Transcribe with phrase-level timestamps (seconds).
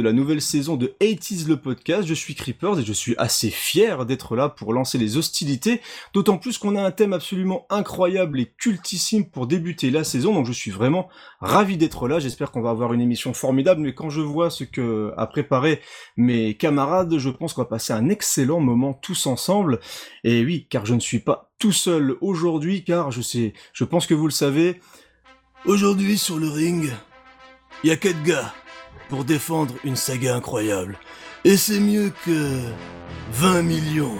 [0.00, 2.08] de la nouvelle saison de 80 le podcast.
[2.08, 5.82] Je suis Creepers et je suis assez fier d'être là pour lancer les hostilités,
[6.14, 10.46] d'autant plus qu'on a un thème absolument incroyable et cultissime pour débuter la saison, donc
[10.46, 12.18] je suis vraiment ravi d'être là.
[12.18, 15.80] J'espère qu'on va avoir une émission formidable, mais quand je vois ce que a préparé
[16.16, 19.80] mes camarades, je pense qu'on va passer un excellent moment tous ensemble.
[20.24, 24.06] Et oui, car je ne suis pas tout seul aujourd'hui, car je sais, je pense
[24.06, 24.80] que vous le savez,
[25.66, 26.90] Aujourd'hui sur le ring,
[27.84, 28.54] il y a quatre gars
[29.10, 30.96] pour défendre une saga incroyable.
[31.44, 32.60] Et c'est mieux que
[33.32, 34.16] 20 millions.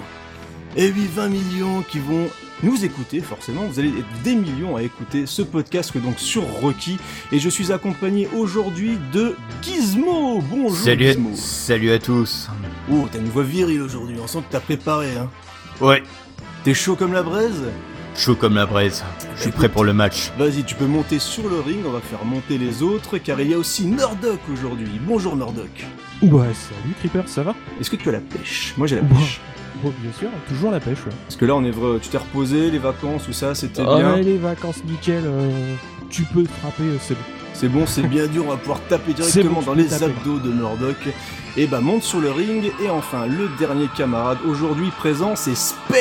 [0.76, 2.28] Et oui, 20 millions qui vont
[2.62, 3.62] nous écouter, forcément.
[3.62, 6.98] Vous allez être des millions à écouter ce podcast donc sur Rocky.
[7.32, 10.40] Et je suis accompagné aujourd'hui de Gizmo.
[10.42, 11.30] Bonjour salut, Gizmo.
[11.34, 12.48] Salut à tous.
[12.92, 14.16] Oh, t'as une voix virile aujourd'hui.
[14.22, 15.30] On sent que t'as préparé, hein.
[15.80, 16.02] Ouais.
[16.64, 17.62] T'es chaud comme la braise?
[18.16, 19.02] Chaud comme la braise.
[19.36, 20.30] Je suis prêt pour le match.
[20.38, 23.50] Vas-y, tu peux monter sur le ring, on va faire monter les autres, car il
[23.50, 25.00] y a aussi Murdoch aujourd'hui.
[25.06, 25.86] Bonjour Murdoch.
[26.22, 27.54] Ouais, salut Creeper, ça va?
[27.80, 28.74] Est-ce que tu as la pêche?
[28.76, 29.40] Moi j'ai la pêche.
[29.82, 31.12] Bon, bien sûr, toujours la pêche, ouais.
[31.26, 33.96] Parce que là, on est vrai, tu t'es reposé, les vacances, tout ça, c'était Ah
[33.96, 34.14] bien.
[34.14, 35.74] ouais, les vacances, nickel, euh,
[36.10, 37.20] tu peux te frapper, euh, c'est bon.
[37.60, 40.06] C'est bon, c'est bien dur, on va pouvoir taper directement bon, dans les taper.
[40.06, 40.96] abdos de Murdoch.
[41.58, 46.00] Et bah monte sur le ring, et enfin, le dernier camarade aujourd'hui présent, c'est Spades.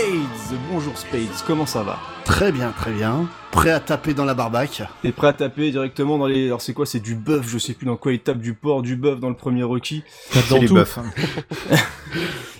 [0.71, 1.99] Bonjour Spades, comment ça va?
[2.23, 3.27] Très bien, très bien.
[3.52, 4.83] Prêt à taper dans la barbaque.
[5.02, 6.45] T'es prêt à taper directement dans les...
[6.45, 8.81] Alors c'est quoi C'est du bœuf, je sais plus dans quoi il tape du porc,
[8.81, 10.03] du bœuf dans le premier Rocky?
[10.31, 10.75] Tape C'est dans les tout.
[10.75, 10.97] buffs.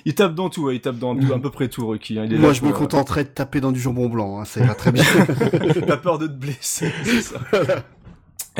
[0.06, 2.18] Il tape dans tout, ouais, il tape dans tout, à peu près tout Rocky.
[2.18, 2.24] hein.
[2.26, 4.46] Il est là Moi, je me euh, contenterai de taper dans du jambon blanc, hein,
[4.46, 5.04] ça ira très bien.
[5.88, 7.40] T'as peur de te blesser, c'est ça.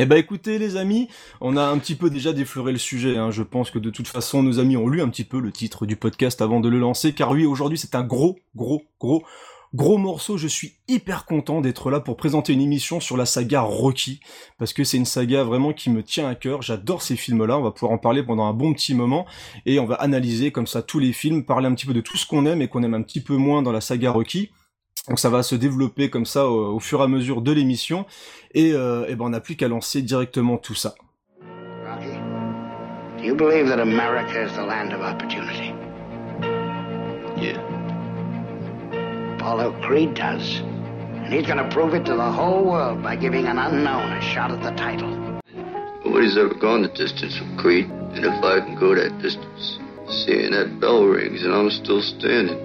[0.02, 1.10] Eh ben écoutez les amis,
[1.42, 3.18] on a un petit peu déjà défloré le sujet.
[3.18, 3.32] Hein.
[3.32, 5.86] Je pense que de toute façon nos amis ont lu un petit peu le titre
[5.86, 9.26] du podcast avant de le lancer, car oui aujourd'hui c'est un gros, gros, gros,
[9.74, 10.38] gros morceau.
[10.38, 14.22] Je suis hyper content d'être là pour présenter une émission sur la saga Rocky,
[14.58, 16.62] parce que c'est une saga vraiment qui me tient à cœur.
[16.62, 17.58] J'adore ces films-là.
[17.58, 19.26] On va pouvoir en parler pendant un bon petit moment
[19.66, 22.16] et on va analyser comme ça tous les films, parler un petit peu de tout
[22.16, 24.50] ce qu'on aime et qu'on aime un petit peu moins dans la saga Rocky.
[25.08, 28.06] Donc ça va se développer comme ça au, au fur et à mesure de l'émission.
[28.54, 30.96] Et, euh, eh ben on n'a plus qu'à lancer directement tout ça.
[31.86, 32.18] Rocky,
[33.18, 35.74] do you believe that America is the land of opportunity?
[37.38, 37.58] Yeah.
[39.40, 40.62] Paulo Creed does.
[41.24, 44.52] And he's gonna prove it to the whole world by giving an unknown a shot
[44.52, 45.10] at the title.
[46.04, 50.52] Nobody's ever gone the distance with Creed, and if I can go that distance, seeing
[50.52, 52.58] that bell rings and I'm still standing,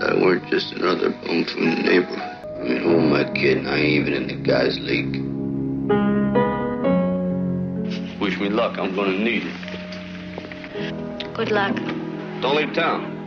[0.00, 2.18] I weren't just another bum from the neighborhood.
[2.18, 3.66] I mean, who am I kidding?
[3.66, 5.16] I ain't even in the guys' league.
[8.20, 8.78] Wish me luck.
[8.78, 11.34] I'm gonna need it.
[11.34, 11.74] Good luck.
[12.40, 13.17] Don't leave town.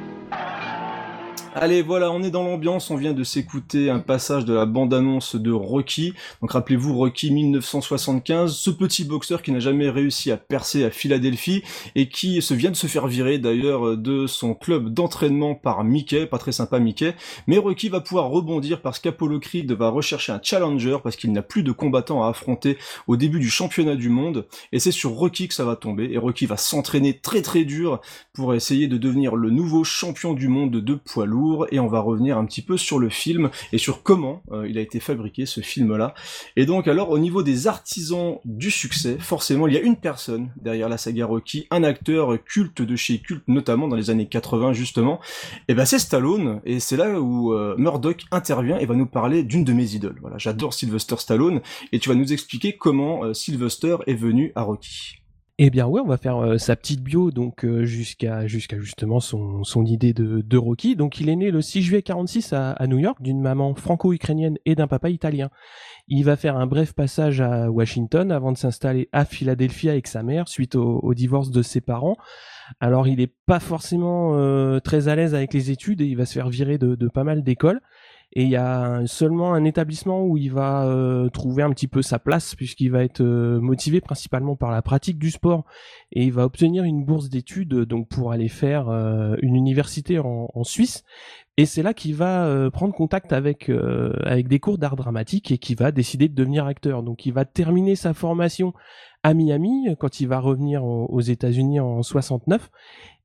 [1.53, 5.35] Allez, voilà, on est dans l'ambiance, on vient de s'écouter un passage de la bande-annonce
[5.35, 6.13] de Rocky.
[6.39, 11.62] Donc rappelez-vous, Rocky 1975, ce petit boxeur qui n'a jamais réussi à percer à Philadelphie
[11.95, 16.25] et qui se vient de se faire virer d'ailleurs de son club d'entraînement par Mickey,
[16.25, 17.16] pas très sympa Mickey.
[17.47, 21.41] Mais Rocky va pouvoir rebondir parce qu'Apollo Creed va rechercher un challenger parce qu'il n'a
[21.41, 24.47] plus de combattants à affronter au début du championnat du monde.
[24.72, 26.13] Et c'est sur Rocky que ça va tomber.
[26.13, 28.00] Et Rocky va s'entraîner très très dur
[28.31, 31.25] pour essayer de devenir le nouveau champion du monde de poids
[31.72, 34.78] et on va revenir un petit peu sur le film et sur comment euh, il
[34.78, 36.13] a été fabriqué ce film-là.
[36.56, 40.51] Et donc alors au niveau des artisans du succès, forcément il y a une personne
[40.62, 44.74] derrière la saga Rocky, un acteur culte de chez culte, notamment dans les années 80
[44.74, 45.19] justement,
[45.68, 49.44] et ben c'est Stallone et c'est là où euh, Murdoch intervient et va nous parler
[49.44, 50.18] d'une de mes idoles.
[50.22, 54.63] Voilà, j'adore Sylvester Stallone et tu vas nous expliquer comment euh, Sylvester est venu à
[54.63, 55.20] Rocky.
[55.63, 59.85] Eh bien ouais, on va faire euh, sa petite bio donc euh, jusqu'à justement son,
[59.85, 60.95] idée de, de Rocky.
[60.95, 64.74] Donc il est né le 6 juillet 46 à, New York d'une maman franco-ukrainienne et
[64.74, 65.51] d'un papa italien.
[66.07, 70.24] Il va faire un bref passage à Washington avant de s'installer à Philadelphie avec sa
[70.24, 72.18] mère suite au, divorce de ses parents.
[72.80, 76.25] Alors il est pas forcément euh, très à l'aise avec les études et il va
[76.25, 77.81] se faire virer de pas mal d'écoles.
[78.33, 82.01] Et il y a seulement un établissement où il va euh, trouver un petit peu
[82.01, 85.66] sa place puisqu'il va être euh, motivé principalement par la pratique du sport
[86.13, 90.50] et il va obtenir une bourse d'études donc pour aller faire euh, une université en,
[90.54, 91.04] en Suisse.
[91.57, 95.51] Et c'est là qu'il va euh, prendre contact avec euh, avec des cours d'art dramatique
[95.51, 97.04] et qui va décider de devenir acteur.
[97.04, 98.74] Donc il va terminer sa formation
[99.24, 102.72] à Miami quand il va revenir aux États-Unis en 69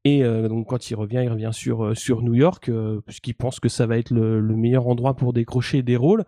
[0.07, 3.35] et euh, donc quand il revient, il revient sur euh, sur New York euh, puisqu'il
[3.35, 6.25] pense que ça va être le, le meilleur endroit pour décrocher des rôles.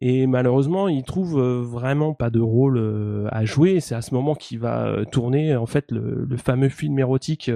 [0.00, 3.80] Et malheureusement, il trouve euh, vraiment pas de rôle euh, à jouer.
[3.80, 7.50] C'est à ce moment qu'il va tourner en fait le, le fameux film érotique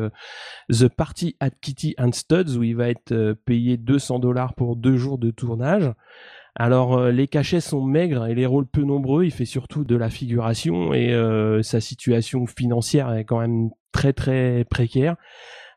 [0.70, 4.98] The Party at Kitty and Studs où il va être payé 200 dollars pour deux
[4.98, 5.90] jours de tournage.
[6.56, 9.24] Alors les cachets sont maigres et les rôles peu nombreux.
[9.24, 14.12] Il fait surtout de la figuration et euh, sa situation financière est quand même très
[14.12, 15.16] très précaire.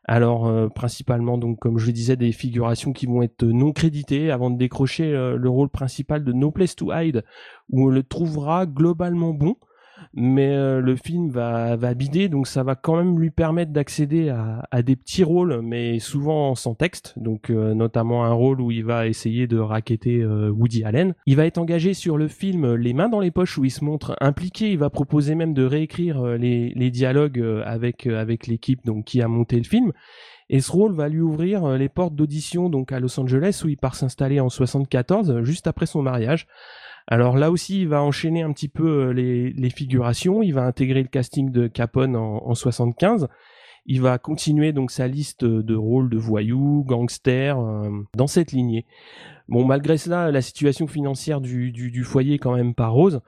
[0.04, 4.30] Alors euh, principalement donc comme je le disais des figurations qui vont être non créditées
[4.30, 7.24] avant de décrocher le rôle principal de No Place to Hide
[7.70, 9.56] où on le trouvera globalement bon
[10.14, 14.28] mais euh, le film va, va bider, donc ça va quand même lui permettre d'accéder
[14.28, 18.70] à, à, des petits rôles, mais souvent sans texte, donc euh, notamment un rôle où
[18.70, 21.14] il va essayer de raqueter euh, Woody Allen.
[21.26, 23.84] Il va être engagé sur le film Les mains dans les poches, où il se
[23.84, 29.04] montre impliqué, il va proposer même de réécrire les, les dialogues avec, avec l'équipe donc
[29.04, 29.92] qui a monté le film.
[30.50, 33.76] Et ce rôle va lui ouvrir les portes d'audition donc à Los Angeles où il
[33.76, 36.46] part s'installer en 74, juste après son mariage.
[37.10, 40.42] Alors là aussi, il va enchaîner un petit peu euh, les, figurations.
[40.42, 43.28] Il va intégrer le casting de Capone en, en 75.
[43.86, 48.84] Il va continuer donc sa liste de rôles de voyous, gangsters, euh, dans cette lignée.
[49.48, 53.22] Bon, malgré cela, la situation financière du, foyer est quand même pas rose,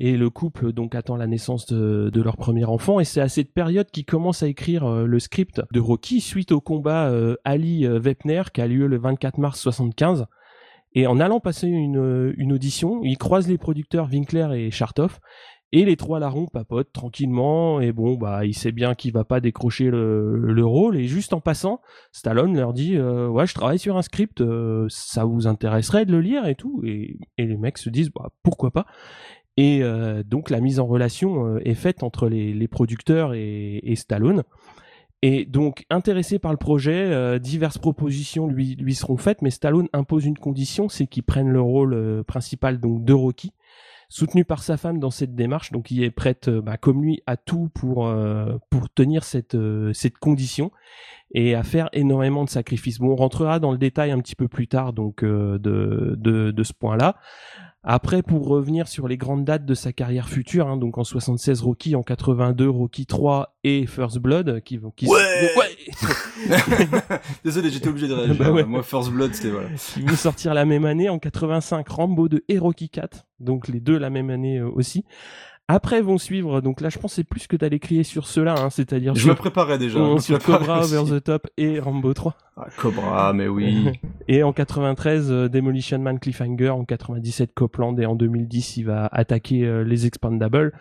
[0.00, 3.52] et le couple donc attend la naissance de, leur premier enfant, et c'est à cette
[3.52, 7.12] période qu'il commence à écrire euh, le script de Rocky suite au combat
[7.44, 10.26] Ali Wepner qui a lieu le 24 mars 75.
[10.96, 15.20] Et en allant passer une, une audition, il croise les producteurs Winkler et Chartoff.
[15.72, 17.80] Et les trois larrons papotent tranquillement.
[17.80, 20.96] Et bon, bah, il sait bien qu'il va pas décrocher le, le, rôle.
[20.96, 21.82] Et juste en passant,
[22.12, 26.12] Stallone leur dit euh, Ouais, je travaille sur un script, euh, ça vous intéresserait de
[26.12, 26.80] le lire et tout.
[26.86, 28.86] Et, les mecs se disent bah, Pourquoi pas
[29.58, 34.44] Et euh, donc, la mise en relation est faite entre les, producteurs et Stallone.
[35.22, 39.88] Et donc, intéressé par le projet, euh, diverses propositions lui, lui seront faites, mais Stallone
[39.92, 43.52] impose une condition, c'est qu'il prenne le rôle euh, principal donc de Rocky,
[44.10, 47.22] soutenu par sa femme dans cette démarche, donc il est prête, euh, bah, comme lui,
[47.26, 48.12] à tout pour
[48.70, 49.56] pour tenir cette
[49.94, 50.70] cette condition
[51.32, 52.98] et à faire énormément de sacrifices.
[52.98, 56.62] Bon, on rentrera dans le détail un petit peu plus tard donc de, de, de
[56.62, 57.16] ce point-là.
[57.88, 61.62] Après, pour revenir sur les grandes dates de sa carrière future, hein, donc en 76
[61.62, 64.90] Rocky, en 82 Rocky 3 et First Blood, qui vont...
[64.90, 65.16] Qui ouais,
[67.44, 68.34] Désolé, j'étais obligé de réagir.
[68.36, 69.68] Bah Moi, First Blood, c'était voilà.
[69.94, 73.78] Qui vont sortir la même année, en 85 Rambo 2 et Rocky 4, donc les
[73.78, 75.04] deux la même année euh, aussi.
[75.68, 78.70] Après vont suivre, donc là je pense c'est plus que t'allais crier sur cela, hein,
[78.70, 79.98] c'est-à-dire je me préparais déjà.
[80.20, 82.36] Sur Cobra, Over the Top et Rambo 3.
[82.58, 83.92] Ah, Cobra, mais oui.
[84.28, 89.10] et en 93 euh, Demolition Man Cliffhanger, en 97 Copland et en 2010 il va
[89.12, 90.72] attaquer euh, les Expandables.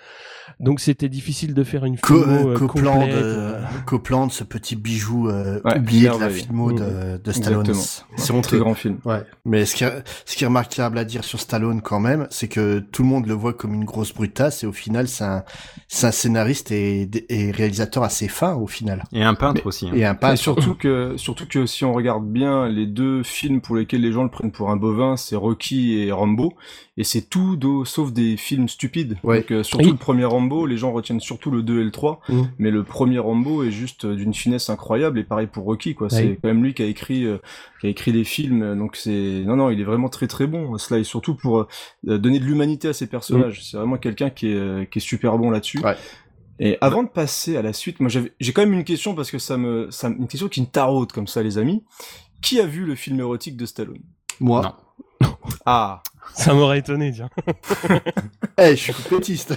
[0.61, 3.25] Donc c'était difficile de faire une filmo euh, Copland, complète.
[3.85, 7.73] Copland, ce petit bijou oublié de la filmo de, de Stallone.
[8.15, 8.99] C'est mon très grand film.
[9.03, 9.23] Ouais.
[9.43, 12.47] Mais ce qui, est, ce qui est remarquable à dire sur Stallone quand même, c'est
[12.47, 15.43] que tout le monde le voit comme une grosse brutasse et au final, c'est un,
[16.03, 19.03] un, scénariste et, et, réalisateur assez fin au final.
[19.11, 19.89] Et un peintre aussi.
[19.89, 19.93] Hein.
[19.93, 20.35] Et un peintre.
[20.35, 24.11] Et surtout que, surtout que si on regarde bien les deux films pour lesquels les
[24.11, 26.53] gens le prennent pour un bovin, c'est Rocky et Rambo.
[26.97, 29.17] Et c'est tout sauf des films stupides.
[29.23, 29.39] Ouais.
[29.39, 32.21] Donc, euh, surtout le premier Rambo, les gens retiennent surtout le 2 et le 3.
[32.29, 32.41] Mmh.
[32.57, 35.19] Mais le premier Rambo est juste d'une finesse incroyable.
[35.19, 36.09] Et pareil pour Rocky, quoi.
[36.09, 37.37] C'est quand même lui qui a écrit, euh,
[37.81, 38.77] qui a écrit les films.
[38.77, 40.77] Donc c'est, non, non, il est vraiment très très bon.
[40.77, 43.59] Cela est surtout pour euh, donner de l'humanité à ses personnages.
[43.59, 43.63] Mmh.
[43.63, 45.79] C'est vraiment quelqu'un qui est euh, qui est super bon là-dessus.
[45.79, 45.95] Ouais.
[46.59, 49.39] Et avant de passer à la suite, moi j'ai quand même une question parce que
[49.39, 51.83] ça me, ça, une question qui me taraude comme ça, les amis.
[52.41, 54.03] Qui a vu le film érotique de Stallone?
[54.39, 54.77] Moi.
[55.21, 55.35] Non.
[55.65, 56.01] ah.
[56.33, 57.29] Ça m'aurait étonné, tiens.
[58.57, 59.53] Eh, je suis complétiste.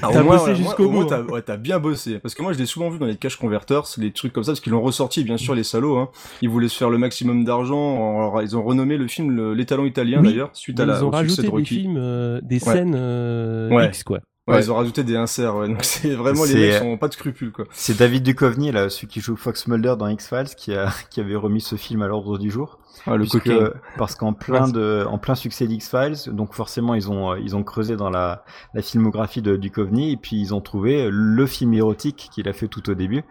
[0.00, 1.04] t'as bossé jusqu'au bout.
[1.04, 2.18] T'as ouais, as bien bossé.
[2.18, 4.52] Parce que moi, je l'ai souvent vu dans les cash converters, les trucs comme ça,
[4.52, 5.96] parce qu'ils l'ont ressorti, bien sûr, les salauds.
[5.96, 6.10] Hein.
[6.42, 8.18] Ils voulaient se faire le maximum d'argent.
[8.18, 10.98] Alors, ils ont renommé le film l'étalon italien, d'ailleurs, suite à la.
[10.98, 14.20] Ils ont rajouté des films, euh, des scènes euh, X, quoi.
[14.48, 15.68] Ouais, ils ont rajouté des inserts, ouais.
[15.68, 17.64] Donc c'est vraiment les mecs sont pas de scrupules, quoi.
[17.70, 21.36] C'est David Duchovny, là, celui qui joue Fox Mulder dans X-Files, qui a, qui avait
[21.36, 22.78] remis ce film à l'ordre du jour.
[23.06, 23.70] Ah, le coquin.
[23.96, 27.96] Parce qu'en plein de, en plein succès d'X-Files, donc forcément ils ont, ils ont creusé
[27.96, 28.44] dans la,
[28.74, 32.68] la filmographie de Duchovny et puis ils ont trouvé le film érotique qu'il a fait
[32.68, 33.24] tout au début.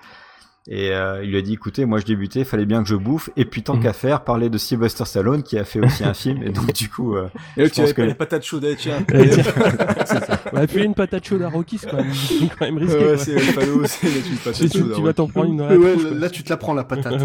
[0.67, 3.29] Et euh, il lui a dit, écoutez, moi je débutais, fallait bien que je bouffe.
[3.35, 3.83] Et puis tant mmh.
[3.83, 6.43] qu'à faire, parler de Sylvester Stallone qui a fait aussi un film.
[6.43, 9.03] Et donc du coup, euh, et tu pense que les patates chaudes, eh, tiens.
[10.51, 12.11] On va appuyer une patate chaude à Rocky, c'est quand même,
[12.59, 13.05] quand même risqué.
[13.05, 14.93] Ouais, c'est une patate chaude.
[14.95, 15.61] Tu vas t'en prendre une.
[15.61, 17.19] Ouais, là, tu te la prends la patate.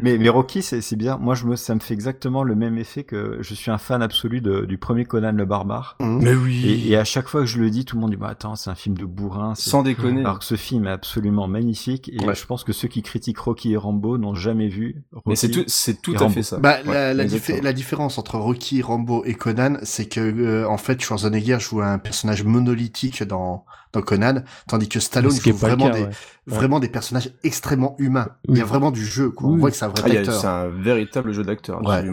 [0.00, 1.18] Mais, mais Rocky, c'est bien.
[1.18, 4.02] Moi, je me, ça me fait exactement le même effet que je suis un fan
[4.02, 5.96] absolu de, du premier Conan le Barbare.
[6.00, 6.18] Mmh.
[6.22, 6.66] Mais oui.
[6.66, 8.56] Et, et, à chaque fois que je le dis, tout le monde dit bah attends,
[8.56, 9.54] c'est un film de bourrin.
[9.54, 10.20] Sans déconner.
[10.20, 12.10] Alors que ce film est absolument magnifique.
[12.12, 12.34] Et ouais.
[12.34, 15.02] je pense que ceux qui critiquent Rocky et Rambo n'ont jamais vu.
[15.12, 16.58] Rocky mais c'est tout, c'est tout à fait ça.
[16.58, 20.78] Bah, ouais, la, la, la, différence entre Rocky, Rambo et Conan, c'est que euh, en
[20.78, 23.64] fait, Schwarzenegger joue un personnage monolithique dans
[24.00, 26.10] dans Conan, tandis que Stallone joue vraiment cas, des ouais.
[26.46, 28.28] vraiment des personnages extrêmement humains.
[28.48, 29.48] Il y a vraiment du jeu, quoi.
[29.50, 30.40] On voit que c'est un vrai Ah, il acteur.
[30.40, 32.04] c'est un véritable jeu d'acteur, Ouais.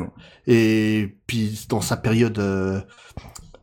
[0.48, 2.82] Et puis dans sa période euh,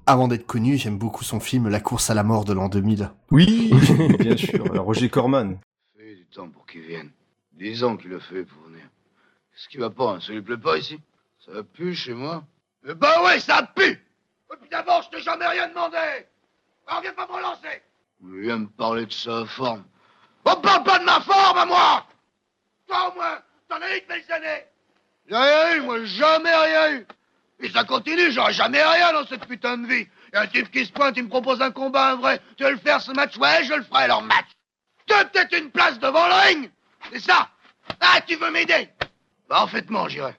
[0.06, 3.10] avant d'être connu, j'aime beaucoup son film La course à la mort de l'an 2000.
[3.30, 3.70] Oui,
[4.18, 4.64] bien sûr.
[4.82, 5.58] Roger Corman.
[5.96, 7.10] fait du temps pour qu'il vienne.
[7.52, 8.82] Dix ans qu'il a fait pour venir.
[9.52, 10.98] Qu'est-ce qui va pas hein Ça lui plaît pas ici?
[11.44, 12.44] Ça pue chez moi?
[12.88, 15.96] Eh ben ouais, ça pue Et puis d'abord, je t'ai jamais rien demandé
[16.88, 17.82] Alors viens pas me relancer
[18.22, 19.84] Il vient me parler de sa forme.
[20.44, 22.06] On parle pas de ma forme à moi
[22.88, 23.38] Toi au moins,
[23.68, 24.64] t'en as eu de belles années
[25.28, 27.06] J'ai rien eu, moi, jamais rien eu
[27.60, 30.84] Et ça continue, j'aurai jamais rien dans cette putain de vie Et un type qui
[30.84, 32.40] se pointe, il me propose un combat, un vrai.
[32.56, 34.48] Tu veux le faire ce match Ouais, je le ferai, alors match
[35.06, 36.70] tu as peut-être une place devant le ring
[37.12, 37.50] C'est ça
[38.00, 38.88] Ah, tu veux m'aider
[39.48, 40.34] Bah, en fait, non, j'irai.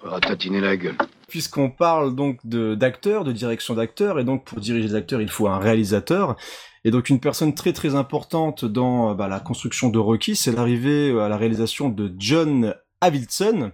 [0.00, 0.96] Faudra tatiner la gueule.
[1.28, 5.46] Puisqu'on parle donc d'acteurs, de direction d'acteurs, et donc pour diriger les acteurs, il faut
[5.46, 6.36] un réalisateur.
[6.84, 11.10] Et donc une personne très très importante dans bah, la construction de Rocky, c'est l'arrivée
[11.20, 13.72] à la réalisation de John Avildsen.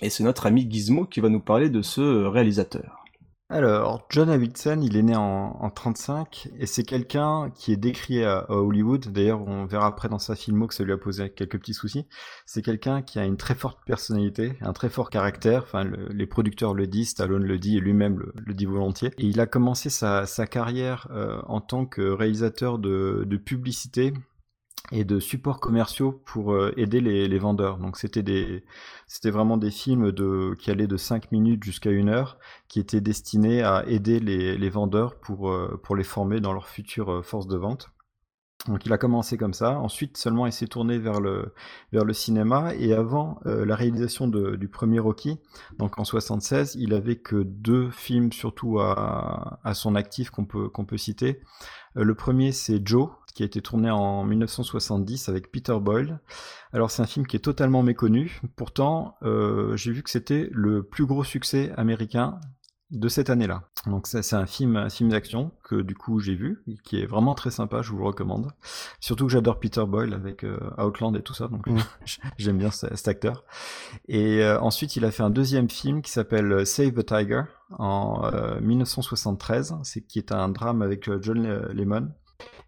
[0.00, 2.99] Et c'est notre ami Gizmo qui va nous parler de ce réalisateur.
[3.52, 8.24] Alors, John Avildsen, il est né en, en 35 et c'est quelqu'un qui est décrié
[8.24, 9.08] à, Hollywood.
[9.08, 12.06] D'ailleurs, on verra après dans sa filmo que ça lui a posé quelques petits soucis.
[12.46, 15.64] C'est quelqu'un qui a une très forte personnalité, un très fort caractère.
[15.64, 19.10] Enfin, le- les producteurs le disent, Stallone le dit et lui-même le, dit volontiers.
[19.18, 24.12] Et il a commencé sa, carrière euh, en tant que réalisateur de publicité
[24.92, 27.78] et de supports commerciaux pour euh, aider les, vendeurs.
[27.78, 28.64] Donc c'était des
[29.06, 33.00] c'était vraiment des films de qui allaient de 5 minutes jusqu'à une heure qui étaient
[33.00, 37.22] destinés à aider les, les vendeurs pour euh, pour les former dans leur future euh,
[37.22, 37.90] force de vente.
[38.68, 39.78] Donc il a commencé comme ça.
[39.78, 41.54] Ensuite seulement il s'est tourné vers le
[41.92, 45.38] vers le cinéma et avant euh, la réalisation de- du premier Rocky,
[45.78, 50.68] donc en 76, il avait que deux films surtout à, à son actif qu'on peut
[50.68, 51.40] qu'on peut citer.
[51.96, 56.20] Euh, le premier c'est Joe qui a été tourné en 1970 avec Peter Boyle.
[56.74, 58.40] Alors c'est un film qui est totalement méconnu.
[58.56, 62.38] Pourtant euh, j'ai vu que c'était le plus gros succès américain
[62.90, 63.62] de cette année-là.
[63.86, 67.06] Donc ça, c'est un film, un film d'action que du coup j'ai vu, qui est
[67.06, 68.50] vraiment très sympa, je vous le recommande.
[69.00, 71.78] Surtout que j'adore Peter Boyle avec euh, Outland et tout ça, donc Mm.
[72.38, 73.44] j'aime bien ce- cet acteur.
[74.08, 77.42] Et euh, ensuite il a fait un deuxième film qui s'appelle Save the Tiger
[77.78, 82.08] en euh, 1973, c'est qui est un drame avec euh, John Le- Lemon.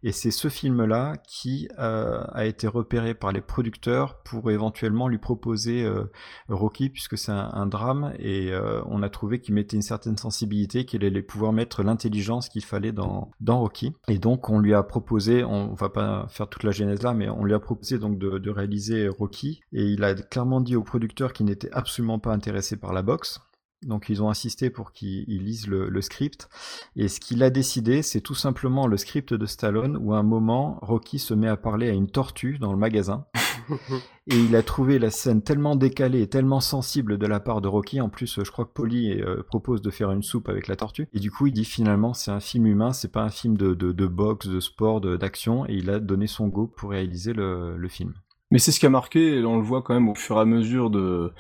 [0.04, 5.18] Et c'est ce film-là qui euh, a été repéré par les producteurs pour éventuellement lui
[5.18, 6.10] proposer euh,
[6.48, 10.84] Rocky, puisque c'est un, drame, et euh, on a trouvé qu'il mettait une certaine sensibilité,
[10.84, 13.94] qu'il allait pouvoir mettre l'intelligence qu'il fallait dans, dans Rocky.
[14.08, 17.28] Et donc on lui a proposé, on va pas faire toute la genèse là, mais
[17.28, 20.82] on lui a proposé donc de, de réaliser Rocky, et il a clairement dit aux
[20.82, 23.40] producteurs qu'il n'était absolument pas intéressé par la boxe.
[23.82, 26.48] Donc ils ont insisté pour qu'il il lise le, le script.
[26.96, 30.22] Et ce qu'il a décidé, c'est tout simplement le script de Stallone où à un
[30.22, 33.26] moment, Rocky se met à parler à une tortue dans le magasin.
[34.26, 37.68] et il a trouvé la scène tellement décalée et tellement sensible de la part de
[37.68, 38.00] Rocky.
[38.00, 41.08] En plus, je crois que Polly euh, propose de faire une soupe avec la tortue.
[41.12, 43.74] Et du coup, il dit finalement, c'est un film humain, c'est pas un film de,
[43.74, 45.66] de, de boxe, de sport, d'action.
[45.66, 48.14] Et il a donné son go pour réaliser le, le film.
[48.50, 50.40] Mais c'est ce qui a marqué, et on le voit quand même au fur et
[50.40, 51.32] à mesure de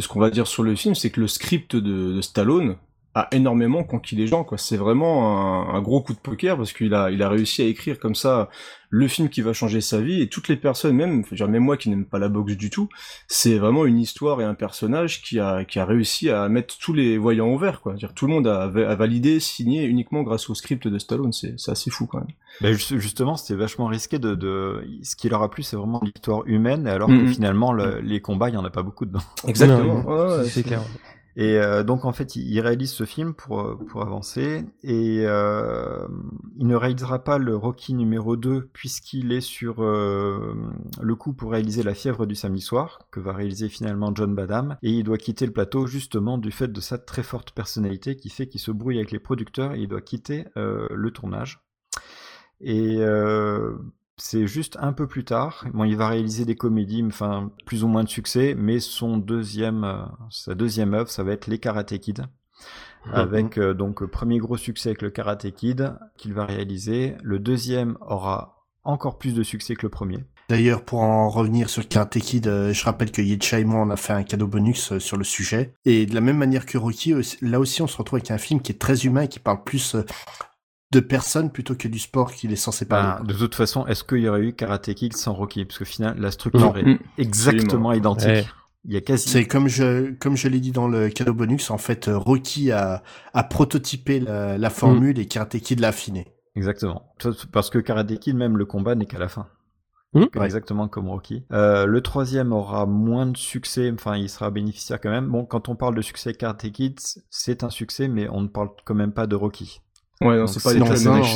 [0.00, 2.76] ce qu'on va dire sur le film, c'est que le script de, Stallone
[3.14, 4.56] a énormément conquis les gens, quoi.
[4.56, 7.64] C'est vraiment un, un gros coup de poker parce qu'il a, il a réussi à
[7.64, 8.48] écrire comme ça
[8.88, 11.76] le film qui va changer sa vie et toutes les personnes, même, enfin, même moi
[11.76, 12.88] qui n'aime pas la boxe du tout,
[13.28, 16.92] c'est vraiment une histoire et un personnage qui a, qui a réussi à mettre tous
[16.92, 17.94] les voyants au vert, quoi.
[17.94, 21.32] Dire tout le monde a, a validé, signé uniquement grâce au script de Stallone.
[21.32, 22.28] C'est, c'est assez fou quand même.
[22.60, 24.84] Ben juste- justement, c'était vachement risqué de, de...
[25.02, 28.48] Ce qui leur a plu, c'est vraiment l'histoire humaine, alors que finalement, le- les combats,
[28.50, 29.22] il y en a pas beaucoup dedans.
[29.46, 30.04] Exactement.
[30.04, 30.80] Ouais, ouais, c'est clair.
[31.36, 36.06] Et euh, donc en fait, il réalise ce film pour euh, pour avancer et euh,
[36.58, 40.54] il ne réalisera pas le Rocky numéro 2 puisqu'il est sur euh,
[41.00, 44.76] le coup pour réaliser La fièvre du samedi soir que va réaliser finalement John Badham
[44.82, 48.30] et il doit quitter le plateau justement du fait de sa très forte personnalité qui
[48.30, 51.60] fait qu'il se brouille avec les producteurs et il doit quitter euh, le tournage.
[52.60, 53.72] Et euh,
[54.20, 55.64] c'est juste un peu plus tard.
[55.72, 59.84] Bon, il va réaliser des comédies, enfin plus ou moins de succès, mais son deuxième,
[59.84, 62.26] euh, sa deuxième œuvre, ça va être Les Karate Kid,
[63.12, 67.16] avec euh, donc premier gros succès avec le Karate Kid qu'il va réaliser.
[67.22, 70.24] Le deuxième aura encore plus de succès que le premier.
[70.50, 73.90] D'ailleurs, pour en revenir sur Karate Kid, euh, je rappelle que Yetcha et moi, on
[73.90, 75.74] a fait un cadeau bonus euh, sur le sujet.
[75.84, 78.60] Et de la même manière que Rocky, là aussi, on se retrouve avec un film
[78.60, 80.04] qui est très humain et qui parle plus euh,
[80.92, 83.18] de personnes plutôt que du sport qu'il est censé parler.
[83.20, 85.64] Ben, de toute façon, est-ce qu'il y aurait eu Karate Kid sans Rocky?
[85.64, 86.76] Parce que finalement, la structure Non.
[86.76, 86.98] est Mm.
[87.18, 88.26] exactement identique.
[88.28, 88.46] Ouais.
[88.86, 89.28] Il y a quasi.
[89.28, 93.02] C'est comme je comme je l'ai dit dans le cadeau bonus, en fait, Rocky a,
[93.34, 96.32] a prototypé la, la formule et Karate Kid l'a affiné.
[96.56, 97.14] Exactement.
[97.52, 99.46] Parce que Karate Kid, même le combat n'est qu'à la fin.
[100.12, 101.44] Hmm Exactement comme Rocky.
[101.52, 105.28] Euh, le troisième aura moins de succès, enfin il sera bénéficiaire quand même.
[105.28, 106.98] Bon, quand on parle de succès Karate Kid,
[107.30, 109.82] c'est un succès, mais on ne parle quand même pas de Rocky.
[110.22, 110.78] Ouais, non, c'est pas c'est-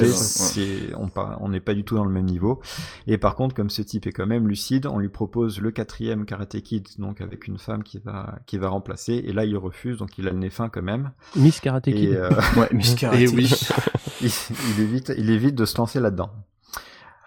[0.02, 0.06] ouais.
[0.12, 0.94] c'est-
[1.40, 2.60] on n'est pas du tout dans le même niveau.
[3.06, 6.26] Et par contre, comme ce type est quand même lucide, on lui propose le quatrième
[6.26, 9.14] Karate Kid, donc avec une femme qui va qui va remplacer.
[9.26, 11.12] Et là, il refuse, donc il a le nez fin quand même.
[11.34, 11.94] Miss Karate Kid.
[11.96, 13.20] Et euh, Ouais, Miss Karate.
[13.20, 13.50] Et oui,
[14.20, 14.30] il,
[14.76, 16.30] il évite il évite de se lancer là-dedans.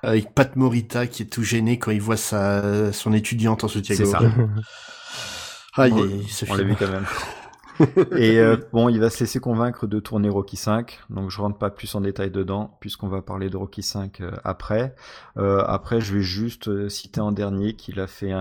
[0.04, 3.96] avec Pat Morita qui est tout gêné quand il voit sa, son étudiante en soutien
[3.96, 4.20] C'est ça.
[5.76, 5.92] Aïe,
[6.50, 7.06] On- l'a vu quand même.
[8.18, 11.58] Et euh, bon, il va se laisser convaincre de tourner Rocky 5, donc je rentre
[11.58, 14.96] pas plus en détail dedans, puisqu'on va parler de Rocky 5 euh, après.
[15.38, 18.40] Euh, après, je vais juste citer en dernier qu'il a fait un,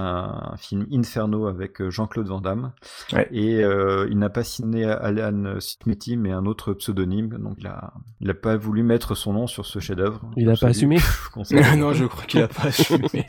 [0.52, 2.72] un film Inferno avec Jean-Claude Van Damme,
[3.12, 3.28] Ouais.
[3.30, 7.92] et euh, il n'a pas signé Alan Smithy, mais un autre pseudonyme, donc il a,
[8.20, 10.20] il a pas voulu mettre son nom sur ce chef-d'œuvre.
[10.36, 10.96] Il a pas assumé.
[11.76, 13.26] Non, je crois qu'il a pas assumé.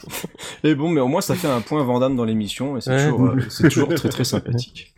[0.63, 3.03] Et bon, mais au moins ça fait un point Vandame dans l'émission et c'est Ouais.
[3.09, 4.95] toujours, euh, c'est toujours très très sympathique.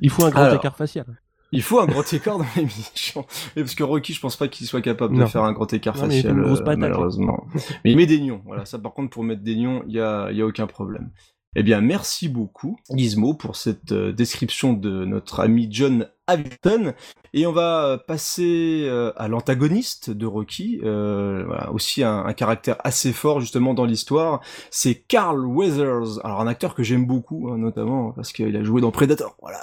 [0.00, 0.62] Il faut un grand Alors.
[0.62, 1.06] écart facial.
[1.54, 3.26] Il faut un grand écart dans l'émission.
[3.54, 6.06] Parce que Rocky, je pense pas qu'il soit capable de faire un grand écart Non,
[6.06, 6.76] mais il facial, euh, patate, là.
[6.76, 7.46] malheureusement.
[7.84, 8.40] Mais il met des nions.
[8.46, 10.66] Voilà, ça par contre, pour mettre des nions, il y a, il y a aucun
[10.66, 11.10] problème.
[11.54, 16.94] Eh bien, merci beaucoup, Gizmo, pour cette euh, description de notre ami John Hamilton.
[17.34, 22.32] Et on va euh, passer euh, à l'antagoniste de Rocky, euh, voilà, aussi un, un
[22.34, 24.40] caractère assez fort justement dans l'histoire.
[24.70, 28.82] C'est Carl Weathers, alors un acteur que j'aime beaucoup, hein, notamment parce qu'il a joué
[28.82, 29.34] dans Predator.
[29.40, 29.60] Voilà.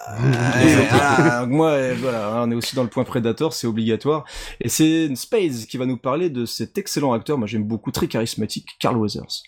[0.64, 3.68] Et voilà, donc moi, euh, voilà, hein, on est aussi dans le point Predator, c'est
[3.68, 4.26] obligatoire.
[4.62, 8.08] Et c'est Spades qui va nous parler de cet excellent acteur, moi j'aime beaucoup, très
[8.08, 9.44] charismatique, Carl Weathers.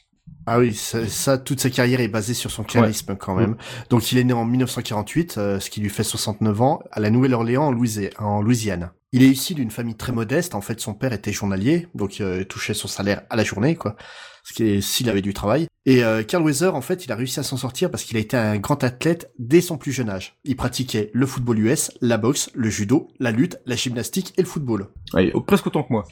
[0.48, 3.56] Ah oui, ça, ça, toute sa carrière est basée sur son charisme quand même.
[3.90, 7.10] Donc il est né en 1948, euh, ce qui lui fait 69 ans, à la
[7.10, 8.92] Nouvelle-Orléans en, Louisi- en Louisiane.
[9.14, 10.56] Il est issu d'une famille très modeste.
[10.56, 13.76] En fait, son père était journalier, donc euh, il touchait son salaire à la journée,
[13.76, 13.96] quoi.
[14.44, 15.68] Ce qui est s'il avait du travail.
[15.86, 18.20] Et euh, Carl Weather, en fait, il a réussi à s'en sortir parce qu'il a
[18.20, 20.40] été un grand athlète dès son plus jeune âge.
[20.46, 24.48] Il pratiquait le football US, la boxe, le judo, la lutte, la gymnastique et le
[24.48, 24.88] football.
[25.14, 26.06] Ouais, presque autant que moi.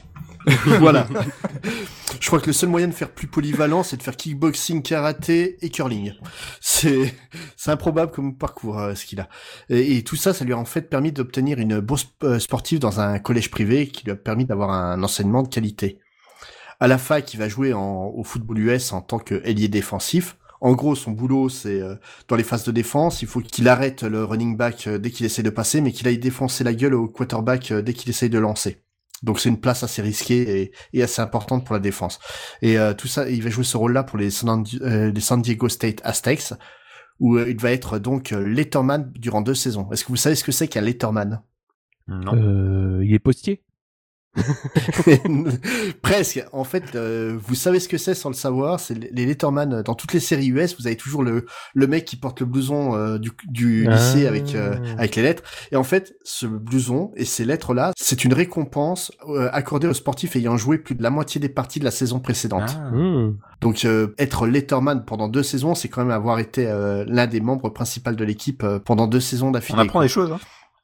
[0.80, 1.06] voilà.
[2.20, 5.56] Je crois que le seul moyen de faire plus polyvalent, c'est de faire kickboxing, karaté
[5.64, 6.14] et curling.
[6.60, 7.14] C'est,
[7.66, 9.28] improbable comme parcours, euh, ce qu'il a.
[9.68, 13.00] Et, tout ça, ça lui a en fait permis d'obtenir une bourse euh, sportive dans
[13.00, 15.98] un collège privé qui lui a permis d'avoir un enseignement de qualité.
[16.78, 20.36] À la fac, il va jouer en, au football US en tant que ailier défensif.
[20.60, 21.94] En gros, son boulot, c'est euh,
[22.28, 25.24] dans les phases de défense, il faut qu'il arrête le running back euh, dès qu'il
[25.24, 28.38] essaie de passer, mais qu'il aille défoncer la gueule au quarterback dès qu'il essaye de
[28.38, 28.82] lancer.
[29.22, 32.18] Donc c'est une place assez risquée et, et assez importante pour la défense.
[32.62, 35.42] Et euh, tout ça, il va jouer ce rôle-là pour les San, euh, les San
[35.42, 36.54] Diego State Aztecs,
[37.18, 39.90] où euh, il va être donc euh, letterman durant deux saisons.
[39.92, 41.42] Est-ce que vous savez ce que c'est qu'un letterman
[42.08, 42.34] Non.
[42.34, 43.62] Euh, il est postier?
[46.02, 46.44] Presque.
[46.52, 48.80] En fait, euh, vous savez ce que c'est sans le savoir.
[48.80, 50.76] C'est les letterman euh, dans toutes les séries US.
[50.78, 53.94] Vous avez toujours le le mec qui porte le blouson euh, du, du Ah.
[53.96, 55.42] lycée avec euh, avec les lettres.
[55.72, 59.12] Et en fait, ce blouson et ces lettres là, c'est une récompense
[59.52, 62.76] accordée aux sportifs ayant joué plus de la moitié des parties de la saison précédente.
[62.76, 62.90] Ah.
[62.90, 63.36] Hmm.
[63.60, 63.86] Donc
[64.18, 66.64] être letterman pendant deux saisons, c'est quand même avoir été
[67.06, 69.80] l'un des membres principaux de l'équipe pendant deux saisons On d'affilée.
[69.80, 70.32] apprend des choses.
[70.32, 70.38] Hein.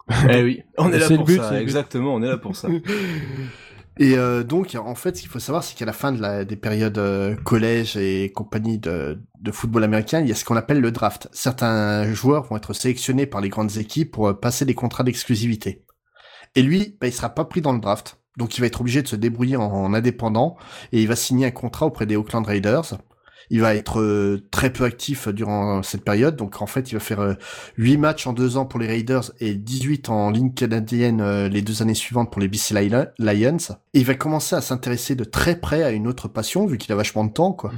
[0.29, 1.63] Eh oui, on est là C'est le pour but, ça, c'est le but.
[1.63, 2.69] exactement, on est là pour ça.
[3.99, 6.45] Et euh, donc, en fait, ce qu'il faut savoir, c'est qu'à la fin de la,
[6.45, 10.57] des périodes euh, collège et compagnie de, de football américain, il y a ce qu'on
[10.57, 11.29] appelle le draft.
[11.33, 15.87] Certains joueurs vont être sélectionnés par les grandes équipes pour euh, passer des contrats d'exclusivité.
[16.57, 18.19] Et lui, bah, il sera pas pris dans le draft.
[18.37, 20.57] Donc, il va être obligé de se débrouiller en, en indépendant
[20.93, 22.99] et il va signer un contrat auprès des Oakland Raiders.
[23.51, 26.37] Il va être euh, très peu actif durant cette période.
[26.37, 27.35] Donc, en fait, il va faire euh,
[27.77, 31.63] 8 matchs en deux ans pour les Raiders et 18 en ligne canadienne euh, les
[31.63, 33.57] deux années suivantes pour les BC Lion- Lions.
[33.95, 36.93] Et il va commencer à s'intéresser de très près à une autre passion, vu qu'il
[36.93, 37.73] a vachement de temps, quoi.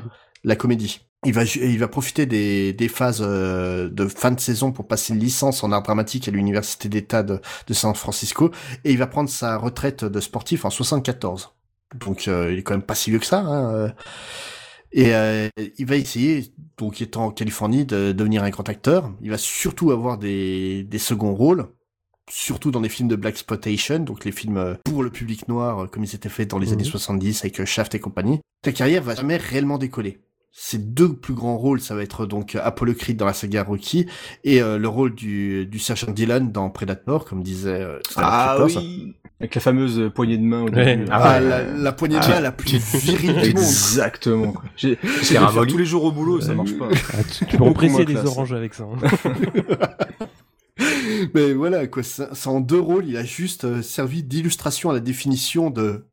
[0.44, 1.00] La comédie.
[1.26, 5.12] Il va, il va profiter des, des phases euh, de fin de saison pour passer
[5.12, 8.52] une licence en art dramatique à l'université d'État de, de San Francisco,
[8.84, 11.50] et il va prendre sa retraite de sportif en 74.
[11.96, 13.40] Donc euh, il est quand même pas si vieux que ça.
[13.40, 13.88] Hein, euh.
[14.92, 15.48] Et euh,
[15.78, 19.12] il va essayer, donc étant en Californie, de devenir un grand acteur.
[19.20, 21.66] Il va surtout avoir des, des seconds rôles,
[22.30, 25.80] surtout dans les films de Black Exploitation, donc les films euh, pour le public noir,
[25.84, 26.72] euh, comme ils étaient faits dans les Mhm.
[26.74, 28.40] années 70 avec euh, Shaft et compagnie.
[28.64, 30.18] Sa carrière va jamais réellement décoller.
[30.50, 33.62] Ses deux plus grands rôles, ça va être donc euh, Apollo Creed dans la saga
[33.62, 34.06] Rocky
[34.44, 38.22] et euh, le rôle du, du sergent Dylan dans Predator, comme disait euh, tout à
[38.22, 40.96] l'heure Ah oui Avec la fameuse poignée de main au Ouais.
[40.96, 41.08] début.
[41.12, 43.58] Ah Ah, la, la poignée de Ah, main la plus virile du monde.
[43.58, 44.54] Exactement.
[44.76, 46.88] J'ai faire tous les jours au boulot, ça marche pas.
[47.12, 48.26] Ah, tu, tu peux Beaucoup en presser moins des classe.
[48.26, 48.84] oranges avec ça.
[48.84, 49.36] hein.
[51.34, 54.92] Mais voilà, quoi, c'est c'est en deux rôles, il a juste euh, servi d'illustration à
[54.92, 56.06] la définition de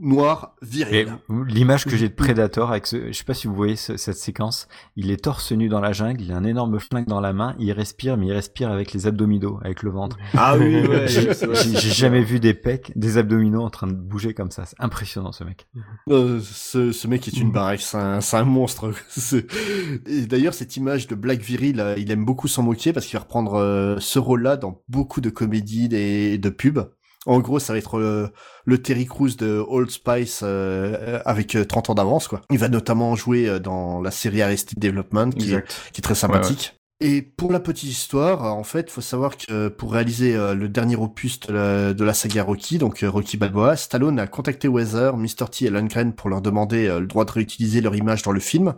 [0.00, 1.18] noir viril.
[1.46, 4.68] L'image que j'ai de Predator avec ce, je sais pas si vous voyez cette séquence,
[4.96, 7.54] il est torse nu dans la jungle, il a un énorme flingue dans la main,
[7.58, 10.16] il respire, mais il respire avec les abdominaux, avec le ventre.
[10.34, 11.06] Ah oui, ouais.
[11.08, 14.64] j'ai jamais vu des pecs, des abdominaux en train de bouger comme ça.
[14.66, 15.66] C'est impressionnant ce mec.
[16.08, 18.92] Euh, ce, ce, mec est une baraque, c'est un, un, monstre.
[20.06, 23.16] Et d'ailleurs, cette image de Black Viril, euh, il aime beaucoup s'en moquer parce qu'il
[23.16, 26.90] va reprendre euh, ce rôle-là dans beaucoup de comédies et de pubs.
[27.28, 28.30] En gros, ça va être le,
[28.64, 32.40] le Terry Crews de Old Spice euh, avec 30 ans d'avance, quoi.
[32.50, 36.74] Il va notamment jouer dans la série Arrested Development, qui, est, qui est, très sympathique.
[37.00, 41.38] Et pour la petite histoire, en fait, faut savoir que pour réaliser le dernier opus
[41.40, 45.48] de la, de la, saga Rocky, donc Rocky Balboa, Stallone a contacté Weather, Mr.
[45.50, 48.74] T et Lundgren pour leur demander le droit de réutiliser leur image dans le film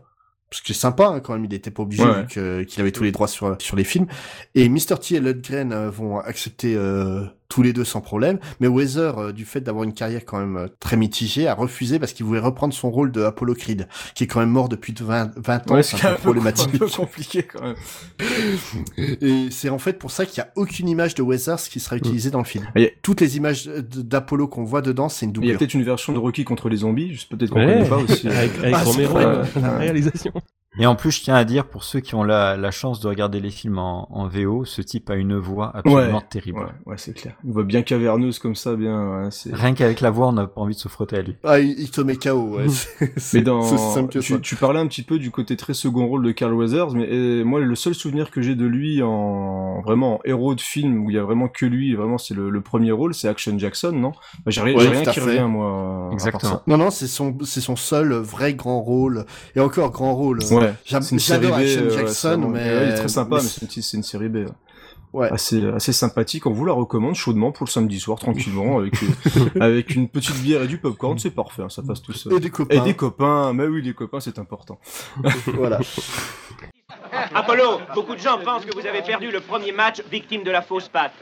[0.51, 3.13] parce que c'est sympa hein, quand même, il était pas obligé qu'il avait tous les
[3.13, 4.07] droits sur sur les films.
[4.55, 4.99] Et Mr.
[5.01, 8.39] T et Lundgren euh, vont accepter euh, tous les deux sans problème.
[8.61, 11.99] Mais Weather, euh, du fait d'avoir une carrière quand même euh, très mitigée, a refusé
[11.99, 14.95] parce qu'il voulait reprendre son rôle de Apollo Creed, qui est quand même mort depuis
[14.99, 15.83] 20, 20 ans.
[15.83, 16.71] c'est un, peu problématique.
[16.75, 17.77] un peu compliqué quand même.
[19.21, 21.97] Et c'est en fait pour ça qu'il y a aucune image de Weather qui sera
[21.97, 22.67] utilisée dans le film.
[23.03, 25.51] Toutes les images d'Apollo qu'on voit dedans, c'est une doublure.
[25.51, 27.97] Il y a peut-être une version de Rocky contre les zombies, peut-être qu'on connaît pas
[27.97, 28.29] aussi.
[28.29, 30.33] avec, avec ah, Romero, la réalisation.
[30.79, 33.09] Et en plus, je tiens à dire, pour ceux qui ont la, la chance de
[33.09, 36.61] regarder les films en, en VO, ce type a une voix absolument terrible.
[36.61, 37.35] Ouais, ouais c'est clair.
[37.47, 39.25] On voit bien caverneuse comme ça, bien.
[39.25, 41.37] Ouais, Rien qu'avec la voix, on n'a pas envie de se frotter à lui.
[41.43, 42.67] Ah, il, te met KO, ouais.
[43.35, 46.55] mais dans, tu, tu, parlais un petit peu du côté très second rôle de Carl
[46.55, 50.61] Weathers, mais moi, le seul souvenir que j'ai de lui en vraiment en héros de
[50.61, 53.29] film où il y a vraiment que lui, vraiment c'est le, le, premier rôle, c'est
[53.29, 54.13] Action Jackson, non?
[54.45, 56.11] Bah, J'ai rien, rien qui revient moi.
[56.13, 56.63] Exactement.
[56.69, 60.39] Non, non, c'est son, c'est son seul vrai grand rôle et encore grand rôle.
[60.61, 60.75] Ouais.
[60.85, 64.47] J'adore Action euh, Jackson, mais il est très sympa, mais, c'est une série B
[65.13, 65.31] ouais.
[65.31, 66.47] assez assez sympathique.
[66.47, 68.95] On vous la recommande chaudement pour le samedi soir tranquillement avec
[69.61, 72.35] avec une petite bière et du popcorn, c'est parfait, hein, ça passe tout seul.
[72.35, 72.77] Et des copains.
[72.77, 74.79] Et des copains, mais oui, des copains, c'est important.
[75.47, 75.81] voilà.
[77.35, 80.63] Apollo, beaucoup de gens pensent que vous avez perdu le premier match victime de la
[80.63, 81.15] fausse patte.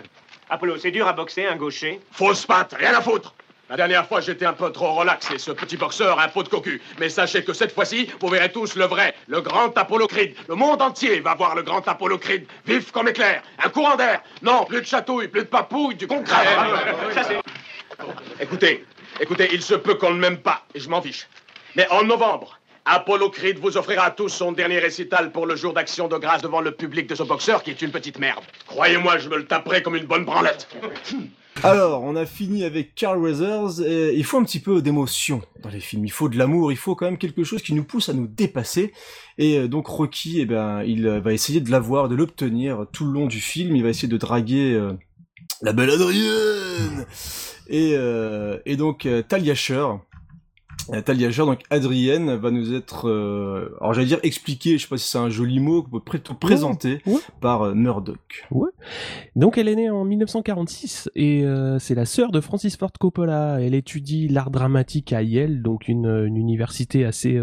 [0.51, 3.35] Apollo, c'est dur à boxer un gaucher Fausse patte, rien à foutre
[3.69, 6.43] la dernière fois, j'étais un peu trop relax et ce petit boxeur a un pot
[6.43, 6.81] de cocu.
[6.99, 10.35] Mais sachez que cette fois-ci, vous verrez tous le vrai, le grand Apollo Creed.
[10.49, 14.23] Le monde entier va voir le grand Apollo Creed, vif comme éclair, un courant d'air.
[14.41, 16.47] Non, plus de chatouille, plus de papouille, du concret.
[18.41, 18.87] écoutez,
[19.21, 21.29] écoutez, il se peut qu'on ne m'aime pas, et je m'en fiche.
[21.77, 25.75] Mais en novembre, Apollo Creed vous offrira à tous son dernier récital pour le jour
[25.75, 28.43] d'action de grâce devant le public de ce boxeur qui est une petite merde.
[28.67, 30.69] Croyez-moi, je me le taperai comme une bonne branlette.
[31.65, 33.81] Alors, on a fini avec Carl Weathers.
[33.85, 36.05] Et il faut un petit peu d'émotion dans les films.
[36.05, 36.71] Il faut de l'amour.
[36.71, 38.93] Il faut quand même quelque chose qui nous pousse à nous dépasser.
[39.39, 43.05] Et euh, donc Rocky, eh ben, il euh, va essayer de l'avoir, de l'obtenir tout
[43.05, 43.75] le long du film.
[43.75, 44.93] Il va essayer de draguer euh,
[45.63, 47.07] la belle Adrienne.
[47.71, 47.95] Et,
[48.65, 50.01] et donc Talia Shire,
[50.93, 54.97] euh, Talia donc Adrienne va nous être, euh, alors j'allais dire expliqué, je sais pas
[54.97, 57.03] si c'est un joli mot, plutôt présenté
[57.41, 58.47] par euh, Murdoch.
[58.51, 58.71] Ouais.
[59.37, 63.61] Donc elle est née en 1946 et euh, c'est la sœur de Francis Ford Coppola.
[63.61, 67.39] Elle étudie l'art dramatique à Yale, donc une, une université assez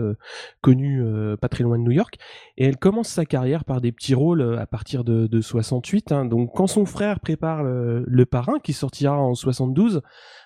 [0.61, 1.03] connue,
[1.39, 2.17] pas très loin de New York.
[2.57, 6.11] Et elle commence sa carrière par des petits rôles à partir de, de 68.
[6.11, 6.25] Hein.
[6.25, 10.01] Donc quand son frère prépare le, le parrain qui sortira en 72.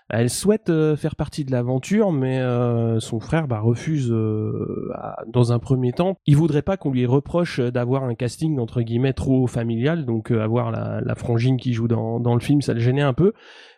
[0.10, 4.91] Elle souhaite euh, faire partie de l'aventure, mais euh, son frère bah, refuse euh,
[5.28, 6.17] dans un premier temps.
[6.26, 10.72] Il voudrait pas qu'on lui reproche d'avoir un casting entre guillemets trop familial, donc avoir
[10.72, 13.34] la, frangine qui joue dans, le film, ça le gênait un peu.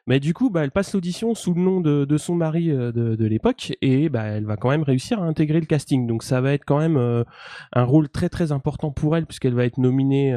[0.08, 3.74] Mais du coup, bah, elle passe l'audition sous le nom de, son mari de, l'époque
[3.82, 6.08] et bah, elle va quand même réussir à intégrer le casting.
[6.08, 6.98] Donc ça va être quand même
[7.74, 10.36] un rôle très très important pour elle puisqu'elle va être nominée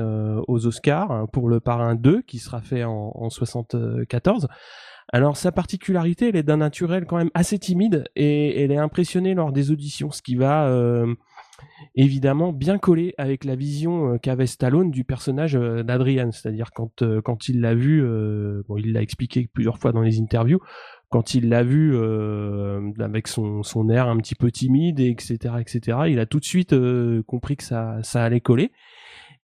[0.48, 4.48] aux Oscars hein, pour le Parrain 2 qui sera fait en, en 74.
[5.12, 9.34] Alors sa particularité, elle est d'un naturel quand même assez timide et elle est impressionnée
[9.34, 11.14] lors des auditions, ce qui va euh,
[11.94, 16.32] évidemment bien coller avec la vision euh, qu'avait Stallone du personnage euh, d'Adrian.
[16.32, 18.02] C'est-à-dire quand quand il l'a vu,
[18.66, 20.60] bon il l'a expliqué plusieurs fois dans les interviews,
[21.10, 21.96] quand il l'a vu
[22.98, 26.44] avec son, son air un petit peu timide et etc etc, il a tout de
[26.44, 26.74] suite
[27.26, 28.72] compris que ça ça allait coller.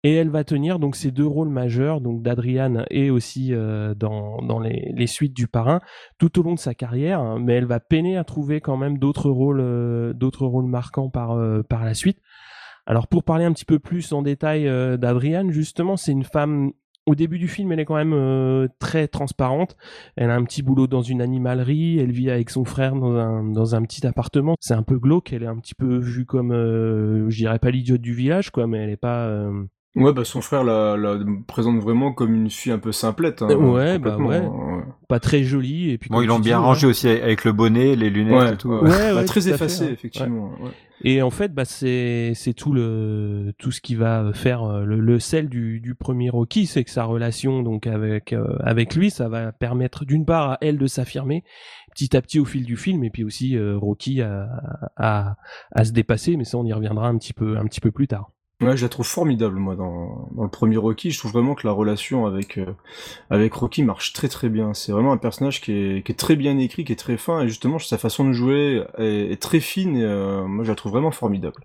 [0.02, 4.40] Et elle va tenir donc ces deux rôles majeurs, donc d'Adriane et aussi euh, dans,
[4.40, 5.80] dans les, les, suites du parrain,
[6.18, 7.38] tout au long de sa carrière.
[7.38, 11.32] Mais elle va peiner à trouver quand même d'autres rôles, euh, d'autres rôles marquants par
[11.32, 12.18] euh, par la suite.
[12.86, 14.64] Alors pour parler un petit peu plus en détail
[14.98, 16.72] d'Adriane, justement, c'est une femme.
[17.06, 19.76] Au début du film, elle est quand même très transparente.
[20.16, 21.98] Elle a un petit boulot dans une animalerie.
[21.98, 24.54] Elle vit avec son frère dans un, dans un petit appartement.
[24.60, 25.32] C'est un peu glauque.
[25.32, 28.78] Elle est un petit peu vue comme, je dirais pas l'idiote du village, quoi, mais
[28.78, 29.50] elle est pas
[29.96, 33.42] Ouais, bah son frère la, la présente vraiment comme une fille un peu simplette.
[33.42, 34.40] Hein, ouais, bah ouais.
[35.08, 35.90] pas très joli.
[35.90, 38.54] Et puis Bon, ils l'ont bien dis, rangé aussi avec le bonnet, les lunettes Ouais,
[38.54, 38.68] et tout.
[38.68, 39.92] ouais, Ouais, Bah, ouais, très tout à effacé, fait, ouais.
[39.92, 40.52] effectivement.
[40.60, 40.70] ouais.
[41.02, 45.00] Et en fait, bah, c'est c'est tout le tout ce qui va faire euh, le,
[45.00, 49.10] le sel du, du premier Rocky, c'est que sa relation donc avec euh, avec lui,
[49.10, 51.42] ça va permettre d'une part à elle de s'affirmer
[51.92, 54.46] petit à petit au fil du film, et puis aussi euh, Rocky à,
[54.96, 55.36] à
[55.72, 56.36] à se dépasser.
[56.36, 58.30] Mais ça, on y reviendra un petit peu un petit peu plus tard.
[58.60, 61.10] Ouais, je la trouve formidable, moi, dans, le premier Rocky.
[61.10, 62.74] Je trouve vraiment que la relation avec, euh,
[63.30, 64.74] avec Rocky marche très très bien.
[64.74, 67.78] C'est vraiment un personnage qui est, très bien écrit, qui est très fin, et justement,
[67.78, 71.10] sa façon de jouer est, est très fine, et euh, moi, je la trouve vraiment
[71.10, 71.64] formidable.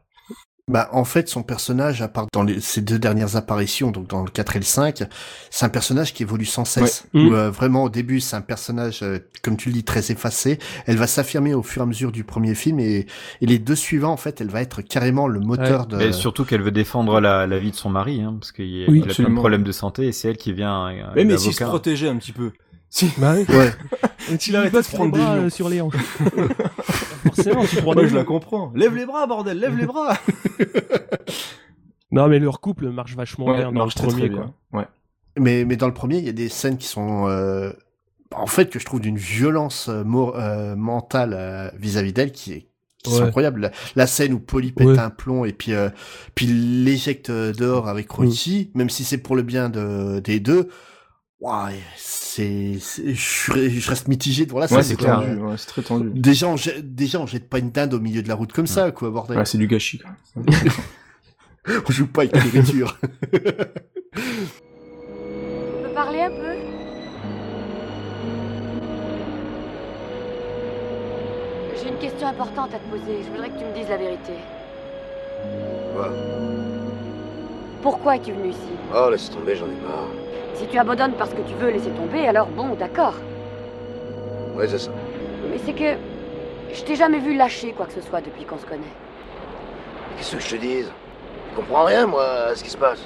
[0.67, 4.23] Bah, en fait, son personnage, à part dans les, ses deux dernières apparitions, donc dans
[4.23, 5.03] le 4 et le 5,
[5.51, 7.05] c'est un personnage qui évolue sans cesse.
[7.13, 7.21] Ouais.
[7.21, 7.33] Où, Mm.
[7.35, 10.57] euh, vraiment, au début, c'est un personnage, euh, comme tu le dis, très effacé.
[10.87, 13.05] Elle va s'affirmer au fur et à mesure du premier film, et,
[13.41, 15.97] et les deux suivants, en fait, elle va être carrément le moteur de...
[15.97, 18.85] Mais surtout qu'elle veut défendre la, la vie de son mari, hein, parce qu'il y
[18.85, 20.87] a, Oui, il a plein de problèmes de santé et c'est elle qui vient.
[20.87, 22.51] euh, mais mais s'il se protégeait un petit peu.
[22.95, 23.11] Si.
[23.17, 23.45] Bah oui.
[23.55, 23.71] Ouais.
[24.39, 25.93] Tu Il arrêtait de bosses prendre les des bras euh, sur les hanches.
[27.25, 28.71] Forcément, tu prends Moi, des je la comprends.
[28.73, 30.17] Lève les bras, bordel, lève les bras.
[32.11, 34.21] Non, mais leur couple marche vachement Ouais, bien dans marche le très, premier.
[34.29, 34.45] très quoi.
[34.71, 34.79] bien.
[34.79, 34.85] Ouais.
[35.37, 37.73] Mais, mais dans le premier, il y a des scènes qui sont, euh,
[38.33, 42.67] en fait, que je trouve d'une violence euh, mentale euh, vis-à-vis d'elle qui est
[43.07, 43.21] Ouais.
[43.21, 43.59] incroyables.
[43.61, 44.97] La, la scène où Polly pète Ouais.
[44.97, 45.89] un plomb et puis euh,
[46.33, 50.69] puis l'éjecte dehors avec Rocky, même si c'est pour le bien de des deux.
[51.41, 54.77] Ouais, c'est, c'est- je, reste mitigé devant la scène.
[54.77, 55.35] Ouais, c'est tendu.
[55.35, 56.09] Ouais, c'est très tendu.
[56.13, 58.67] Déjà, on jette, déjà, on jette pas une dinde au milieu de la route comme
[58.67, 59.37] ça, quoi, bordel.
[59.37, 59.99] Ouais, c'est du gâchis.
[59.99, 60.11] Quoi.
[61.87, 62.97] on joue pas avec la nourriture.
[64.17, 66.55] On peut parler un peu?
[71.81, 73.23] J'ai une question importante à te poser.
[73.23, 74.33] Je voudrais que tu me dises la vérité.
[75.93, 76.13] Quoi?
[77.81, 78.59] Pourquoi es-tu venu ici?
[78.95, 80.24] Oh, laisse tomber, j'en ai marre.
[80.55, 83.13] Si tu abandonnes parce que tu veux laisser tomber, alors bon, d'accord.
[84.55, 84.91] Ouais, c'est ça.
[85.51, 85.97] Mais c'est que
[86.73, 88.81] je t'ai jamais vu lâcher quoi que ce soit depuis qu'on se connaît.
[90.17, 90.91] Qu'est-ce que je te dise?
[91.51, 93.01] Je comprends rien, moi, à ce qui se passe.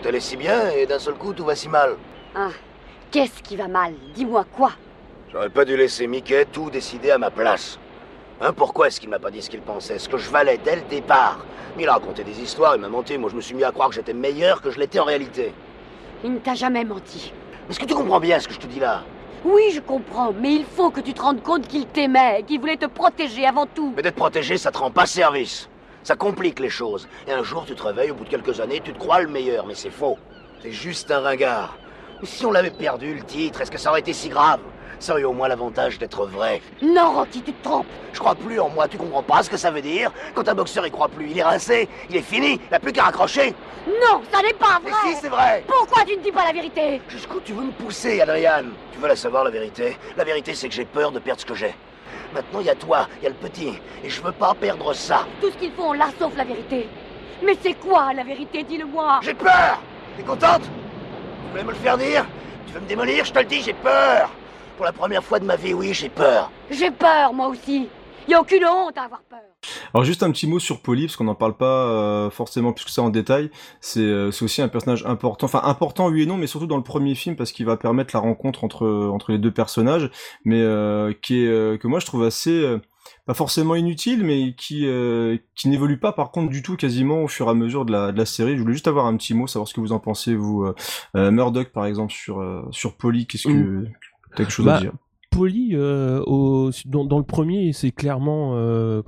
[0.00, 1.96] Tout allait si bien et d'un seul coup, tout va si mal.
[2.34, 2.50] Ah,
[3.10, 3.94] qu'est-ce qui va mal?
[4.14, 4.70] Dis-moi quoi?
[5.32, 7.78] J'aurais pas dû laisser Mickey tout décider à ma place.
[8.40, 10.76] Hein, pourquoi est-ce qu'il m'a pas dit ce qu'il pensait, ce que je valais dès
[10.76, 11.44] le départ
[11.76, 13.72] Mais il a raconté des histoires, il m'a menti, moi je me suis mis à
[13.72, 15.52] croire que j'étais meilleur que je l'étais en réalité.
[16.24, 17.32] Il ne t'a jamais menti.
[17.70, 19.02] Est-ce que tu comprends bien ce que je te dis là?
[19.44, 22.76] Oui, je comprends, mais il faut que tu te rendes compte qu'il t'aimait, qu'il voulait
[22.76, 23.92] te protéger avant tout.
[23.96, 25.68] Mais d'être protégé, ça te rend pas service.
[26.02, 27.06] Ça complique les choses.
[27.28, 29.28] Et un jour, tu te réveilles, au bout de quelques années, tu te crois le
[29.28, 30.18] meilleur, mais c'est faux.
[30.60, 31.76] T'es juste un ringard.
[32.24, 34.60] Si on l'avait perdu, le titre, est-ce que ça aurait été si grave?
[35.00, 36.60] Ça aurait au moins l'avantage d'être vrai.
[36.82, 37.86] Non, Rocky, tu te trompes.
[38.12, 40.54] Je crois plus en moi, tu comprends pas ce que ça veut dire Quand un
[40.54, 43.54] boxeur y croit plus, il est rincé, il est fini, il a plus qu'à raccrocher.
[43.86, 45.00] Non, ça n'est pas Mais vrai.
[45.06, 47.00] si, c'est vrai Pourquoi tu ne dis pas la vérité?
[47.08, 48.64] Jusqu'où tu veux me pousser, Adrian?
[48.92, 49.96] Tu veux la savoir, la vérité?
[50.16, 51.74] La vérité, c'est que j'ai peur de perdre ce que j'ai.
[52.34, 54.92] Maintenant, il y a toi, il y a le petit, et je veux pas perdre
[54.94, 55.26] ça.
[55.40, 56.88] Tout ce qu'il faut, on l'a sauf la vérité.
[57.42, 59.20] Mais c'est quoi la vérité Dis-le-moi?
[59.22, 59.80] J'ai peur
[60.16, 60.62] T'es contente?
[60.64, 62.26] Tu voulais me le faire dire?
[62.66, 63.24] Tu veux me démolir?
[63.24, 64.28] Je te le dis, j'ai peur
[64.78, 66.52] Pour la première fois de ma vie, oui, j'ai peur.
[66.70, 67.88] J'ai peur, moi aussi.
[68.28, 69.40] Y a aucune honte à avoir peur.
[69.92, 72.84] Alors juste un petit mot sur Polly, parce qu'on n'en parle pas euh, forcément plus
[72.84, 73.50] que ça en détail.
[73.80, 76.76] C'est euh, c'est aussi un personnage important, enfin important oui et non, mais surtout dans
[76.76, 80.10] le premier film parce qu'il va permettre la rencontre entre entre les deux personnages,
[80.44, 82.78] mais euh, qui est euh, que moi je trouve assez euh,
[83.26, 87.28] pas forcément inutile, mais qui euh, qui n'évolue pas par contre du tout quasiment au
[87.28, 88.56] fur et à mesure de la de la série.
[88.56, 90.70] Je voulais juste avoir un petit mot, savoir ce que vous en pensez vous.
[91.14, 93.90] Murdoch par exemple sur euh, sur Polly, qu'est-ce que t'as
[94.36, 94.92] quelque chose Bah, à dire
[95.30, 99.02] Polly, euh, au, dans, dans le premier, c'est clairement euh,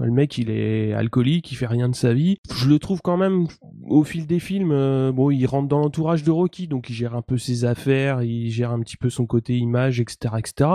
[0.00, 2.38] le mec, il est alcoolique, il fait rien de sa vie.
[2.54, 3.46] Je le trouve quand même
[3.88, 4.72] au fil des films.
[4.72, 8.22] euh, bon, il rentre dans l'entourage de Rocky, donc il gère un peu ses affaires,
[8.22, 10.70] il gère un petit peu son côté image, etc., etc.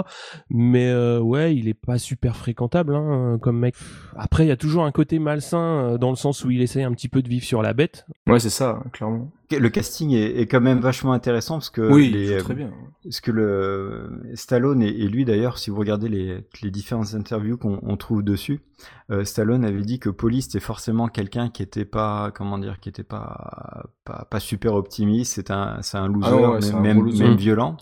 [0.49, 3.75] Mais euh, ouais, il est pas super fréquentable hein, comme mec.
[4.15, 6.83] Après, il y a toujours un côté malsain euh, dans le sens où il essaye
[6.83, 8.05] un petit peu de vivre sur la bête.
[8.27, 9.31] Ouais, c'est ça, clairement.
[9.51, 12.71] Le casting est, est quand même vachement intéressant parce que Oui, les, très bien.
[13.03, 17.57] Parce que le Stallone et, et lui d'ailleurs, si vous regardez les, les différentes interviews
[17.57, 18.61] qu'on on trouve dessus,
[19.09, 22.89] euh, Stallone avait dit que Polly c'était forcément quelqu'un qui était pas, comment dire, qui
[22.89, 25.33] était pas pas, pas super optimiste.
[25.35, 27.23] C'est un c'est un loser, Ah ouais, même, un même, gros loser.
[27.23, 27.77] même violent.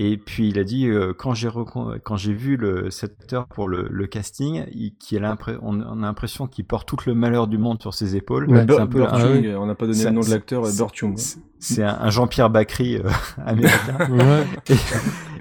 [0.00, 3.46] Et puis il a dit euh, quand j'ai recon- quand j'ai vu le cet acteur
[3.48, 6.96] pour le, le casting, il, qui a l'impression on, on a l'impression qu'il porte tout
[7.06, 8.48] le malheur du monde sur ses épaules.
[8.48, 11.16] Ouais, c'est un peu un- Young, on n'a pas donné le nom de l'acteur, Young.
[11.58, 13.08] c'est- un, un Jean-Pierre Bacry euh,
[13.44, 13.96] américain.
[14.10, 14.46] Ouais.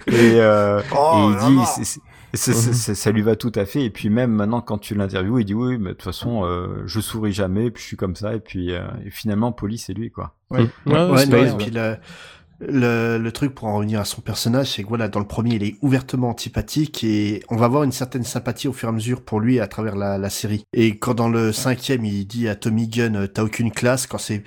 [0.07, 1.99] Et, et, euh, Oh et il dit,
[2.33, 2.39] là.
[2.39, 3.83] c'est- c'est- c'est- c'est- c'est- ça lui va tout à fait.
[3.83, 6.83] Et puis même maintenant, quand tu l'interviews, il dit oui, mais de toute façon, euh,
[6.85, 8.33] je souris jamais, puis je suis comme ça.
[8.35, 10.35] Et puis euh, et finalement, Polly, c'est lui, quoi.
[10.49, 10.59] Ouais.
[10.85, 11.97] Ouais, Ouais, c'est non, vrai, et puis le-
[12.59, 15.53] Le, le truc pour en revenir à son personnage, c'est que voilà, dans le premier,
[15.57, 18.93] il est ouvertement antipathique et on va avoir une certaine sympathie au fur et à
[18.93, 20.63] mesure pour lui à travers la, la série.
[20.73, 24.17] Et quand dans le cinquième, il dit à Tommy Gunn, euh, t'as aucune classe, quand
[24.17, 24.41] c'est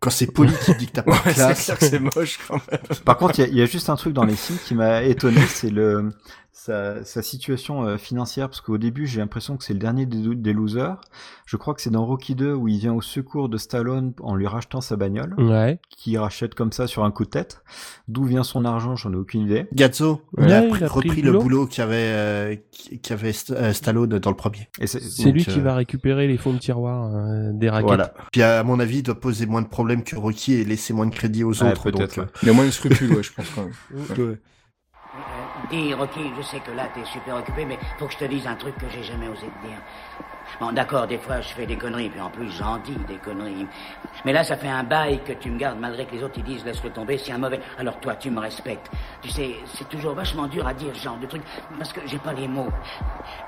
[0.00, 1.66] quand c'est Polly qui dit que t'as pas de classe.
[1.66, 2.80] clair que c'est moche quand même.
[3.04, 5.40] Par contre, il y y, a juste un truc dans les films qui m'a étonné,
[5.46, 6.10] c'est le
[6.54, 10.34] sa, sa situation euh, financière, parce qu'au début, j'ai l'impression que c'est le dernier des,
[10.34, 11.00] des losers.
[11.46, 14.34] Je crois que c'est dans Rocky 2 où il vient au secours de Stallone en
[14.36, 15.80] lui rachetant sa bagnole, Ouais.
[15.88, 17.62] qui rachète comme ça sur un coup de tête.
[18.08, 19.66] D'où vient son argent, j'en ai aucune idée.
[19.72, 21.42] Gazzo, il Ouais, a, il repris le boulot.
[21.42, 22.56] boulot qu'avait euh,
[23.02, 24.68] qu'avait St- euh, Stallone dans le premier.
[24.84, 27.86] C'est lui qui euh, va récupérer les fonds de tiroir euh, des raquettes.
[27.88, 28.14] Voilà.
[28.30, 31.06] Puis à mon avis, il doit poser moins de problèmes que Rocky et laisser moins
[31.06, 31.90] de crédit aux Ouais, autres.
[31.90, 32.24] donc, ouais.
[32.42, 33.72] Il y a moins de scrupules, ouais, je pense quand même.
[34.18, 34.36] euh,
[35.72, 38.46] Dis, Rocky, je sais que là, t'es super occupé, mais faut que je te dise
[38.46, 39.78] un truc que j'ai jamais osé te dire.
[40.60, 43.66] Bon, d'accord, des fois, je fais des conneries, puis en plus, j'en dis des conneries.
[44.26, 46.44] Mais là, ça fait un bail que tu me gardes, malgré que les autres, ils
[46.44, 47.58] disent, laisse-le tomber, c'est un mauvais...
[47.78, 48.90] Alors toi, tu me respectes.
[49.22, 51.42] Tu sais, c'est toujours vachement dur à dire ce genre de truc,
[51.78, 52.68] parce que j'ai pas les mots.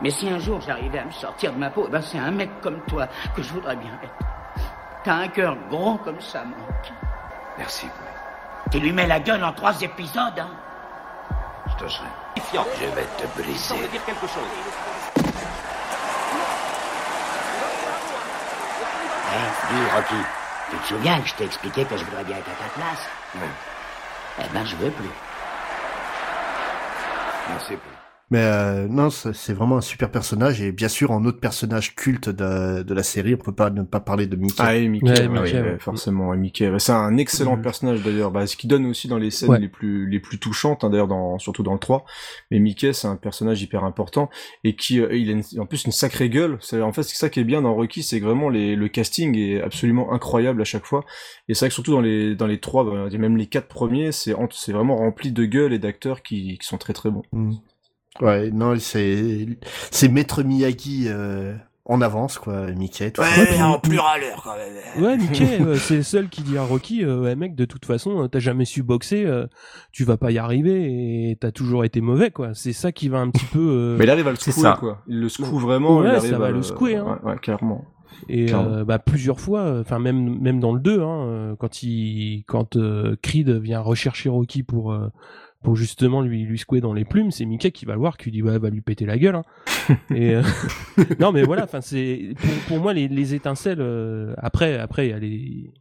[0.01, 2.31] Mais si un jour, j'arrivais à me sortir de ma peau, eh ben, c'est un
[2.31, 3.07] mec comme toi
[3.37, 4.27] que je voudrais bien être.
[5.05, 6.91] T'as un cœur gros comme ça, Monk.
[7.59, 7.87] Merci.
[8.71, 10.49] Tu lui mets la gueule en trois épisodes, hein
[11.81, 13.59] Je vais te briser.
[13.59, 14.43] semble dire quelque chose.
[19.71, 20.15] Dis, Rocky,
[20.71, 23.09] tu te souviens que je t'ai expliqué que je voudrais bien être à ta place?
[23.37, 23.49] Oui.
[24.41, 25.11] Eh ben, je veux plus.
[27.49, 27.79] Merci.
[28.31, 32.31] Mais euh, non, c'est vraiment un super personnage et bien sûr en autre personnage culte
[32.31, 34.57] de, de la série, on peut pas ne pas parler de Mickey.
[34.59, 35.79] Ah, et Mickey, Ouais, ouais, Mickey, ouais, ouais.
[35.79, 36.71] forcément, et Mickey.
[36.71, 37.63] Bah, c'est un excellent Mhm.
[37.63, 39.61] personnage d'ailleurs, bah, ce qui donne aussi dans les scènes Ouais.
[39.61, 42.05] les plus les plus touchantes, hein, d'ailleurs, dans, surtout dans le 3.
[42.51, 44.31] Mais Mickey, c'est un personnage hyper important
[44.65, 46.57] et qui, euh, il a une- en plus une sacrée gueule.
[46.61, 48.89] C'est en fait c'est ça qui est bien dans Rocky, c'est que vraiment les, le
[48.89, 51.05] casting est absolument incroyable à chaque fois.
[51.49, 54.13] Et c'est vrai que surtout dans les dans les trois, bah, même les quatre premiers,
[54.13, 57.23] c'est c'est vraiment rempli de gueule et d'acteurs qui, qui sont très très bons.
[57.33, 57.53] Mm.
[58.20, 59.46] Ouais, non, c'est
[59.90, 63.11] c'est Maître Miyagi euh, en avance quoi, Mickey.
[63.11, 63.29] tout ça.
[63.42, 65.05] Ouais, en plus râleur quand même.
[65.05, 67.85] Ouais, Mickey, euh, c'est le seul qui dit à Rocky, euh, ouais, mec, de toute
[67.85, 69.46] façon, euh, t'as jamais su boxer, euh,
[69.92, 72.55] tu vas pas y arriver et t'as toujours été mauvais, quoi.
[72.55, 73.59] C'est ça qui va un petit peu.
[73.59, 74.77] euh, Mais il arrive à le secouer, ça.
[74.79, 75.03] quoi.
[75.09, 75.98] Il le secoue vraiment.
[75.98, 77.18] Ouais, il ça va à le secouer, hein.
[77.24, 77.85] Ouais, ouais, clairement.
[78.29, 81.83] Et euh, bah, plusieurs fois, euh, enfin même même dans le 2, hein, euh, quand
[81.83, 85.09] il quand euh, Creed vient rechercher Rocky pour euh,
[85.64, 88.27] pour justement lui lui secouer dans les plumes, c'est Mickey qui va le voir, qui
[88.27, 89.35] lui dit ouais va lui péter la gueule.
[89.35, 89.44] Hein.
[90.14, 90.42] Et euh,
[91.18, 93.81] non mais voilà, enfin c'est pour, pour moi les, les étincelles.
[93.81, 95.72] euh, après après il y a les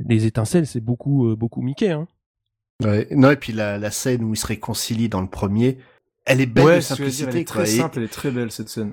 [0.00, 1.90] les étincelles, c'est beaucoup euh, beaucoup Mickey.
[1.90, 2.08] Hein.
[2.82, 3.06] Ouais.
[3.12, 5.78] Non, et puis la, la scène où ils se réconcilient dans le premier,
[6.26, 7.30] elle est belle ouais, de dire, simplicité.
[7.30, 8.92] elle est très simple, elle est très belle cette scène.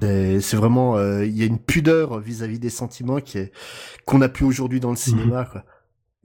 [0.00, 3.52] C'est vraiment, euh, il y a une pudeur vis-à-vis des sentiments qui est
[4.04, 5.64] qu'on n'a plus aujourd'hui dans le cinéma, quoi.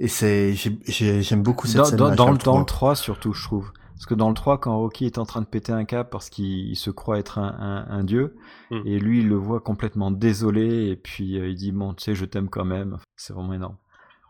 [0.03, 1.97] Et c'est, j'ai- j'ai- j'aime beaucoup cette Dans, scène.
[1.97, 3.71] dans, dans, le- dans le 3 surtout, je trouve.
[3.93, 6.31] Parce que dans le 3, quand Rocky est en train de péter un cap parce
[6.31, 7.55] qu'il il se croit être un,
[7.87, 8.35] un, un dieu,
[8.71, 8.81] Mm.
[8.87, 12.15] et lui il le voit complètement désolé, et puis euh, il dit bon, tu sais,
[12.15, 12.97] je t'aime quand même.
[13.15, 13.75] C'est vraiment énorme.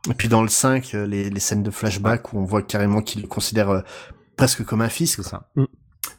[0.09, 3.01] Et puis dans le 5, euh, les, les scènes de flashback où on voit carrément
[3.01, 3.81] qu'il le considère euh,
[4.35, 5.15] presque comme un fils.
[5.15, 5.49] C'est ça.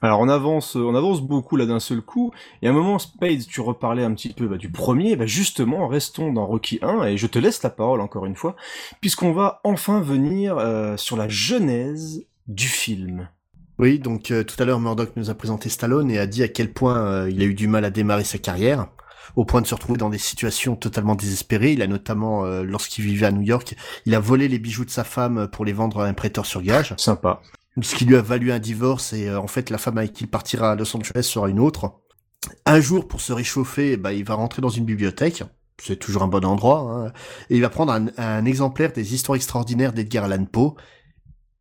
[0.02, 2.32] Alors on avance, on avance beaucoup là d'un seul coup.
[2.60, 5.16] Et à un moment, Spade, tu reparlais un petit peu bah, du premier.
[5.16, 8.56] Bah justement, restons dans Rocky 1 et je te laisse la parole encore une fois,
[9.00, 13.28] puisqu'on va enfin venir euh, sur la genèse du film.
[13.78, 16.48] Oui, donc euh, tout à l'heure Murdoch nous a présenté Stallone et a dit à
[16.48, 18.88] quel point euh, il a eu du mal à démarrer sa carrière,
[19.34, 21.72] au point de se retrouver dans des situations totalement désespérées.
[21.72, 23.74] Il a notamment, euh, lorsqu'il vivait à New York,
[24.06, 26.62] il a volé les bijoux de sa femme pour les vendre à un prêteur sur
[26.62, 26.94] gage.
[26.96, 27.40] Sympa.
[27.80, 30.24] Ce qui lui a valu un divorce et euh, en fait la femme avec qui
[30.24, 32.00] il partira à Los Angeles sera une autre.
[32.66, 35.44] Un jour, pour se réchauffer, bah, il va rentrer dans une bibliothèque,
[35.80, 37.12] c'est toujours un bon endroit, hein,
[37.50, 40.74] et il va prendre un, un exemplaire des histoires extraordinaires d'Edgar Allan Poe.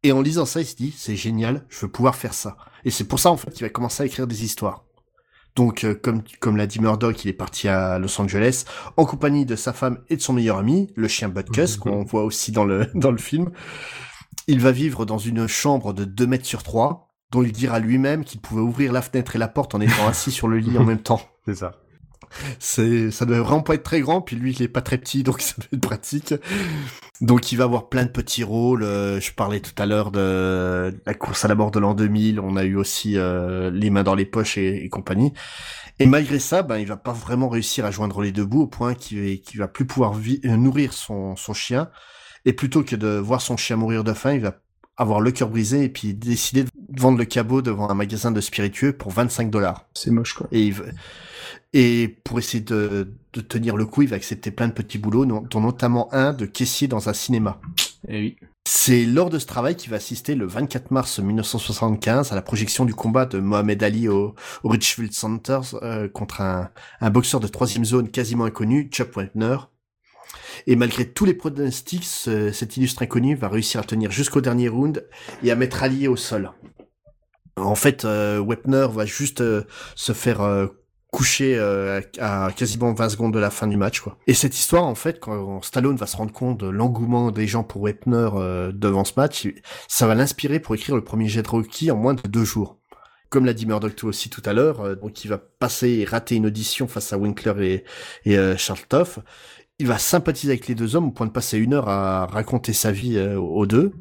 [0.04, 2.58] Et en lisant ça, il se dit, c'est génial, je veux pouvoir faire ça.
[2.84, 4.86] Et c'est pour ça, en fait, qu'il va commencer à écrire des histoires.
[5.56, 8.64] Donc, euh, comme, comme l'a dit Murdoch, il est parti à Los Angeles
[8.98, 12.24] en compagnie de sa femme et de son meilleur ami, le chien Butkus, qu'on voit
[12.24, 13.52] aussi dans le, dans le film.
[14.48, 18.26] Il va vivre dans une chambre de 2 mètres sur 3, dont il dira lui-même
[18.26, 20.84] qu'il pouvait ouvrir la fenêtre et la porte en étant assis sur le lit en
[20.84, 21.22] même temps.
[21.46, 21.74] C'est ça.
[22.60, 25.22] C'est, ça doit vraiment pas être très grand, puis lui, il est pas très petit,
[25.24, 26.34] donc ça doit être pratique.
[27.20, 28.84] Donc il va avoir plein de petits rôles.
[28.84, 32.40] euh, je parlais tout à l'heure de la course à la mort de l'an 2000.
[32.40, 35.34] On a eu aussi euh, les mains dans les poches et, et compagnie.
[36.00, 38.68] Et malgré ça, ben il va pas vraiment réussir à joindre les deux bouts au
[38.68, 41.90] point qu'il qu'il va plus pouvoir vi- euh, nourrir son, son chien.
[42.46, 44.56] Et plutôt que de voir son chien mourir de faim, il va
[44.98, 46.70] avoir le cœur brisé et puis décider de
[47.02, 49.86] vendre le cabot devant un magasin de spiritueux pour 25 dollars.
[49.94, 50.48] C'est moche quoi.
[50.52, 50.86] Et, il va-
[51.74, 55.26] et pour essayer de, de tenir le coup, il va accepter plein de petits boulots,
[55.26, 57.60] dont notamment un de caissier dans un cinéma.
[58.08, 58.38] Et oui.
[58.68, 62.86] C'est lors de ce travail qu'il va assister le 24 mars 1975 à la projection
[62.86, 66.70] du combat de Mohamed Ali au, au Richfield Center euh, contre un,
[67.00, 69.58] un boxeur de troisième zone quasiment inconnu, Chuck Wepner.
[70.68, 74.70] Et malgré tous les pronostics, ce- cet illustre inconnu va réussir à tenir jusqu'au dernier
[74.70, 75.08] round
[75.44, 76.52] et à mettre Ali au sol.
[77.58, 79.64] En fait, euh, Wepner va juste euh,
[79.96, 80.68] se faire euh,
[81.12, 84.00] coucher euh, à quasiment 20 secondes de la fin du match.
[84.00, 84.18] Quoi.
[84.28, 87.64] Et cette histoire, en fait, quand Stallone va se rendre compte de l'engouement des gens
[87.64, 88.30] pour Wepner
[88.74, 89.48] devant ce match,
[89.90, 92.78] ça va l'inspirer pour écrire le premier jet de Rocky en moins de deux jours.
[93.30, 96.46] Comme l'a dit Murdoch aussi tout à l'heure, donc il va passer et rater une
[96.46, 97.84] audition face à Winkler
[98.26, 99.20] et, Charles Toff.
[99.82, 102.72] Il va sympathiser avec les deux hommes au point de passer une heure à raconter
[102.72, 103.94] sa vie euh, aux deux.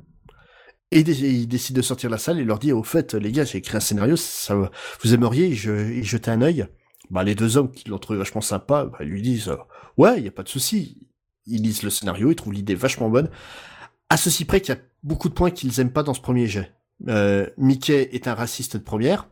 [0.91, 3.45] Et il décide de sortir de la salle et leur dit au fait les gars
[3.45, 4.17] j'ai écrit un scénario
[5.03, 6.67] vous aimeriez je- jeter un œil?
[7.09, 9.57] Bah les deux hommes qui l'ont trouvé vachement sympa bah, lui disent euh,
[9.97, 11.09] ouais il y a pas de souci.
[11.47, 13.31] Ils lisent le scénario ils trouvent l'idée vachement bonne.
[14.11, 16.47] À ceci près qu'il y a beaucoup de points qu'ils aiment pas dans ce premier
[16.47, 16.75] jet.
[17.09, 19.29] Euh, Mickey est un raciste de première.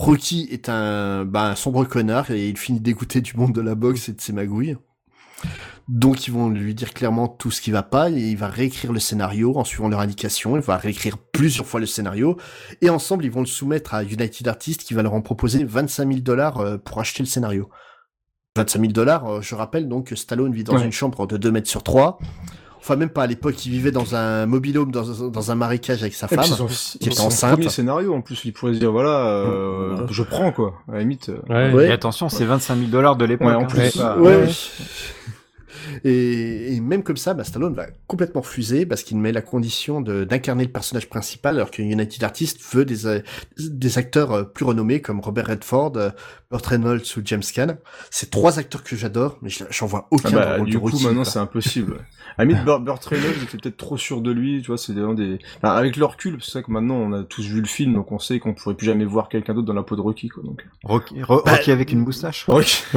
[0.00, 3.76] Rocky est un, bah, un sombre connard et il finit dégoûté du monde de la
[3.76, 4.76] boxe et de ses magouilles.
[5.88, 8.92] Donc ils vont lui dire clairement tout ce qui va pas et il va réécrire
[8.92, 10.56] le scénario en suivant leur indication.
[10.56, 12.36] Il va réécrire plusieurs fois le scénario
[12.82, 16.06] et ensemble ils vont le soumettre à United Artists qui va leur en proposer 25
[16.08, 17.70] 000 dollars euh, pour acheter le scénario.
[18.56, 20.84] 25 000 dollars, euh, je rappelle donc que Stallone vit dans Ouais.
[20.84, 22.18] une chambre de 2 mètres sur 3.
[22.80, 26.00] Enfin même pas à l'époque, il vivait dans un mobilhome dans, un- dans un marécage
[26.02, 26.66] avec sa Et femme puis, son-
[26.98, 27.52] qui était son enceinte.
[27.52, 30.74] premier scénario, en plus, il pourrait se dire, voilà, euh, je prends, quoi.
[30.88, 31.28] À la limite.
[31.28, 31.72] euh, Ouais.
[31.74, 31.88] Ouais.
[31.88, 33.48] Et attention, c'est 25 000 dollars de l'époque.
[33.48, 33.96] Ouais, en hein, plus.
[33.96, 34.36] Ouais.
[34.36, 34.48] ouais.
[36.04, 40.00] Et, et même comme ça, bah, Stallone va complètement refuser parce qu'il met la condition
[40.00, 43.20] de- d'incarner le personnage principal alors que United Artists veut des, euh,
[43.58, 46.10] des acteurs euh, plus renommés comme Robert Redford, euh,
[46.50, 47.76] Burt Reynolds ou James Caan.
[48.10, 50.68] C'est trois acteurs que j'adore, mais je- j'en vois Ah aucun bah, dans le rôle
[50.70, 51.98] du coup, maintenant, c'est impossible.
[52.36, 55.02] À la limite, Burt, Reynolds était peut-être trop sûr de lui, tu vois, c'est des...
[55.56, 58.12] Enfin, avec le recul, c'est vrai que maintenant, on a tous vu le film, donc
[58.12, 60.42] on sait qu'on pourrait plus jamais voir quelqu'un d'autre dans la peau de Rocky, quoi,
[60.44, 60.64] donc.
[60.84, 62.44] Rocky, Ro- Bah, Rocky avec une moustache.
[62.46, 62.82] Rocky.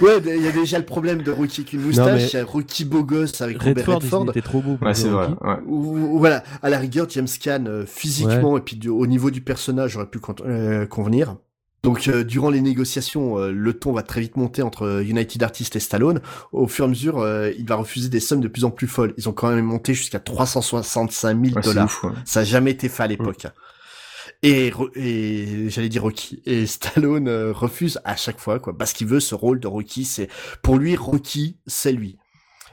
[0.00, 2.36] Ouais, il y a déjà le problème de Rocky avec une moustache, mais- il y
[2.38, 4.42] a Rocky beau gosse avec Robert Redford, Redford.
[4.44, 4.78] trop beau.
[4.80, 5.44] Ouais, c'est vrai, Rocky.
[5.44, 5.56] ouais.
[5.66, 9.30] Ou- ou- voilà, à la rigueur, James Caan, euh, physiquement et puis du- au niveau
[9.30, 11.36] du personnage, aurait pu con- euh, convenir.
[11.82, 15.76] Donc, euh, durant les négociations, euh, le ton va très vite monter entre United Artists
[15.76, 16.20] et Stallone.
[16.52, 18.86] Au fur et à mesure, euh, il va refuser des sommes de plus en plus
[18.86, 19.14] folles.
[19.16, 22.00] Ils ont quand même monté jusqu'à 365 000 Ouais, c'est dollars.
[22.04, 22.10] ouais.
[22.26, 23.46] Ça n'a jamais été fait à l'époque.
[24.42, 24.72] Et,
[25.68, 26.42] j'allais dire Rocky.
[26.46, 30.04] Et Stallone euh, refuse à chaque fois, quoi, parce qu'il veut ce rôle de Rocky.
[30.04, 30.28] C'est
[30.62, 32.18] pour lui Rocky, c'est lui.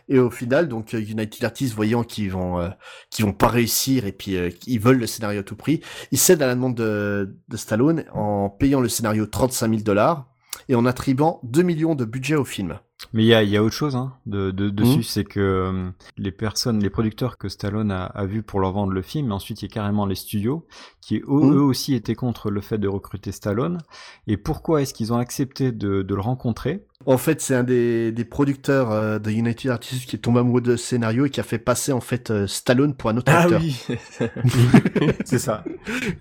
[0.09, 2.69] Et au final, donc euh, United Artists, voyant qu'ils vont euh,
[3.09, 6.17] qu'ils vont pas réussir et puis euh, qu'ils veulent le scénario à tout prix, ils
[6.17, 10.27] cèdent à la demande de, de Stallone en payant le scénario 35 000 dollars
[10.69, 12.79] et en attribuant 2 millions de budget au film.
[13.13, 15.03] Mais il y a, il y a autre chose hein, de, de- dessus, Mhm.
[15.03, 18.91] c'est que euh, les personnes, les producteurs que Stallone a, a vu pour leur vendre
[18.91, 20.65] le film, ensuite il y a carrément les studios
[20.99, 21.53] qui eux, Mhm.
[21.57, 23.77] eux aussi étaient contre le fait de recruter Stallone.
[24.25, 26.85] Et pourquoi est-ce qu'ils ont accepté de, de le rencontrer?
[27.05, 30.61] En fait, c'est un des, des producteurs euh, de United Artists qui est tombé amoureux
[30.61, 33.31] de ce scénario et qui a fait passer en fait euh, Stallone pour un autre
[33.33, 33.61] Ah acteur.
[33.61, 33.79] oui!
[35.25, 35.63] C'est ça.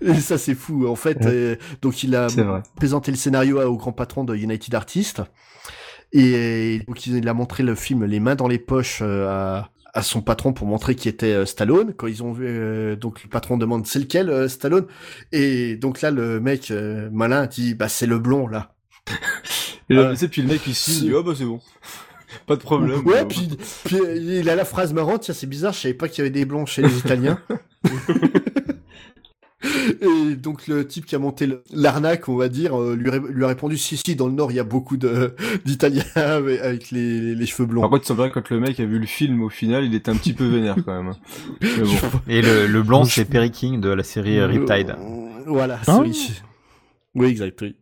[0.01, 0.87] Et ça c'est fou.
[0.87, 2.27] En fait, euh, donc il a
[2.75, 5.21] présenté le scénario au grand patron de United Artists
[6.13, 10.03] et donc il a montré le film les mains dans les poches euh, à à
[10.03, 11.93] son patron pour montrer qui était euh, Stallone.
[11.97, 14.85] Quand ils ont vu, euh, donc le patron demande c'est lequel euh, Stallone?
[15.31, 18.75] Et donc là le mec euh, malin dit bah c'est le blond là.
[19.89, 21.61] Et là, puis le mec, il signe, dit, oh bah c'est bon.
[22.45, 23.07] Pas de problème.
[23.07, 23.49] Ouais, puis,
[23.85, 26.29] puis il a la phrase marrante, tiens, c'est bizarre, je savais pas qu'il y avait
[26.29, 27.39] des blonds chez les Italiens.
[30.01, 33.43] Et donc le type qui a monté l'arnaque, on va dire, euh, lui, ré- lui
[33.43, 34.97] a répondu si si dans le Nord il y a beaucoup
[35.65, 37.81] d'Italiens avec, les, les, les cheveux blonds.
[37.81, 40.11] Par contre, c'est vrai, quand le mec a vu le film, au final, il était
[40.11, 41.15] un petit peu vénère, quand même.
[41.61, 41.95] Mais bon.
[42.27, 44.91] Et le, le blanc, c'est Perry King de la série euh, Riptide.
[44.91, 45.99] Euh, Voilà, Ah.
[46.01, 46.33] oui.
[47.15, 47.75] Oui, exact, oui.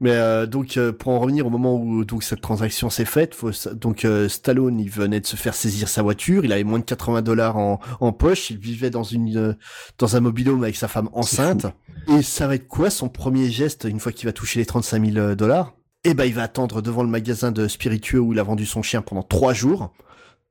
[0.00, 3.34] Mais euh, donc euh, pour en revenir au moment où donc cette transaction s'est faite,
[3.34, 6.78] faut, donc euh, Stallone il venait de se faire saisir sa voiture, il avait moins
[6.78, 9.54] de 80 dollars en, en poche, il vivait dans une euh,
[9.98, 11.66] dans un mobilhome avec sa femme enceinte.
[12.08, 15.12] Et ça va être quoi son premier geste une fois qu'il va toucher les 35
[15.12, 15.74] 000 dollars?
[16.04, 18.82] Eh ben il va attendre devant le magasin de spiritueux où il a vendu son
[18.82, 19.92] chien pendant trois jours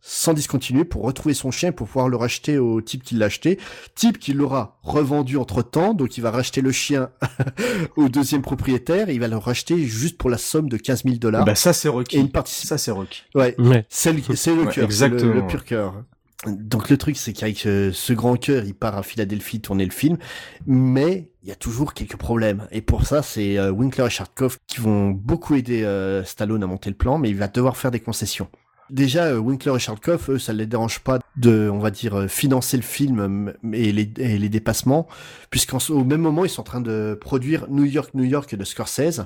[0.01, 3.59] sans discontinuer pour retrouver son chien pour pouvoir le racheter au type qui l'a acheté.
[3.95, 7.09] Type qui l'aura revendu entre temps, donc il va racheter le chien
[7.97, 11.15] au deuxième propriétaire et il va le racheter juste pour la somme de 15 000
[11.17, 11.45] dollars.
[11.45, 12.17] Bah, ça, c'est Rocky.
[12.17, 13.23] Et une partie- Ça, c'est Rocky.
[13.35, 13.85] Ouais, Ouais.
[13.89, 16.03] c'est le, c'est le Ouais, cœur, c'est le, exactement, le pur cœur.
[16.47, 19.91] Donc le truc, c'est qu'avec euh, ce grand cœur, il part à Philadelphie tourner le
[19.91, 20.17] film,
[20.65, 22.65] mais il y a toujours quelques problèmes.
[22.71, 26.67] Et pour ça, c'est euh, Winkler et Sharkov qui vont beaucoup aider euh, Stallone à
[26.67, 28.47] monter le plan, mais il va devoir faire des concessions.
[28.89, 32.27] Déjà, euh, Winkler et Charlecoff, eux, ça les dérange pas de, on va dire, euh,
[32.27, 35.07] financer le film m- et les, et les dépassements,
[35.51, 39.21] puisqu'au même moment, ils sont en train de produire New York, New York de Scorsese.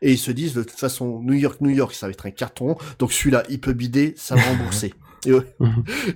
[0.00, 2.30] Et ils se disent, de toute façon, New York, New York, ça va être un
[2.30, 2.76] carton.
[3.00, 4.94] Donc celui-là, il peut bider, ça va rembourser.
[5.26, 5.42] Et, ouais.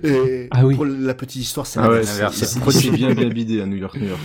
[0.03, 0.75] Et Ah oui.
[0.75, 4.07] pour la petite histoire, c'est Ah ouais, c'est bien bien bidé à New York, New
[4.07, 4.21] York.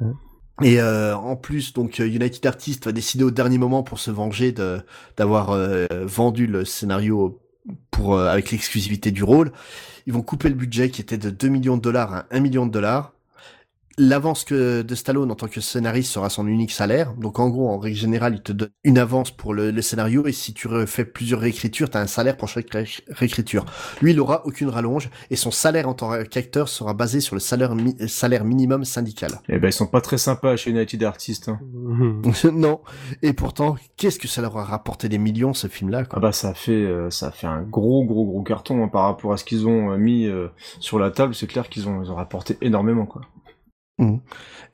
[0.00, 0.14] même.
[0.62, 4.10] Et euh, en plus, donc euh, United Artists va décider au dernier moment pour se
[4.10, 4.78] venger de
[5.18, 7.38] d'avoir euh, vendu le scénario
[7.90, 9.52] pour euh, avec l'exclusivité du rôle.
[10.06, 12.66] Ils vont couper le budget qui était de 2 millions de dollars à 1 million
[12.66, 13.12] de dollars.
[13.98, 17.14] L'avance que de Stallone en tant que scénariste sera son unique salaire.
[17.14, 20.26] Donc en gros, en règle générale, il te donne une avance pour le, le scénario
[20.26, 23.64] et si tu refais plusieurs réécritures, tu as un salaire pour chaque ré- réécriture.
[24.02, 27.40] Lui, il aura aucune rallonge et son salaire en tant qu'acteur sera basé sur le
[27.40, 29.40] salaire, mi- salaire minimum syndical.
[29.48, 31.48] Eh ben, ils sont pas très sympas chez United Artists.
[31.48, 31.58] Hein.
[32.52, 32.80] non.
[33.22, 36.18] Et pourtant, qu'est-ce que ça leur a rapporté des millions, ce film-là, quoi?
[36.18, 38.88] Ah bah ça a fait euh, ça a fait un gros gros gros carton hein,
[38.88, 40.48] par rapport à ce qu'ils ont euh, mis euh,
[40.80, 41.34] sur la table.
[41.34, 43.22] C'est clair qu'ils ont ils ont rapporté énormément quoi.
[43.98, 44.20] Mhm.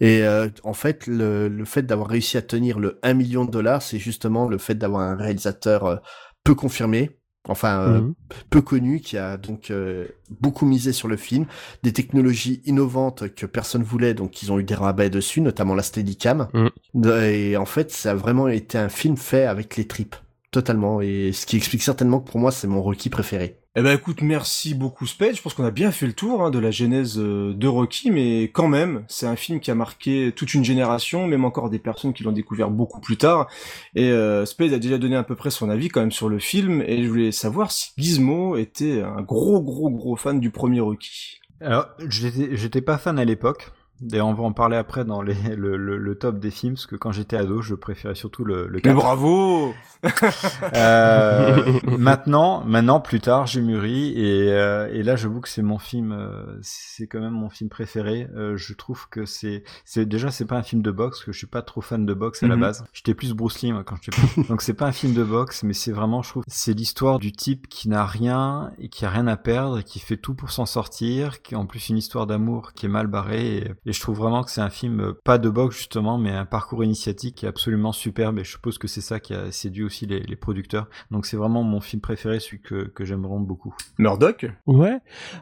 [0.00, 3.50] Et euh, en fait, le, le fait d'avoir réussi à tenir le 1 million de
[3.50, 5.96] dollars, c'est justement le fait d'avoir un réalisateur euh,
[6.44, 7.10] peu confirmé,
[7.48, 8.14] enfin euh, Mhm.
[8.50, 10.08] peu connu, qui a donc euh,
[10.40, 11.46] beaucoup misé sur le film,
[11.84, 15.82] des technologies innovantes que personne voulait, donc ils ont eu des rabais dessus, notamment la
[15.84, 16.48] Steadicam.
[16.94, 20.16] De- Et en fait, ça a vraiment été un film fait avec les tripes,
[20.52, 21.00] totalement.
[21.00, 23.58] Et ce qui explique certainement que pour moi, c'est mon Rocky préféré.
[23.74, 25.34] Eh ben écoute, merci beaucoup Spade.
[25.34, 28.10] Je pense qu'on a bien fait le tour hein, de la genèse euh, de Rocky,
[28.10, 31.78] mais quand même, c'est un film qui a marqué toute une génération, même encore des
[31.78, 33.48] personnes qui l'ont découvert beaucoup plus tard.
[33.94, 36.38] Et euh, Spade a déjà donné à peu près son avis quand même sur le
[36.38, 40.80] film, et je voulais savoir si Gizmo était un gros gros gros fan du premier
[40.80, 41.40] Rocky.
[41.62, 43.72] Alors, j'étais j'étais pas fan à l'époque.
[44.02, 46.86] D'ailleurs, on va en parler après dans les, le, le, le top des films, parce
[46.86, 48.94] que quand j'étais ado, je préférais surtout le, le Mais 4.
[48.96, 49.74] bravo
[50.74, 55.78] Euh, maintenant, maintenant, plus tard, j'ai mûri et, euh, et là, j'avoue que c'est mon
[55.78, 58.28] film, euh, c'est quand même mon film préféré.
[58.36, 61.32] Euh, je trouve que c'est, c'est déjà, c'est pas un film de boxe, parce que
[61.32, 62.60] je suis pas trop fan de boxe à la Mhm.
[62.60, 62.84] base.
[62.92, 64.48] J'étais plus Bruce Lee moi, quand j'étais petit.
[64.48, 67.32] Donc c'est pas un film de boxe, mais c'est vraiment, je trouve, c'est l'histoire du
[67.32, 70.50] type qui n'a rien et qui a rien à perdre, et qui fait tout pour
[70.50, 73.56] s'en sortir, qui est en plus une histoire d'amour qui est mal barrée.
[73.58, 76.30] Et, et je trouve vraiment que c'est un film euh, pas de boxe justement, mais
[76.30, 78.38] un parcours initiatique qui est absolument superbe.
[78.38, 80.88] Et je suppose que c'est ça qui a séduit aussi les, les producteurs.
[81.10, 83.74] Donc c'est vraiment mon film préféré, celui que, que j'aime vraiment beaucoup.
[83.98, 84.98] Murdoch Ouais.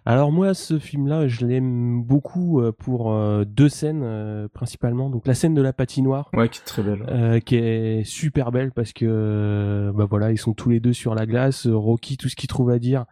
[0.06, 5.10] Alors moi, ce film-là, je l'aime beaucoup euh, pour euh, deux scènes principalement.
[5.10, 7.04] Donc la scène de la patinoire, Ouais, qui est très belle.
[7.08, 11.14] euh, qui est super belle parce que bah voilà, ils sont tous les deux sur
[11.14, 11.66] la glace.
[11.66, 13.04] Rocky, tout ce qu'il trouve à dire,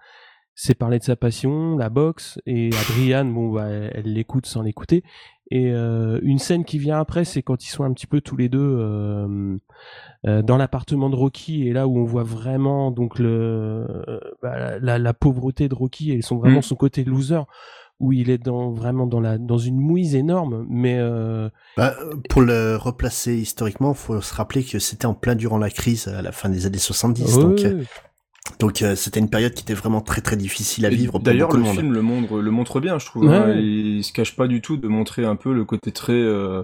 [0.60, 2.40] c'est parler de sa passion, la boxe.
[2.44, 5.04] Et Adriane, bon, bah, elle l'écoute sans l'écouter.
[5.52, 8.36] Et euh, une scène qui vient après, c'est quand ils sont un petit peu tous
[8.36, 9.56] les deux euh,
[10.26, 14.78] euh, dans l'appartement de Rocky et là où on voit vraiment donc le euh, bah,
[14.80, 16.62] la, la pauvreté de Rocky et son vraiment Mm.
[16.62, 17.40] son côté loser
[18.00, 21.48] où il est dans vraiment dans la dans une mouise énorme mais euh,
[21.78, 25.70] Bah, euh, pour le replacer historiquement, faut se rappeler que c'était en plein durant la
[25.70, 27.36] crise à la fin des années 70.
[27.36, 27.84] ouais, donc, euh, ouais.
[28.58, 31.60] Donc euh, c'était une période qui était vraiment très très difficile à vivre D'ailleurs, le
[31.60, 31.74] monde.
[31.76, 33.24] film le montre, le montre bien, je trouve.
[33.24, 33.54] Ouais, hein.
[33.58, 36.62] Il, se cache pas du tout de montrer un peu le côté très, euh,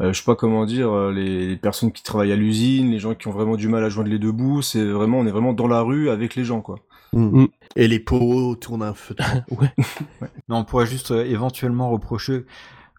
[0.00, 2.98] euh, je sais pas comment dire, euh, les, les personnes qui travaillent à l'usine, les
[2.98, 4.62] gens qui ont vraiment du mal à joindre les deux bouts.
[4.62, 6.76] C'est vraiment, on est vraiment dans la rue avec les gens, quoi.
[7.12, 7.42] Mm.
[7.42, 7.48] Mm.
[7.76, 9.14] Et les pots tournent un feu.
[9.14, 9.60] de camp.
[9.60, 9.72] ouais
[10.48, 12.44] Non, on pourrait juste euh, éventuellement reprocher.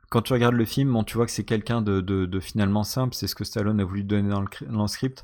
[0.09, 2.83] Quand tu regardes le film, bon, tu vois que c'est quelqu'un de, de, de finalement
[2.83, 5.23] simple, c'est ce que Stallone a voulu donner dans le, cri- dans le script.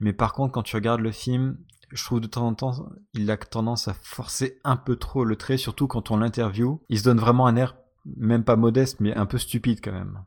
[0.00, 1.56] Mais par contre, quand tu regardes le film,
[1.94, 5.36] je trouve de temps en temps, il a tendance à forcer un peu trop le
[5.36, 6.80] trait, surtout quand on l'interview.
[6.88, 7.76] Il se donne vraiment un air,
[8.16, 10.20] même pas modeste, mais un peu stupide quand même.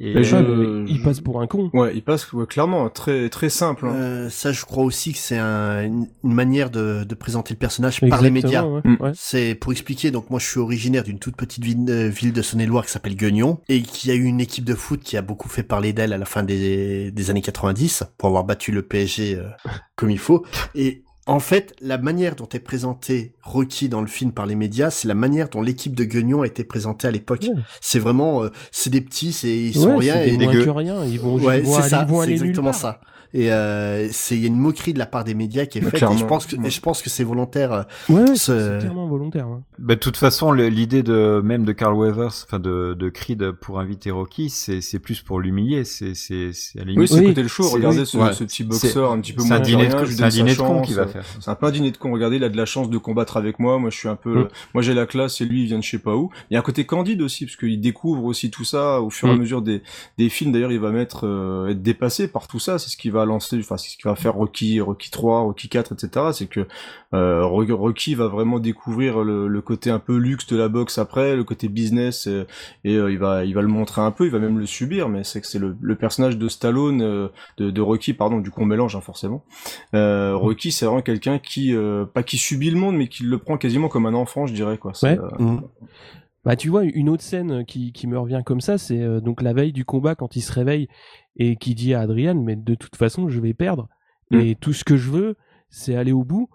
[0.00, 3.28] Et Mais je- euh, il passe pour un con Ouais, il passe ouais, clairement très
[3.30, 3.86] très simple.
[3.86, 3.94] hein.
[3.96, 7.58] Euh, ça, je crois aussi que c'est un- une, une manière de, de présenter le
[7.58, 8.62] personnage par les médias.
[8.64, 9.12] Exactement, ouais, ouais.
[9.16, 12.42] C'est pour expliquer, donc moi je suis originaire d'une toute petite ville, euh, ville de
[12.42, 15.48] Saône-et-Loire qui s'appelle Guignon et qui a eu une équipe de foot qui a beaucoup
[15.48, 19.34] fait parler d'elle à la fin des, des années 90 pour avoir battu le PSG
[19.36, 19.48] euh,
[19.96, 20.44] comme il faut.
[20.76, 24.90] Et en fait, la manière dont est présenté Rocky dans le film par les médias,
[24.90, 27.42] c'est la manière dont l'équipe de Guignon a été présentée à l'époque.
[27.42, 27.60] Ouais.
[27.82, 31.20] C'est vraiment, euh, c'est des petits, c'est ils sont Ouais, rien et des rien ils
[31.20, 32.80] vont, Ouais, ils vont c'est aller, ça, ils vont c'est aller nulle exactement part.
[32.80, 33.00] ça.
[33.34, 35.82] Et euh, c'est il y a une moquerie de la part des médias qui est
[35.82, 36.02] faite.
[36.02, 37.72] Et je pense que et je pense que c'est volontaire.
[37.72, 39.62] euh, ouais, ouais, Ce- c'est clairement volontaire hein.
[39.78, 43.80] Bah, de toute façon, l'idée de même de Carl Weathers, enfin de, de Creed pour
[43.80, 45.84] inviter Rocky, c'est c'est plus pour l'humilier.
[45.84, 47.68] C'est c'est c'est à la Oui, c'est Oui, le côté le show.
[47.68, 48.32] Regardez oui, ce, ouais.
[48.32, 50.16] ce petit boxeur un petit peu C'est moins un dîner de, rien, con- je lui
[50.16, 50.86] c'est un dîner de con chance.
[50.86, 51.24] qu'il va faire.
[51.40, 52.12] C'est un peu un dîner de con.
[52.12, 53.78] Regardez, il a de la chance de combattre avec moi.
[53.78, 54.48] Moi, je suis un peu, Mm.
[54.74, 56.30] moi, j'ai la classe et lui, il vient de je sais pas où.
[56.50, 59.28] Il y a un côté candide aussi, parce qu'il découvre aussi tout ça au fur
[59.28, 59.38] et à Mm.
[59.38, 59.82] mesure des,
[60.16, 60.52] des films.
[60.52, 62.78] D'ailleurs, il va mettre, euh, être dépassé par tout ça.
[62.78, 65.68] C'est ce qui va lancer, enfin c'est ce qui va faire Rocky, Rocky 3, Rocky
[65.68, 66.26] 4, etc.
[66.32, 66.66] C'est que
[67.14, 71.36] euh, Rocky va vraiment découvrir le, le, côté un peu luxe de la boxe après,
[71.36, 72.44] le côté business et,
[72.84, 75.08] et euh, il va il va le montrer un peu, il va même le subir,
[75.08, 78.50] mais c'est que c'est le, le, personnage de Stallone, euh, de, de, Rocky pardon, du
[78.50, 79.42] coup on mélange hein, forcément.
[79.94, 81.74] Euh, Rocky c'est vraiment quelqu'un qui
[82.12, 84.76] pas qui subit le monde, mais qui le prend quasiment comme un enfant, je dirais
[84.76, 84.92] quoi.
[85.02, 85.18] Ouais.
[85.38, 85.60] Mmh.
[86.44, 89.52] Bah tu vois une autre scène qui, qui me revient comme ça, c'est donc la
[89.52, 90.88] veille du combat quand il se réveille
[91.38, 93.88] et qui dit à Adrian mais de toute façon je vais perdre
[94.30, 94.40] mmh.
[94.40, 95.36] et tout ce que je veux
[95.70, 96.48] c'est aller au bout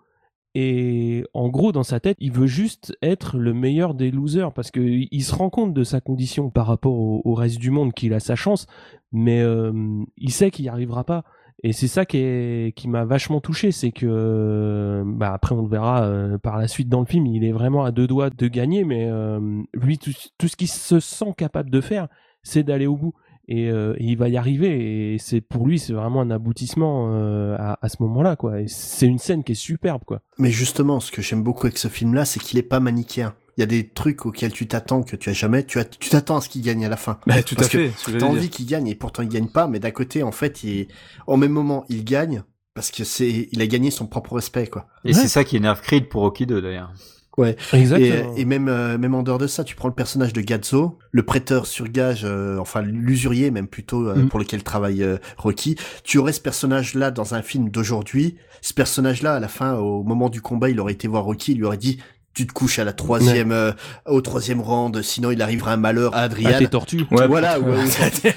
[0.55, 4.69] et en gros, dans sa tête, il veut juste être le meilleur des losers parce
[4.69, 8.19] qu'il se rend compte de sa condition par rapport au, reste du monde, qu'il a
[8.19, 8.67] sa chance,
[9.11, 9.71] mais euh,
[10.17, 11.23] il sait qu'il n'y arrivera pas.
[11.63, 16.03] Et c'est ça qui, qui m'a vachement touché, c'est que, bah après on le verra
[16.03, 18.83] euh, par la suite dans le film, il est vraiment à deux doigts de gagner,
[18.83, 22.09] mais euh, lui, tout, tout ce qu'il se sent capable de faire,
[22.43, 23.13] c'est d'aller au bout.
[23.51, 25.13] Euh, et, il va y arriver.
[25.13, 28.61] Et c'est pour lui c'est vraiment un aboutissement euh, à, à, ce moment-là quoi.
[28.61, 30.21] Et c'est une scène qui est superbe quoi.
[30.37, 33.35] Mais justement ce que j'aime beaucoup avec ce film là c'est qu'il est pas manichéen.
[33.57, 36.09] Il y a des trucs auxquels tu t'attends que tu as jamais tu as, tu
[36.09, 37.19] t'attends à ce qu'il gagne à la fin.
[37.27, 39.67] Bah, tout Parce à fait que t'as envie qu'il gagne et pourtant il gagne pas
[39.67, 40.87] mais d'un côté en fait il
[41.27, 44.87] au même moment il gagne parce que c'est il a gagné son propre respect quoi.
[45.03, 46.93] Et c'est ça qui énerve Creed pour Rocky 2 d'ailleurs
[47.37, 47.55] Ouais.
[47.73, 48.35] Exactement.
[48.35, 51.23] Et, même euh, même en dehors de ça, tu prends le personnage de Gazzo, le
[51.23, 54.29] prêteur sur gage, euh, enfin l'usurier même plutôt euh, mm.
[54.29, 55.05] pour lequel travaille
[55.37, 55.75] Rocky.
[56.03, 58.37] Tu aurais ce personnage-là dans un film d'aujourd'hui.
[58.61, 61.57] Ce personnage-là, à la fin, au moment du combat, il aurait été voir Rocky, il
[61.57, 61.99] lui aurait dit
[62.33, 63.71] tu te couches à la troisième, euh,
[64.05, 66.57] au troisième round, sinon il arrivera un malheur à Adrien.
[66.59, 67.05] Ah, tortues.
[67.11, 67.57] Ouais, voilà.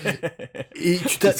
[0.74, 1.32] et tu t'as,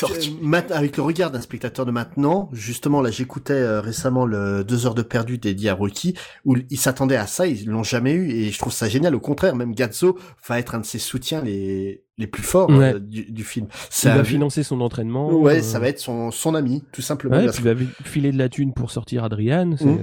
[0.70, 4.94] avec le regard d'un spectateur de maintenant, justement, là, j'écoutais euh, récemment le deux heures
[4.94, 8.50] de perdu dédié à Rocky, où ils s'attendaient à ça, ils l'ont jamais eu, et
[8.50, 9.14] je trouve ça génial.
[9.14, 12.98] Au contraire, même Gazzo va être un de ses soutiens les, les plus forts euh,
[12.98, 13.66] du, du, film.
[13.90, 15.30] Ça il va financer son entraînement.
[15.30, 17.36] Ouais, ça va être son, son ami, tout simplement.
[17.36, 19.66] Ouais, puis il va filer de la thune pour sortir Adrian.
[19.66, 19.98] Mmh.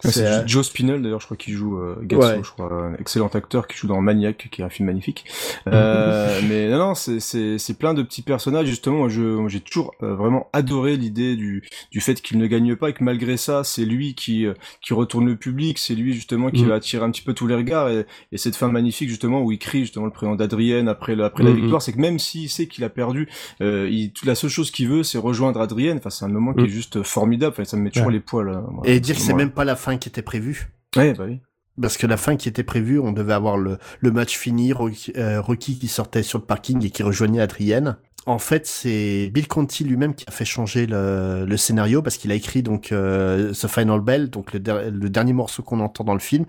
[0.00, 3.28] C'est euh, Joe Spinell d'ailleurs, je crois qu'il joue euh, Gatso, je crois, un excellent
[3.28, 5.24] acteur qui joue dans Maniac, qui est un film magnifique.
[5.66, 8.98] Euh, mais non, non, c'est plein de petits personnages justement.
[8.98, 12.90] Moi, je j'ai toujours euh, vraiment adoré l'idée du du fait qu'il ne gagne pas
[12.90, 14.46] et que malgré ça, c'est lui qui
[14.82, 16.68] qui retourne le public, c'est lui justement qui mm.
[16.68, 19.52] va attirer un petit peu tous les regards et, et cette fin magnifique justement où
[19.52, 21.60] il crie justement le prénom d'Adrienne après le, après la mm, mm.
[21.60, 23.28] victoire, c'est que même s'il sait qu'il a perdu,
[23.60, 25.98] euh, il, la seule chose qu'il veut, c'est rejoindre Adrienne.
[25.98, 27.52] Enfin, c'est un moment qui est juste formidable.
[27.52, 28.62] Enfin, ça me met toujours les poils.
[28.84, 30.72] et dire que c'est même pas la fin qui était prévu.
[30.96, 31.40] Ouais, bah oui.
[31.80, 34.72] Parce que la fin qui était prévue, on devait avoir le, le match fini,
[35.16, 37.96] euh, Rocky, qui sortait sur le parking et qui rejoignait Adrienne.
[38.26, 42.32] En fait, c'est Bill Conti lui-même qui a fait changer le, le scénario parce qu'il
[42.32, 44.60] a écrit donc euh, The Final Bell, donc le,
[44.90, 46.46] le dernier morceau qu'on entend dans le film.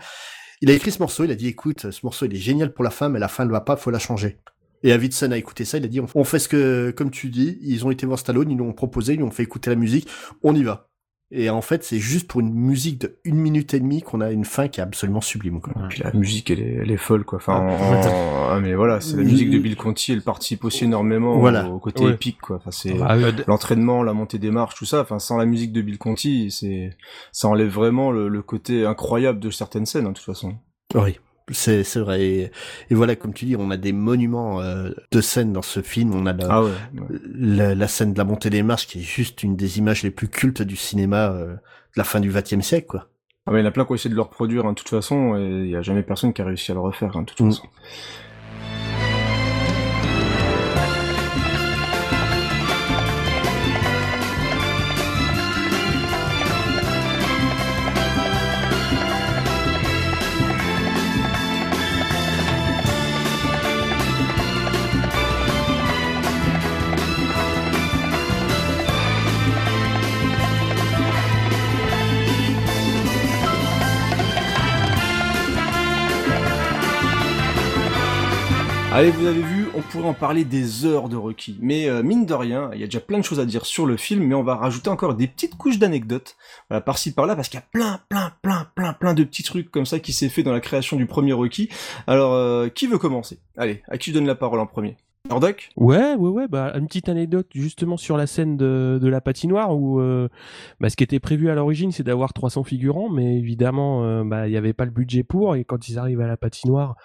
[0.62, 2.86] Il a écrit ce morceau, il a dit écoute, ce morceau il est génial pour
[2.86, 4.38] la fin, mais la fin ne va pas, faut la changer.
[4.84, 7.58] Et Avidson a écouté ça, il a dit on fait ce que, comme tu dis,
[7.62, 10.08] ils ont été voir Stallone, ils l'ont proposé, ils lui ont fait écouter la musique,
[10.44, 10.88] on y va.
[11.32, 14.32] Et en fait, c'est juste pour une musique de une minute et demie qu'on a
[14.32, 15.60] une fin qui est absolument sublime.
[15.60, 15.74] Quoi.
[15.74, 17.38] Et puis la musique, elle est, elle est folle, quoi.
[17.38, 21.68] Enfin, ah, mais voilà, c'est la musique de Bill Conti, elle participe aussi énormément voilà.
[21.68, 22.58] au, côté épique, quoi.
[22.58, 23.18] Enfin, c'est ah
[23.48, 25.02] l'entraînement, la montée des marches, tout ça.
[25.02, 26.96] Enfin, sans la musique de Bill Conti, c'est
[27.32, 30.56] ça enlève vraiment le, le, côté incroyable de certaines scènes, hein, de toute façon.
[30.94, 31.18] Oui.
[31.52, 32.52] C'est c'est vrai et,
[32.90, 36.26] voilà comme tu dis on a des monuments euh, de scènes dans ce film on
[36.26, 36.64] a la, ah
[37.36, 40.28] La, scène de la montée des marches qui est juste une des images les plus
[40.28, 41.58] cultes du cinéma euh, de
[41.98, 43.10] la fin du XXe siècle quoi.
[43.46, 44.90] Ah il y en a plein qui ont essayé de le reproduire hein, de toute
[44.90, 47.26] façon et il y a jamais personne qui a réussi à le refaire hein, de
[47.28, 47.52] toute mm.
[47.52, 47.68] façon.
[78.96, 81.58] Allez, vous avez vu, on pourrait en parler des heures de Rocky.
[81.60, 83.86] Mais euh, mine de rien, il y a déjà plein de choses à dire sur
[83.86, 86.38] le film, mais on va rajouter encore des petites couches d'anecdotes,
[86.70, 89.70] voilà, par-ci par-là, parce qu'il y a plein, plein, plein, plein, plein de petits trucs
[89.70, 91.68] comme ça qui s'est fait dans la création du premier Rocky.
[92.08, 93.40] Alors, euh, qui veut commencer?
[93.58, 94.96] Allez, à qui je donne la parole en premier?
[95.28, 96.48] Nordoc Ouais, ouais, ouais.
[96.48, 100.30] Bah, une petite anecdote justement sur la scène de, la patinoire où euh,
[100.80, 104.52] bah, ce qui était prévu à l'origine, c'est d'avoir 300 figurants, mais évidemment, bah, il
[104.52, 105.56] n'y avait pas le budget pour.
[105.56, 106.96] Et quand ils arrivent à la patinoire,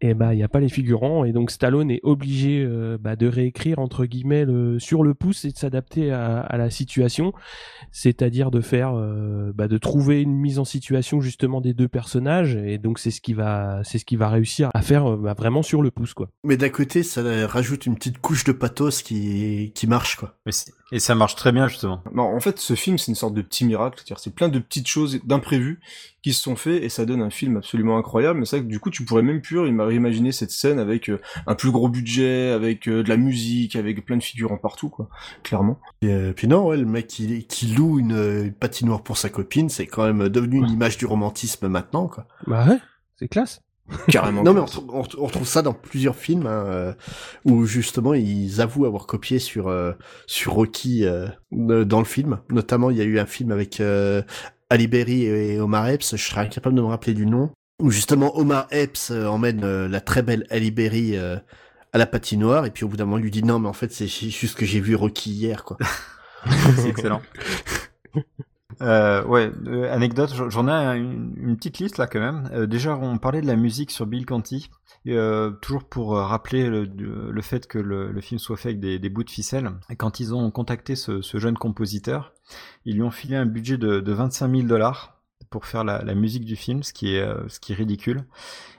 [0.00, 3.16] et bah il y a pas les figurants et donc Stallone est obligé euh, bah,
[3.16, 4.44] de réécrire entre guillemets
[4.78, 7.32] sur le pouce et de s'adapter à, la situation,
[7.92, 12.56] c'est-à-dire de faire euh, bah, de trouver une mise en situation justement des deux personnages
[12.56, 15.34] et donc c'est ce qui va c'est ce qui va réussir à faire euh, bah,
[15.36, 16.28] vraiment sur le pouce quoi.
[16.44, 20.34] Mais d'un côté ça rajoute une petite couche de pathos qui qui marche quoi.
[20.92, 22.00] Et ça marche très bien justement.
[22.12, 23.96] Non, en fait, ce film, c'est une sorte de petit miracle.
[23.98, 25.80] C'est-à-dire, c'est plein de petites choses d'imprévues
[26.22, 28.38] qui se sont faites et ça donne un film absolument incroyable.
[28.38, 31.20] Mais c'est vrai que du coup, tu pourrais même plus imaginer cette scène avec euh,
[31.48, 35.08] un plus gros budget, avec euh, de la musique, avec plein de figurants partout, quoi.
[35.42, 35.80] Clairement.
[36.02, 39.28] Et euh, puis non, ouais, le mec qui, qui loue une, une patinoire pour sa
[39.28, 42.28] copine, c'est quand même devenu une image du romantisme maintenant, quoi.
[42.46, 42.78] Bah ouais,
[43.16, 43.60] c'est classe.
[44.08, 44.42] Carrément.
[44.42, 46.92] non mais on, on on retrouve ça dans plusieurs films hein, euh,
[47.44, 49.92] où justement ils avouent avoir copié sur euh,
[50.26, 52.40] sur Rocky euh, dans le film.
[52.50, 54.22] Notamment il y a eu un film avec euh,
[54.70, 56.16] Ali Berry et Omar Epps.
[56.16, 57.52] Je serais incapable de me rappeler du nom.
[57.80, 61.36] Où justement Omar Epps euh, emmène euh, la très belle Ali Berry euh,
[61.92, 63.74] à la patinoire et puis au bout d'un moment il lui dit non mais en
[63.74, 65.76] fait c'est juste que j'ai vu Rocky hier quoi.
[66.76, 67.20] c'est excellent.
[68.82, 72.48] Euh, ouais, euh, anecdote, j'en- ai un- une, petite liste là quand même.
[72.52, 74.70] Euh, déjà, on parlait de la musique sur Bill Conti.
[75.06, 79.30] Euh, toujours pour rappeler le, fait que le, film soit fait avec des, bouts de
[79.30, 79.70] ficelle.
[79.98, 82.34] Quand ils ont contacté ce, jeune compositeur,
[82.84, 86.44] ils lui ont filé un budget de, de 25 000 dollars pour faire la, musique
[86.44, 88.24] du film, ce qui est ridicule.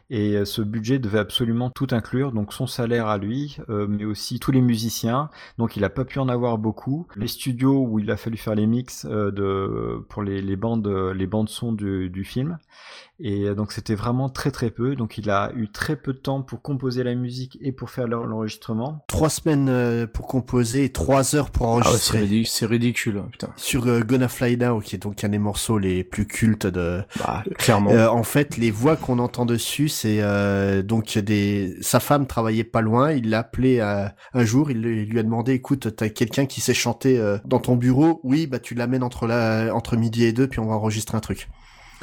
[0.10, 4.05] Et euh, ce budget devait absolument tout inclure, donc son salaire à lui, euh, mais
[4.05, 5.30] aussi tous les musiciens.
[5.58, 7.08] Donc il a pas pu en avoir beaucoup.
[7.16, 10.88] Les studios où il a fallu faire les mix euh, de pour les, les bandes
[10.88, 12.58] les bandes son du, du film.
[13.20, 14.95] Et euh, donc c'était vraiment très très peu.
[14.95, 18.07] Donc il a eu très peu de temps pour composer la musique et pour faire
[18.07, 19.03] l'en- l'enregistrement.
[19.07, 22.20] Trois semaines euh, pour composer et trois heures pour Ah ouais, c'est enregistrer.
[22.20, 23.49] ridicule, c'est ridicule, hein, putain.
[23.55, 27.01] sur euh, Gonna Fly Now, qui est donc un des morceaux les plus cultes de.
[27.20, 27.89] Bah, clairement.
[27.91, 31.76] Euh, en fait, les voix qu'on entend dessus, c'est euh, donc des.
[31.82, 33.11] Sa femme travaillait pas loin.
[33.13, 34.70] Il l'a appelé euh, un jour.
[34.70, 37.76] Il lui il lui a demandé, écoute, t'as quelqu'un qui sait chanter euh, dans ton
[37.76, 38.20] bureau?
[38.24, 41.22] Oui, bah tu l'amènes entre la entre midi et deux, puis on va enregistrer un
[41.22, 41.49] truc.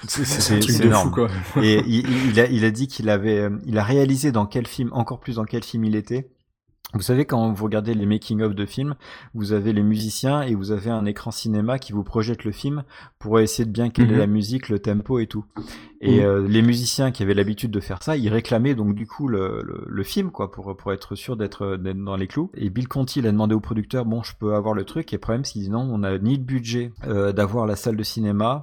[0.09, 1.09] C'est- un truc de énorme.
[1.09, 1.29] fou, quoi.
[1.63, 4.67] Et il, il- a, il a dit qu'il avait, euh, il a réalisé dans quel
[4.67, 6.29] film, encore plus dans quel film il était.
[6.93, 8.95] Vous savez, quand vous regardez les making-of de films,
[9.35, 12.85] vous avez les musiciens et vous avez un écran cinéma qui vous projette le film
[13.19, 14.19] pour essayer de bien caler Mhm.
[14.19, 15.45] la musique, le tempo et tout.
[16.01, 16.25] Et Mhm.
[16.25, 19.63] euh, les musiciens qui avaient l'habitude de faire ça, ils réclamaient donc du coup le,
[19.65, 22.53] le, le film, quoi, pour, pour être sûr d'être d'être dans les clous.
[22.55, 25.13] Et Bill Conti, il a demandé au producteur, bon, je peux avoir le truc?
[25.13, 27.75] Et le problème, c'est qu'il dit non, on n'a ni le budget euh, d'avoir la
[27.75, 28.63] salle de cinéma,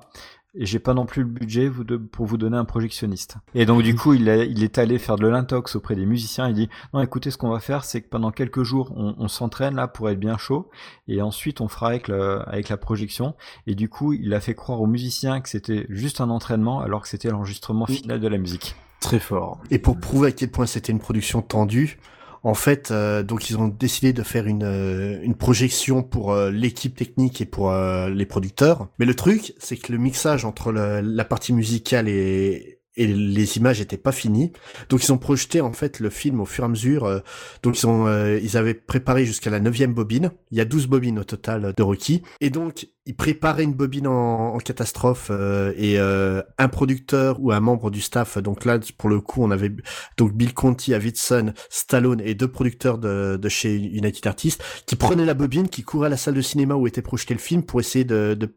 [0.53, 3.37] et j'ai pas non plus le budget vous de- pour vous donner un projectionniste.
[3.55, 6.47] Et donc du coup, il, a- il est allé faire de l'intox auprès des musiciens.
[6.49, 9.27] Il dit non, écoutez, ce qu'on va faire, c'est que pendant quelques jours, on, on
[9.27, 10.69] s'entraîne là pour être bien chaud,
[11.07, 13.35] et ensuite on fera avec le, avec la projection.
[13.67, 17.01] Et du coup, il a fait croire aux musiciens que c'était juste un entraînement, alors
[17.01, 18.75] que c'était l'enregistrement final de la musique.
[18.99, 19.59] Très fort.
[19.71, 21.97] Et pour prouver à quel point c'était une production tendue,
[22.43, 26.95] en fait, euh, donc ils ont décidé de faire une, euh, projection pour euh, l'équipe
[26.95, 28.87] technique et pour les producteurs.
[28.99, 33.79] Mais le truc, c'est que le mixage entre la partie musicale et, et les images
[33.79, 34.51] étaient pas fini.
[34.89, 37.05] Donc ils ont projeté en fait le film au fur et à mesure.
[37.05, 37.19] euh,
[37.63, 40.31] donc ils ont euh, ils avaient préparé jusqu'à la neuvième bobine.
[40.51, 42.21] Il y a 12 bobines au total de Rocky.
[42.41, 47.59] Et donc ils préparaient une bobine en, catastrophe euh, et euh, un producteur ou un
[47.59, 48.37] membre du staff.
[48.37, 49.71] Donc là pour le coup on avait
[50.17, 55.25] donc Bill Conti, Davidson, Stallone et deux producteurs de, de chez United Artists qui prenaient
[55.25, 57.79] la bobine, qui couraient à la salle de cinéma où était projeté le film pour
[57.79, 58.53] essayer de, de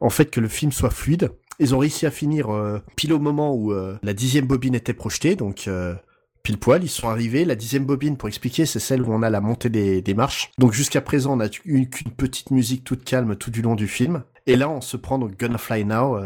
[0.00, 1.30] en fait que le film soit fluide.
[1.58, 4.94] Ils ont réussi à finir euh, pile au moment où euh, la dixième bobine était
[4.94, 5.94] projetée, donc euh,
[6.42, 7.44] pile poil, ils sont arrivés.
[7.44, 10.50] La dixième bobine, pour expliquer, c'est celle où on a la montée des, marches.
[10.58, 13.88] Donc jusqu'à présent, on a eu qu'une petite musique toute calme tout du long du
[13.88, 14.24] film.
[14.46, 16.16] Et là, on se prend donc Gonna Fly Now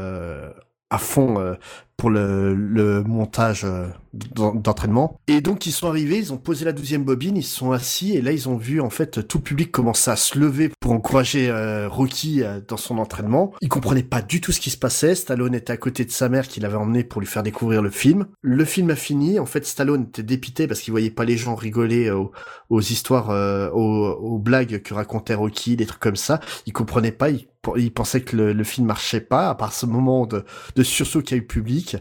[0.90, 1.56] à fond
[1.98, 5.18] pour le, le montage euh, d'en- d'entraînement.
[5.26, 8.22] Et donc ils sont arrivés, ils ont posé la douzième bobine, ils sont assis et
[8.22, 11.50] là ils ont vu en fait tout le public commencer à se lever pour encourager
[11.50, 13.52] euh, Rocky euh, dans son entraînement.
[13.60, 15.16] Ils comprenaient pas du tout ce qui se passait.
[15.16, 17.90] Stallone était à côté de sa mère qui l'avait emmené pour lui faire découvrir le
[17.90, 18.26] film.
[18.42, 19.40] Le film a fini.
[19.40, 23.30] En fait, Stallone était dépité parce qu'il voyait pas les gens rigoler aux, histoires,
[23.74, 26.38] aux, blagues que racontait Rocky, des trucs comme ça.
[26.66, 27.30] Il comprenait pas.
[27.30, 30.44] Il, il pensait que le, le film marchait pas à part ce moment de,
[30.76, 31.46] de sursaut qu'il y a eu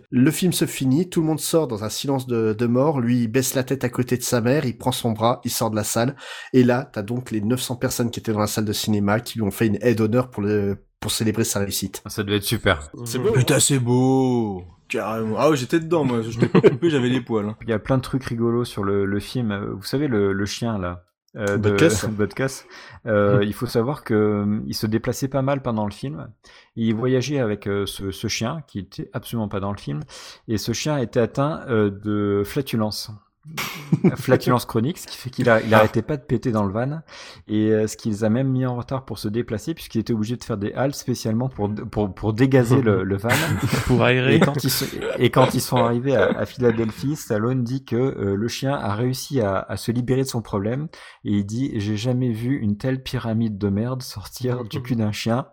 [0.09, 3.23] Le film se finit, tout le monde sort dans un silence de, de mort, lui
[3.23, 5.69] il baisse la tête à côté de sa mère, il prend son bras, il sort
[5.71, 6.15] de la salle,
[6.53, 9.37] et là t'as donc les 900 personnes qui étaient dans la salle de cinéma qui
[9.39, 12.01] lui ont fait une aide d'honneur pour le pour célébrer sa réussite.
[12.07, 12.89] Ça devait être super.
[13.05, 13.31] C'est beau.
[13.31, 14.63] Putain, c'est beau.
[14.89, 15.35] Carrément.
[15.37, 16.21] Ah ouais, j'étais dedans, moi.
[16.23, 17.45] Je t'ai pas coupé, j'avais les poils.
[17.47, 17.55] hein.
[17.61, 19.55] Il y a plein de trucs rigolos sur le, le film.
[19.75, 21.03] Vous savez, le, le chien, là.
[21.35, 21.69] Euh, de
[22.09, 22.65] Butkus.
[23.05, 26.29] Euh, il faut savoir que euh, il se déplaçait pas mal pendant le film.
[26.75, 30.01] Il voyageait avec euh, ce, ce chien qui était absolument pas dans le film,
[30.49, 33.11] et ce chien était atteint euh, de flatulence.
[34.15, 37.01] flatulence chronique, ce qui fait qu'il a, il arrêtait pas de péter dans le van.
[37.47, 40.13] Et euh, ce qui les a même mis en retard pour se déplacer puisqu'il était
[40.13, 43.29] obligé de faire des haltes spécialement pour pour, pour dégazer le, le van.
[43.87, 44.35] Pour aérer.
[44.35, 44.85] Et quand ils sont,
[45.17, 48.95] et quand ils sont arrivés à, à Philadelphie, Stallone dit que euh, le chien a
[48.95, 50.87] réussi à, à, se libérer de son problème.
[51.23, 55.11] Et il dit j'ai jamais vu une telle pyramide de merde sortir du cul d'un
[55.11, 55.47] chien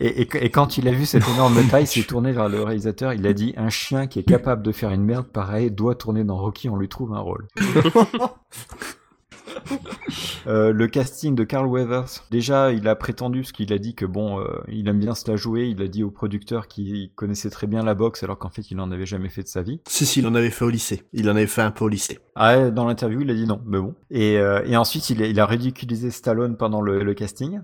[0.00, 2.62] et, et, et, quand il a vu cette énorme taille, il s'est tourné vers le
[2.62, 5.94] réalisateur, il a dit un chien qui est capable de faire une merde pareille doit
[5.94, 7.46] tourner dans Rocky, on lui trouve un rôle.
[10.46, 14.06] euh, le casting de Carl Weathers, déjà il a prétendu, parce qu'il a dit que
[14.06, 17.50] bon, euh, il aime bien se la jouer, il a dit au producteur qu'il connaissait
[17.50, 19.80] très bien la boxe alors qu'en fait il en avait jamais fait de sa vie.
[19.86, 21.02] Si, si, il en avait fait au lycée.
[21.12, 22.18] Il en avait fait un peu au lycée.
[22.34, 23.94] Ah, dans l'interview il a dit non, mais bon.
[24.10, 27.60] Et, euh, et ensuite il a, il a ridiculisé Stallone pendant le, le casting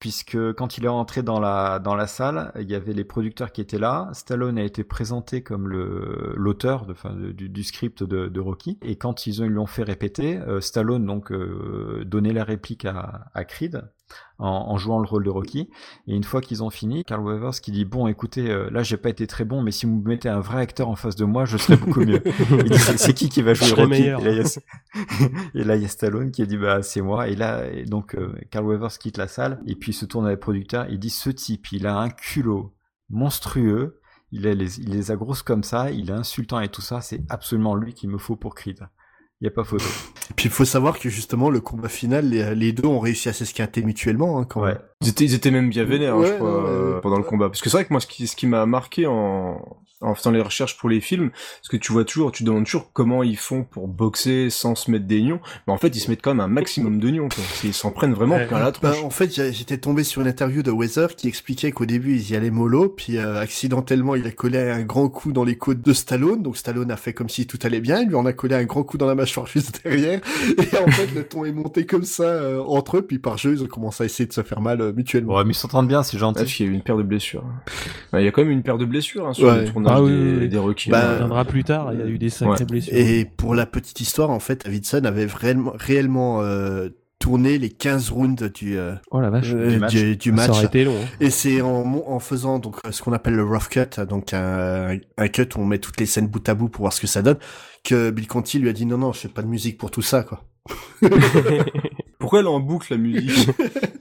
[0.00, 3.52] puisque quand il est rentré dans la dans la salle, il y avait les producteurs
[3.52, 4.08] qui étaient là.
[4.14, 8.78] Stallone a été présenté comme l'auteur du, du, script de, Rocky.
[8.82, 12.86] Et quand ils ont, lui ont fait répéter, euh, Stallone donc euh, donnait la réplique
[12.86, 13.82] à, à Creed
[14.38, 15.70] en, en, jouant le rôle de Rocky.
[16.06, 18.96] Et une fois qu'ils ont fini, Carl Weathers qui dit bon, écoutez, euh, là j'ai
[18.96, 21.24] pas été très bon, mais si vous me mettez un vrai acteur en face de
[21.24, 22.22] moi, je serai beaucoup mieux.
[22.50, 24.44] il dit c'est qui qui va jouer Rocky et là, il y a,
[25.54, 27.28] et là il y a Stallone qui a dit bah c'est moi.
[27.28, 30.26] Et là et donc euh, Carl Weathers quitte la salle et puis il se tourne
[30.26, 30.86] avec le producteur.
[30.88, 32.74] Il dit ce type, il a un culot
[33.10, 34.00] monstrueux.
[34.32, 37.00] Il, a les, il les a grosses comme ça, il est insultant et tout ça,
[37.00, 38.86] c'est absolument lui qu'il me faut pour Creed.
[39.40, 39.84] Il n'y a pas photo.
[40.30, 43.28] Et puis il faut savoir que justement le combat final, les, les deux ont réussi
[43.28, 44.76] à s'esquinter mutuellement hein, quand ouais.
[45.00, 47.48] Ils étaient, ils étaient même bien vénères, ouais, hein, je crois, ouais, pendant le combat.
[47.48, 49.60] Parce que c'est vrai que moi, ce qui, ce qui m'a marqué en,
[50.00, 52.64] en faisant les recherches pour les films, parce que tu vois toujours, tu te demandes
[52.64, 55.40] toujours comment ils font pour boxer sans se mettre des nions.
[55.66, 57.28] Mais en fait, ils se mettent quand même un maximum de nions.
[57.28, 57.44] Quoi.
[57.64, 59.00] Ils s'en prennent vraiment plein la tronche.
[59.00, 62.30] Bah, en fait, j'étais tombé sur une interview de Weather qui expliquait qu'au début, ils
[62.30, 65.82] y allaient mollo, puis euh, accidentellement, il a collé un grand coup dans les côtes
[65.82, 66.42] de Stallone.
[66.42, 68.00] Donc Stallone a fait comme si tout allait bien.
[68.00, 70.20] Il lui en a collé un grand coup dans la mâchoire juste derrière.
[70.48, 73.02] Et en fait, le ton est monté comme ça euh, entre eux.
[73.02, 75.36] Puis par jeu, ils ont commencé à essayer de se faire mal euh, mutuellement.
[75.36, 76.44] Ouais, mais ils s'entendent bien, c'est gentil.
[76.60, 77.44] il y a eu une paire de blessures.
[78.14, 79.62] Il y a quand même une paire de blessures hein, sur ouais.
[79.62, 80.74] le tournage ah, oui, des, oui.
[80.74, 80.90] des.
[80.90, 81.92] Bah, on viendra plus tard.
[81.92, 82.64] Il y a eu des sacrées ouais.
[82.64, 82.96] blessures.
[82.96, 86.88] Et pour la petite histoire, en fait, Davidson avait réellement, réellement euh,
[87.20, 89.94] tourné les 15 rounds du, euh, oh la vache, euh, du match.
[89.94, 90.46] Du, du match.
[90.46, 90.96] Ça aurait été long.
[90.96, 91.06] Hein.
[91.20, 95.28] Et c'est en, en faisant donc ce qu'on appelle le rough cut, donc un, un
[95.28, 97.22] cut où on met toutes les scènes bout à bout pour voir ce que ça
[97.22, 97.38] donne,
[97.84, 100.02] que Bill Conti lui a dit non non, je fais pas de musique pour tout
[100.02, 100.44] ça quoi.
[102.18, 103.48] Pourquoi elle en boucle la musique?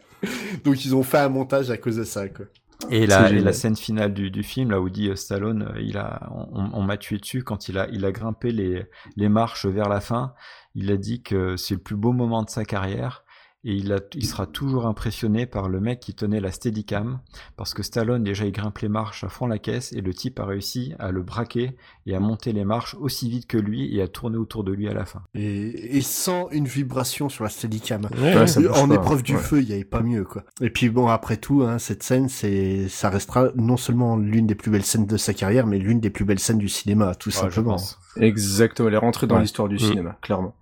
[0.63, 2.45] Donc ils ont fait un montage à cause de ça quoi.
[2.89, 6.29] Et la, et la scène finale du, du film, là où dit Stallone, il a,
[6.31, 8.85] on, on m'a tué dessus quand il a, il a grimpé les,
[9.17, 10.33] les marches vers la fin.
[10.75, 13.25] Il a dit que c'est le plus beau moment de sa carrière
[13.65, 17.19] et il, a, il sera toujours impressionné par le mec qui tenait la Steadicam
[17.57, 20.39] parce que Stallone déjà il grimpe les marches à fond la caisse et le type
[20.39, 24.01] a réussi à le braquer et à monter les marches aussi vite que lui et
[24.01, 25.23] à tourner autour de lui à la fin.
[25.33, 28.07] Et, et sans une vibration sur la Steadicam.
[28.17, 30.43] Ouais, ouais, en épreuve du feu, il n'y avait pas mieux quoi.
[30.61, 34.55] Et puis bon après tout, hein, cette scène c'est ça restera non seulement l'une des
[34.55, 37.31] plus belles scènes de sa carrière, mais l'une des plus belles scènes du cinéma tout
[37.31, 37.77] simplement.
[38.15, 39.79] Exactement, elle est rentrée dans l'histoire du mmh.
[39.79, 40.55] cinéma, clairement.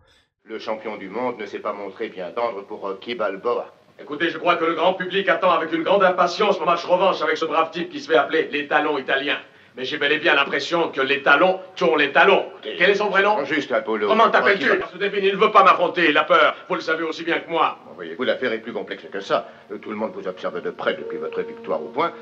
[0.50, 3.68] Le champion du monde ne s'est pas montré bien tendre pour Rocky Balboa.
[4.00, 7.22] Écoutez, je crois que le grand public attend avec une grande impatience mon match revanche
[7.22, 9.40] avec ce brave type qui se fait appeler les talons italiens.
[9.76, 12.46] Mais j'ai bel et bien l'impression que les talons tournent les talons.
[12.62, 14.08] Quel est son vrai nom Juste Apollo.
[14.08, 16.56] Comment t'appelles-tu Ce débile, il ne veut pas m'affronter, il a peur.
[16.70, 17.78] Vous le savez aussi bien que moi.
[17.96, 19.50] Voyez-vous, l'affaire est plus complexe que ça.
[19.82, 22.14] Tout le monde vous observe de près depuis votre victoire au point.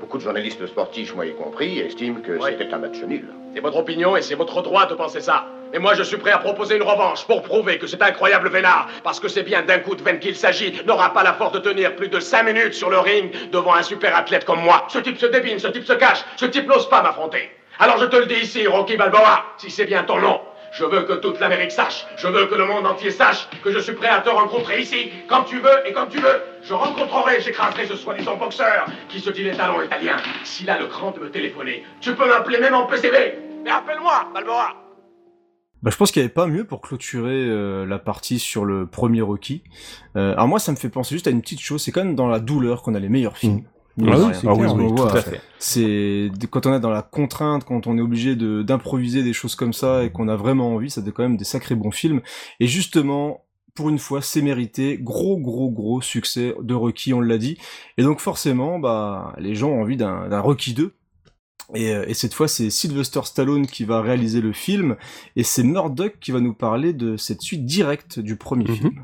[0.00, 2.50] Beaucoup de journalistes sportifs, moi y compris, estiment que oui.
[2.58, 3.28] c'était un match nul.
[3.54, 5.46] C'est votre opinion et c'est votre droit de penser ça.
[5.74, 8.86] Et moi, je suis prêt à proposer une revanche pour prouver que cet incroyable vénard,
[9.02, 11.58] parce que c'est bien d'un coup de veine qu'il s'agit, n'aura pas la force de
[11.58, 14.86] tenir plus de 5 minutes sur le ring devant un super athlète comme moi.
[14.88, 17.50] Ce type se débine, ce type se cache, ce type n'ose pas m'affronter.
[17.80, 20.40] Alors je te le dis ici, Rocky Balboa, si c'est bien ton nom.
[20.70, 23.80] Je veux que toute l'Amérique sache, je veux que le monde entier sache que je
[23.80, 26.40] suis prêt à te rencontrer ici, quand tu veux et quand tu veux.
[26.62, 30.18] Je rencontrerai, j'écraserai ce soi-disant boxeur qui se dit les talents italiens.
[30.44, 33.38] S'il a le cran de me téléphoner, tu peux m'appeler même en PCB.
[33.64, 34.83] Mais appelle-moi, Balboa.
[35.84, 38.86] Bah, je pense qu'il n'y avait pas mieux pour clôturer euh, la partie sur le
[38.86, 39.62] premier Rocky.
[40.16, 41.82] Euh, alors moi, ça me fait penser juste à une petite chose.
[41.82, 43.64] C'est quand même dans la douleur qu'on a les meilleurs films.
[43.98, 44.08] Mmh.
[44.08, 45.42] Ah, oui, c'est ah oui, oui, tout à fait.
[45.58, 49.56] C'est quand on est dans la contrainte, quand on est obligé de d'improviser des choses
[49.56, 52.22] comme ça et qu'on a vraiment envie, ça fait quand même des sacrés bons films.
[52.60, 54.98] Et justement, pour une fois, c'est mérité.
[54.98, 57.58] Gros, gros, gros succès de Rocky, on l'a dit.
[57.98, 60.94] Et donc forcément, bah, les gens ont envie d'un Rocky 2.
[61.74, 64.96] Et, et, cette fois, c'est Sylvester Stallone qui va réaliser le film,
[65.34, 68.74] et c'est Murdoch qui va nous parler de cette suite directe du premier mmh.
[68.74, 69.02] film.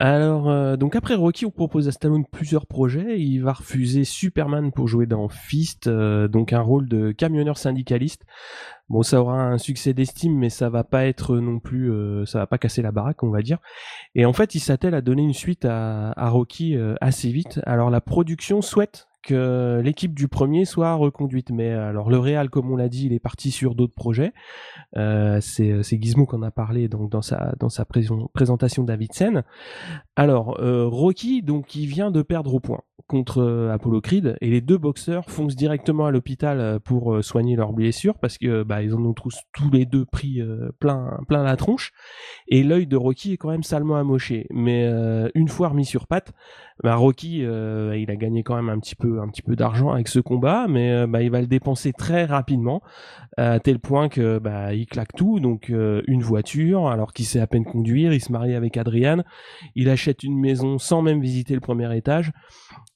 [0.00, 3.20] Alors, euh, donc après Rocky, on propose à Stallone plusieurs projets.
[3.20, 8.24] Il va refuser Superman pour jouer dans Fist, euh, donc un rôle de camionneur syndicaliste.
[8.88, 12.38] Bon, ça aura un succès d'estime, mais ça va pas être non plus, euh, ça
[12.38, 13.58] va pas casser la baraque, on va dire.
[14.14, 17.60] Et en fait, il s'attelle à donner une suite à, à Rocky euh, assez vite.
[17.66, 21.50] Alors la production souhaite que l'équipe du premier soit reconduite.
[21.50, 24.32] Mais alors le Real, comme on l'a dit, il est parti sur d'autres projets.
[24.96, 29.42] Euh, c'est Gizmo qu'on a parlé dans sa dans sa présentation Davidson.
[30.18, 34.50] Alors euh, Rocky, donc il vient de perdre au point contre euh, Apollo Creed et
[34.50, 38.82] les deux boxeurs foncent directement à l'hôpital euh, pour soigner leurs blessures parce que bah
[38.82, 40.42] ils en ont tous, tous les deux pris
[40.80, 41.92] plein plein la tronche
[42.48, 44.48] et l'œil de Rocky est quand même salement amoché.
[44.50, 44.90] Mais
[45.34, 46.32] une fois remis sur patte,
[46.82, 50.66] bah, Rocky il a gagné quand même un petit peu peu d'argent avec ce combat,
[50.68, 52.82] mais bah, il va le dépenser très rapidement
[53.36, 57.46] à tel point que bah il claque tout donc une voiture alors qu'il sait à
[57.46, 59.24] peine conduire, il se marie avec Adriane,
[59.74, 62.32] il achète une maison sans même visiter le premier étage.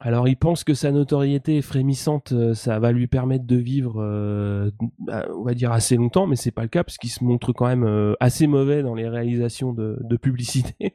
[0.04, 4.72] Alors il pense que sa notoriété frémissante, euh, ça va lui permettre de vivre, euh,
[4.98, 7.52] bah, on va dire assez longtemps, mais c'est pas le cas parce qu'il se montre
[7.52, 10.94] quand même euh, assez mauvais dans les réalisations de, publicité.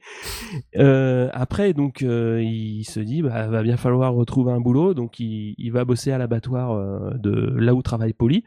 [1.33, 5.71] après donc il se dit bah va bien falloir retrouver un boulot, donc il, il
[5.71, 6.75] va bosser à l'abattoir
[7.17, 8.43] de là où travaille Polly,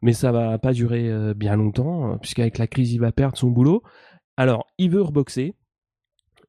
[0.00, 3.82] mais ça va pas durer bien longtemps puisqu'avec la crise il va perdre son boulot.
[4.36, 5.56] Alors il veut reboxer,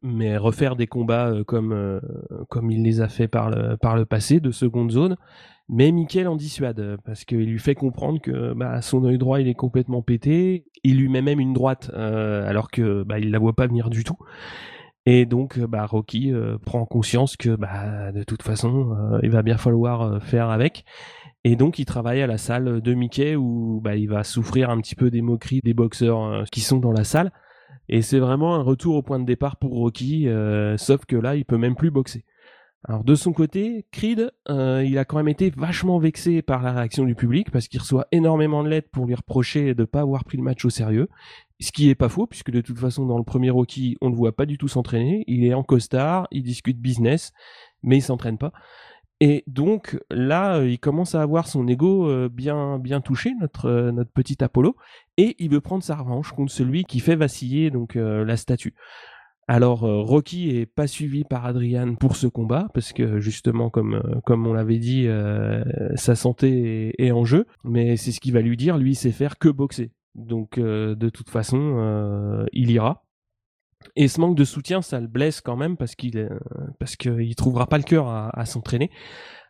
[0.02, 2.00] mais refaire des combats euh, comme euh,
[2.50, 5.18] comme il les a fait par le passé de seconde zone.
[5.68, 9.48] Mais Michael en dissuade parce qu'il lui fait comprendre que bah, son œil droit il
[9.48, 10.66] est complètement pété.
[10.84, 13.90] Il lui met même une droite euh, alors que bah, il la voit pas venir
[13.90, 14.18] du tout.
[15.06, 16.34] Et donc bah, Rocky
[16.66, 20.86] prend conscience que bah, de toute façon il va bien falloir faire avec.
[21.44, 24.80] Et donc il travaille à la salle de Mickey où bah, il va souffrir un
[24.80, 27.32] petit peu des moqueries des boxeurs qui sont dans la salle.
[27.90, 31.36] Et c'est vraiment un retour au point de départ pour Rocky, euh, sauf que là,
[31.36, 32.24] il peut même plus boxer.
[32.88, 36.72] Alors de son côté, Creed, euh, il a quand même été vachement vexé par la
[36.72, 40.00] réaction du public parce qu'il reçoit énormément de lettres pour lui reprocher de ne pas
[40.00, 41.10] avoir pris le match au sérieux.
[41.60, 44.16] Ce qui est pas faux puisque de toute façon dans le premier Rocky, on ne
[44.16, 45.26] voit pas du tout s'entraîner.
[45.28, 47.34] Il est en costard, il discute business,
[47.84, 48.54] mais il s'entraîne pas.
[49.22, 53.66] Et donc là, euh, il commence à avoir son ego euh, bien bien touché, notre
[53.66, 54.78] euh, notre petit Apollo,
[55.18, 58.74] et il veut prendre sa revanche contre celui qui fait vaciller donc la statue.
[59.48, 64.46] Alors Rocky est pas suivi par Adrian pour ce combat parce que justement comme comme
[64.46, 65.08] on l'avait dit,
[65.96, 68.78] sa santé est, en jeu, mais c'est ce qu'il va lui dire.
[68.78, 69.92] Lui, sait faire que boxer.
[70.16, 73.04] Donc de toute façon, il ira.
[73.96, 76.30] Et ce manque de soutien, ça le blesse quand même parce qu'il euh,
[76.80, 78.92] parce qu'il trouvera pas le cœur à, s'entraîner.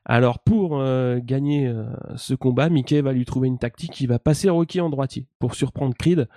[0.06, 4.00] Alors pour euh, gagner euh, ce combat, Mickey va lui trouver une tactique.
[4.02, 6.28] Il va passer Rocky en droitier pour surprendre Creed.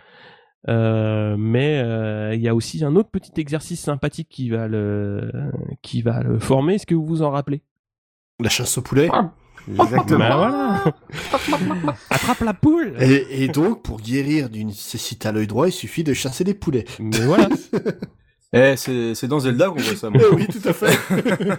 [0.67, 5.31] mais il y a aussi un autre petit exercice sympathique qui va le
[5.83, 6.75] qui va le former.
[6.75, 7.63] Est-ce que vous vous en rappelez?
[8.41, 9.09] La chasse au poulet?
[9.13, 9.33] Ah.
[9.69, 10.19] Exactement.
[10.19, 10.85] Ben voilà.
[12.11, 12.95] Attrape la poule.
[13.01, 16.85] Et, donc, pour guérir d'une cécité à l'œil droit, il suffit de chasser des poulets.
[16.99, 17.49] Mais voilà.
[18.53, 20.11] eh, c'est dans Zelda qu'on voit ça.
[20.11, 20.21] Moi.
[20.23, 20.99] Eh oui, tout à fait.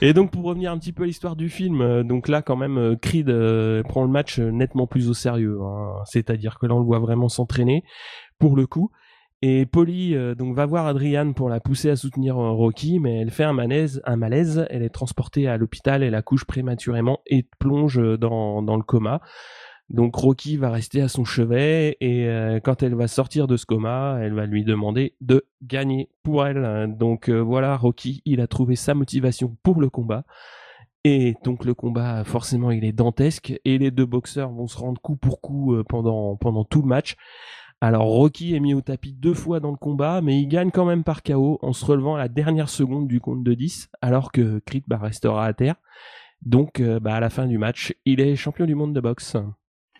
[0.00, 2.54] Et donc pour revenir un petit peu à l'histoire du film, euh, donc là quand
[2.54, 5.58] même euh, Creed euh, prend le match nettement plus au sérieux.
[5.60, 5.94] Hein.
[6.04, 7.82] C'est-à-dire que là on le voit vraiment s'entraîner
[8.38, 8.92] pour le coup.
[9.40, 13.20] Et Polly euh, donc va voir Adriane pour la pousser à soutenir euh, Rocky, mais
[13.20, 14.02] elle fait un malaise.
[14.70, 19.20] Elle est transportée à l'hôpital, elle accouche prématurément et plonge euh, dans, le coma.
[19.90, 22.28] Donc Rocky va rester à son chevet et
[22.62, 26.94] quand elle va sortir de ce coma, elle va lui demander de gagner pour elle.
[26.98, 30.24] Donc voilà, Rocky, il a trouvé sa motivation pour le combat.
[31.04, 35.00] Et donc le combat, forcément, il est dantesque et les deux boxeurs vont se rendre
[35.00, 36.36] coup pour coup pendant
[36.68, 37.16] tout le match.
[37.80, 40.84] Alors Rocky est mis au tapis deux fois dans le combat, mais il gagne quand
[40.84, 44.32] même par KO en se relevant à la dernière seconde du compte de 10, alors
[44.32, 45.76] que Creed bah, restera à terre.
[46.42, 49.36] Donc euh, bah, à la fin du match, il est champion du monde de boxe.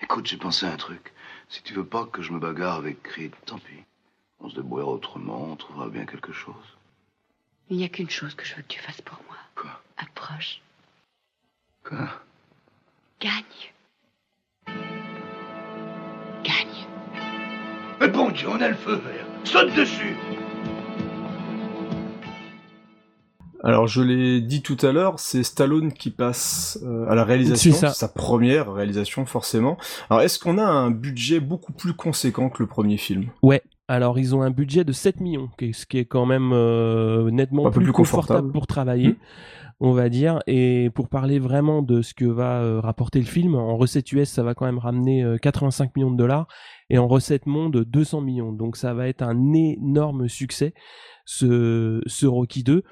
[0.02, 1.12] Écoute, j'ai pensé à un truc.
[1.48, 3.84] Si tu veux pas que je me bagarre avec Creed, tant pis.
[4.40, 6.54] On se débrouillera autrement, on trouvera bien quelque chose.
[7.70, 9.36] Il n'y a qu'une chose que je veux que tu fasses pour moi.
[9.54, 9.70] Quoi?
[9.96, 10.60] Approche.
[11.84, 12.08] Quoi?
[13.20, 13.44] Gagne.
[14.66, 14.97] Gagne.
[18.00, 19.26] Mais bon Dieu, on a le feu vert.
[19.42, 20.16] Saute dessus
[23.64, 27.72] Alors je l'ai dit tout à l'heure, c'est Stallone qui passe euh, à la réalisation,
[27.72, 29.78] c'est sa première réalisation forcément.
[30.10, 33.26] Alors est-ce qu'on a un budget beaucoup plus conséquent que le premier film?
[33.42, 37.30] Ouais, alors ils ont un budget de 7 millions, ce qui est quand même euh,
[37.32, 38.52] nettement plus, confortable.
[38.52, 39.08] pour travailler.
[39.08, 39.16] Mmh.
[39.80, 43.54] On va dire, et pour parler vraiment de ce que va euh, rapporter le film,
[43.54, 46.48] en recette US, ça va quand même ramener 85 millions de dollars,
[46.90, 48.52] et en recette monde 200 millions.
[48.52, 50.74] Donc ça va être un énorme succès.
[51.28, 52.82] Ce, ce Rocky 2.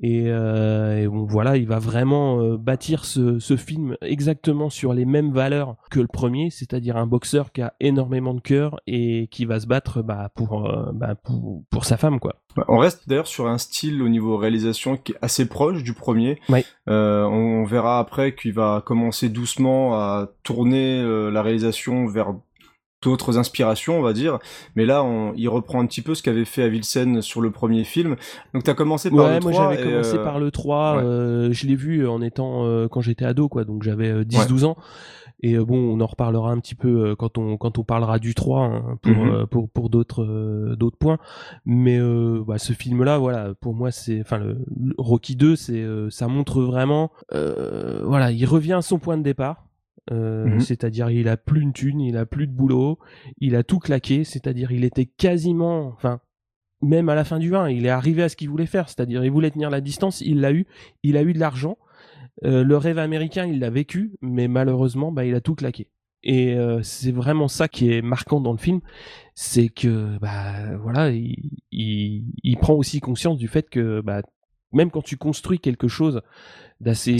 [0.00, 4.92] Et, euh, et bon, voilà, il va vraiment euh, bâtir ce, ce film exactement sur
[4.94, 9.28] les mêmes valeurs que le premier, c'est-à-dire un boxeur qui a énormément de cœur et
[9.30, 12.34] qui va se battre bah, pour, euh, bah, pour, pour sa femme, quoi.
[12.56, 15.94] Ouais, On reste d'ailleurs sur un style au niveau réalisation qui est assez proche du
[15.94, 16.40] premier.
[16.88, 22.34] Euh, on, on verra après qu'il va commencer doucement à tourner euh, la réalisation vers
[23.04, 24.38] d'autres inspirations, on va dire.
[24.74, 27.84] Mais là, on, il reprend un petit peu ce qu'avait fait Avilsen sur le premier
[27.84, 28.16] film.
[28.52, 29.70] Donc, t'as commencé par ouais, le moi 3.
[29.70, 31.02] j'avais et, commencé euh, par le 3, ouais.
[31.02, 34.64] euh, je l'ai vu en étant euh, quand j'étais ado quoi, donc j'avais euh, 10-12
[34.64, 34.76] ans.
[35.42, 38.18] Et euh, bon, on en reparlera un petit peu euh, quand on quand on parlera
[38.18, 39.30] du 3 hein, pour, Mhm.
[39.30, 41.18] euh, pour pour d'autres euh, d'autres points.
[41.66, 45.54] Mais euh, bah, ce film là, voilà, pour moi c'est enfin le, le Rocky 2,
[45.56, 49.66] c'est euh, ça montre vraiment euh, voilà, il revient à son point de départ.
[50.10, 50.60] Euh, Mhm.
[50.60, 52.98] c'est-à-dire il a plus de thunes, il a plus de boulot,
[53.38, 56.20] il a tout claqué, c'est-à-dire il était quasiment, enfin
[56.82, 59.24] même à la fin du 1, il est arrivé à ce qu'il voulait faire, c'est-à-dire
[59.24, 60.66] il voulait tenir la distance, il l'a eu,
[61.02, 61.78] il a eu de l'argent,
[62.44, 65.86] Euh, le rêve américain il l'a vécu, mais malheureusement bah, il a tout claqué.
[66.24, 68.80] Et euh, c'est vraiment ça qui est marquant dans le film,
[69.36, 71.36] c'est que bah voilà, il,
[71.70, 74.22] il, il prend aussi conscience du fait que bah,
[74.74, 76.20] même quand tu construis quelque chose
[76.80, 77.18] d'assez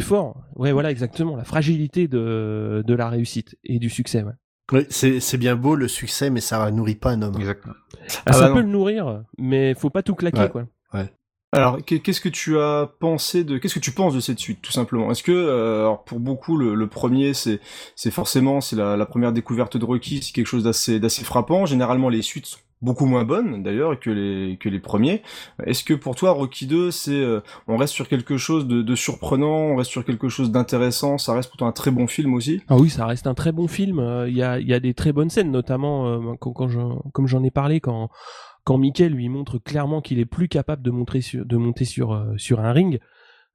[0.00, 4.22] fort, ouais voilà exactement, la fragilité de, de la réussite et du succès.
[4.22, 4.86] Ouais.
[4.88, 7.36] C'est c'est bien beau le succès, mais ça nourrit pas un homme.
[7.38, 7.74] Exactement.
[8.08, 8.66] Ah, Ah ça bah peut non.
[8.66, 10.48] le nourrir, mais faut pas tout claquer Ouais.
[10.48, 10.66] quoi.
[11.54, 14.60] Alors, qu'est- qu'est-ce que tu as pensé de, qu'est-ce que tu penses de cette suite,
[14.62, 15.10] tout simplement?
[15.10, 17.60] Est-ce que, euh, alors pour beaucoup, le, premier, c'est,
[17.96, 21.66] c'est forcément, c'est la, première découverte de Rocky, c'est quelque chose d'assez, d'assez frappant.
[21.66, 25.22] Généralement, les suites sont beaucoup moins bonnes, d'ailleurs, que les, que les premiers.
[25.64, 28.94] Est-ce que pour toi, Rocky 2, c'est, euh, on reste sur quelque chose de, de
[28.94, 32.60] surprenant, on reste sur quelque chose d'intéressant, ça reste pourtant un très bon film aussi?
[32.68, 33.98] Ah oui, ça reste un très bon film.
[34.00, 36.68] Euh, Il y, a, il y a des très bonnes scènes, notamment euh, quand, quand
[36.68, 38.10] j'en- comme j'en ai parlé, quand,
[38.64, 41.20] quand Mickey lui montre clairement qu'il est plus capable de, monter
[41.84, 43.00] sur, euh, sur un ring.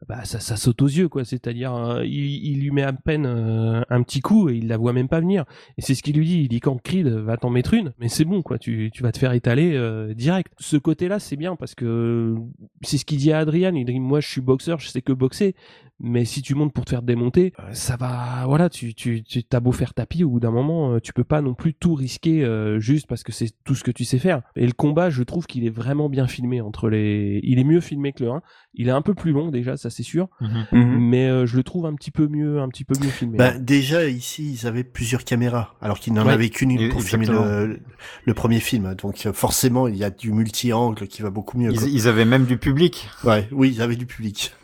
[0.07, 1.25] Bah, ça, saute aux yeux, quoi.
[1.25, 4.93] C'est-à-dire, euh, il, lui met à peine euh, un petit coup et il la voit
[4.93, 5.43] même pas venir.
[5.77, 6.39] Et c'est ce qu'il lui dit.
[6.43, 8.57] Il dit quand Creed va t'en mettre une, mais c'est bon, quoi.
[8.57, 10.53] Tu, tu vas te faire étaler euh, direct.
[10.57, 12.35] Ce côté-là, c'est bien parce que
[12.81, 13.75] c'est ce qu'il dit à Adrian.
[13.75, 15.53] Il dit moi, je suis boxeur, je sais que boxer,
[15.99, 18.43] mais si tu montes pour te faire démonter, euh, ça va.
[18.45, 21.23] Voilà, tu, tu, tu t'as beau faire tapis, au bout d'un moment, euh, tu peux
[21.23, 24.19] pas non plus tout risquer euh, juste parce que c'est tout ce que tu sais
[24.19, 24.41] faire.
[24.55, 27.39] Et le combat, je trouve qu'il est vraiment bien filmé entre les.
[27.43, 28.41] Il est mieux filmé que le 1.
[28.75, 30.29] Il est un peu plus long déjà, ça c'est sûr,
[30.71, 33.37] mais euh, je le trouve un petit peu mieux, un petit peu mieux filmé.
[33.37, 36.33] Ben, déjà, ici, ils avaient plusieurs caméras, alors qu'ils n'en Ouais.
[36.33, 37.79] avaient qu'une pour filmer le,
[38.25, 38.93] le premier film.
[38.95, 41.71] Donc, euh, forcément, il y a du multi-angle qui va beaucoup mieux.
[41.73, 43.09] Ils, ils avaient même du public.
[43.23, 44.53] Ouais, oui, ils avaient du public.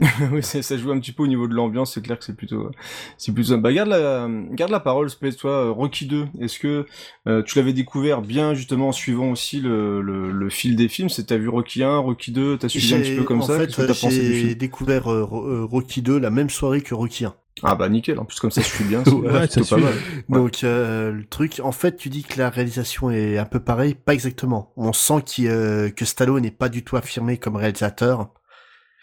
[0.32, 2.34] oui, ça, ça joue un petit peu au niveau de l'ambiance, c'est clair que c'est
[2.36, 2.70] plutôt,
[3.16, 3.56] c'est plutôt.
[3.58, 6.26] Bah garde la, garde la parole, Space, toi, Rocky 2.
[6.40, 6.84] Est-ce que
[7.28, 11.08] euh, tu l'avais découvert bien justement en suivant aussi le, le, le fil des films?
[11.08, 13.58] C'est t'as vu Rocky 1, Rocky 2, t'as suivi un petit peu comme en ça?
[13.58, 17.34] fait, que j'ai découvert euh, euh, Rocky 2 la même soirée que Rocky 1.
[17.62, 18.18] Ah bah nickel.
[18.18, 19.04] En plus comme ça, je suis bien.
[19.04, 19.94] c'est Ouais, pas mal.
[20.28, 20.38] Ouais.
[20.40, 23.94] Donc euh, le truc, en fait, tu dis que la réalisation est un peu pareille,
[23.94, 24.72] pas exactement.
[24.76, 28.28] On sent qu'il, euh, que Stallone n'est pas du tout affirmé comme réalisateur.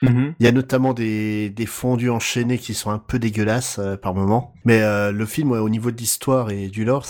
[0.01, 0.33] Mhm.
[0.39, 4.13] Il y a notamment des, des fondus enchaînés qui sont un peu dégueulasses euh, par
[4.13, 4.53] moment.
[4.65, 7.05] Mais euh, le film, ouais, au niveau de l'histoire et du lore,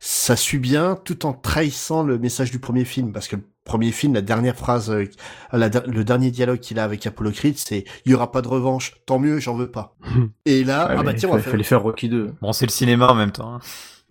[0.00, 3.12] ça suit bien tout en trahissant le message du premier film.
[3.12, 5.06] Parce que le premier film, la dernière phrase, euh,
[5.52, 8.48] la le dernier dialogue qu'il a avec Apollo Creed, c'est «Il y aura pas de
[8.48, 9.96] revanche, tant mieux, j'en veux pas.»
[10.44, 11.50] Et là, Ouais, ah bah tiens, on va fallait, faire...
[11.52, 12.34] fallait faire Rocky 2.
[12.42, 13.54] Bon, c'est le cinéma en même temps.
[13.54, 13.60] hein.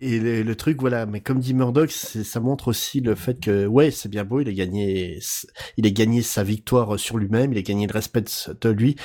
[0.06, 3.90] Et le, truc, voilà, mais comme dit Murdoch, ça montre aussi le fait que, ouais,
[3.90, 5.18] c'est bien beau, il a gagné,
[5.78, 8.24] il a gagné sa victoire sur lui-même, il a gagné le respect
[8.60, 8.96] de lui,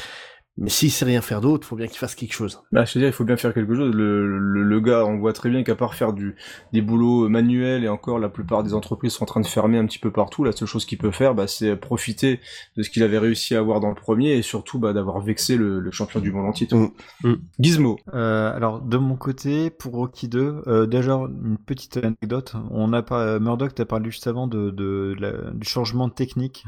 [0.57, 2.61] mais s'il sait rien faire d'autre, faut bien qu'il fasse quelque chose.
[2.73, 3.95] Bah, je veux dire, il faut bien faire quelque chose.
[3.95, 6.35] Le, le, le gars, on voit très bien qu'à part faire du,
[6.73, 9.85] des boulots manuels et encore la plupart des entreprises sont en train de fermer un
[9.85, 12.41] petit peu partout, la seule chose qu'il peut faire, bah, c'est profiter
[12.75, 15.55] de ce qu'il avait réussi à avoir dans le premier et surtout, bah, d'avoir vexé
[15.55, 16.75] le, le champion du monde en titre.
[16.75, 16.89] Mm.
[17.23, 17.35] Mm.
[17.59, 17.95] Gizmo.
[18.13, 22.55] Euh, alors de mon côté, pour Rocky 2, euh, déjà une petite anecdote.
[22.71, 26.65] On a pas Murdoch, t'as parlé juste avant de, de la- du changement de technique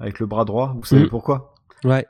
[0.00, 0.74] avec le bras droit.
[0.76, 1.08] Vous savez Mhm.
[1.10, 1.54] pourquoi?
[1.84, 2.06] Ouais.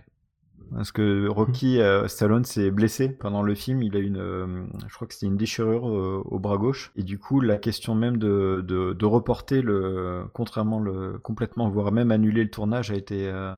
[0.75, 3.83] Parce que Rocky euh, Stallone s'est blessé pendant le film.
[3.83, 6.93] Il a une, euh, je crois que c'était une déchirure euh, au bras gauche.
[6.97, 11.93] Et du coup, la question même de, de, de reporter le, contrairement le complètement, voire
[11.93, 13.57] même annuler le tournage a été a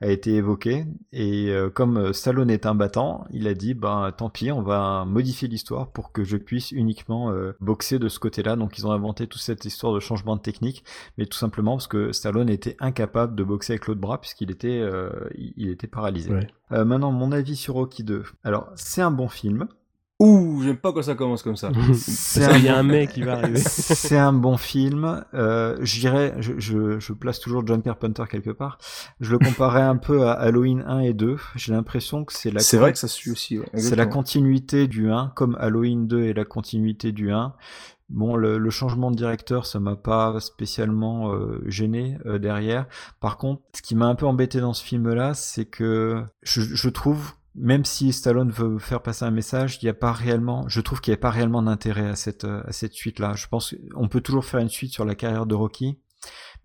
[0.00, 0.86] été évoquée.
[1.12, 5.48] Et comme Stallone est un battant, il a dit ben tant pis, on va modifier
[5.48, 8.56] l'histoire pour que je puisse uniquement boxer de ce côté-là.
[8.56, 10.84] Donc ils ont inventé toute cette histoire de changement de technique,
[11.18, 14.82] mais tout simplement parce que Stallone était incapable de boxer avec l'autre bras puisqu'il était
[15.36, 16.30] il il était paralysé.
[16.30, 16.43] Ouais.
[16.72, 18.24] Euh, maintenant, mon avis sur Rocky 2.
[18.42, 19.68] Alors, c'est un bon film.
[20.20, 21.72] Ouh, j'aime pas quand ça commence comme ça.
[21.86, 23.58] Parce qu'il y a un mec qui va arriver.
[23.58, 25.24] C'est un bon film.
[25.34, 28.78] Euh, je dirais, je, je, je place toujours John Carpenter quelque part.
[29.20, 31.36] Je le comparais un peu à Halloween 1 et 2.
[31.56, 32.60] J'ai l'impression que c'est la.
[32.60, 33.58] C'est vrai que ça suit aussi.
[33.58, 37.52] Ouais, C'est la continuité du 1, comme Halloween 2 est la continuité du 1.
[38.10, 42.86] Bon, le, le changement de directeur, ça m'a pas spécialement euh, gêné euh, derrière.
[43.20, 46.88] Par contre, ce qui m'a un peu embêté dans ce film-là, c'est que je, je
[46.90, 50.80] trouve, même si Stallone veut faire passer un message, il n'y a pas réellement, je
[50.82, 53.32] trouve qu'il n'y a pas réellement d'intérêt à cette euh, à cette suite-là.
[53.36, 55.98] Je pense qu'on peut toujours faire une suite sur la carrière de Rocky.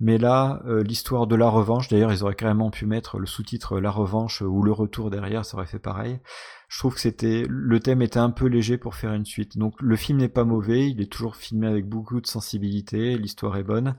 [0.01, 3.79] Mais là, euh, l'histoire de la revanche, d'ailleurs, ils auraient carrément pu mettre le sous-titre
[3.81, 6.19] La revanche ou le retour derrière, ça aurait fait pareil.
[6.69, 9.57] Je trouve que c'était le thème était un peu léger pour faire une suite.
[9.57, 13.57] Donc le film n'est pas mauvais, il est toujours filmé avec beaucoup de sensibilité, l'histoire
[13.57, 13.95] est bonne,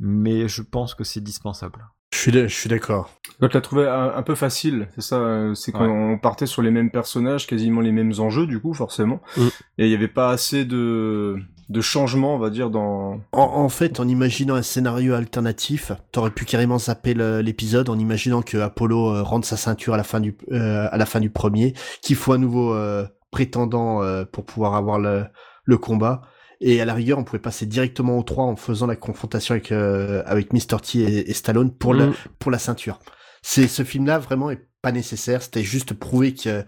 [0.00, 1.86] mais je pense que c'est dispensable.
[2.12, 3.10] Je suis, d- je suis d'accord.
[3.40, 6.18] Donc, tu l'as trouvé un, un peu facile, c'est ça euh, C'est qu'on Ouais.
[6.18, 9.22] partait sur les mêmes personnages, quasiment les mêmes enjeux, du coup, forcément.
[9.38, 9.40] Mm.
[9.78, 11.38] Et il n'y avait pas assez de,
[11.72, 13.20] de changements, on va dire, dans...
[13.32, 18.42] En, en fait, en imaginant un scénario alternatif, t'aurais pu carrément zapper l'épisode en imaginant
[18.42, 21.30] que Apollo euh, rende sa ceinture à la fin du euh, à la fin du
[21.30, 25.24] premier, qu'il faut un nouveau euh, prétendant euh, pour pouvoir avoir le,
[25.64, 26.22] le combat.
[26.60, 29.72] Et à la rigueur, on pouvait passer directement au 3 en faisant la confrontation avec
[29.72, 30.76] euh, avec Mr.
[30.80, 32.14] T et, et Stallone pour la Mm.
[32.38, 33.00] pour la ceinture.
[33.42, 35.42] C'est ce film-là vraiment est pas nécessaire.
[35.42, 36.64] C'était juste prouver que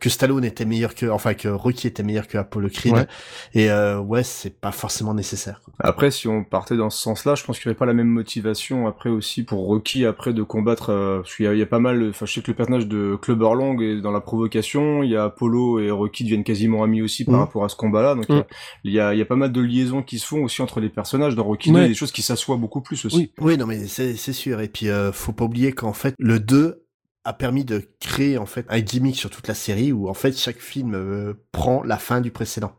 [0.00, 2.92] que Stallone était meilleur que enfin que Rocky était meilleur que Apollo Creed.
[2.94, 3.06] Ouais.
[3.54, 5.62] Et euh, ouais, c'est pas forcément nécessaire.
[5.64, 5.72] quoi.
[5.78, 8.08] Après, si on partait dans ce sens-là, je pense qu'il n'y aurait pas la même
[8.08, 10.90] motivation après aussi pour Rocky après de combattre.
[10.90, 12.10] euh, parce qu'il y, a- il y a pas mal.
[12.10, 15.02] Enfin, je sais que le personnage de Clubber Lang est dans la provocation.
[15.02, 17.40] Il y a Apollo et Rocky deviennent quasiment amis aussi par Mhm.
[17.40, 18.14] rapport à ce combat-là.
[18.14, 18.46] Donc il y a-
[18.84, 20.80] il y, a, il y a pas mal de liaisons qui se font aussi entre
[20.80, 21.34] les personnages.
[21.34, 21.88] Dans Rocky 2, il y a Ouais.
[21.88, 23.32] des choses qui s'assoient beaucoup plus aussi.
[23.40, 24.60] Oui, non, mais c'est c'est sûr.
[24.60, 26.83] Et puis, euh, faut pas oublier qu'en fait, le 2
[27.24, 30.36] a permis de créer en fait un gimmick sur toute la série où en fait
[30.36, 32.72] chaque film euh, prend la fin du précédent.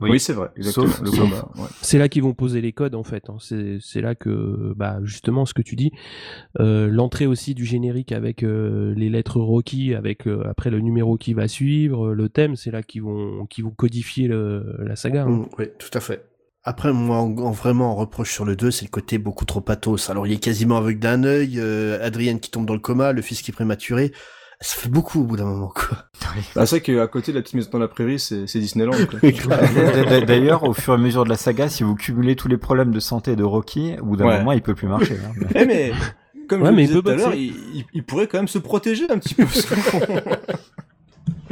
[0.00, 0.88] Oui, c'est vrai, exactement.
[0.88, 1.48] Sauf- le sauf- combat.
[1.56, 1.68] ouais.
[1.82, 3.30] C'est là qu'ils vont poser les codes en fait.
[3.30, 3.36] hein.
[3.38, 5.92] C'est là que bah justement ce que tu dis,
[6.58, 11.16] euh, l'entrée aussi du générique avec euh, les lettres Rocky, avec euh, après le numéro
[11.16, 15.22] qui va suivre, le thème, c'est là qu'ils vont qu'ils vont codifier le, la saga.
[15.22, 15.30] hein.
[15.30, 16.26] Mm, oui, tout à fait.
[16.64, 19.60] Après, moi, en, en vraiment, en reproche sur le 2, c'est le côté beaucoup trop
[19.60, 20.10] pathos.
[20.10, 23.20] Alors, il est quasiment aveugle d'un œil, euh, Adrienne qui tombe dans le coma, le
[23.22, 24.12] fils qui est prématuré.
[24.60, 26.04] Ça fait beaucoup au bout d'un moment, quoi.
[26.54, 28.92] Bah, c'est vrai qu'à côté de la petite maison dans la prairie, c'est c'est Disneyland.
[30.26, 32.92] D'ailleurs, au fur et à mesure de la saga, si vous cumulez tous les problèmes
[32.92, 34.38] de santé de Rocky, au bout d'un Ouais.
[34.38, 35.16] moment, il peut plus marcher.
[35.24, 35.32] hein.
[35.56, 35.90] Eh mais
[36.48, 39.04] comme Ouais, je mais disais tout à l'heure, il- il pourrait quand même se protéger
[39.10, 39.46] un petit peu.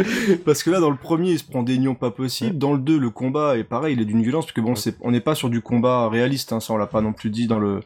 [0.44, 2.56] Parce que, là, dans le premier, il se prend des nions pas possibles.
[2.56, 4.96] Dans le 2, le combat est pareil, il est d'une violence, parce que bon, c'est,
[5.00, 7.46] on n'est pas sur du combat réaliste, hein, ça on l'a pas non plus dit
[7.46, 7.80] dans le,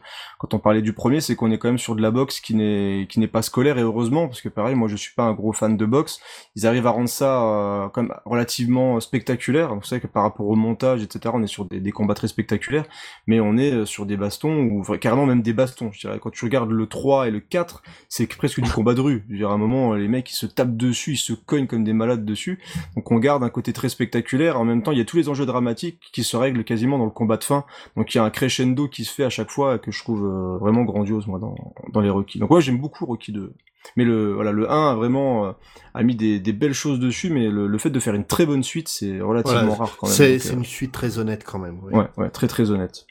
[0.45, 2.53] quand on parlait du premier, c'est qu'on est quand même sur de la boxe qui
[2.53, 5.33] n'est, qui n'est pas scolaire, et heureusement, parce que pareil, moi je suis pas un
[5.33, 6.19] gros fan de boxe.
[6.55, 7.87] Ils arrivent à rendre ça, euh,
[8.25, 9.73] relativement spectaculaire.
[9.73, 12.85] Vous savez que par rapport au montage, etc., on est sur des, combats très spectaculaires,
[13.25, 16.19] mais on est euh, sur des bastons, ou carrément même des bastons, je dirais.
[16.21, 19.25] Quand tu regardes le 3 et le 4, c'est presque du combat de rue.
[19.31, 21.83] Je dire, à un moment, les mecs, ils se tapent dessus, ils se cognent comme
[21.83, 22.59] des malades dessus.
[22.95, 24.59] Donc on garde un côté très spectaculaire.
[24.59, 27.05] En même temps, il y a tous les enjeux dramatiques qui se règlent quasiment dans
[27.05, 27.65] le combat de fin.
[27.97, 30.34] Donc il y a un crescendo qui se fait à chaque fois que je trouve
[30.35, 31.55] euh, vraiment grandiose, moi, dans,
[31.93, 32.39] dans les Rocky.
[32.39, 33.53] Donc ouais, j'aime beaucoup Rocky 2.
[33.97, 35.51] Mais le, voilà, le 1 a vraiment euh,
[35.93, 38.45] a mis des, des belles choses dessus, mais le, le fait de faire une très
[38.47, 40.15] bonne suite, c'est relativement Voilà, rare quand même.
[40.15, 41.79] C'est euh, une suite très honnête quand même.
[41.83, 41.93] ouais.
[41.95, 43.05] Ouais, ouais, très très honnête.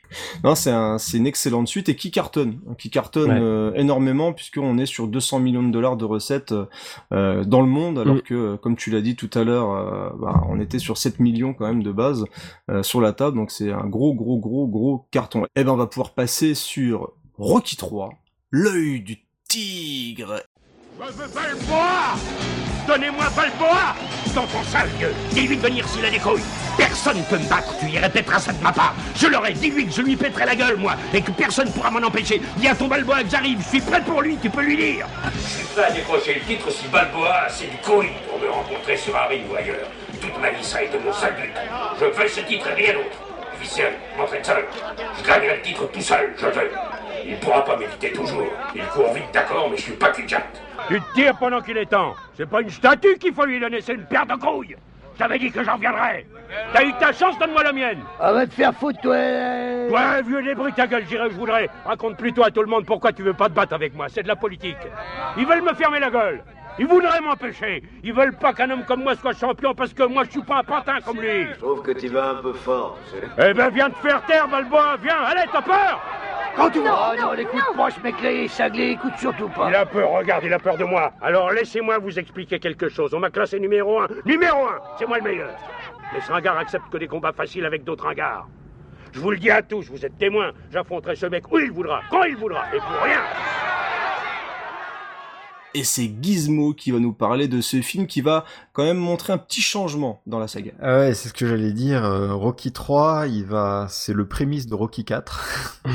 [0.45, 3.39] Non, c'est un, c'est une excellente suite et qui cartonne, qui cartonne Ouais.
[3.41, 6.55] euh, énormément puisqu'on est sur 200 millions de dollars de recettes
[7.13, 8.23] euh, dans le monde, alors Mm.
[8.23, 11.21] que, euh, comme tu l'as dit tout à l'heure, euh, bah, on était sur 7
[11.21, 12.25] millions quand même de base
[12.71, 15.47] euh, sur la table, donc c'est un gros gros gros gros carton.
[15.57, 18.11] Et ben, on va pouvoir passer sur Rocky 3,
[18.51, 19.19] l'œil du
[19.49, 20.41] tigre.
[21.01, 22.15] Je veux Balboa
[22.87, 23.95] Donnez-moi Balboa
[24.35, 26.43] Dans ton sale gueule Dis-lui de venir s'il a des couilles
[26.77, 29.93] Personne peut me battre, tu y répéteras ça de ma part Je l'aurai, dis-lui que
[29.93, 32.89] je lui pèterai la gueule, moi Et que personne pourra m'en empêcher Dis à ton
[32.89, 35.85] Balboa que j'arrive, je suis prêt pour lui, tu peux lui dire Je suis prêt
[35.85, 39.27] à décrocher le titre si Balboa a assez de couilles pour me rencontrer sur un
[39.27, 39.89] ring ou ailleurs.
[40.21, 41.53] Toute ma vie, ça a été mon seul but.
[42.01, 43.17] Je veux ce titre et rien d'autre.
[43.57, 44.65] Officiel, m'entraîne seul.
[45.19, 46.71] Je gagnerai le titre tout seul, je veux.
[47.27, 48.49] Il pourra pas m'éviter toujours.
[48.75, 50.27] Il court vite, d'accord, mais je suis pas cul
[50.89, 52.15] Tu te tires pendant qu'il est temps.
[52.37, 54.77] C'est pas une statue qu'il faut lui donner, c'est une paire de couilles.
[55.19, 56.27] J'avais dit que j'en reviendrais.
[56.73, 58.01] T'as eu ta chance, donne-moi la mienne.
[58.21, 61.71] Ah, va te faire foutre, toi Ouais, vieux débris, ta gueule, j'irai où je voudrais.
[61.85, 64.09] Raconte plutôt à tout le monde pourquoi tu veux pas te battre avec moi.
[64.09, 64.77] C'est de la politique.
[65.37, 66.43] Ils veulent me fermer la gueule.
[66.79, 67.83] Ils voudraient m'empêcher.
[68.03, 70.59] Ils veulent pas qu'un homme comme moi soit champion parce que moi je suis pas
[70.59, 71.47] un pantin comme lui.
[71.53, 73.51] Je trouve que tu vas un peu fort, tu sais.
[73.51, 76.03] Eh ben viens te faire taire, Balboa, viens, allez, t'as peur?
[76.57, 76.91] Quand tu veux.
[76.91, 79.69] Oh non, les coups de poche, mes clés, saglés, écoute surtout pas.
[79.69, 81.13] Il a peur, regarde, il a peur de moi.
[81.21, 83.15] Alors laissez-moi vous expliquer quelque chose.
[83.15, 84.09] On m'a classé numéro un.
[84.25, 85.51] Numéro un C'est moi le meilleur.
[86.13, 88.47] Les ringards acceptent que des combats faciles avec d'autres ringards.
[89.13, 90.51] Je vous le dis à tous, vous êtes témoins.
[90.73, 93.21] J'affronterai ce mec où il voudra, quand il voudra, et pour rien.
[95.75, 99.33] Et c'est Gizmo qui va nous parler de ce film qui va quand même montrer
[99.33, 100.71] un petit changement dans la saga.
[100.81, 102.05] Ah ouais, c'est ce que j'allais dire.
[102.05, 105.81] Euh, Rocky 3, il va, c'est le prémisse de Rocky 4.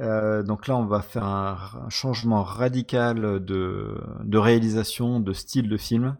[0.00, 1.56] Euh, donc là, on va faire un,
[1.86, 3.94] un changement radical de,
[4.24, 6.16] de, réalisation, de style de film.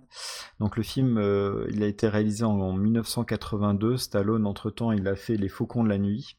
[0.61, 3.97] Donc le film, euh, il a été réalisé en, en 1982.
[3.97, 6.37] Stallone, entre-temps, il a fait Les Faucons de la Nuit.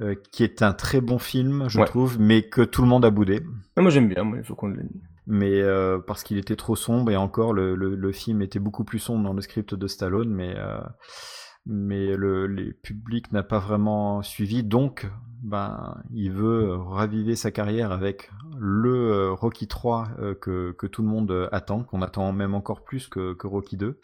[0.00, 1.84] Euh, qui est un très bon film, je Ouais.
[1.86, 3.42] trouve, mais que tout le monde a boudé.
[3.76, 4.82] Ah, moi j'aime bien, moi, il faut qu'on le
[5.26, 8.84] Mais euh, parce qu'il était trop sombre et encore le, le, le film était beaucoup
[8.84, 10.80] plus sombre dans le script de Stallone, mais euh,
[11.64, 15.08] mais le les public n'a pas vraiment suivi, donc
[15.42, 21.02] ben il veut raviver sa carrière avec le euh, Rocky 3 euh, que que tout
[21.02, 23.98] le monde euh, attend, qu'on attend même encore plus que que Rocky 2.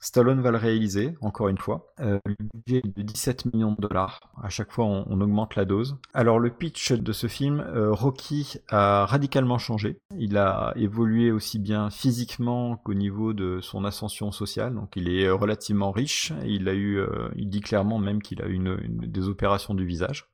[0.00, 1.92] Stallone va le réaliser encore une fois.
[1.98, 2.20] Le
[2.52, 4.20] budget est de 17 millions de dollars.
[4.42, 5.96] À chaque fois, on, on augmente la dose.
[6.12, 9.98] Alors le pitch de ce film, Rocky a radicalement changé.
[10.18, 14.74] Il a évolué aussi bien physiquement qu'au niveau de son ascension sociale.
[14.74, 16.32] Donc il est relativement riche.
[16.44, 17.00] Il a eu,
[17.36, 20.26] il dit clairement même qu'il a eu une, une- des opérations du visage.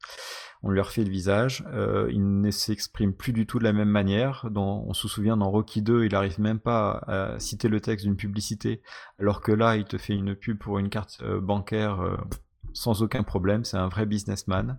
[0.63, 1.65] On lui refait le visage.
[1.73, 4.47] Euh, il ne s'exprime plus du tout de la même manière.
[4.55, 8.17] On se souvient dans Rocky 2, il arrive même pas à citer le texte d'une
[8.17, 8.83] publicité,
[9.19, 12.17] alors que là, il te fait une pub pour une carte euh, bancaire euh,
[12.73, 13.65] sans aucun problème.
[13.65, 14.79] C'est un vrai businessman.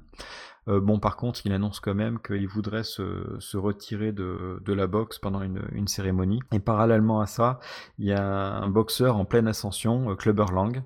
[0.68, 5.18] Euh, bon, par contre, il annonce quand même qu'il voudrait se, retirer de, la boxe
[5.18, 6.40] pendant une, une cérémonie.
[6.52, 7.60] Et parallèlement à ça,
[7.98, 10.84] il y a un boxeur en pleine ascension, Clubber Lang,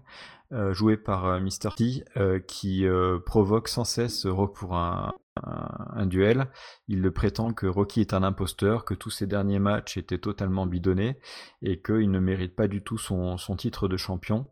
[0.51, 1.69] joué par euh, Mr.
[1.75, 5.13] T, euh, qui euh, provoque sans cesse Rock pour un,
[5.43, 6.47] un, duel.
[6.87, 11.19] Il prétend que Rocky est un imposteur, que tous ses derniers matchs étaient totalement bidonnés
[11.61, 14.47] et qu'il ne mérite pas du tout son, son titre de champion.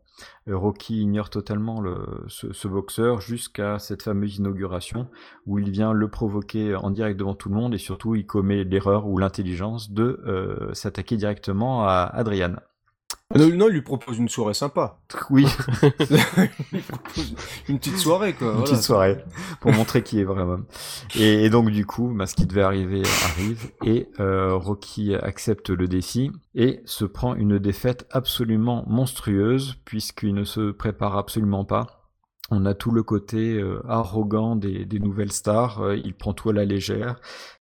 [0.48, 5.08] Euh, Rocky ignore totalement le, ce, ce boxeur jusqu'à cette fameuse inauguration
[5.46, 8.64] où il vient le provoquer en direct devant tout le monde et surtout il commet
[8.64, 12.56] l'erreur ou l'intelligence de euh, s'attaquer directement à Adrian.
[13.36, 15.00] Non, non, il lui propose une soirée sympa.
[15.30, 15.46] Oui.
[16.72, 17.34] il propose
[17.68, 18.48] une petite soirée, quoi.
[18.48, 18.70] Une voilà.
[18.70, 19.24] petite soirée
[19.60, 20.58] pour montrer qui est vraiment.
[21.16, 25.70] Et, et donc du coup, bah, ce qui devait arriver arrive et euh, Rocky accepte
[25.70, 32.03] le défi et se prend une défaite absolument monstrueuse puisqu'il ne se prépare absolument pas.
[32.50, 35.80] On a tout le côté euh, arrogant des, des nouvelles stars.
[35.80, 37.16] euh, il prend tout à la légère.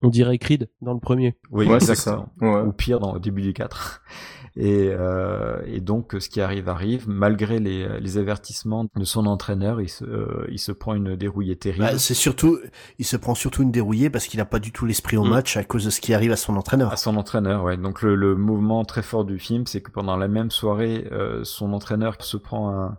[0.03, 1.37] On dirait Creed dans le premier.
[1.51, 2.33] Oui, Ouais, c'est exactement.
[2.41, 2.47] ça.
[2.47, 2.63] Ouais.
[2.67, 4.03] Ou pire, dans le début du 4.
[4.57, 9.81] Et, euh, et donc, ce qui arrive arrive, malgré les, les avertissements de son entraîneur,
[9.81, 11.85] il se, euh, il se prend une dérouillée terrible.
[11.85, 12.59] Bah, c'est surtout,
[12.99, 15.31] il se prend surtout une dérouillée parce qu'il a pas du tout l'esprit au Mm.
[15.31, 16.93] match à cause de ce qui arrive à son entraîneur.
[16.93, 17.77] À son entraîneur, ouais.
[17.77, 21.45] Donc le, le mouvement très fort du film, c'est que pendant la même soirée, euh,
[21.45, 22.99] son entraîneur se prend un,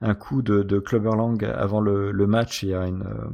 [0.00, 3.28] un coup de, de Clubber Lang avant le, le match et, a une, euh,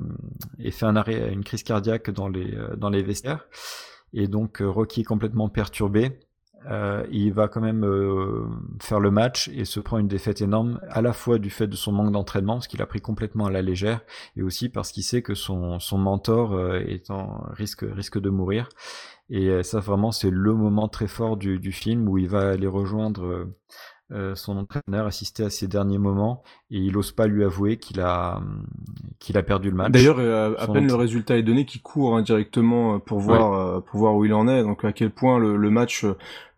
[0.58, 3.46] et fait un arrêt, une crise cardiaque dans les, euh, dans les vestiaires.
[4.12, 6.20] Et donc euh, Rocky est complètement perturbé.
[6.70, 8.46] Euh, il va quand même euh,
[8.80, 11.76] faire le match et se prend une défaite énorme, à la fois du fait de
[11.76, 14.00] son manque d'entraînement, parce qu'il a pris complètement à la légère,
[14.36, 18.30] et aussi parce qu'il sait que son, son mentor euh, est en risque, risque de
[18.30, 18.70] mourir.
[19.28, 22.50] Et euh, ça, vraiment, c'est le moment très fort du, du film où il va
[22.50, 23.54] aller rejoindre euh, euh,
[24.34, 26.42] son entraîneur, assister à ses derniers moments,
[26.74, 28.40] et il ose pas lui avouer qu'il a,
[29.20, 29.92] qu'il a perdu le match.
[29.92, 33.52] D'ailleurs, euh, à peine le résultat est donné, qu'il court hein, directement euh, pour voir,
[33.54, 34.62] euh, pour voir où il en est.
[34.62, 36.04] Donc à quel point le, le match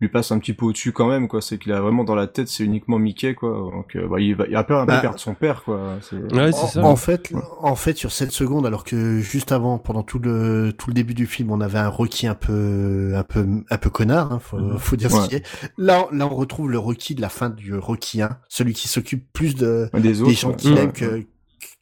[0.01, 1.41] lui passe un petit peu au-dessus quand même, quoi.
[1.41, 3.49] C'est qu'il a vraiment dans la tête, c'est uniquement Mickey, quoi.
[3.51, 5.97] Donc euh, bah, il va, il a peur un peu Bah, perdre son père, quoi.
[6.01, 7.31] C'est- en, en fait,
[7.61, 11.13] en fait, sur 7 secondes, alors que juste avant, pendant tout le tout le début
[11.13, 14.57] du film, on avait un Rocky un peu un peu un peu connard, hein, faut,
[14.57, 14.77] Mhm.
[14.79, 15.21] faut dire Ouais.
[15.21, 15.45] ce qui est.
[15.77, 19.31] Là, là, on retrouve le Rocky de la fin du Rocky 1, celui qui s'occupe
[19.33, 21.25] plus de Des autres, gens qu'il aime que,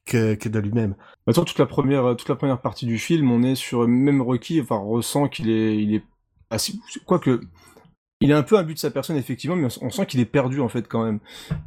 [0.06, 0.96] que que de lui-même.
[1.28, 4.62] Attends, toute la première, toute la première partie du film, on est sur même Rocky,
[4.62, 6.04] enfin, on ressent qu'il est, il est,
[6.50, 6.74] assez,
[7.06, 7.42] quoique,
[8.26, 10.26] il est un peu un but de sa personne effectivement, mais on, sent qu'il est
[10.26, 11.20] perdu en fait quand même.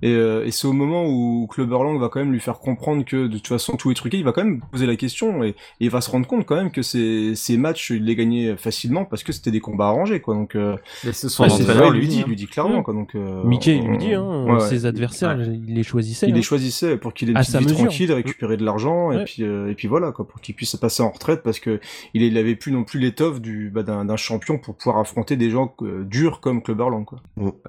[0.03, 3.05] Et, euh, et c'est au moment où Clubber Lang va quand même lui faire comprendre
[3.05, 5.49] que de toute façon tout est truqué, il va quand même poser la question et,
[5.49, 8.57] et il va se rendre compte quand même que ces, ces matchs il les gagnait
[8.57, 10.35] facilement parce que c'était des combats arrangés quoi.
[10.35, 10.77] Donc, euh,
[11.07, 12.25] Et c'est son ouais, il lui dit, hein.
[12.27, 12.95] lui dit clairement quoi.
[12.95, 16.27] Donc, euh, Mickey, il lui dit, hein, ouais, ses adversaires, il les choisissait.
[16.27, 16.37] Il hein.
[16.37, 19.71] les choisissait pour qu'il ait une petite vie tranquille, récupérer de l'argent et puis euh,
[19.71, 21.81] et puis voilà quoi, pour qu'il puisse passer en retraite parce que
[22.15, 25.51] il, il avait plus non plus l'étoffe du bah, d'un champion pour pouvoir affronter des
[25.51, 27.21] gens euh, durs comme Clubberland quoi.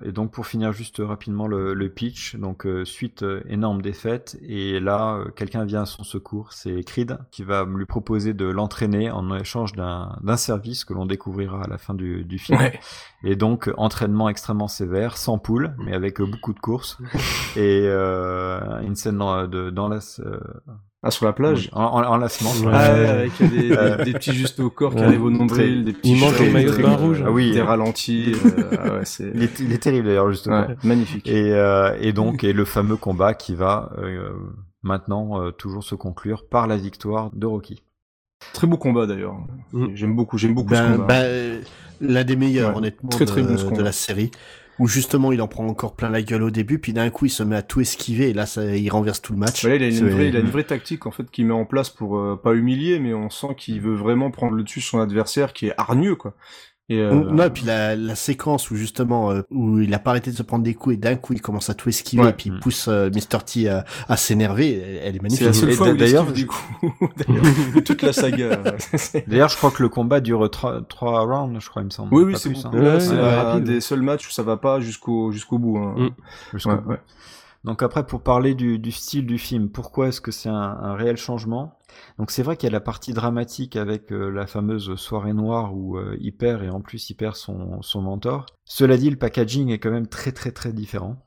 [0.04, 4.38] Et donc pour finir juste rapidement le, le pitch, donc euh, suite euh, énorme défaite
[4.42, 8.46] et là euh, quelqu'un vient à son secours, c'est Creed qui va lui proposer de
[8.46, 12.60] l'entraîner en échange d'un d'un service que l'on découvrira à la fin du, du film.
[12.60, 12.80] Ouais.
[13.24, 16.98] Et donc entraînement extrêmement sévère, sans poule, mais avec euh, beaucoup de courses
[17.56, 20.40] et euh, une scène dans, de, dans la euh,
[21.02, 21.70] Ah sur la plage.
[21.72, 22.52] en, en, enlacement.
[22.68, 25.94] Ouais, avec des, des, Euh, des petits justes au corps qui arrivent au nombril, des
[25.94, 27.24] petits Il manque cheveux, le maillot de des- bain rouge.
[27.26, 27.52] Ah oui.
[27.52, 28.34] des ralentis.
[28.46, 30.68] euh, ah ouais, c'est Il est, il est terrible d'ailleurs justement.
[30.68, 31.26] ouais, magnifique.
[31.28, 34.32] Et, euh, et donc, et le fameux combat qui va euh,
[34.84, 37.82] maintenant euh, toujours se conclure par la victoire de Rocky.
[38.54, 39.36] Très beau combat d'ailleurs.
[39.72, 39.88] Mm.
[39.96, 41.06] J'aime beaucoup, j'aime beaucoup Ben, ce combat.
[41.08, 41.62] ben, euh,
[42.02, 42.78] l'un des meilleurs, Ouais.
[42.78, 43.84] honnêtement, Très, très de, bon ce de combat.
[43.84, 44.32] la série.
[44.80, 47.30] Où justement, il en prend encore plein la gueule au début, puis d'un coup, il
[47.30, 49.62] se met à tout esquiver, et là, ça, il renverse tout le match.
[49.62, 51.54] Voilà, il, a une C'est- vraie, il a une vraie tactique en fait qu'il met
[51.54, 54.82] en place pour euh, pas humilier, mais on sent qu'il veut vraiment prendre le dessus
[54.82, 56.34] sur son adversaire qui est hargneux quoi.
[56.91, 60.10] Et euh, Non, et puis la, la séquence où justement euh, où il a pas
[60.11, 62.30] arrêté de se prendre des coups et d'un coup il commence à tout esquiver Ouais.
[62.32, 65.40] et puis il pousse euh, Mr T à, à s'énerver, elle, elle est magnifique.
[65.41, 66.26] c'est la seule Et fois d'ailleurs,
[67.18, 67.44] d'ailleurs,
[67.76, 68.61] de toute la saga.
[69.28, 72.14] D'ailleurs, je crois que le combat dure 3, rounds, je crois, il me semble.
[72.14, 72.68] oui, oui, c'est beaucoup.
[72.68, 72.82] hein.
[72.82, 75.78] Là, Ouais, c'est ouais, un des seuls matchs où ça va pas jusqu'au jusqu'au bout.
[75.78, 75.94] Hein.
[75.98, 76.10] Mm.
[76.57, 76.90] Bout.
[76.90, 76.98] ouais.
[77.64, 80.94] Donc après, pour parler du, du style du film, pourquoi est-ce que c'est un, un
[80.95, 81.77] réel changement?
[82.18, 85.76] Donc c'est vrai qu'il y a la partie dramatique avec euh, la fameuse soirée noire
[85.76, 88.45] où euh, il perd et en plus il perd son, son mentor.
[88.65, 91.18] Cela dit, le packaging est quand même très très très différent.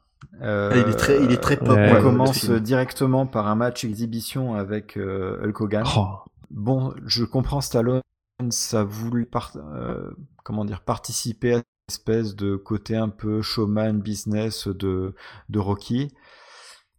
[0.41, 1.77] Euh, Ah, il est très, il est très pop.
[1.77, 5.85] Ouais, on commence directement par un match exhibition avec euh, Hulk Hogan.
[5.97, 6.07] Oh.
[6.51, 8.03] Bon, je comprends Stallone,
[8.51, 10.11] ça voulait euh,
[10.45, 15.15] comment dire participer à cette espèce de côté un peu showman business de
[15.49, 16.13] de Rocky.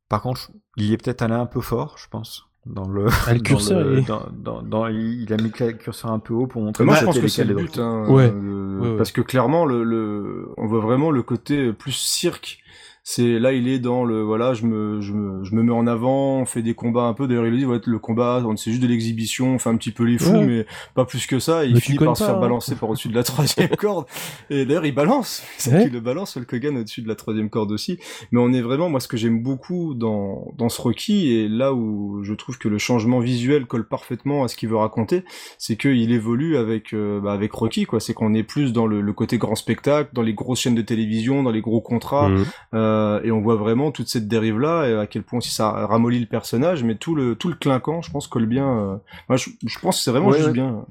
[0.09, 2.45] Par contre, il y est peut-être allé un peu fort, je pense.
[2.65, 5.37] Dans le, Ah, le dans curseur, le- il est- dans, dans, dans- il il a
[5.37, 7.55] mis le curseur un peu haut pour montrer Moi, que je pense que c'est le
[7.55, 8.31] but, hein, Ouais.
[8.33, 8.97] euh, Ouais, ouais.
[8.97, 12.59] parce que clairement, le, le, on voit vraiment le côté plus cirque.
[13.05, 15.87] C'est là, il est dans le voilà, je me, je me, je me mets en
[15.87, 17.27] avant, on fait des combats un peu.
[17.27, 19.75] D'ailleurs, il le dit, ouais, le combat, on- c'est juste de l'exhibition, on fait un
[19.75, 20.45] petit peu les fous, Ouais.
[20.45, 20.65] mais
[20.95, 21.65] pas plus que ça.
[21.65, 22.39] Et il finit par se faire hein.
[22.39, 24.05] balancer par au-dessus de la troisième corde.
[24.49, 25.83] Et d'ailleurs, il balance, c'est Ouais.
[25.83, 27.99] qu'il le balance, Hulk Hogan au-dessus de la troisième corde aussi.
[28.31, 31.73] Mais on est vraiment, moi, ce que j'aime beaucoup dans dans ce Rocky et là
[31.73, 35.25] où je trouve que le changement visuel colle parfaitement à ce qu'il veut raconter,
[35.57, 37.99] c'est qu'il évolue avec euh, bah, avec Rocky quoi.
[37.99, 40.81] C'est qu'on est plus dans le, le côté grand spectacle, dans les grosses chaînes de
[40.81, 42.45] télévision, dans les gros contrats, Mm.
[42.75, 42.92] euh,
[43.23, 46.19] et on voit vraiment toute cette dérive là et à quel point aussi ça ramollit
[46.19, 48.67] le personnage, mais tout le tout le clinquant, je pense colle bien.
[48.67, 48.97] euh,
[49.29, 50.53] Moi, je, je pense que c'est vraiment Ouais, juste ouais.
[50.53, 50.85] bien.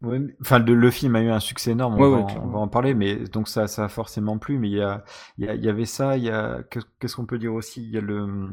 [0.00, 2.46] Ouais, mais- enfin, le, le film a eu un succès énorme, on, va, en, clairement.
[2.46, 4.58] on va en parler, mais donc ça, ça a forcément plu.
[4.58, 5.02] Mais il y a,
[5.38, 7.82] il y avait ça, il y a, que- qu'est-ce qu'on peut dire aussi?
[7.82, 8.48] Il y a le,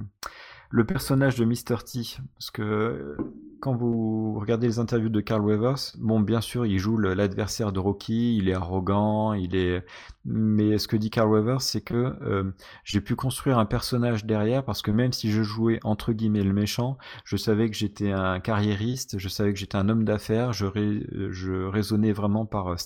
[0.75, 1.77] le personnage de Mr.
[1.85, 3.17] T, parce que euh,
[3.61, 7.79] quand vous regardez les interviews de Carl Weathers, bon, bien sûr, il joue l'adversaire de
[7.79, 9.85] Rocky, il est arrogant, il est,
[10.25, 12.51] mais ce que dit Carl Weathers, c'est que euh,
[12.83, 16.53] j'ai pu construire un personnage derrière, parce que même si je jouais entre guillemets le
[16.53, 20.65] méchant, je savais que j'étais un carriériste, je savais que j'étais un homme d'affaires, je,
[20.65, 22.77] rai- je raisonnais vraiment par euh,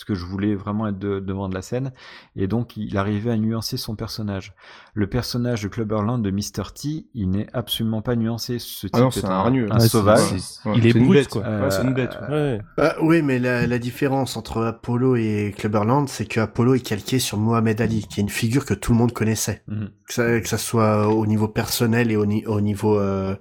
[0.00, 1.92] stratégie, puisque je voulais vraiment être de- devant de la scène,
[2.36, 4.54] et donc il arrivait à nuancer son personnage.
[4.94, 6.72] Le personnage de Clubberland de Mr.
[6.74, 8.58] T, il n'est absolument pas nuancé.
[8.58, 9.68] Ce type Ah non, est c'est un un, hargneux.
[9.70, 10.20] un c'est- sauvage.
[10.64, 11.28] Ouais, il est une brut, bête.
[11.28, 11.42] quoi.
[11.42, 12.16] Ouais, c'est une bête.
[12.28, 12.34] ouais.
[12.34, 12.60] Ouais.
[12.76, 17.18] Bah, oui, mais la, la différence entre Apollo et Clubberland, c'est que Apollo est calqué
[17.18, 19.62] sur Mohamed Ali, qui est une figure que tout le monde connaissait.
[19.68, 19.90] Mhm.
[20.08, 23.36] Que ça, que ça soit au niveau personnel et au, ni- au niveau euh,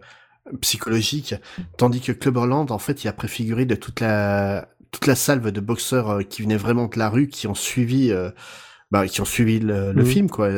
[0.62, 1.36] psychologique.
[1.78, 5.60] Tandis que Clubberland, en fait, il a préfiguré de toute la toute la salve de
[5.60, 8.32] boxeurs euh, qui venaient vraiment de la rue, qui ont suivi euh,
[8.92, 10.06] bah, qui ont suivi le, le Mhm.
[10.10, 10.50] film, quoi.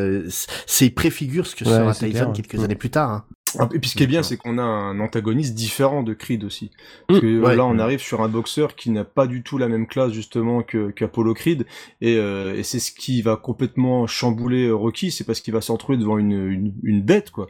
[0.65, 3.09] C'est il préfigure ce que sera c'est Tyson quelques années plus tard.
[3.09, 3.25] Hein.
[3.59, 6.43] Ah, Et puis ce qui est bien, c'est qu'on a un antagoniste différent de Creed
[6.43, 6.71] aussi.
[7.07, 7.55] Parce que euh, ouais.
[7.55, 10.63] là, on arrive sur un boxeur qui n'a pas du tout la même classe justement
[10.63, 11.65] qu'Apollo Creed,
[12.01, 15.61] et, euh, et c'est ce qui va complètement chambouler euh, Rocky, c'est parce qu'il va
[15.61, 17.47] se retrouver devant une, une, une bête, quoi,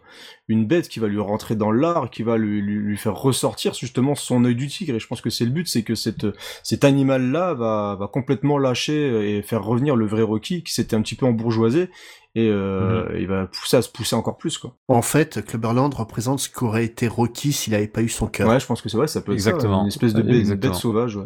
[0.48, 3.74] une bête qui va lui rentrer dans l'art, qui va lui, lui, lui faire ressortir
[3.74, 4.96] justement son œil du tigre.
[4.96, 6.28] Et je pense que c'est le but, c'est que cette,
[6.64, 11.02] cet animal-là va, va complètement lâcher et faire revenir le vrai Rocky qui s'était un
[11.02, 11.90] petit peu embourgeoisé.
[12.36, 14.76] Et euh, il va pousser à se pousser encore plus, quoi.
[14.88, 18.48] En fait, Clubberland représente ce qu'aurait été Rocky s'il avait pas eu son cœur.
[18.48, 19.80] Ouais, je pense que c'est vrai, ça peut être Exactement.
[19.80, 20.22] ça, une espèce de
[20.56, 21.18] bête, sauvage.
[21.18, 21.26] Ouais.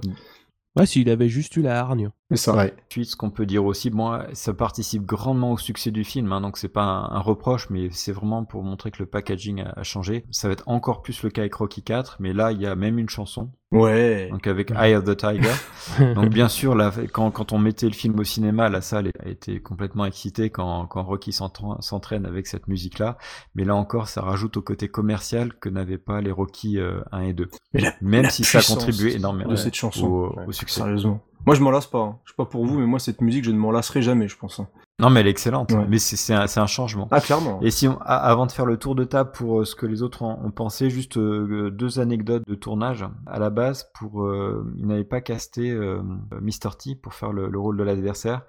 [0.77, 2.10] Ouais, s'il avait juste eu la hargne.
[2.32, 2.56] C'est ça.
[2.56, 2.73] Ouais.
[2.90, 6.41] Ensuite, ce qu'on peut dire aussi, moi, ça participe grandement au succès du film, hein,
[6.41, 9.73] donc c'est pas un, un reproche, mais c'est vraiment pour montrer que le packaging a,
[9.77, 10.26] a changé.
[10.32, 12.76] Ça va être encore plus le cas avec Rocky 4, mais là, il y a
[12.76, 14.29] même une chanson, Ouais.
[14.31, 15.51] donc avec Eye of the Tiger.
[16.15, 19.27] donc bien sûr, là, quand, quand on mettait le film au cinéma, la salle a
[19.27, 23.17] été complètement excitée quand, quand Rocky s'entra- s'entraîne avec cette musique-là,
[23.55, 27.21] mais là encore, ça rajoute au côté commercial que n'avaient pas les Rocky euh, 1
[27.21, 27.49] et 2.
[27.73, 30.05] Mais la- Même la si ça contribuait énormément de cette chanson.
[30.07, 30.79] au, Ouais, au succès.
[30.81, 31.21] Sérieusement.
[31.45, 31.99] Moi, je m'en lasse pas.
[31.99, 32.17] hein.
[32.25, 34.37] Je sais pas pour vous, mais moi, cette musique, je ne m'en lasserai jamais, je
[34.37, 34.59] pense.
[34.59, 34.67] hein.
[34.97, 35.73] Non, mais elle est excellente.
[35.73, 35.85] Ouais.
[35.89, 37.09] Mais c'est c'est un, c'est un changement.
[37.11, 37.59] Ah, clairement.
[37.61, 40.01] Et si on, avant de faire le tour de table pour euh, ce que les
[40.01, 43.05] autres ont, ont pensé, juste euh, deux anecdotes de tournage.
[43.26, 46.01] À la base, pour euh, ils n'avaient pas casté euh,
[46.41, 46.77] Mr.
[46.80, 48.43] T pour faire le, le rôle de l'adversaire.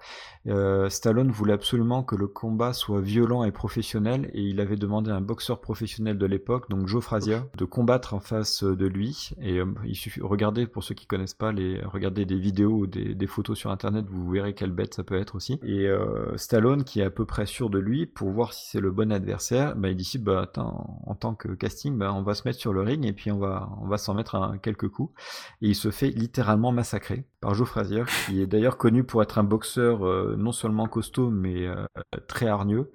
[0.47, 5.11] Euh, Stallone voulait absolument que le combat soit violent et professionnel, et il avait demandé
[5.11, 9.31] à un boxeur professionnel de l'époque, donc Joe Frazier, de combattre en face de lui.
[9.41, 13.15] Et il suffit, regardez pour ceux qui connaissent pas, les, regardez des vidéos ou des,
[13.15, 15.59] des photos sur internet, vous verrez quelle bête ça peut être aussi.
[15.63, 18.79] Et euh, Stallone, qui est à peu près sûr de lui, pour voir si c'est
[18.79, 22.33] le bon adversaire, bah, il dit bah attends, en tant que casting, bah, on va
[22.33, 24.89] se mettre sur le ring et puis on va, on va s'en mettre un, quelques
[24.89, 25.13] coups.
[25.61, 29.37] Et il se fait littéralement massacrer par Joe Frazier, qui est d'ailleurs connu pour être
[29.37, 31.85] un boxeur euh, non seulement costaud mais euh,
[32.27, 32.91] très hargneux.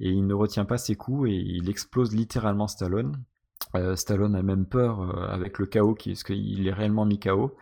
[0.00, 3.16] Et il ne retient pas ses coups et il explose littéralement Stallone.
[3.74, 7.56] Euh, Stallone a même peur avec le chaos, qui, parce qu'il est réellement mis KO,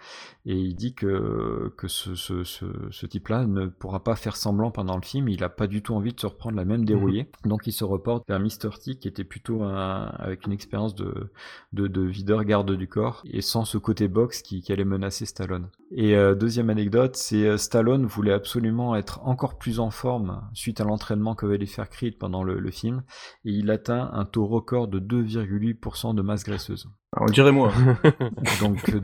[0.46, 4.70] et il dit que, que ce, ce, ce, ce type-là ne pourra pas faire semblant
[4.70, 7.30] pendant le film, il a pas du tout envie de se reprendre la même dérouillée,
[7.44, 8.70] donc il se reporte vers Mr.
[8.82, 11.30] T, qui était plutôt un, avec une expérience de,
[11.72, 15.24] de, de videur garde du corps, et sans ce côté boxe qui, qui allait menacer
[15.24, 15.70] Stallone.
[15.90, 20.80] Et euh, deuxième anecdote, c'est euh, Stallone voulait absolument être encore plus en forme suite
[20.80, 23.02] à l'entraînement que allait faire Creed pendant le, le film,
[23.46, 26.88] et il atteint un taux record de 2,8% de masse graisseuse.
[27.20, 27.72] On dirait moi.
[28.60, 29.00] Donc euh,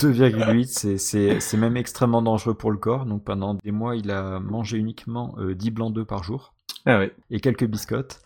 [0.00, 3.04] 2,8, c'est- c'est c'est même extrêmement dangereux pour le corps.
[3.06, 6.54] Donc pendant des mois, il a mangé uniquement euh, 10 blancs d'œufs par jour.
[6.86, 7.14] Ah ouais.
[7.30, 8.20] Et quelques biscottes.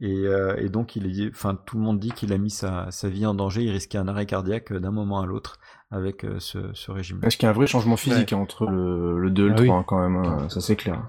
[0.00, 2.90] Et, euh, et donc, il est, enfin, tout le monde dit qu'il a mis sa,
[2.90, 3.62] sa vie en danger.
[3.62, 5.58] Il risquait un arrêt cardiaque euh, d'un moment à l'autre
[5.90, 7.20] avec euh, ce, ce régime.
[7.22, 9.56] Est-ce qu'il y a un vrai changement physique entre le, le 2 et le Ah
[9.56, 9.70] 3 oui.
[9.80, 11.02] hein, quand même, hein, ça c'est clair.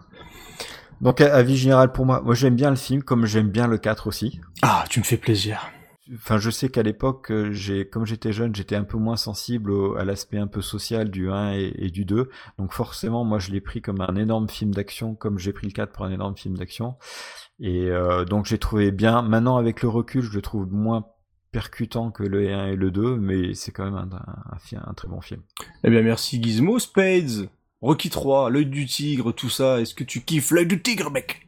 [1.02, 3.78] Donc, à- avis général pour moi, moi j'aime bien le film comme j'aime bien le
[3.78, 4.40] 4 aussi.
[4.62, 5.70] Ah, tu me fais plaisir.
[6.16, 9.72] Enfin, je sais qu'à l'époque, euh, j'ai, comme j'étais jeune, j'étais un peu moins sensible
[9.72, 12.30] au- à l'aspect un peu social du 1 et, du 2.
[12.58, 15.72] Donc forcément, moi, je l'ai pris comme un énorme film d'action, comme j'ai pris le
[15.72, 16.96] 4 pour un énorme film d'action.
[17.60, 19.22] Et euh, donc j'ai trouvé bien.
[19.22, 21.06] Maintenant, avec le recul, je le trouve moins
[21.54, 25.08] percutant que le 1 et le 2, mais c'est quand même un, un, un très
[25.08, 25.42] bon film.
[25.86, 27.48] Eh bien merci Gizmo, Spades,
[27.82, 31.48] Rocky 3, l'œil du tigre, tout ça, est-ce que tu kiffes l'œil du tigre mec?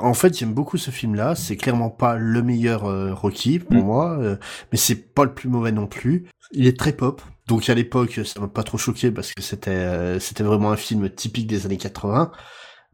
[0.00, 1.34] En fait, j'aime beaucoup ce film-là.
[1.34, 3.84] C'est clairement pas le meilleur euh, Rocky pour Mm.
[3.84, 4.36] moi, euh,
[4.72, 6.24] mais c'est pas le plus mauvais non plus.
[6.52, 7.20] Il est très pop.
[7.46, 10.76] Donc à l'époque, ça m'a pas trop choqué parce que c'était euh, c'était vraiment un
[10.76, 12.32] film typique des années 80.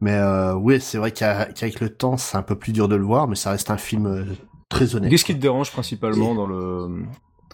[0.01, 3.03] Mais euh, oui, c'est vrai qu'avec le temps, c'est un peu plus dur de le
[3.03, 4.25] voir, mais ça reste un film euh,
[4.67, 5.09] très honnête.
[5.11, 7.03] Qu'est-ce qui te dérange principalement dans le...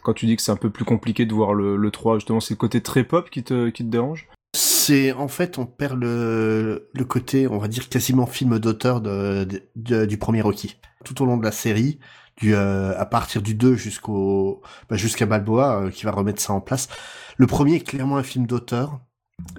[0.01, 2.39] Quand tu dis que c'est un peu plus compliqué de voir le, le 3, justement,
[2.39, 4.29] c'est le côté très pop qui te, qui te dérange?
[4.59, 9.47] C'est en fait on perd le, le côté on va dire quasiment film d'auteur de,
[9.75, 10.79] de- du premier Rocky.
[11.05, 11.99] Tout au long de la série,
[12.37, 16.53] du euh, à partir du 2 jusqu'au bah, jusqu'à Balboa euh, qui va remettre ça
[16.53, 16.87] en place.
[17.37, 18.99] Le premier est clairement un film d'auteur.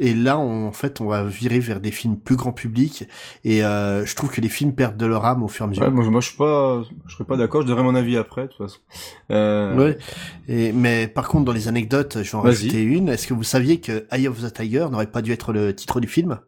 [0.01, 3.05] Et là, on- en fait, on va virer vers des films plus grand public.
[3.45, 5.69] Et euh, je trouve que les films perdent de leur âme au fur et à
[5.69, 5.83] mesure.
[5.85, 8.17] Ouais, moi, je- moi, je suis pas, je serais pas d'accord, je donnerai mon avis
[8.17, 8.79] après, de toute façon.
[9.31, 9.99] Euh, Ouais.
[10.49, 13.09] Et, mais par contre, dans les anecdotes, je vais en rajouter une.
[13.09, 16.01] Est-ce que vous saviez que Eye of the Tiger n'aurait pas dû être le titre
[16.01, 16.39] du film?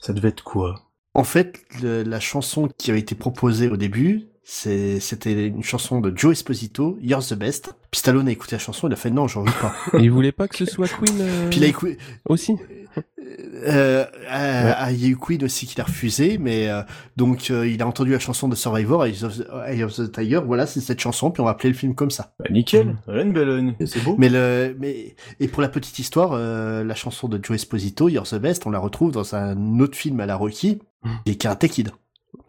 [0.00, 0.82] Ça devait être quoi?
[1.14, 6.16] En fait, le- la chanson qui avait été proposée au début, c'était une chanson de
[6.16, 7.74] Joe Esposito, You're the Best.
[7.90, 9.74] Puis Stallone a écouté la chanson, il a fait non, j'en veux pas.
[9.98, 11.98] Et il voulait pas que ce soit Queen euh, Puis il a écouté.
[12.28, 12.56] aussi.
[12.96, 16.82] Euh, euh, ah, il y a eu Queen aussi qui l'a refusé, mais euh,
[17.16, 20.10] donc euh, il a entendu la chanson de Survivor, Eye of the, Eye of the
[20.10, 20.40] Tiger.
[20.44, 22.32] Voilà, c'est cette chanson, puis on va appeler le film comme ça.
[22.38, 24.16] Bah, nickel, une belle, c'est beau.
[24.18, 28.26] Mais le, mais et pour la petite histoire, euh, la chanson de Joe Esposito, You're
[28.28, 30.78] the Best, on la retrouve dans un autre film à la Rocky,
[31.24, 31.90] qui est Karate Kid.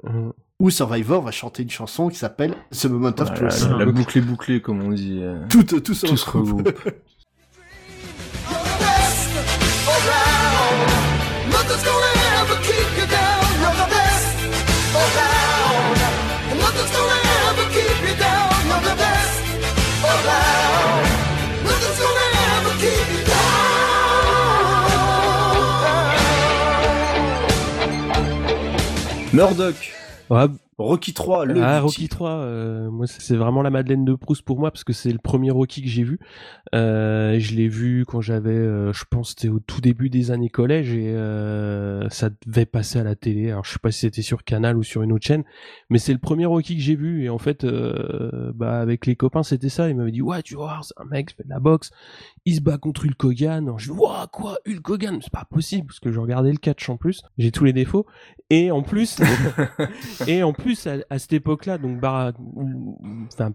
[0.06, 3.70] Euh, Où Survivor va chanter une chanson qui s'appelle The Moment of Truth.
[3.70, 5.20] la, la boucle est bouclée, comme on dit.
[5.24, 5.40] euh.
[5.50, 6.70] Tout, tout se regroupe.
[29.34, 29.94] Murdoch,
[30.30, 30.48] Ouais,
[30.80, 32.16] Rocky 3, le ah, Rocky tigre.
[32.16, 35.18] 3, euh, moi c'est vraiment la Madeleine de Proust pour moi parce que c'est le
[35.18, 36.20] premier Rocky que j'ai vu.
[36.74, 40.50] Euh, je l'ai vu quand j'avais, euh, je pense, c'était au tout début des années
[40.50, 43.52] collège et euh, ça devait passer à la télé.
[43.52, 45.44] Alors je sais pas si c'était sur Canal ou sur une autre chaîne,
[45.90, 49.18] mais c'est le premier Rocky que j'ai vu et en fait, euh, bah avec les
[49.18, 49.90] copains c'était ça.
[49.90, 51.92] Ils m'avaient dit ouais tu vois c'est un mec qui fait de la boxe,
[52.46, 53.66] il se bat contre Hulk Hogan.
[53.66, 55.20] Alors, je dis Ouah, quoi Hulk Hogan?
[55.22, 57.22] C'est pas possible parce que je regardais le catch en plus.
[57.38, 58.06] J'ai tous les défauts
[58.50, 59.20] et en plus
[60.28, 62.32] et en plus plus, à, cette époque-là, donc Barra...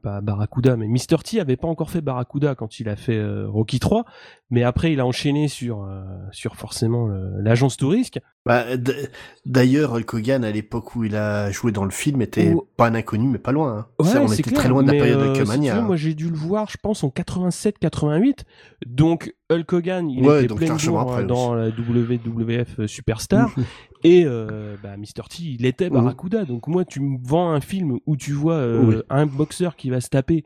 [0.02, 1.22] pas Barracuda, mais Mr.
[1.22, 4.04] T avait pas encore fait Barracuda quand il a fait euh, Rocky 3,
[4.54, 6.02] mais après il a enchaîné sur euh,
[6.32, 7.08] sur forcément
[7.38, 8.18] l'agence Tourisque.
[8.46, 8.92] Bah, d-
[9.46, 12.94] D'ailleurs, Hulk Hogan, à l'époque où il a joué dans le film, était pas un
[12.94, 13.78] inconnu, mais pas loin.
[13.78, 13.86] hein.
[13.98, 15.74] Ouais, Ça, on était clair, très loin de la période euh, si Hulkamania.
[15.74, 15.82] veux, hein.
[15.82, 18.44] moi j'ai dû le voir, je pense en 87-88.
[18.86, 22.86] Donc Hulk Hogan, il Ouais, était donc plein largement jour après euh, dans la WWF
[22.86, 23.52] Superstar.
[23.56, 23.64] Mhm.
[24.04, 25.28] Et euh, bah, Mr.
[25.30, 25.94] T, il était Mhm.
[25.94, 26.44] Barracuda.
[26.44, 28.96] Donc moi, tu me vends un film où tu vois euh, Oui.
[29.08, 30.44] un boxeur qui va se taper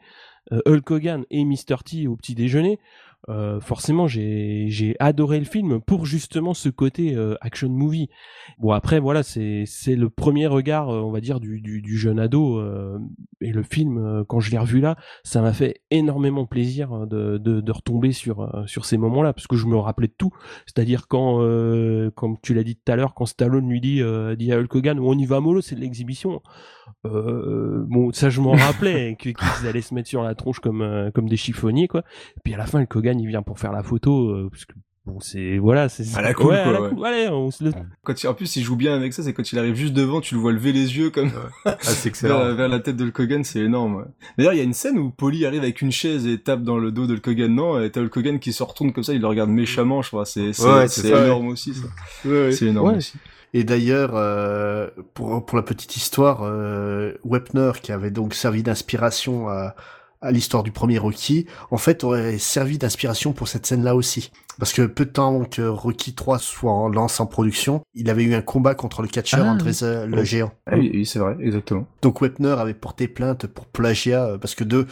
[0.53, 1.77] euh, Hulk Hogan et Mr.
[1.85, 2.79] T au petit déjeuner.
[3.28, 8.09] Euh, forcément, j'ai adoré le film pour justement ce côté euh, action movie.
[8.59, 11.99] Bon après voilà, c'est c'est le premier regard, euh, on va dire du du, du
[11.99, 12.99] jeune ado euh,
[13.40, 17.07] et le film euh, quand je l'ai revu là, ça m'a fait énormément plaisir euh,
[17.07, 20.15] de de, de retomber sur euh, sur ces moments-là parce que je me rappelais de
[20.16, 20.31] tout.
[20.66, 21.39] C'est-à-dire quand
[22.15, 24.01] comme tu l'as dit tout à l'heure, quand Stallone lui dit
[24.39, 26.40] dit à Hulk Hogan, on y va mollo, c'est de l'exhibition.
[27.06, 30.82] Euh, bon, ça je m'en rappelais que- qu'ils allaient se mettre sur la tronche comme
[30.82, 32.01] euh, comme des chiffonniers quoi.
[32.36, 34.65] Et puis à la fin, le Kogan il vient pour faire la photo euh, parce
[34.65, 34.73] que
[35.06, 36.89] bon c'est voilà c'est À la cool, ouais, à quoi, la ouais.
[36.90, 37.06] cool.
[37.06, 37.70] Allez, on se le
[38.05, 40.20] Quand il- en plus, il joue bien avec ça, c'est quand il arrive juste devant,
[40.20, 41.31] tu le vois lever les yeux comme
[41.65, 42.39] Ah, c'est excellent.
[42.44, 43.97] vers, vers la tête de Hulk c'est énorme.
[43.97, 44.05] ouais.
[44.36, 46.78] D'ailleurs, il y a une scène où Polly arrive avec une chaise et tape dans
[46.78, 49.20] le dos de Hulk non Et t'as Hulk Hogan qui se retourne comme ça, il
[49.20, 50.27] le regarde méchamment, je crois.
[50.27, 51.86] C'est c'est énorme aussi, ça.
[52.52, 52.97] C'est énorme Ouais.
[52.97, 53.15] aussi.
[53.55, 59.49] Et d'ailleurs, euh, pour, pour la petite histoire, euh, Wepner, qui avait donc servi d'inspiration
[59.49, 59.75] à,
[60.20, 64.31] à l'histoire du premier Rocky, en fait aurait servi d'inspiration pour cette scène-là aussi.
[64.59, 68.11] Parce que peu de temps avant que Rocky 3 soit en lance en production, il
[68.11, 69.79] avait eu un combat contre le catcheur Ah, André oui.
[69.83, 70.25] euh, le Oh.
[70.25, 70.51] géant.
[70.66, 71.87] Ah oui, oui, c'est vrai, exactement.
[72.03, 74.87] Donc Wepner avait porté plainte pour plagiat, euh, parce que deux,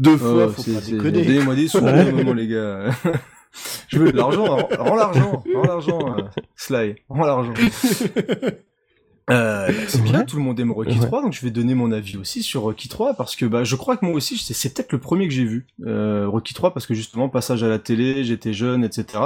[0.00, 1.24] deux fois, Oh, faut pas déconner.
[1.24, 2.90] Donnez-moi des sous, moment, les gars.
[3.88, 4.44] Je veux de l'argent,
[4.78, 6.22] rends l'argent, rends l'argent, euh,
[6.56, 7.52] Sly, rends l'argent.
[9.30, 11.06] Euh, c'est bien, tout le monde aime Rocky Ouais.
[11.06, 13.76] 3, donc je vais donner mon avis aussi sur Rocky 3 parce que bah je
[13.76, 16.86] crois que moi aussi c'est, peut-être le premier que j'ai vu euh, Rocky 3 parce
[16.86, 19.22] que justement passage à la télé, j'étais jeune, etc.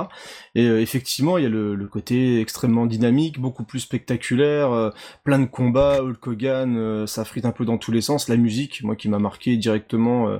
[0.54, 4.90] Et euh, effectivement il y a le, le côté extrêmement dynamique, beaucoup plus spectaculaire, euh,
[5.24, 8.82] plein de combats, Hulk Hogan, ça frite un peu dans tous les sens, la musique,
[8.82, 10.38] moi qui m'a marqué directement,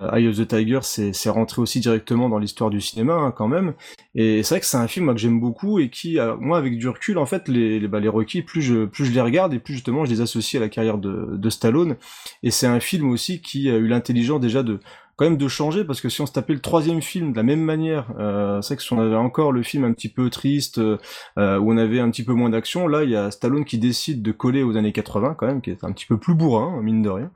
[0.00, 3.74] Eye of the Tiger, c'est, rentré aussi directement dans l'histoire du cinéma hein, quand même.
[4.14, 6.78] Et c'est vrai que c'est un film moi, que j'aime beaucoup et qui, moi, avec
[6.78, 9.52] du recul, en fait, les, les, bah, les Rocky, plus je, plus je les regarde
[9.54, 11.96] et plus justement je les associe à la carrière de, de Stallone.
[12.42, 14.80] Et c'est un film aussi qui a eu l'intelligence déjà de
[15.16, 17.42] quand même de changer parce que si on se tapait le troisième film de la
[17.42, 20.78] même manière, euh, c'est que si on avait encore le film un petit peu triste
[20.78, 20.98] euh,
[21.36, 24.22] où on avait un petit peu moins d'action, là il y a Stallone qui décide
[24.22, 27.02] de coller aux années 80 quand même, qui est un petit peu plus bourrin mine
[27.02, 27.30] de rien,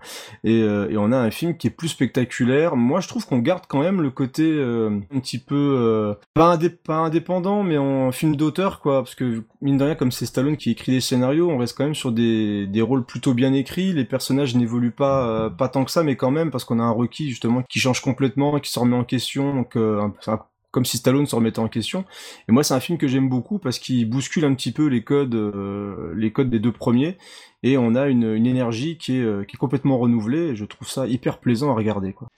[0.44, 2.77] et, euh, et on a un film qui est plus spectaculaire.
[2.77, 6.59] Moi je trouve qu'on garde quand même le côté euh, un petit peu euh, pas,
[6.85, 10.57] pas indépendant mais en film d'auteur quoi, parce que mine de rien comme c'est Stallone
[10.57, 13.93] qui écrit des scénarios, on reste quand même sur des, des rôles plutôt bien écrits,
[13.93, 16.82] les personnages n'évoluent pas euh, pas tant que ça mais quand même parce qu'on a
[16.82, 20.41] un Rocky justement qui change complètement, qui se remet en question, donc euh, un-
[20.73, 22.05] comme si Stallone se remettait en question.
[22.49, 25.03] Et moi, c'est un film que j'aime beaucoup parce qu'il bouscule un petit peu les
[25.03, 27.17] codes, euh, les codes des deux premiers,
[27.65, 30.51] et on a une, une énergie qui est, euh, qui est complètement renouvelée.
[30.51, 32.13] Et je trouve ça hyper plaisant à regarder.
[32.13, 32.29] Quoi.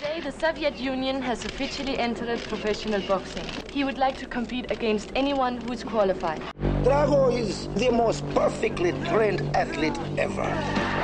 [0.00, 3.44] Today, the Soviet Union has officially entered professional boxing.
[3.72, 6.40] He would like to compete against anyone who is qualified.
[6.82, 10.46] Drago is the most perfectly trained athlete ever.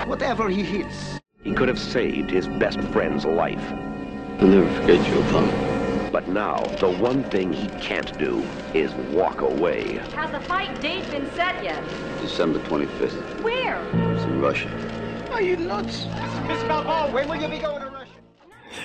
[0.09, 3.63] Whatever he hits, He could have saved his best friend's life.
[4.39, 6.11] I'll never forget you, Apollo.
[6.13, 8.45] But now, the one thing he can't do
[8.75, 9.99] is walk away.
[10.15, 11.83] Has the fight date been set yet?
[12.21, 13.41] December 25th.
[13.43, 13.83] Where?
[14.15, 14.71] It's in Russia.
[15.33, 16.07] Are you nuts?
[16.47, 18.21] Miss Calhoun, when will you be going to Russia?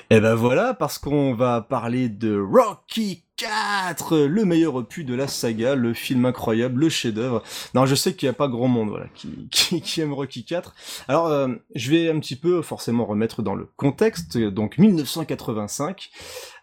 [0.09, 5.27] Eh ben voilà, parce qu'on va parler de Rocky 4, le meilleur opus de la
[5.27, 7.43] saga, le film incroyable, le chef-d'œuvre.
[7.76, 10.43] Non, je sais qu'il n'y a pas grand monde, voilà, qui, qui, qui aime Rocky
[10.43, 10.76] 4.
[11.07, 14.38] Alors, euh, je vais un petit peu forcément remettre dans le contexte.
[14.38, 16.09] Donc, 1985.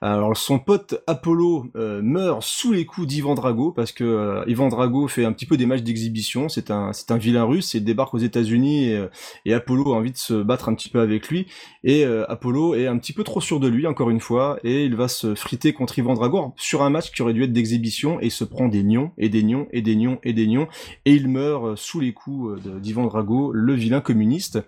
[0.06, 4.68] Alors, son pote Apollo euh, meurt sous les coups d'Ivan Drago parce que euh, Ivan
[4.68, 6.51] Drago fait un petit peu des matchs d'exhibition.
[6.51, 7.72] C'est un, c'est un vilain russe.
[7.72, 9.09] Il débarque aux États-Unis et, euh,
[9.47, 11.47] et Apollo a envie de se battre un petit peu avec lui.
[11.85, 14.94] Et Apollo est un petit peu trop sûr de lui, encore une fois, et il
[14.94, 18.26] va se friter contre Ivan Drago sur un match qui aurait dû être d'exhibition et
[18.26, 20.66] il se prend des nions et des nions et des nions et des nions
[21.05, 24.60] et il meurt sous les coups d'Ivan Drago, le vilain communiste.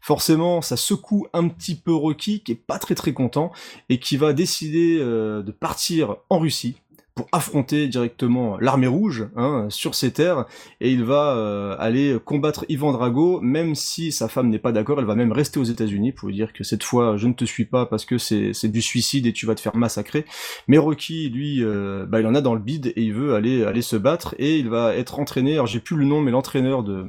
[0.00, 3.52] Forcément, ça secoue un petit peu Rocky, qui est pas très très content
[3.88, 6.76] et qui va décider euh, de partir en Russie
[7.14, 10.46] pour affronter directement l'armée rouge hein, sur ses terres.
[10.80, 13.40] Et il va euh, aller combattre Ivan Drago.
[13.40, 16.34] Même si sa femme n'est pas d'accord elle va même rester aux États-Unis pour lui
[16.34, 19.32] dire que cette fois je ne te suis pas parce que c'est du suicide et
[19.32, 20.24] tu vas te faire massacrer.
[20.68, 23.64] Mais Rocky lui euh, bah, il en a dans le bide et il veut aller
[23.64, 24.34] aller se battre.
[24.38, 27.06] Et il va être entraîné alors j'ai plus le nom mais l'entraîneur de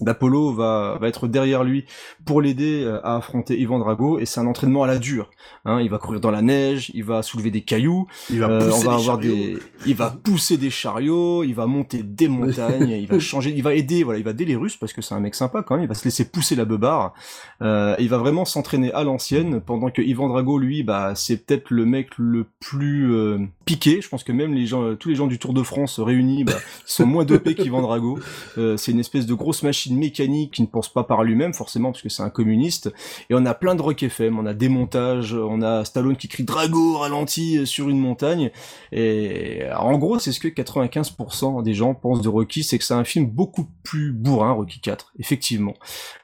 [0.00, 1.84] d'Apollo va, va être derrière lui
[2.24, 5.30] pour l'aider euh, à affronter Ivan Drago et c'est un entraînement à la dure.
[5.64, 8.58] Hein, il va courir dans la neige, il va soulever des cailloux, Il va euh,
[8.58, 9.34] pousser on va des avoir chariots.
[9.34, 13.62] des, il va pousser des chariots, il va monter des montagnes, il va changer, il
[13.62, 15.74] va aider, voilà, il va aider les Russes parce que c'est un mec sympa quand
[15.74, 17.14] même, il va se laisser pousser la beubare,
[17.62, 21.70] euh, il va vraiment s'entraîner à l'ancienne, pendant que Ivan Drago lui, bah c'est peut-être
[21.70, 24.00] le mec le plus euh, piqué.
[24.00, 26.54] Je pense que même les gens, tous les gens du Tour de France réunis, bah,
[26.86, 28.18] sont moins dopés qu'Ivan Drago.
[28.56, 31.92] Euh, c'est une espèce de grosse machine mécanique qui ne pense pas par lui-même forcément
[31.92, 32.90] parce que c'est un communiste.
[33.28, 36.28] Et on a plein de rock FM, on a des montages, on a Stallone qui
[36.28, 38.50] crie Drago ralenti sur une montagne.
[38.92, 42.94] Et en gros, c'est ce que 95% des gens pensent de Rocky, c'est que c'est
[42.94, 45.74] un film beaucoup plus bourrin, Rocky 4, effectivement.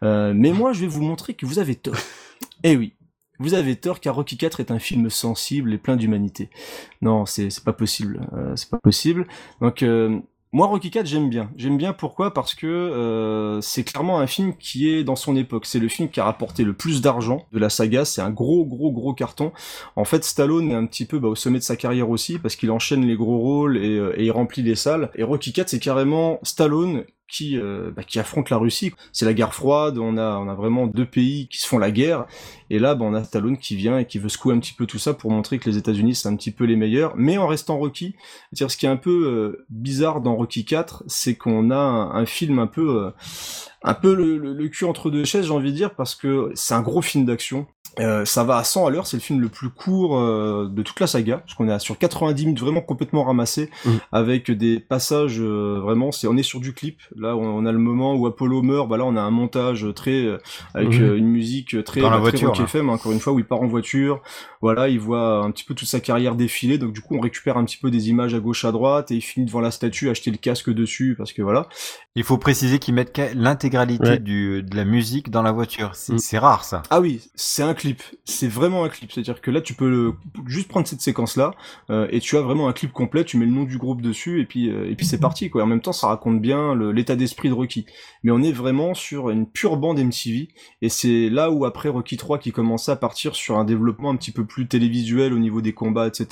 [0.03, 1.95] Euh, mais moi, je vais vous montrer que vous avez tort.
[2.65, 2.93] Eh oui.
[3.43, 6.49] Vous avez tort car Rocky 4 est un film sensible et plein d'humanité.
[7.01, 8.21] Non, c'est pas possible.
[8.35, 9.27] Euh, c'est pas possible.
[9.61, 10.21] Donc euh,
[10.53, 11.51] moi Rocky 4 j'aime bien.
[11.57, 12.33] J'aime bien pourquoi?
[12.33, 15.67] Parce que euh, c'est clairement un film qui est dans son époque.
[15.67, 18.05] C'est le film qui a rapporté le plus d'argent de la saga.
[18.05, 19.51] C'est un gros gros gros carton.
[19.97, 22.55] En fait Stallone est un petit peu bah, au sommet de sa carrière aussi parce
[22.55, 25.11] qu'il enchaîne les gros rôles et, et il remplit les salles.
[25.17, 27.03] Et Rocky 4 c'est carrément Stallone
[27.33, 28.93] qui, euh, bah, qui affronte la Russie.
[29.13, 32.27] C'est la guerre froide, on a, vraiment deux pays qui se font la guerre,
[32.69, 34.87] et là bah, on a Stallone qui vient et qui veut secouer un petit peu
[34.87, 37.47] tout ça pour montrer que les États-Unis c'est un petit peu les meilleurs, mais en
[37.47, 38.15] restant Rocky.
[38.53, 42.15] C'est-à-dire ce qui est un peu euh, bizarre dans Rocky 4, c'est qu'on a un,
[42.15, 43.11] un film un peu, euh,
[43.85, 46.51] un peu le, le- le cul entre deux chaises, j'ai envie de dire, parce que
[46.55, 47.67] c'est un gros film d'action.
[48.01, 50.83] Euh, ça va à 100 à l'heure, c'est le film le plus court euh, de
[50.83, 53.69] toute la saga, parce qu'on est sur 90 minutes vraiment complètement ramassé,
[54.13, 57.01] avec des passages euh, vraiment, c'est on est sur du clip.
[57.17, 59.87] Là, on, on a le moment où Apollo meurt, bah là on a un montage
[59.95, 60.39] très euh,
[60.73, 62.65] avec euh, une musique très, Dans la bah, très voiture, rock là.
[62.65, 64.23] FM, encore une fois, où il part en voiture.
[64.63, 67.59] Voilà, il voit un petit peu toute sa carrière défiler, donc du coup on récupère
[67.59, 70.09] un petit peu des images à gauche à droite et il finit devant la statue,
[70.09, 71.69] acheter le casque dessus parce que voilà.
[72.15, 73.35] Il faut préciser qu'ils mettent ca-
[73.73, 74.19] l'intégralité Ouais.
[74.19, 75.95] du de la musique dans la voiture.
[75.95, 76.83] C'est c'est rare ça.
[76.91, 78.03] Ah oui, c'est un clip.
[78.25, 79.11] C'est vraiment un clip.
[79.13, 80.15] C'est-à-dire que là, tu peux le-
[80.47, 81.53] juste prendre cette séquence-là
[81.91, 83.25] euh, et tu as vraiment un clip complet.
[83.25, 85.63] Tu mets le nom du groupe dessus et puis euh, et puis c'est parti quoi.
[85.63, 87.87] En même temps, ça raconte bien l'état d'esprit de Rocky.
[88.23, 90.49] Mais on est vraiment sur une pure bande MTV
[90.83, 94.17] et c'est là où après Rocky 3 qui commençait à partir sur un développement un
[94.17, 96.27] petit peu plus télévisuel au niveau des combats, etc.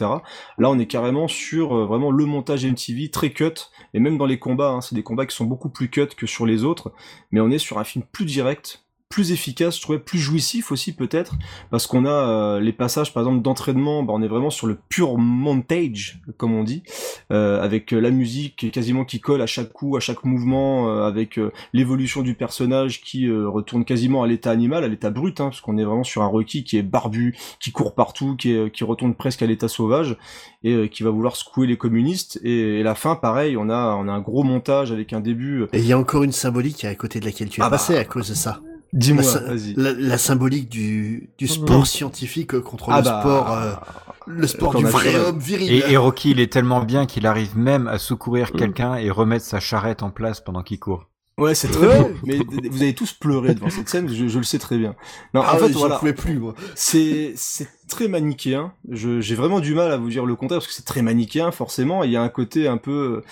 [0.58, 3.50] Là, on est carrément sur euh, vraiment le montage MTV très cut
[3.94, 6.26] et même dans les combats, hein, c'est des combats qui sont beaucoup plus cut que
[6.26, 6.92] sur les autres.
[7.30, 10.92] Mais on est sur un film plus direct plus efficace, je trouvais plus jouissif aussi
[10.94, 11.34] peut-être,
[11.72, 12.10] parce qu'on a
[12.56, 16.54] euh, les passages par exemple d'entraînement, bah, on est vraiment sur le pur montage, comme
[16.54, 16.84] on dit,
[17.32, 21.02] euh, avec euh, la musique quasiment qui colle à chaque coup, à chaque mouvement, euh,
[21.08, 25.40] avec euh, l'évolution du personnage qui euh, retourne quasiment à l'état animal, à l'état brut,
[25.40, 28.52] hein, parce qu'on est vraiment sur un Rocky qui est barbu, qui court partout, qui,
[28.52, 30.16] est- qui retourne presque à l'état sauvage,
[30.62, 33.96] et euh, qui va vouloir secouer les communistes, et, et la fin pareil, on a,
[33.96, 35.64] on a un gros montage avec un début...
[35.72, 37.72] Et il y a encore une symbolique à côté de laquelle tu es Ah bah.
[37.76, 38.60] passé à cause de ça.
[38.92, 39.22] Dis-moi,
[39.76, 39.90] La.
[39.90, 43.72] La, la symbolique du, du sport scientifique contre Ah le bah, sport, euh,
[44.26, 45.70] le sport du vrai homme viril.
[45.72, 47.98] Et, et Rocky, il est tellement bien qu'il arrive même à Mm.
[47.98, 51.06] secourir quelqu'un et remettre sa charrette en place pendant qu'il court.
[51.38, 52.10] Ouais, c'est très beau.
[52.26, 52.38] Mais
[52.68, 54.94] vous avez tous pleuré devant cette scène, je, je le sais très bien.
[55.32, 55.96] Non, Ah en ouais, fait, j'en voilà.
[55.98, 56.54] pouvais plus, moi.
[56.74, 58.74] C'est, c'est très manichéen.
[58.90, 61.50] Je, j'ai vraiment du mal à vous dire le contraire parce que c'est très manichéen,
[61.50, 62.04] forcément.
[62.04, 63.22] Il y a un côté un peu,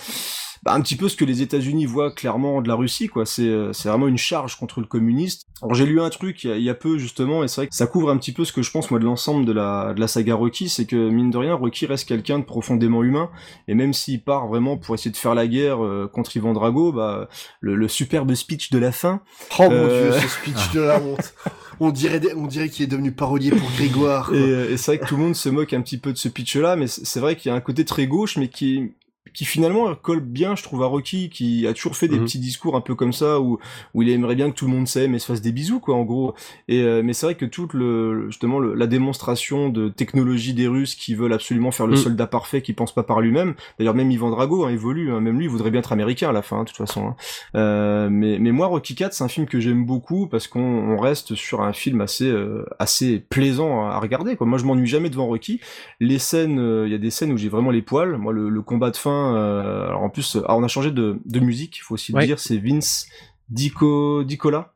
[0.69, 3.25] bah, un petit peu ce que les États-Unis voient clairement de la Russie, quoi.
[3.25, 5.47] C'est, euh, c'est vraiment une charge contre le communiste.
[5.63, 7.63] Alors j'ai lu un truc il y, a, il y a peu justement, et c'est
[7.63, 9.53] vrai que ça couvre un petit peu ce que je pense moi de l'ensemble de
[9.53, 13.03] la, de la saga Rocky, c'est que mine de rien, Rocky reste quelqu'un de profondément
[13.03, 13.31] humain,
[13.67, 16.93] et même s'il part vraiment pour essayer de faire la guerre euh, contre Ivan Drago,
[16.93, 17.29] bah
[17.61, 19.23] le, le superbe speech de la fin.
[19.59, 21.35] Oh mon euh, dieu, ce speech de la honte.
[21.81, 24.29] On dirait, on dirait qu'il est devenu parolier pour Grégoire.
[24.35, 24.47] Et, quoi.
[24.47, 26.29] euh, et c'est vrai que tout le monde se moque un petit peu de ce
[26.29, 28.93] pitch-là, mais c'est vrai qu'il y a un côté très gauche, mais qui
[29.35, 32.25] qui finalement colle bien, je trouve, à Rocky, qui a toujours fait des Mhm.
[32.25, 33.59] petits discours un peu comme ça, où,
[33.95, 35.95] où il aimerait bien que tout le monde s'aime et se fasse des bisous, quoi,
[35.97, 36.35] en gros.
[36.69, 40.67] Et euh, mais c'est vrai que toute le justement le- la démonstration de technologie des
[40.69, 41.99] Russes qui veulent absolument faire le Mhm.
[42.03, 43.55] soldat parfait, qui pense pas par lui-même.
[43.79, 46.33] D'ailleurs, même Ivan Drago hein, évolue, hein, même lui il voudrait bien être américain à
[46.33, 47.09] la fin, hein, de toute façon.
[47.09, 47.17] hein.
[47.55, 50.97] Euh, mais mais moi, Rocky 4, c'est un film que j'aime beaucoup parce qu'on on
[50.99, 54.37] reste sur un film assez euh, assez plaisant à regarder.
[54.37, 54.47] Quoi.
[54.47, 55.61] Moi, je m'ennuie jamais devant Rocky.
[56.01, 58.17] Les scènes, euh, il y a des scènes où j'ai vraiment les poils.
[58.19, 59.18] Moi, le, le combat de fin.
[59.35, 61.79] Euh, alors en plus, euh, ah, on a changé de, de musique.
[61.79, 62.39] Il faut aussi le dire.
[62.39, 63.07] C'est Vince
[63.49, 64.73] Dico Dicola.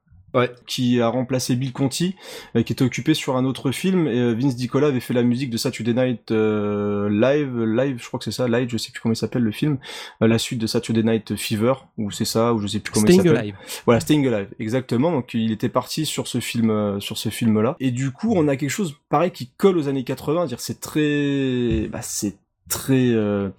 [0.66, 2.16] qui a remplacé Bill Conti,
[2.56, 4.06] euh, qui était occupé sur un autre film.
[4.06, 8.06] Et euh, Vince Dicola avait fait la musique de Saturday Night euh, Live, Live, je
[8.06, 9.76] crois que c'est ça, Live, je sais plus comment il s'appelle le film,
[10.22, 13.16] la suite de Saturday Night Fever, ou c'est ça, ou je sais plus comment il
[13.16, 13.36] s'appelle.
[13.36, 13.56] Alive.
[13.84, 15.12] Voilà, Staying Alive, exactement.
[15.12, 17.76] Donc il était parti sur ce film, sur ce film-là.
[17.78, 20.80] Et du coup, on a quelque chose pareil qui colle aux années 80, dire c'est
[20.80, 22.36] très, bah, c'est
[22.72, 23.50] très euh,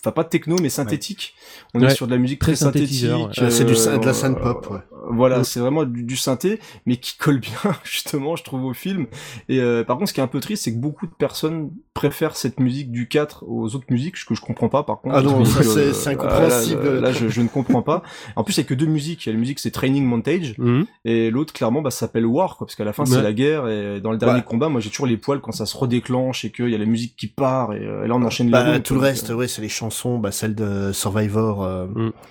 [0.00, 1.34] enfin pas techno mais synthétique.
[1.74, 3.04] On Ouais, est sur de la musique très, synthétique.
[3.10, 3.50] ouais.
[3.50, 4.78] C'est du de la euh, synth-pop, ouais.
[5.10, 5.44] Voilà, Mm.
[5.44, 7.52] c'est vraiment du, du synthé, mais qui colle bien
[7.84, 9.06] justement, je trouve au film.
[9.48, 11.70] Et euh, par contre, ce qui est un peu triste, c'est que beaucoup de personnes
[11.94, 15.14] préfèrent cette musique du 4 aux autres musiques, ce que je comprends pas par contre.
[15.16, 16.84] Ah non, c'est- euh, c'est ah, incompréhensible.
[16.84, 18.02] Là, là, là, je, je ne comprends pas.
[18.36, 19.26] En plus, il y a que deux musiques.
[19.26, 20.86] Il y a la musique, c'est Training Montage, Mhm.
[21.04, 23.10] et l'autre, clairement, bah, ça s'appelle War, quoi, parce qu'à la fin, Ouais.
[23.10, 23.68] c'est la guerre.
[23.68, 24.44] Et dans le dernier Ouais.
[24.44, 26.84] combat, moi, j'ai toujours les poils quand ça se redéclenche et qu'il y a la
[26.86, 27.72] musique qui part.
[27.74, 30.18] Et, euh, et là, on enchaîne Bah, les tout le reste, ouais, c'est les chansons,
[30.18, 31.86] bah, celles de Survivor, euh,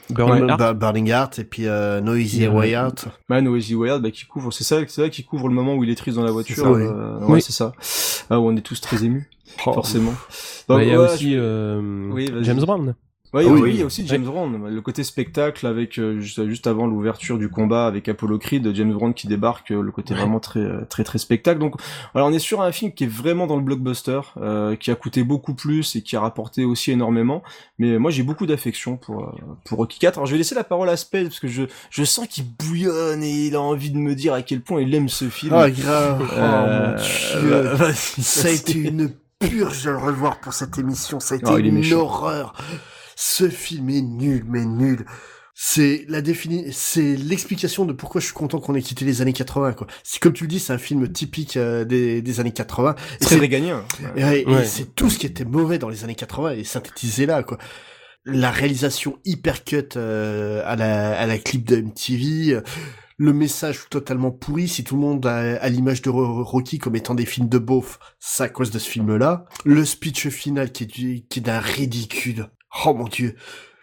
[0.10, 0.60] Burning euh, Heart.
[0.60, 2.63] Bur- Burning Heart, et puis euh, Noisy Ouais.
[2.64, 3.06] Way Out.
[3.30, 5.84] Man Noisy Wild, bah, qui couvre, c'est ça, c'est ça qui couvre le moment où
[5.84, 6.56] il est triste dans la voiture.
[6.56, 6.84] ça, oui.
[6.84, 7.34] euh, Oui.
[7.34, 7.74] Ouais, c'est ça.
[8.30, 10.14] Ah, où on est tous très émus, forcément.
[10.68, 12.32] Bah, il y a ouais, aussi euh, Oui.
[12.42, 12.96] James Brown.
[13.34, 13.70] Ouais, Ah oui, oui.
[13.72, 17.40] il y a aussi James Brown, le côté spectacle avec euh, juste, juste avant l'ouverture
[17.40, 20.86] du combat avec Apollo Creed, James Brown qui débarque, euh, le côté vraiment très euh,
[20.88, 21.60] très très spectacle.
[21.60, 21.76] Donc
[22.14, 24.96] voilà, on est sur un film qui est vraiment dans le blockbuster, euh, qui a
[24.96, 27.42] coûté beaucoup plus et qui a rapporté aussi énormément.
[27.80, 29.32] Mais moi j'ai beaucoup d'affection pour euh,
[29.66, 30.18] pour Rocky 4.
[30.20, 33.24] Alors je vais laisser la parole à Spade parce que je je sens qu'il bouillonne
[33.24, 35.54] et il a envie de me dire à quel point il aime ce film.
[35.56, 36.22] Ah, grave.
[36.38, 37.78] Euh, oh, mon dieu.
[37.80, 41.20] bah, Ça a été une purge de le revoir pour cette émission.
[41.20, 42.02] Ça a été Oh, il est une méchant.
[42.02, 42.54] horreur.
[43.26, 45.06] Ce film est nul, mais nul.
[45.56, 49.32] C'est la défini, c'est l'explication de pourquoi je suis content qu'on ait quitté les années
[49.34, 49.88] 80, quoi.
[50.04, 52.96] C'est comme tu le dis, c'est un film typique euh, des, des années 80.
[52.96, 53.86] Et Très c'est- réganien.
[54.18, 54.66] Et, ouais, et Ouais.
[54.66, 57.58] c'est tout ce qui était mauvais dans les années 80 et synthétisé là, quoi.
[58.26, 62.62] La réalisation hyper cut euh, à la à la clip de MTV, euh,
[63.18, 64.68] le message totalement pourri.
[64.68, 67.58] Si tout le monde a, a l'image de Ro- Rocky comme étant des films de
[67.60, 69.46] beauf, c'est à cause de ce film-là.
[69.66, 72.48] Le speech final qui est du, qui est d'un ridicule.
[72.86, 73.36] Oh mon dieu.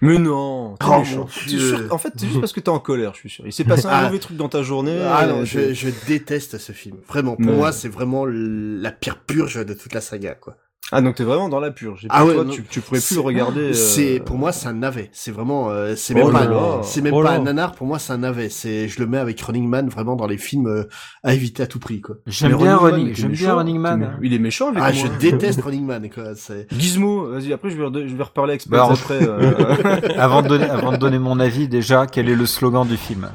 [0.03, 1.17] Mais non, t'es Oh, méchant.
[1.19, 1.59] mon T'es Dieu.
[1.77, 3.47] sûr- en fait, c'est juste parce que t'es en colère, je suis sûr.
[3.47, 4.03] Il s'est passé un Ah.
[4.05, 4.99] mauvais truc dans ta journée.
[5.05, 6.97] Ah euh, non, je, t'es- je déteste ce film.
[7.07, 10.57] Vraiment, pour Mais- moi, c'est vraiment la pire purge de toute la saga, quoi.
[10.93, 12.05] Ah, donc t'es vraiment dans la purge.
[12.05, 13.61] Et Ah ouais, toi, non, tu, tu pourrais plus le regarder.
[13.71, 15.09] euh, C'est pour moi c'est un navet.
[15.12, 17.73] C'est vraiment euh, c'est Oh même là pas c'est même Oh pas un nanar.
[17.75, 18.49] Pour moi c'est un navet.
[18.49, 20.85] C'est je le mets avec Running Man vraiment dans les films euh,
[21.23, 22.17] à éviter à tout prix quoi.
[22.27, 23.57] J'aime bien Running j'aime bien méchant.
[23.57, 24.03] Running Man.
[24.03, 24.19] hein.
[24.23, 24.81] Il est méchant, lui.
[24.83, 26.33] Ah je déteste Running Man quoi.
[26.77, 29.19] Gizmo, vas-y, après je vais, je vais reparler avec Bah, après.
[29.23, 29.77] euh,
[30.19, 33.29] avant, de donner, avant de donner mon avis, déjà, quel est le slogan du film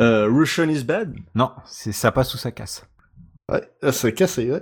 [0.00, 1.14] euh, Russian is bad?
[1.34, 2.84] Non, c'est ça passe ou ça casse.
[3.50, 3.62] ouais,
[3.92, 4.50] c'est cassé.
[4.50, 4.60] Ouais.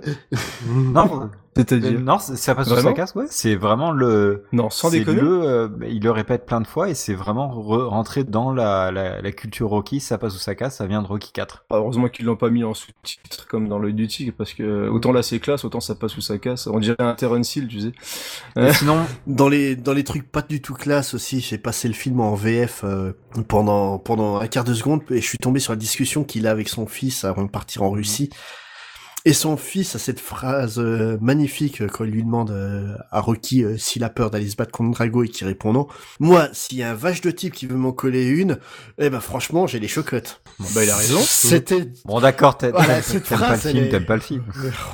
[0.67, 3.25] Non, C'est-à-dire euh, non, c'est- ça passe ou Vraiment ça casse, ouais.
[3.29, 4.45] C'est vraiment le.
[4.53, 5.19] Non, sans déconner.
[5.19, 8.89] le, euh, il le répète plein de fois et c'est vraiment re- rentré dans la,
[8.91, 9.99] la, la culture Rocky.
[9.99, 11.65] Ça passe ou ça casse, ça vient de Rocky 4.
[11.71, 15.11] Heureusement qu'ils l'ont pas mis en sous-titre comme dans l'œil du tigre parce que autant
[15.11, 16.67] là c'est classe, autant ça passe ou ça casse.
[16.67, 17.91] On dirait un Terence Hill, tu sais.
[18.57, 18.97] Et sinon,
[19.27, 22.33] Dans les dans les trucs pas du tout classe aussi, j'ai passé le film en
[22.33, 23.11] VF euh,
[23.49, 26.51] pendant pendant un quart de seconde et je suis tombé sur la discussion qu'il a
[26.51, 28.29] avec son fils avant de partir en Russie.
[29.23, 33.21] Et son fils a cette phrase euh, magnifique euh, quand il lui demande euh, à
[33.21, 35.87] Rocky euh, s'il a peur d'aller se battre contre Drago et qui répond non.
[36.19, 38.57] Moi, s'il y a un vache de type qui veut m'en coller une,
[38.97, 40.41] eh ben franchement, j'ai les chocottes.
[40.57, 41.19] Bon, bah il a raison.
[41.19, 44.43] C'était bon d'accord, Voilà, t'aimes pas le film, t'aimes pas le film.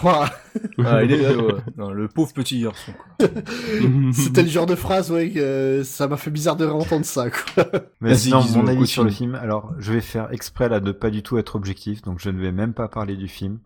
[0.03, 1.53] Ah, il est, ouais.
[1.77, 2.91] Non, le pauvre petit garçon.
[2.91, 3.27] quoi.
[4.13, 7.29] C'était le genre de phrase, ouais, que euh, ça m'a fait bizarre de réentendre ça,
[7.29, 7.65] quoi.
[8.01, 10.91] Mais Vas-y, sinon, mon avis sur le film, alors je vais faire exprès là de
[10.91, 13.59] pas du tout être objectif, donc je ne vais même pas parler du film.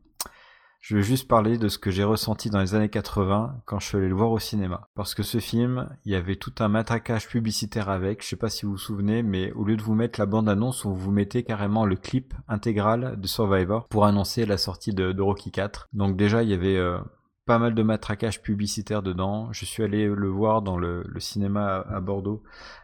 [0.82, 3.88] Je vais juste parler de ce que j'ai ressenti dans les années 80 quand je
[3.88, 4.90] suis allé le voir au cinéma.
[4.96, 8.50] Parce que ce film, il y avait tout un matraquage publicitaire avec, je sais pas
[8.50, 11.44] si vous vous souvenez, mais au lieu de vous mettre la bande-annonce, on vous mettait
[11.44, 15.90] carrément le clip intégral de Survivor pour annoncer la sortie de, Rocky 4.
[15.94, 16.98] Donc déjà, il y avait euh,
[17.52, 19.50] pas mal de matraquage publicitaire dedans.
[19.52, 22.44] Je suis allé le voir dans le, le cinéma à, à Bordeaux.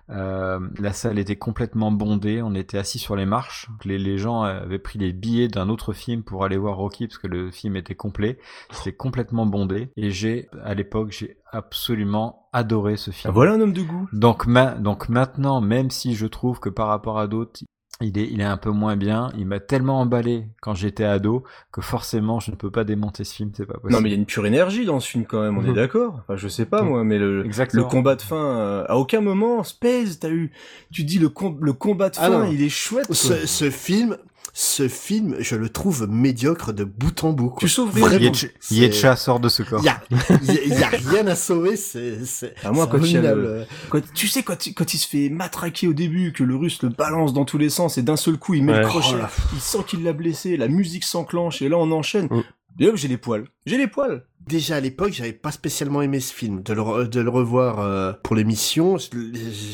[0.09, 3.69] Euh, la salle était complètement bondée, on était assis sur les marches.
[3.85, 7.17] Les, les gens avaient pris les billets d'un autre film pour aller voir Rocky parce
[7.17, 8.39] que le film était complet.
[8.71, 13.33] C'était complètement bondé et j'ai, à l'époque, j'ai absolument adoré ce film.
[13.33, 14.09] Voilà un homme de goût.
[14.11, 17.61] Donc, ma- donc maintenant, même si je trouve que par rapport à d'autres,
[18.01, 21.43] il est, il est un peu moins bien, il m'a tellement emballé quand j'étais ado
[21.71, 23.93] que forcément je ne peux pas démonter ce film, c'est pas possible.
[23.93, 25.69] Non mais il y a une pure énergie dans ce film quand même, on est
[25.69, 25.73] Mhm.
[25.75, 26.15] d'accord.
[26.19, 27.83] Enfin je sais pas moi, mais le, Exactement.
[27.83, 30.51] le combat de fin, euh, à aucun moment, Space, t'as eu,
[30.91, 33.11] tu dis le, com- le combat de Ah fin, il est chouette.
[33.13, 34.17] ce film,
[34.59, 37.49] ce film, je le trouve médiocre de bout en bout.
[37.49, 37.59] Quoi.
[37.59, 38.31] Tu sauves Vraiment.
[38.71, 39.81] Yetcha- sort de ce corps.
[39.83, 40.01] Il y a,
[40.41, 42.97] il y a- il y a rien à sauver, c'est, c'est, Ah, moi, c'est quand
[43.03, 46.81] le- tu sais, quand, il- quand il se fait matraquer au début, que le russe
[46.81, 48.79] le balance dans tous les sens et d'un seul coup il met Ouais.
[48.81, 49.29] le crochet, Oh là.
[49.53, 52.25] il sent qu'il l'a blessé, la musique s'enclenche et là on enchaîne.
[52.31, 52.41] Mm.
[52.79, 53.45] Et hop, j'ai les poils.
[53.65, 54.23] J'ai les poils.
[54.45, 56.61] Déjà à l'époque, j'avais pas spécialement aimé ce film.
[56.63, 59.33] De le, re- de le revoir euh, pour l'émission, je, l'ai-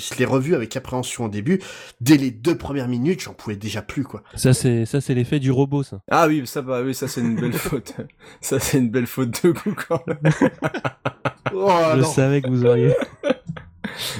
[0.09, 1.61] je l'ai revu avec appréhension au début.
[2.01, 4.23] Dès les deux premières minutes, j'en pouvais déjà plus, quoi.
[4.35, 5.99] Ça, c'est ça, c'est l'effet du robot, ça.
[6.09, 7.93] Ah oui, ça, bah, oui, ça c'est une belle faute.
[8.41, 10.17] Ça c'est une belle faute de goût quand même.
[11.55, 12.07] Oh, Je non.
[12.07, 12.95] savais que vous auriez.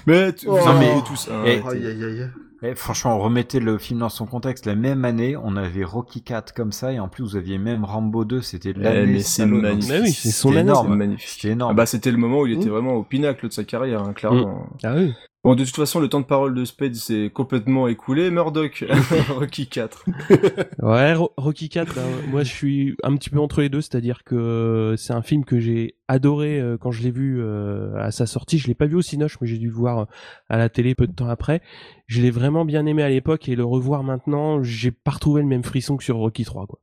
[0.06, 0.52] Mais tu- Oh.
[0.56, 1.30] vous Non, en mais- avez tous.
[1.32, 1.62] hein, et-.
[1.68, 2.30] Aïe, aïe, aïe.
[2.66, 4.66] Eh, franchement, remettez le film dans son contexte.
[4.66, 7.84] La même année, on avait Rocky 4 comme ça, et en plus, vous aviez même
[7.84, 9.14] Rambo 2, c'était Eh, l'année.
[9.14, 9.92] mais c'est magnifique.
[9.92, 10.88] Mais oui, c'est son énorme.
[10.92, 11.28] C'est magnifique.
[11.30, 11.72] C'était énorme.
[11.72, 12.72] Ah bah c'était le moment où il était Mmh.
[12.72, 14.68] vraiment au pinacle de sa carrière, hein, clairement.
[14.84, 15.14] Ah oui.
[15.46, 18.32] Bon, de toute façon, le temps de parole de Spade s'est complètement écoulé.
[18.32, 18.86] Murdoch,
[19.30, 20.06] Rocky 4.
[20.82, 24.24] Ouais, Ro- Rocky 4, ben, moi je suis un petit peu entre les deux, c'est-à-dire
[24.24, 28.26] que c'est un film que j'ai adoré euh, quand je l'ai vu euh, à sa
[28.26, 28.58] sortie.
[28.58, 30.06] Je l'ai pas vu au Cinoche, mais j'ai dû le voir euh,
[30.48, 31.62] à la télé peu de temps après.
[32.08, 35.48] Je l'ai vraiment bien aimé à l'époque et le revoir maintenant, j'ai pas retrouvé le
[35.48, 36.80] même frisson que sur Rocky 3, quoi.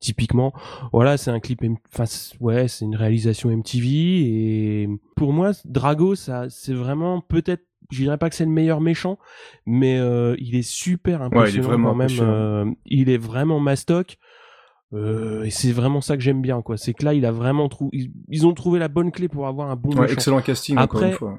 [0.00, 0.52] Typiquement,
[0.92, 1.60] voilà, c'est un clip,
[1.92, 2.04] enfin,
[2.40, 8.16] ouais, c'est une réalisation MTV et pour moi, Drago, ça, c'est vraiment peut-être, je dirais
[8.18, 9.18] pas que c'est le meilleur méchant,
[9.66, 12.10] mais euh, il est super impressionnant vraiment quand même.
[12.20, 14.18] euh, il est vraiment mastoc.
[14.92, 16.76] Euh, et c'est vraiment ça que j'aime bien, quoi.
[16.76, 19.68] C'est que là, il a vraiment trouvé, ils, ont trouvé la bonne clé pour avoir
[19.68, 20.12] un bon Ouais, méchant.
[20.14, 21.38] excellent casting, encore Après, une fois.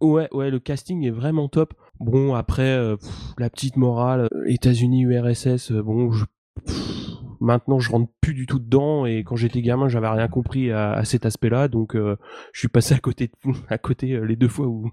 [0.00, 1.72] Ouais, ouais, le casting est vraiment top.
[2.00, 2.96] Bon, après, euh,
[3.36, 6.10] la petite morale, euh, États-Unis, URSS, euh, bon,
[7.40, 10.92] maintenant je rentre plus du tout dedans et quand j'étais gamin, j'avais rien compris à,
[10.92, 12.16] à cet aspect-là, donc euh,
[12.54, 13.30] je suis passé à côté,
[13.68, 14.90] à côté les deux fois où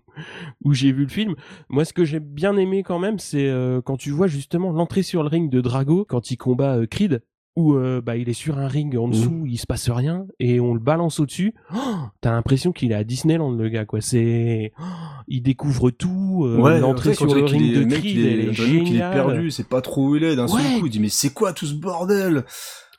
[0.66, 1.36] où j'ai vu le film.
[1.70, 3.50] Moi, ce que j'ai bien aimé quand même, c'est
[3.86, 7.22] quand tu vois justement l'entrée sur le ring de Drago quand il combat Creed.
[7.60, 10.60] Où euh, bah, il est sur un ring en dessous, il se passe rien et
[10.60, 11.56] on le balance au-dessus.
[11.74, 11.78] Oh,
[12.22, 14.00] T'as l'impression qu'il est à Disneyland le gars quoi.
[14.00, 14.84] C'est oh,
[15.28, 16.44] il découvre tout.
[16.46, 18.54] euh, Ouais, l'entrée sur le ring est- de Creed, il est- elle est
[18.86, 20.36] qu'il est perdu, c'est pas trop où il est.
[20.36, 22.46] D'un seul coup, il dit mais c'est quoi tout ce bordel?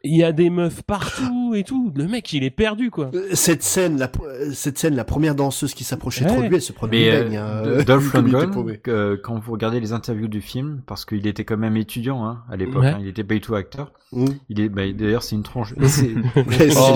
[0.05, 1.93] Il y a des meufs partout et tout.
[1.97, 3.11] Le mec, il est perdu quoi.
[3.15, 6.31] Euh, Cette scène, la, euh, cette scène, la première danseuse qui s'approchait Ouais.
[6.31, 7.37] trop de lui, elle se prenait Mais une euh, baigne.
[7.37, 11.45] hein, euh, Dolph Lundgren, que- quand vous regardez les interviews du film, parce qu'il était
[11.45, 12.89] quand même étudiant hein, à l'époque, Ouais.
[12.91, 13.91] hein, il était pas du tout acteur.
[14.12, 14.25] Mm.
[14.49, 15.75] Il est, bah, d'ailleurs, c'est une tronche.
[15.87, 16.95] C'est- Mais Oh,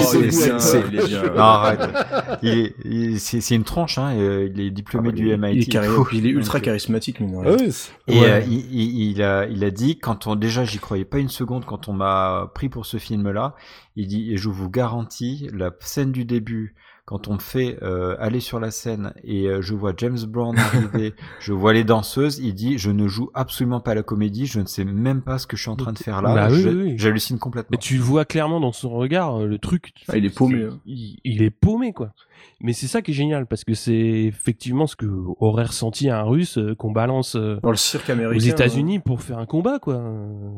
[3.18, 4.12] c'est- c'est une tranche, hein.
[4.12, 5.54] et, euh, Il est diplômé Ah du il- MIT.
[5.56, 7.28] il est carré- il est ultra euh, charismatique, rien.
[7.44, 7.68] Ah oui,
[8.08, 8.30] Et Ouais.
[8.30, 11.28] euh, il, il- il a, il a dit, quand on, déjà, j'y croyais pas une
[11.28, 13.54] seconde quand on m'a pris pour ce film-là.
[13.96, 16.74] Il dit, et je vous garantis, la scène du début,
[17.04, 20.56] quand on me fait euh, aller sur la scène et euh, je vois James Brown
[20.56, 24.60] arriver, je vois les danseuses, il dit, je ne joue absolument pas la comédie, je
[24.60, 26.34] ne sais même pas ce que je suis en train de faire là.
[26.34, 26.94] Bah oui, oui.
[26.96, 27.70] J'hallucine complètement.
[27.72, 29.92] Mais tu vois clairement dans son regard, euh, le truc.
[30.08, 30.80] Ah, il est paumé, hein.
[30.86, 32.12] Il, il est paumé, quoi.
[32.60, 35.06] Mais c'est ça qui est génial, parce que c'est effectivement ce que
[35.40, 38.36] aurait ressenti un russe euh, qu'on balance euh, Dans le cirque américain.
[38.36, 40.00] aux États-Unis pour faire un combat, quoi.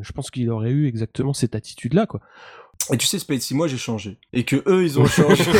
[0.02, 2.20] Je pense qu'il aurait eu exactement cette attitude-là, quoi.
[2.92, 5.42] Et tu sais, Spade, si moi j'ai changé, et que eux ils ont changé.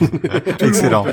[0.60, 1.04] Excellent.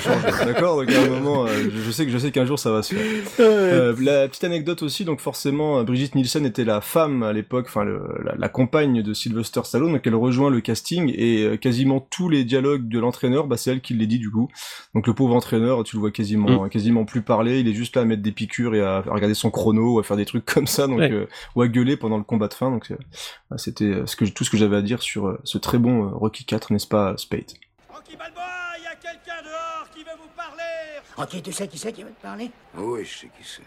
[0.45, 0.77] D'accord?
[0.77, 2.93] Donc à un moment, euh, je sais que je sais qu'un jour ça va se
[2.95, 3.05] faire.
[3.39, 7.65] Euh, la petite anecdote aussi, donc forcément, euh, Brigitte Nielsen était la femme à l'époque,
[7.69, 11.99] enfin la, la compagne de Sylvester Stallone, donc elle rejoint le casting et euh, quasiment
[11.99, 14.49] tous les dialogues de l'entraîneur, bah c'est elle qui les dit du coup.
[14.93, 18.03] Donc le pauvre entraîneur, tu le vois quasiment, quasiment plus parler, il est juste là
[18.03, 20.45] à mettre des piqûres et à, à regarder son chrono, ou à faire des trucs
[20.53, 21.11] comme ça, donc Ouais.
[21.11, 21.25] euh,
[21.55, 22.69] ou à gueuler pendant le combat de fin.
[22.69, 22.91] Donc
[23.57, 26.15] c'était ce que tout ce que j'avais à dire sur euh, ce très bon euh,
[26.15, 27.51] Rocky 4, n'est-ce pas, Spade?
[27.89, 28.43] Rocky Balboa,
[28.77, 30.61] il y a quelqu'un dehors qui veut vous parler
[31.15, 32.51] Rocky, tu sais qui c'est qui veut te parler?
[32.75, 33.63] Oui, je sais qui c'est.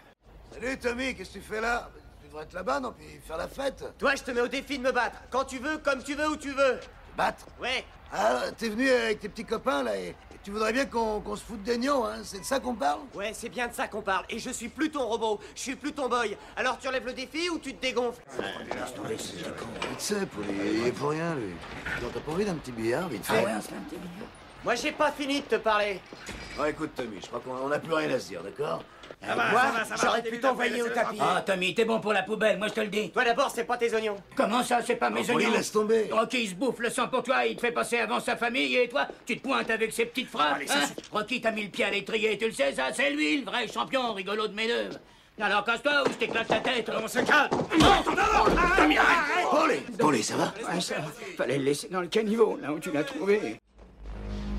[0.53, 1.89] Salut Tommy, qu'est-ce que tu fais là?
[2.21, 3.83] Tu devrais être là-bas, non Puis faire la fête.
[3.97, 5.17] Toi, je te mets au défi de me battre.
[5.29, 6.79] Quand tu veux, comme tu veux, où tu veux.
[7.17, 7.45] Battre?
[7.61, 7.85] Ouais.
[8.11, 11.35] Ah, t'es venu avec tes petits copains là et, et tu voudrais bien qu'on qu'on
[11.35, 12.99] se foute des nions, hein C'est de ça qu'on parle?
[13.15, 14.25] Ouais, c'est bien de ça qu'on parle.
[14.29, 16.37] Et je suis plus ton robot, je suis plus ton boy.
[16.55, 18.21] Alors tu relèves le défi ou tu te dégonfles?
[18.95, 19.17] Tomber,
[19.97, 21.53] c'est pour il est pour rien, lui.
[21.99, 23.95] Non, t'as pas envie d'un petit billard, vite fait Ah fait un petit
[24.63, 25.99] Moi, j'ai pas fini de te parler.
[26.59, 28.83] Ouais, écoute, Tommy, je crois qu'on n'a plus rien à se dire, d'accord?
[29.27, 29.61] Moi,
[30.01, 31.17] j'aurais pu t'envoyer au tapis.
[31.19, 33.09] Ah, Tommy, t'es bon pour la poubelle, moi je te le dis.
[33.11, 34.17] Toi d'abord, c'est pas tes oignons.
[34.35, 36.09] Comment ça, c'est pas mes Oh, Paulie, oignons laisse tomber.
[36.11, 38.75] Rocky il se bouffe le sang pour toi, il te fait passer avant sa famille,
[38.75, 40.55] et toi, tu te pointes avec ses petites phrases.
[40.57, 43.09] Allez, ça hein Rocky t'a mis le pied à l'étrier, tu le sais, ça, c'est
[43.11, 44.89] lui, le vrai champion rigolo de mes deux.
[45.39, 46.89] Alors casse-toi ou je t'éclate ta tête.
[47.03, 47.49] On se calme.
[49.51, 51.07] Paulie, Paulie, ça va Ouais, ça va.
[51.37, 53.59] Fallait le laisser dans le caniveau, là où tu l'as trouvé.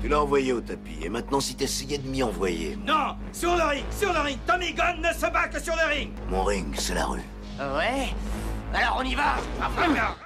[0.01, 3.63] Tu l'as envoyé au tapis, et maintenant si t'essayais de m'y envoyer, Non Sur le
[3.63, 6.67] ring Sur le ring Tommy Gunn ne se bat que sur le ring mon ring,
[6.77, 7.21] c'est la rue.
[7.59, 8.09] Ouais.
[8.73, 9.37] Alors on y va.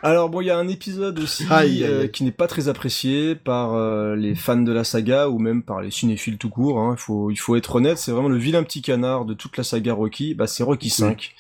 [0.04, 2.12] Alors bon, il y a un épisode aussi Aïe, aïe, euh, aïe.
[2.12, 5.80] qui n'est pas très apprécié par euh, les fans de la saga ou même par
[5.82, 6.80] les cinéphiles tout court.
[6.80, 6.96] hein.
[6.98, 9.64] Il faut il faut être honnête, c'est vraiment le vilain petit canard de toute la
[9.64, 10.34] saga Rocky.
[10.34, 11.34] Bah c'est Rocky 5.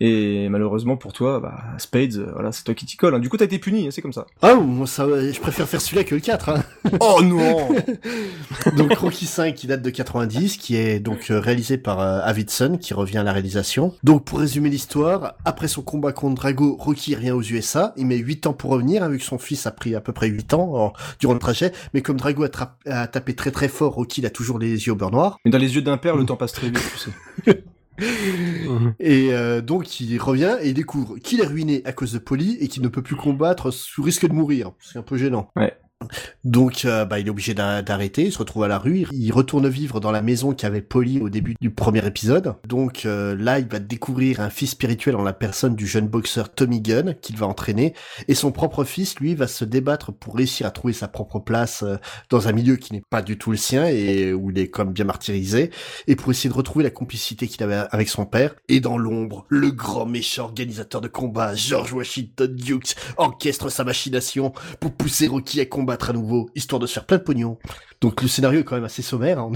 [0.00, 3.14] Et malheureusement pour toi, bah Spades, euh, voilà, c'est toi qui t'y colle.
[3.16, 3.18] hein.
[3.18, 4.26] Du coup, t'as été puni, hein, c'est comme ça.
[4.42, 6.48] Ah, moi, ça, je préfère faire celui-là que le 4.
[6.50, 6.62] Hein.
[7.00, 7.68] Oh non
[8.76, 12.78] donc Rocky 5 qui date de 90, qui est donc euh, réalisé par euh, Avidson,
[12.80, 13.94] qui revient à la réalisation.
[14.04, 18.16] Donc pour résumer l'histoire, après son combat contre Drago Rocky revient aux USA, il met
[18.16, 20.54] 8 ans pour revenir, hein, vu que son fils a pris à peu près 8
[20.54, 22.46] ans durant le trajet, mais comme Drago
[22.86, 25.38] a, tapé très très fort, Rocky il a toujours les yeux au beurre noir.
[25.44, 26.98] Mais dans les yeux d'un père, le temps passe très vite, tu
[27.50, 27.64] sais.
[29.00, 32.56] Et euh, donc il revient et il découvre qu'il est ruiné à cause de Polly
[32.60, 34.72] et qu'il ne peut plus combattre sous risque de mourir.
[34.80, 35.50] C'est un peu gênant.
[35.56, 35.76] Ouais.
[36.44, 39.32] Donc euh, bah, il est obligé d'a- d'arrêter, il se retrouve à la rue, il
[39.32, 42.54] retourne vivre dans la maison qu'avait Polly au début du premier épisode.
[42.66, 46.54] Donc euh, là il va découvrir un fils spirituel en la personne du jeune boxeur
[46.54, 47.94] Tommy Gunn qu'il va entraîner
[48.28, 51.82] et son propre fils lui va se débattre pour réussir à trouver sa propre place
[51.82, 51.96] euh,
[52.30, 54.92] dans un milieu qui n'est pas du tout le sien et où il est comme
[54.92, 55.70] bien martyrisé
[56.06, 58.54] et pour essayer de retrouver la complicité qu'il avait avec son père.
[58.68, 64.52] Et dans l'ombre, le grand méchant organisateur de combat, George Washington Dukes, orchestre sa machination
[64.80, 67.58] pour pousser Rocky à combattre à nouveau, histoire de se faire plein de pognon.
[68.00, 69.54] Donc le scénario est quand même assez sommaire, hein, on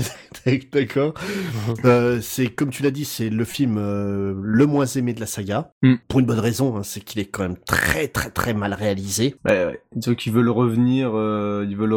[0.50, 1.14] est d'accord.
[1.84, 5.26] Euh, c'est comme tu l'as dit, c'est le film euh, le moins aimé de la
[5.26, 5.94] saga, Mm.
[6.08, 9.36] pour une bonne raison, hein, c'est qu'il est quand même très très très mal réalisé.
[9.44, 9.80] Ouais, ouais.
[9.94, 11.94] Disons qu'ils veulent revenir, euh, ils veulent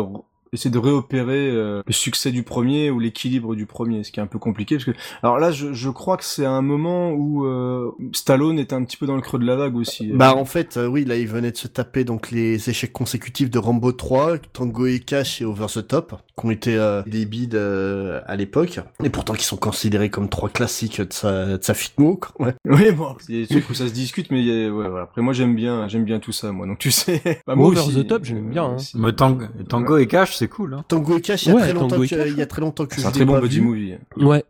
[0.55, 4.23] essayer de réopérer euh, le succès du premier ou l'équilibre du premier, ce qui est
[4.23, 4.91] un peu compliqué parce que
[5.23, 8.97] alors là je, je crois que c'est un moment où euh, Stallone est un petit
[8.97, 10.11] peu dans le creux de la vague aussi.
[10.13, 13.49] Bah en fait, euh, oui, là il venait de se taper donc les échecs consécutifs
[13.49, 17.25] de Rambo 3, Tango et Cash et Over the Top, qui ont été euh, des
[17.25, 21.63] bides euh, à l'époque, et pourtant qui sont considérés comme trois classiques de sa, de
[21.63, 22.17] sa fitmo.
[22.17, 22.47] quoi.
[22.47, 22.53] Ouais.
[22.65, 25.03] Oui bon, c'est des trucs où ça se discute, mais il y a- ouais, voilà.
[25.03, 27.21] après moi j'aime bien, j'aime bien tout ça moi, donc tu sais.
[27.47, 28.71] Bah, moi Over aussi, the Top, j'aime bien.
[28.71, 28.77] euh,
[29.07, 29.11] hein.
[29.11, 30.73] Tango, Tango et Cash, c'est cool.
[30.73, 30.85] Hein.
[30.87, 32.95] Tango et Cash, il y a Ouais, très longtemps que, y a très longtemps que
[32.95, 33.61] C'est je un l'ai très bon buddy vu.
[33.61, 33.93] movie.
[34.17, 34.43] Ouais.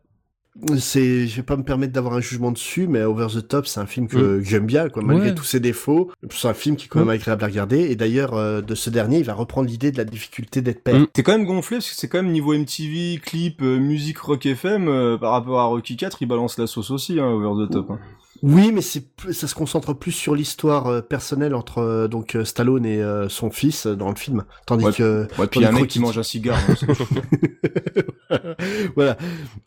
[0.78, 3.82] C'est, je vais pas me permettre d'avoir un jugement dessus, mais Over the Top, c'est
[3.82, 5.36] un film que, que j'aime bien, quoi, malgré Ouais.
[5.36, 6.12] tous ses défauts.
[6.30, 7.80] C'est un film qui est quand même agréable à regarder.
[7.92, 10.98] Et d'ailleurs, euh, de ce dernier, il va reprendre l'idée de la difficulté d'être père.
[10.98, 11.08] Mm.
[11.12, 14.46] T'es quand même gonflé parce que c'est quand même niveau MTV, clip, euh, musique rock
[14.46, 17.70] FM euh, par rapport à Rocky 4, il balance la sauce aussi, hein, over the
[17.72, 17.92] top.
[17.92, 18.00] hein.
[18.46, 22.46] Oui, mais c'est ça se concentre plus sur l'histoire euh, personnelle entre euh, donc euh,
[22.46, 25.66] Stallone et euh, son fils dans le film, tandis Ouais, que Ouais, puis il y
[25.66, 26.60] a un mec qui mange un cigare.
[26.70, 26.76] hein,
[28.96, 29.18] voilà.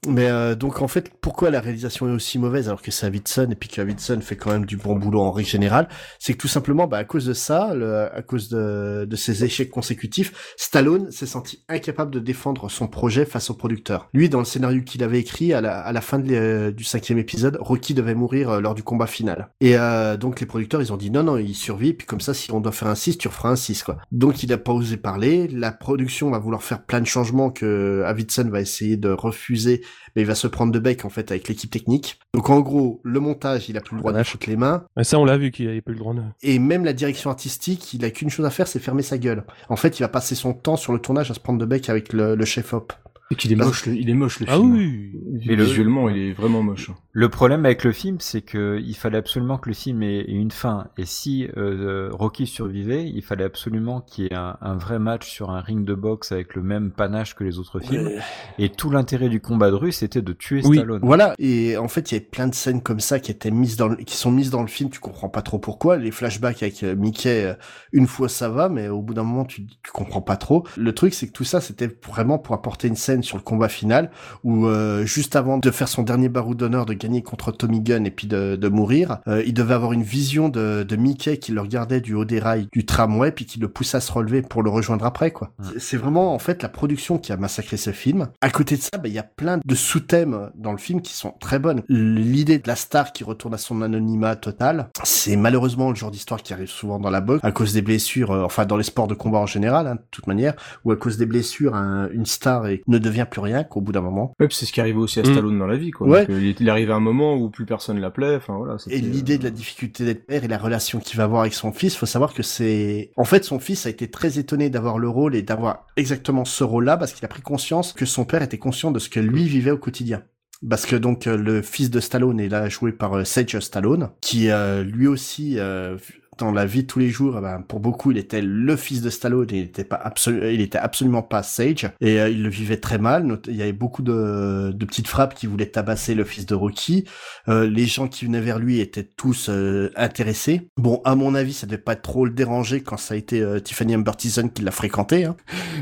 [0.07, 3.55] Mais donc en fait, pourquoi la réalisation est aussi mauvaise alors que c'est Davidson et
[3.55, 5.89] puis que Davidson fait quand même du bon boulot en règle générale,
[6.19, 9.45] c'est que tout simplement, bah, à cause de ça, le- à cause de, de ses
[9.45, 14.09] échecs consécutifs, Stallone s'est senti incapable de défendre son projet face au producteur.
[14.13, 17.19] Lui, dans le scénario qu'il avait écrit, à la, à la fin de du cinquième
[17.19, 19.49] épisode, Rocky devait mourir lors du combat final.
[19.61, 22.35] Et euh, donc les producteurs, ils ont dit non, non, il survit, puis comme ça,
[22.35, 23.99] si on doit faire un 6, tu referas un 6, quoi.
[24.12, 28.03] Donc il a pas osé parler, la production va vouloir faire plein de changements que
[28.05, 29.82] Davidson va essayer de refuser,
[30.15, 32.19] mais il va se prendre de bec, en fait, avec l'équipe technique.
[32.35, 35.05] Donc en gros, le montage, il a plus le droit de foutre les mains, Et
[35.05, 36.20] ça, on l'a vu qu'il avait plus le droit de...
[36.43, 39.45] et même la direction artistique, il a qu'une chose à faire, c'est fermer sa gueule.
[39.69, 41.89] En fait, il va passer son temps sur le tournage à se prendre de bec
[41.89, 42.93] avec le, le chef-op.
[43.31, 44.73] Et qu'il est moche, le- il est moche le Ah film.
[44.74, 45.12] oui.
[45.47, 46.90] Et le- Visuellement, il est vraiment moche.
[47.20, 50.31] Le problème avec le film, c'est que il fallait absolument que le film ait, ait
[50.31, 50.86] une fin.
[50.99, 55.28] Et si euh, Rocky survivait, il fallait absolument qu'il y ait un, un vrai match
[55.28, 58.07] sur un ring de boxe avec le même panache que les autres films.
[58.07, 58.19] Ouais.
[58.61, 61.01] Et tout l'intérêt du combat de rue, c'était de tuer Oui, Stallone.
[61.03, 61.35] voilà.
[61.40, 63.89] Et en fait, il y a plein de scènes comme ça qui étaient mises dans,
[63.89, 64.89] le- qui sont mises dans le film.
[64.89, 65.97] Tu comprends pas trop pourquoi.
[65.97, 67.55] Les flashbacks avec euh, Mickey, euh,
[67.93, 70.65] une fois ça va, mais au bout d'un moment, tu, tu comprends pas trop.
[70.77, 73.69] Le truc, c'est que tout ça, c'était vraiment pour apporter une scène sur le combat
[73.69, 74.12] final
[74.45, 78.10] où euh, juste avant de faire son dernier barreau d'honneur, de contre Tommy Gunn et
[78.10, 81.60] puis de, de mourir, euh, il devait avoir une vision de, de Mickey qui le
[81.60, 84.62] regardait du haut des rails du tramway puis qui le poussait à se relever pour
[84.62, 85.51] le rejoindre après, quoi.
[85.62, 88.28] C'est- C'est vraiment en fait la production qui a massacré ce film.
[88.43, 91.14] À côté de ça, bah, il y a plein de sous-thèmes dans le film qui
[91.14, 91.82] sont très bonnes.
[91.89, 96.43] L'idée de la star qui retourne à son anonymat total, c'est malheureusement le genre d'histoire
[96.43, 99.06] qui arrive souvent dans la boxe à cause des blessures, euh, enfin dans les sports
[99.09, 100.55] de combat en général, hein, de toute manière,
[100.85, 103.93] ou à cause des blessures, un- une star et ne devient plus rien qu'au bout
[103.93, 104.32] d'un moment.
[104.40, 105.26] Ouais, c'est ce qui arrivait aussi à Mm.
[105.32, 106.06] Stallone dans la vie, quoi.
[106.06, 106.26] Ouais.
[106.26, 108.78] Donc, euh, il arrive un moment où plus personne l'appelait, enfin voilà.
[108.78, 111.55] c'était, Et l'idée de la difficulté d'être père et la relation qu'il va avoir avec
[111.55, 114.98] son fils, faut savoir que c'est, en fait, son fils a été très étonné d'avoir
[114.98, 118.43] le rôle et d'avoir exactement ce rôle-là parce qu'il a pris conscience que son père
[118.43, 120.23] était conscient de ce que lui vivait au quotidien.
[120.69, 124.10] Parce que donc euh, le fils de Stallone est là joué par euh, Sage Stallone,
[124.20, 125.97] qui euh, lui aussi euh,
[126.39, 129.02] dans la vie de tous les jours, eh ben, pour beaucoup, il était le fils
[129.02, 132.48] de Stallone il était pas absolu il était absolument pas Sage et euh, il le
[132.48, 133.39] vivait très mal.
[133.47, 137.05] Il y avait beaucoup de, de petites frappes qui voulaient tabasser le fils de Rocky.
[137.48, 140.69] Euh, les gens qui venaient vers lui étaient tous euh, intéressés.
[140.77, 143.60] Bon, à mon avis, ça devait pas trop le déranger quand ça a été euh,
[143.60, 145.24] Tiffany Amber Thiessen qui l'a fréquenté.
[145.24, 145.36] Hein.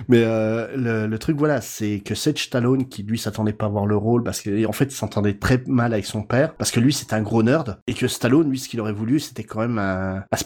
[0.08, 3.68] Mais euh, le, le truc, voilà, c'est que Sage Stallone, qui lui s'attendait pas à
[3.68, 6.70] avoir le rôle, parce que en fait, il s'entendait très mal avec son père, parce
[6.70, 9.44] que lui, c'était un gros nerd, et que Stallone, lui, ce qu'il aurait voulu, c'était
[9.44, 10.36] quand même un, un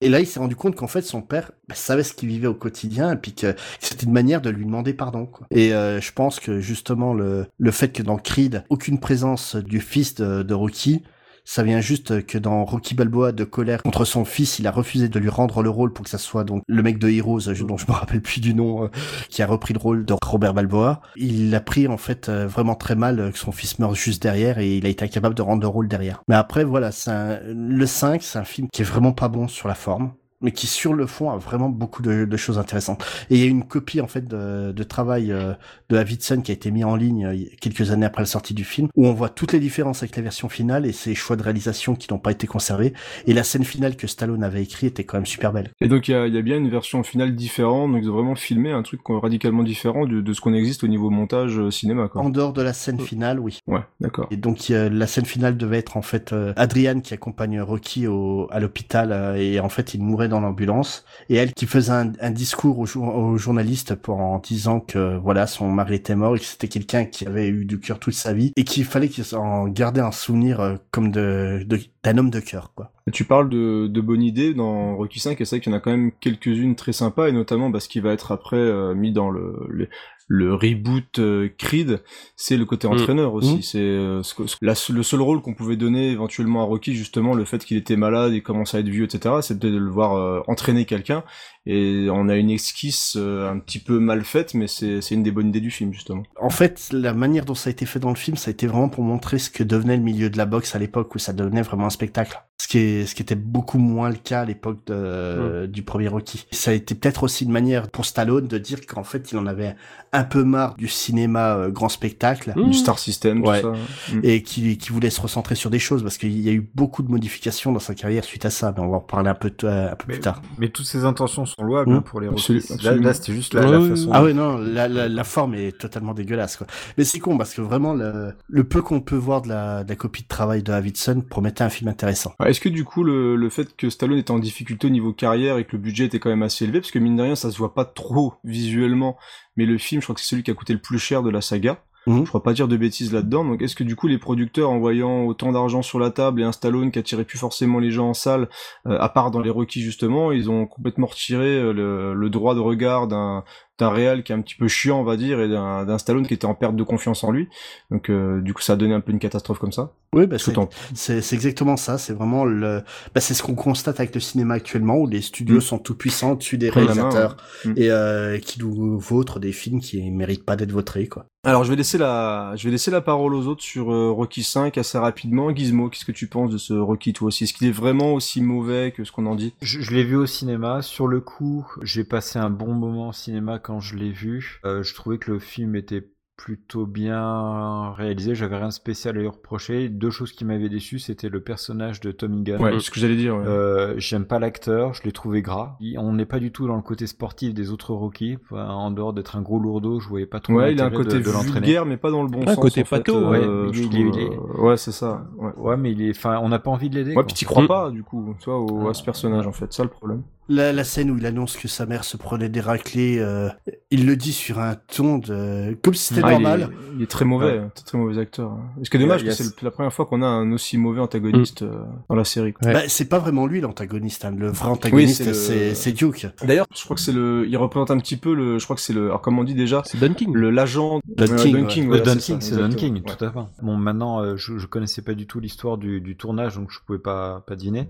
[0.00, 2.46] Et là, il s'est rendu compte qu'en fait, son père bah, savait ce qu'il vivait
[2.46, 5.28] au quotidien, et puis que c'était une manière de lui demander pardon.
[5.50, 9.80] Et euh, je pense que justement, le, le fait que dans Creed, aucune présence du
[9.80, 11.02] fils de, de Rocky,
[11.50, 15.08] Ça vient juste que dans Rocky Balboa de colère contre son fils, il a refusé
[15.08, 17.78] de lui rendre le rôle pour que ça soit donc le mec de Heroes, dont
[17.78, 18.88] je me rappelle plus du nom, euh,
[19.30, 21.00] qui a repris le rôle de Robert Balboa.
[21.16, 24.22] Il l'a pris en fait euh, vraiment très mal euh, que son fils meure juste
[24.22, 26.22] derrière et il a été incapable de rendre le rôle derrière.
[26.28, 29.68] Mais après voilà, c'est le 5, c'est un film qui est vraiment pas bon sur
[29.68, 33.04] la forme mais qui sur le fond a vraiment beaucoup de, de choses intéressantes.
[33.30, 35.52] Et il y a une copie en fait de, de travail euh,
[35.88, 38.64] de Davidson qui a été mis en ligne euh, quelques années après la sortie du
[38.64, 41.42] film, où on voit toutes les différences avec la version finale et ses choix de
[41.42, 42.92] réalisation qui n'ont pas été conservés.
[43.26, 45.70] Et la scène finale que Stallone avait écrit était quand même super belle.
[45.80, 48.14] Et donc il y a, y a bien une version finale différente, donc ils ont
[48.14, 51.70] vraiment filmé un truc radicalement différent de, de ce qu'on existe au niveau montage euh,
[51.70, 52.08] cinéma.
[52.08, 52.22] Quoi.
[52.22, 53.60] En dehors de la scène finale, oui.
[53.66, 54.26] Ouais, d'accord.
[54.30, 58.48] Et donc la scène finale devait être en fait euh, Adriane qui accompagne Rocky au,
[58.50, 62.30] à l'hôpital euh, et en fait il mourait dans l'ambulance et elle qui faisait un,
[62.30, 66.44] discours aux, aux journalistes pour en disant que voilà son mari était mort et que
[66.44, 69.66] c'était quelqu'un qui avait eu du cœur toute sa vie et qu'il fallait qu'il en
[69.68, 71.66] gardait un souvenir euh, comme de-
[72.04, 72.92] d'un homme de cœur quoi.
[73.12, 75.78] Tu parles de, de bonnes idées dans Rocky 5 et c'est vrai qu'il y en
[75.78, 79.12] a quand même quelques-unes très sympas et notamment parce qu'il va être après euh, mis
[79.12, 79.88] dans le, le,
[80.30, 82.02] le reboot euh, Creed,
[82.36, 82.92] c'est le côté Mm.
[82.92, 83.56] entraîneur aussi.
[83.58, 83.62] Mm.
[83.62, 87.44] C'est euh, ce ce- le seul rôle qu'on pouvait donner éventuellement à Rocky, justement, le
[87.44, 89.36] fait qu'il était malade et commençait à être vieux, etc.
[89.42, 91.24] C'était de le voir euh, entraîner quelqu'un.
[91.70, 95.22] Et on a une esquisse euh, un petit peu mal faite, mais c'est c'est une
[95.22, 96.22] des bonnes idées du film justement.
[96.40, 98.66] En fait, la manière dont ça a été fait dans le film, ça a été
[98.66, 101.32] vraiment pour montrer ce que devenait le milieu de la boxe à l'époque où ça
[101.34, 102.42] devenait vraiment un spectacle.
[102.60, 106.08] Ce qui, est, ce qui était beaucoup moins le cas à l'époque de- du premier
[106.08, 106.44] Rocky.
[106.50, 109.46] Ça a été peut-être aussi une manière pour Stallone de dire qu'en fait, il en
[109.46, 109.76] avait
[110.12, 112.52] un peu marre du cinéma euh, grand spectacle.
[112.56, 113.62] Du Star System, tout Ouais.
[113.62, 113.72] ça.
[114.12, 114.20] Mm.
[114.24, 117.02] Et qui, qui voulait se recentrer sur des choses parce qu'il y a eu beaucoup
[117.04, 118.74] de modifications dans sa carrière suite à ça.
[118.76, 120.42] Mais on va en parler un peu, t- un peu plus tard.
[120.58, 121.96] Mais toutes ces intentions sont louables Mm.
[121.96, 124.10] hein, pour les Là, c'était juste la, la façon.
[124.12, 126.66] Ah ouais, non, la, la, la forme est totalement dégueulasse, quoi.
[126.96, 129.88] Mais c'est con, parce que vraiment, le, le peu qu'on peut voir de la, de
[129.88, 132.34] la copie de travail de Davidson promettait un film intéressant.
[132.38, 135.12] Ah, Est-ce que du coup le, le fait que Stallone était en difficulté au niveau
[135.12, 137.34] carrière et que le budget était quand même assez élevé, parce que mine de rien
[137.36, 139.16] ça se voit pas trop visuellement,
[139.56, 141.30] mais le film je crois que c'est celui qui a coûté le plus cher de
[141.30, 141.78] la saga.
[142.08, 142.24] Mhm.
[142.24, 143.44] Je crois pas dire de bêtises là-dedans.
[143.44, 146.44] Donc est-ce que du coup les producteurs en voyant autant d'argent sur la table et
[146.44, 148.48] un Stallone qui attirait plus forcément les gens en salle,
[148.86, 152.60] euh, à part dans les Rocky justement, ils ont complètement retiré euh, le droit de
[152.60, 153.44] regard d'un
[153.78, 156.34] d'un réal qui est un petit peu chiant on va dire et d'un Stallone qui
[156.34, 157.48] était en perte de confiance en lui.
[157.90, 159.92] Donc euh, du coup ça a donné un peu une catastrophe comme ça.
[160.14, 161.98] Oui, bah, Tout c'est, en- c'est, c'est exactement ça.
[161.98, 162.82] C'est vraiment le,
[163.14, 165.60] bah, c'est ce qu'on constate avec le cinéma actuellement où les studios Mm.
[165.60, 167.70] sont tout puissants au-dessus des main, réalisateurs ouais.
[167.72, 167.74] Mm.
[167.76, 171.26] et euh, qui nous vautrent des films qui méritent pas d'être vautrés, quoi.
[171.44, 174.42] Alors je vais laisser la, je vais laisser la parole aux autres sur euh, Rocky
[174.42, 175.54] 5 assez rapidement.
[175.54, 177.28] Gizmo, qu'est-ce que tu penses de ce Rocky toi?
[177.28, 179.54] Aussi Est-ce qu'il est vraiment aussi mauvais que ce qu'on en dit?
[179.62, 180.82] Je, je l'ai vu au cinéma.
[180.82, 184.60] Sur le coup, j'ai passé un bon moment au cinéma quand je l'ai vu.
[184.64, 186.08] Euh, je trouvais que le film était
[186.38, 188.34] plutôt bien réalisé.
[188.36, 189.88] J'avais rien de spécial à lui reprocher.
[189.88, 192.62] Deux choses qui m'avaient déçu, c'était le personnage de Tommy Gunn.
[192.62, 193.36] Ouais, c'est ce que j'allais dire.
[193.36, 193.42] ouais.
[193.44, 195.76] Euh, J'aime pas l'acteur, je l'ai trouvé gras.
[195.98, 198.38] On n'est pas du tout dans le côté sportif des autres Rocky.
[198.44, 200.90] Enfin, en dehors d'être un gros lourdeau, je voyais pas trop Ouais, il a un
[200.90, 201.52] côté de, de l'entraîner.
[201.66, 202.56] vulgaire, mais pas dans le bon Un sens.
[202.62, 203.72] côté en fait, pato, euh, ouais.
[203.74, 205.26] Il- euh, Ouais, c'est ça.
[205.38, 205.50] Ouais.
[205.56, 207.10] Ouais, mais il est, enfin, on n'a pas envie de l'aider.
[207.10, 207.24] Ouais, quoi.
[207.26, 207.68] puis t'y crois Mm.
[207.68, 210.22] pas, du coup, tu vois, au, à ce personnage, en fait, ça le problème.
[210.48, 213.48] La, la scène où il annonce que sa mère se prenait des raclés, euh,
[213.90, 216.62] il le dit sur un ton de, comme si c'était Ah, il normal.
[216.62, 218.52] est, il est très mauvais, hein, très, très mauvais acteur.
[218.52, 218.60] hein.
[218.82, 221.62] Ce qui est dommage, que c'est la première fois qu'on a un aussi mauvais antagoniste
[221.62, 222.54] euh, dans la série.
[222.54, 222.66] quoi.
[222.68, 222.72] Ouais.
[222.74, 224.34] Bah, c'est pas vraiment lui l'antagoniste, hein.
[224.36, 226.26] le vrai antagoniste, c'est le- c'est, Duke.
[226.44, 228.82] D'ailleurs, je crois que c'est le, il représente un petit peu le, je crois que
[228.82, 230.32] c'est le, alors comment on dit déjà, C'est Don King.
[230.32, 231.66] le l'agent Don Ouais, King, Don ouais.
[231.66, 232.94] King, Ouais, voilà, Don c'est King, ça, c'est Don exactement.
[232.94, 233.14] King, Ouais.
[233.16, 233.62] tout à fait.
[233.62, 236.78] Bon, maintenant, euh, je, je connaissais pas du tout l'histoire du, du tournage, donc je
[236.86, 237.88] pouvais pas, pas dîner.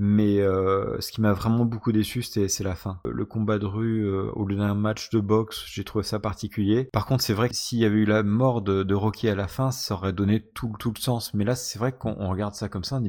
[0.00, 3.00] Mais euh, ce qui m'a vraiment beaucoup déçu, c'est la fin.
[3.04, 6.84] Le combat de rue, euh, au lieu d'un match de boxe, j'ai trouvé ça particulier.
[6.92, 9.34] Par contre, c'est vrai que s'il y avait eu la mort de, de Rocky à
[9.34, 11.34] la fin, ça aurait donné tout, tout le sens.
[11.34, 13.08] Mais là, c'est vrai qu'on on regarde ça comme ça, on dit,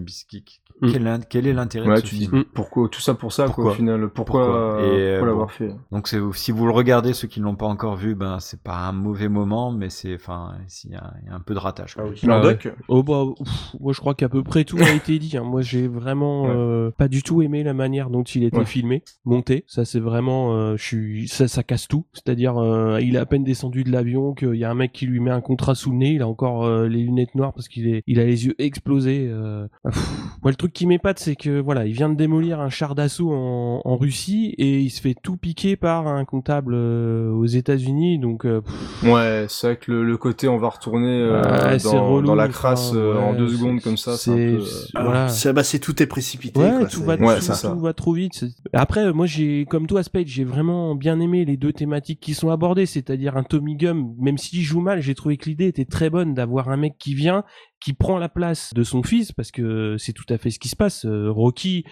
[0.82, 0.92] Mm.
[0.92, 3.44] quel, est- quel est l'intérêt Ouais, de ce tu dis pourquoi tout ça pour ça
[3.46, 5.52] quoi, Pourquoi au final pourquoi Pourquoi pourquoi, euh, l'avoir bon.
[5.54, 5.76] fait?
[5.92, 8.62] Donc c'est si vous le regardez, ceux qui ne l'ont pas encore vu, ben c'est
[8.64, 10.54] pas un mauvais moment, mais c'est enfin
[10.86, 11.96] il y, a il y a un peu de ratage.
[11.96, 12.06] quoi.
[12.28, 12.54] Ah ouais.
[12.56, 15.36] Doc, Oh bah, ouf, moi je crois qu'à peu près tout a été dit.
[15.38, 15.44] hein.
[15.44, 16.50] Moi j'ai vraiment Ouais.
[16.56, 18.66] euh, pas du tout aimé la manière dont il était Ouais.
[18.66, 19.66] filmé, monté.
[19.68, 22.06] Ça c'est vraiment, euh, je suis, ça, ça casse tout.
[22.14, 25.06] C'est-à-dire, euh, il est à peine descendu de l'avion qu'il y a un mec qui
[25.08, 26.12] lui met un contrat sous le nez.
[26.14, 29.28] Il a encore euh, les lunettes noires parce qu'il est, il a les yeux explosés.
[29.30, 29.68] euh.
[29.84, 30.10] Ah, pff.
[30.42, 33.32] Moi le truc qui m'épate c'est que voilà, il vient de démolir un char d'assaut
[33.32, 38.20] en, en Russie et il se fait tout piquer par un comptable euh, aux États-Unis.
[38.20, 38.62] Donc euh,
[39.04, 42.36] ouais c'est vrai que le, le côté on va retourner euh, Ouais, dans, relou, dans
[42.36, 45.28] la enfin, crasse euh, en ouais, deux c'est- secondes comme ça c'est peu, euh, voilà.
[45.30, 46.60] c'est, bah, c'est tout est précipité.
[46.60, 47.70] Ouais, quoi, tout va, Ouais, tout, c'est ça.
[47.72, 48.46] tout va trop vite.
[48.74, 52.50] Après, moi, j'ai, comme toi, Spade, j'ai vraiment bien aimé les deux thématiques qui sont
[52.50, 54.14] abordées, c'est-à-dire un Tommy Gum.
[54.20, 57.14] Même s'il joue mal, j'ai trouvé que l'idée était très bonne d'avoir un mec qui
[57.14, 57.44] vient
[57.80, 60.68] qui prend la place de son fils parce que c'est tout à fait ce qui
[60.70, 61.06] se passe.
[61.06, 61.86] Euh, Rocky,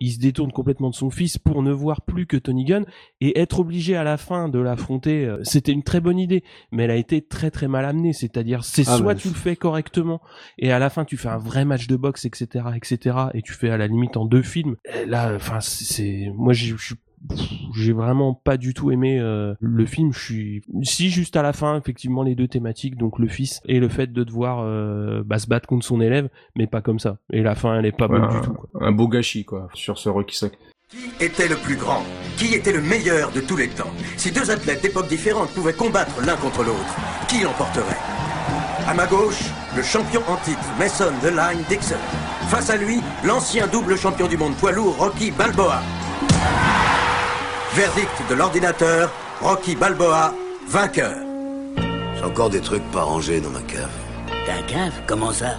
[0.00, 2.86] il se détourne complètement de son fils pour ne voir plus que Tony Gunn
[3.20, 5.26] et être obligé à la fin de l'affronter.
[5.26, 8.12] euh, C'était une très bonne idée, mais elle a été très très mal amenée.
[8.14, 10.20] C'est-à-dire, c'est Ah, soit bah, tu le fais correctement
[10.58, 13.52] et à la fin tu fais un vrai match de boxe, etc., etc., et tu
[13.52, 14.76] fais à la limite en deux films.
[15.02, 16.94] Et là, enfin, c'est- moi je suis
[17.74, 20.12] j'ai vraiment pas du tout aimé euh, le film.
[20.12, 23.80] Je suis si juste à la fin effectivement les deux thématiques donc le fils et
[23.80, 27.18] le fait de devoir euh, bah, se battre contre son élève, mais pas comme ça.
[27.32, 28.56] Et la fin elle est pas bonne du tout.
[28.80, 30.52] un, un beau gâchis, quoi, sur ce Rocky 5.
[30.90, 32.02] Qui était le plus grand?
[32.36, 33.90] Qui était le meilleur de tous les temps?
[34.16, 36.96] Si deux athlètes d'époques différentes pouvaient combattre l'un contre l'autre,
[37.28, 37.96] qui l'emporterait?
[38.86, 39.42] À ma gauche,
[39.74, 41.96] le champion en titre, Mason The Line Dixon.
[42.48, 45.80] Face à lui, l'ancien double champion du monde poids lourd, Rocky Balboa.
[47.76, 49.10] Verdict de l'ordinateur,
[49.42, 50.32] Rocky Balboa,
[50.68, 51.16] vainqueur.
[52.16, 53.90] J'ai encore des trucs pas rangés dans ma cave.
[54.46, 54.92] T'as un cave?
[55.08, 55.56] Comment ça?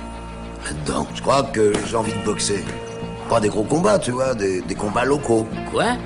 [0.63, 1.07] Là-dedans.
[1.13, 2.63] Je crois que j'ai envie de boxer.
[3.27, 5.45] Pas des gros combats, tu vois, des, des combats locaux.
[5.69, 5.97] Quoi?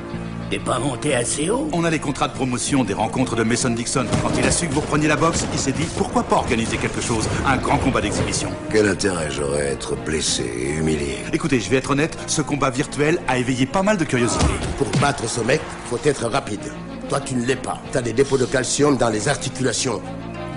[0.49, 1.69] T'es pas monté assez haut?
[1.73, 4.07] On a les contrats de promotion des rencontres de Mason Dixon.
[4.23, 6.77] Quand il a su que vous repreniez la boxe, il s'est dit pourquoi pas organiser
[6.77, 8.49] quelque chose, un grand combat d'exhibition?
[8.71, 11.19] Quel intérêt j'aurais à être blessé et humilié?
[11.31, 14.43] Écoutez, je vais être honnête, ce combat virtuel a éveillé pas mal de curiosité.
[14.79, 16.71] Pour battre ce mec, faut être rapide.
[17.09, 17.81] Toi, tu ne l'es pas.
[17.91, 19.99] T'as des dépôts de calcium dans les articulations.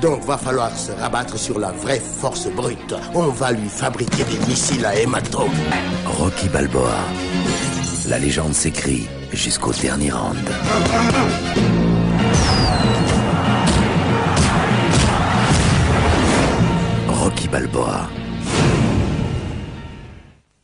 [0.03, 2.95] Donc, va falloir se rabattre sur la vraie force brute.
[3.15, 5.49] On va lui fabriquer des missiles à hématome.
[6.05, 6.99] Rocky Balboa.
[8.09, 10.37] La légende s'écrit jusqu'au dernier round.
[17.09, 18.22] Rocky Balboa.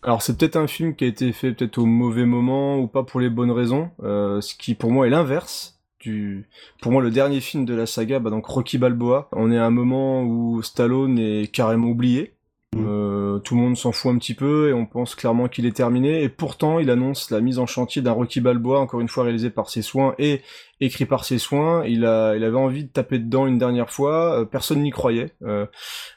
[0.08, 3.02] Alors c'est peut-être un film qui a été fait peut-être au mauvais moment ou pas
[3.02, 6.48] pour les bonnes raisons, euh, ce qui pour moi est l'inverse du.
[6.80, 9.66] Pour moi le dernier film de la saga, bah donc Rocky Balboa, on est à
[9.66, 12.32] un moment où Stallone est carrément oublié.
[12.78, 15.76] Euh, tout le monde s'en fout un petit peu et on pense clairement qu'il est
[15.76, 16.22] terminé.
[16.22, 19.50] Et pourtant il annonce la mise en chantier d'un Rocky Balboa encore une fois réalisé
[19.50, 20.40] par ses soins et
[20.80, 21.84] écrit par ses soins.
[21.84, 24.40] Il a il avait envie de taper dedans une dernière fois.
[24.40, 25.34] Euh, personne n'y croyait.
[25.42, 25.66] Euh,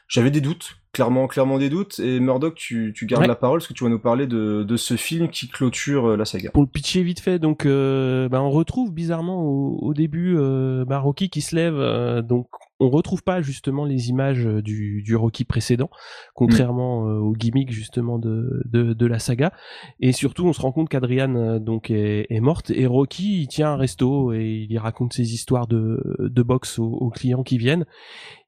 [0.08, 3.28] j'avais des doutes clairement clairement des doutes et Murdoch tu, tu gardes Ouais.
[3.28, 6.16] la parole parce que tu vas nous parler de, de ce film qui clôture euh,
[6.16, 9.94] la saga Pour le pitcher vite fait, donc euh, bah, on retrouve bizarrement au, au
[9.94, 12.46] début euh, bah, Rocky qui se lève, euh, donc
[12.84, 15.88] on retrouve pas justement les images euh, du, du Rocky précédent,
[16.34, 19.52] contrairement euh, au gimmick justement de, de, de la saga.
[20.00, 23.46] Et surtout, on se rend compte qu'Adriane euh, donc est, est morte et Rocky il
[23.46, 27.44] tient un resto et il y raconte ses histoires de, de boxe aux, aux clients
[27.44, 27.86] qui viennent.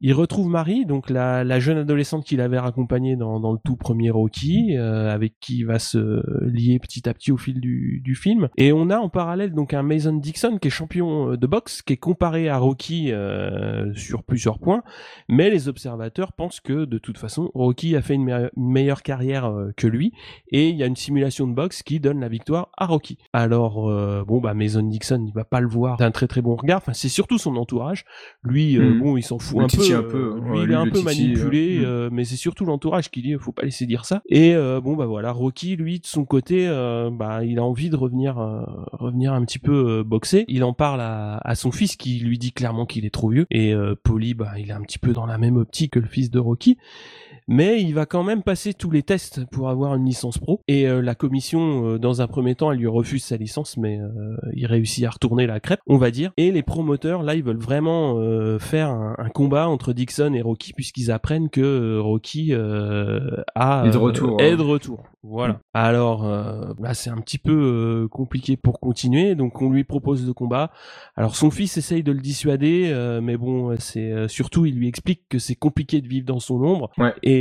[0.01, 3.77] Il retrouve Marie, donc la, la jeune adolescente qu'il avait raccompagnée dans, dans le tout
[3.77, 8.01] premier Rocky, euh, avec qui il va se lier petit à petit au fil du,
[8.05, 8.49] du film.
[8.57, 11.83] Et on a en parallèle donc un Mason Dixon qui est champion euh, de boxe,
[11.83, 14.83] qui est comparé à Rocky euh, sur plusieurs points,
[15.29, 19.03] mais les observateurs pensent que de toute façon Rocky a fait une, me- une meilleure
[19.03, 20.13] carrière euh, que lui,
[20.51, 23.19] et il y a une simulation de boxe qui donne la victoire à Rocky.
[23.33, 26.57] Alors euh, bon bah Mason Dixon il va pas le voir d'un très très bon
[26.57, 28.05] regard, enfin c'est surtout son entourage.
[28.43, 28.99] Lui Mhm.
[29.01, 30.89] bon il s'en fout Le un peu, titille un euh, peu, lui il est un
[30.89, 34.23] peu manipulé, euh, euh, mais c'est surtout l'entourage qui dit faut pas laisser dire ça.
[34.29, 37.91] Et euh, bon bah voilà Rocky lui de son côté euh, bah il a envie
[37.91, 38.63] de revenir euh,
[38.93, 40.45] revenir un petit peu boxer.
[40.49, 43.47] Il en parle à, à son fils qui lui dit clairement qu'il est trop vieux
[43.51, 46.09] et euh, Polly bah il est un petit peu dans la même optique que le
[46.09, 46.79] fils de Rocky
[47.49, 50.61] mais il va quand même passer tous les tests pour avoir une licence pro.
[50.69, 53.99] Et euh, la commission, euh, dans un premier temps, elle lui refuse sa licence, mais
[53.99, 56.33] euh, il réussit à retourner la crêpe, on va dire.
[56.37, 60.43] Et les promoteurs, là, ils veulent vraiment euh, faire un, un combat entre Dixon et
[60.43, 64.57] Rocky, puisqu'ils apprennent que euh, Rocky euh, a, Est de retour, est hein.
[64.57, 65.05] de retour.
[65.27, 65.61] Voilà.
[65.73, 67.53] Alors, euh, là, c'est un petit peu
[68.05, 70.71] euh, compliqué pour continuer, donc on lui propose de combat.
[71.17, 74.87] Alors, son fils essaye de le dissuader, euh, mais bon, c'est euh, surtout, il lui
[74.87, 76.91] explique que c'est compliqué de vivre dans son ombre.
[77.23, 77.34] Et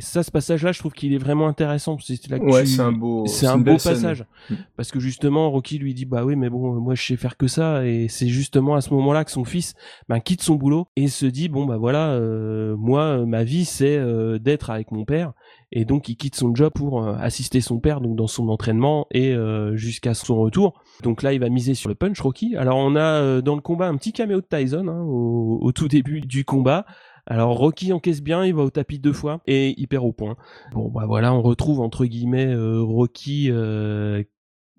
[0.00, 1.96] ça, ce passage-là, je trouve qu'il est vraiment intéressant.
[1.98, 3.92] C'est Ouais, tu- c'est un beau- c'est un beau scène.
[3.94, 4.24] passage.
[4.50, 4.54] Mm.
[4.76, 7.46] Parce que justement, Rocky lui dit, bah oui, mais bon, moi, je sais faire que
[7.46, 7.86] ça.
[7.86, 9.74] Et c'est justement à ce moment-là que son fils
[10.08, 13.96] ben, quitte son boulot et se dit, bon, bah voilà, euh, moi, ma vie, c'est
[13.96, 15.32] euh, d'être avec mon père.
[15.72, 19.06] Et donc, il quitte son job pour euh, assister son père donc dans son entraînement
[19.12, 20.82] et euh, jusqu'à son retour.
[21.04, 22.56] Donc là, il va miser sur le punch, Rocky.
[22.56, 25.70] Alors, on a euh, dans le combat un petit caméo de Tyson hein, au, au
[25.72, 26.86] tout début du combat.
[27.30, 30.36] Alors Rocky encaisse bien, il va au tapis deux fois et il perd au point.
[30.72, 34.24] Bon bah voilà, on retrouve entre guillemets euh, Rocky euh,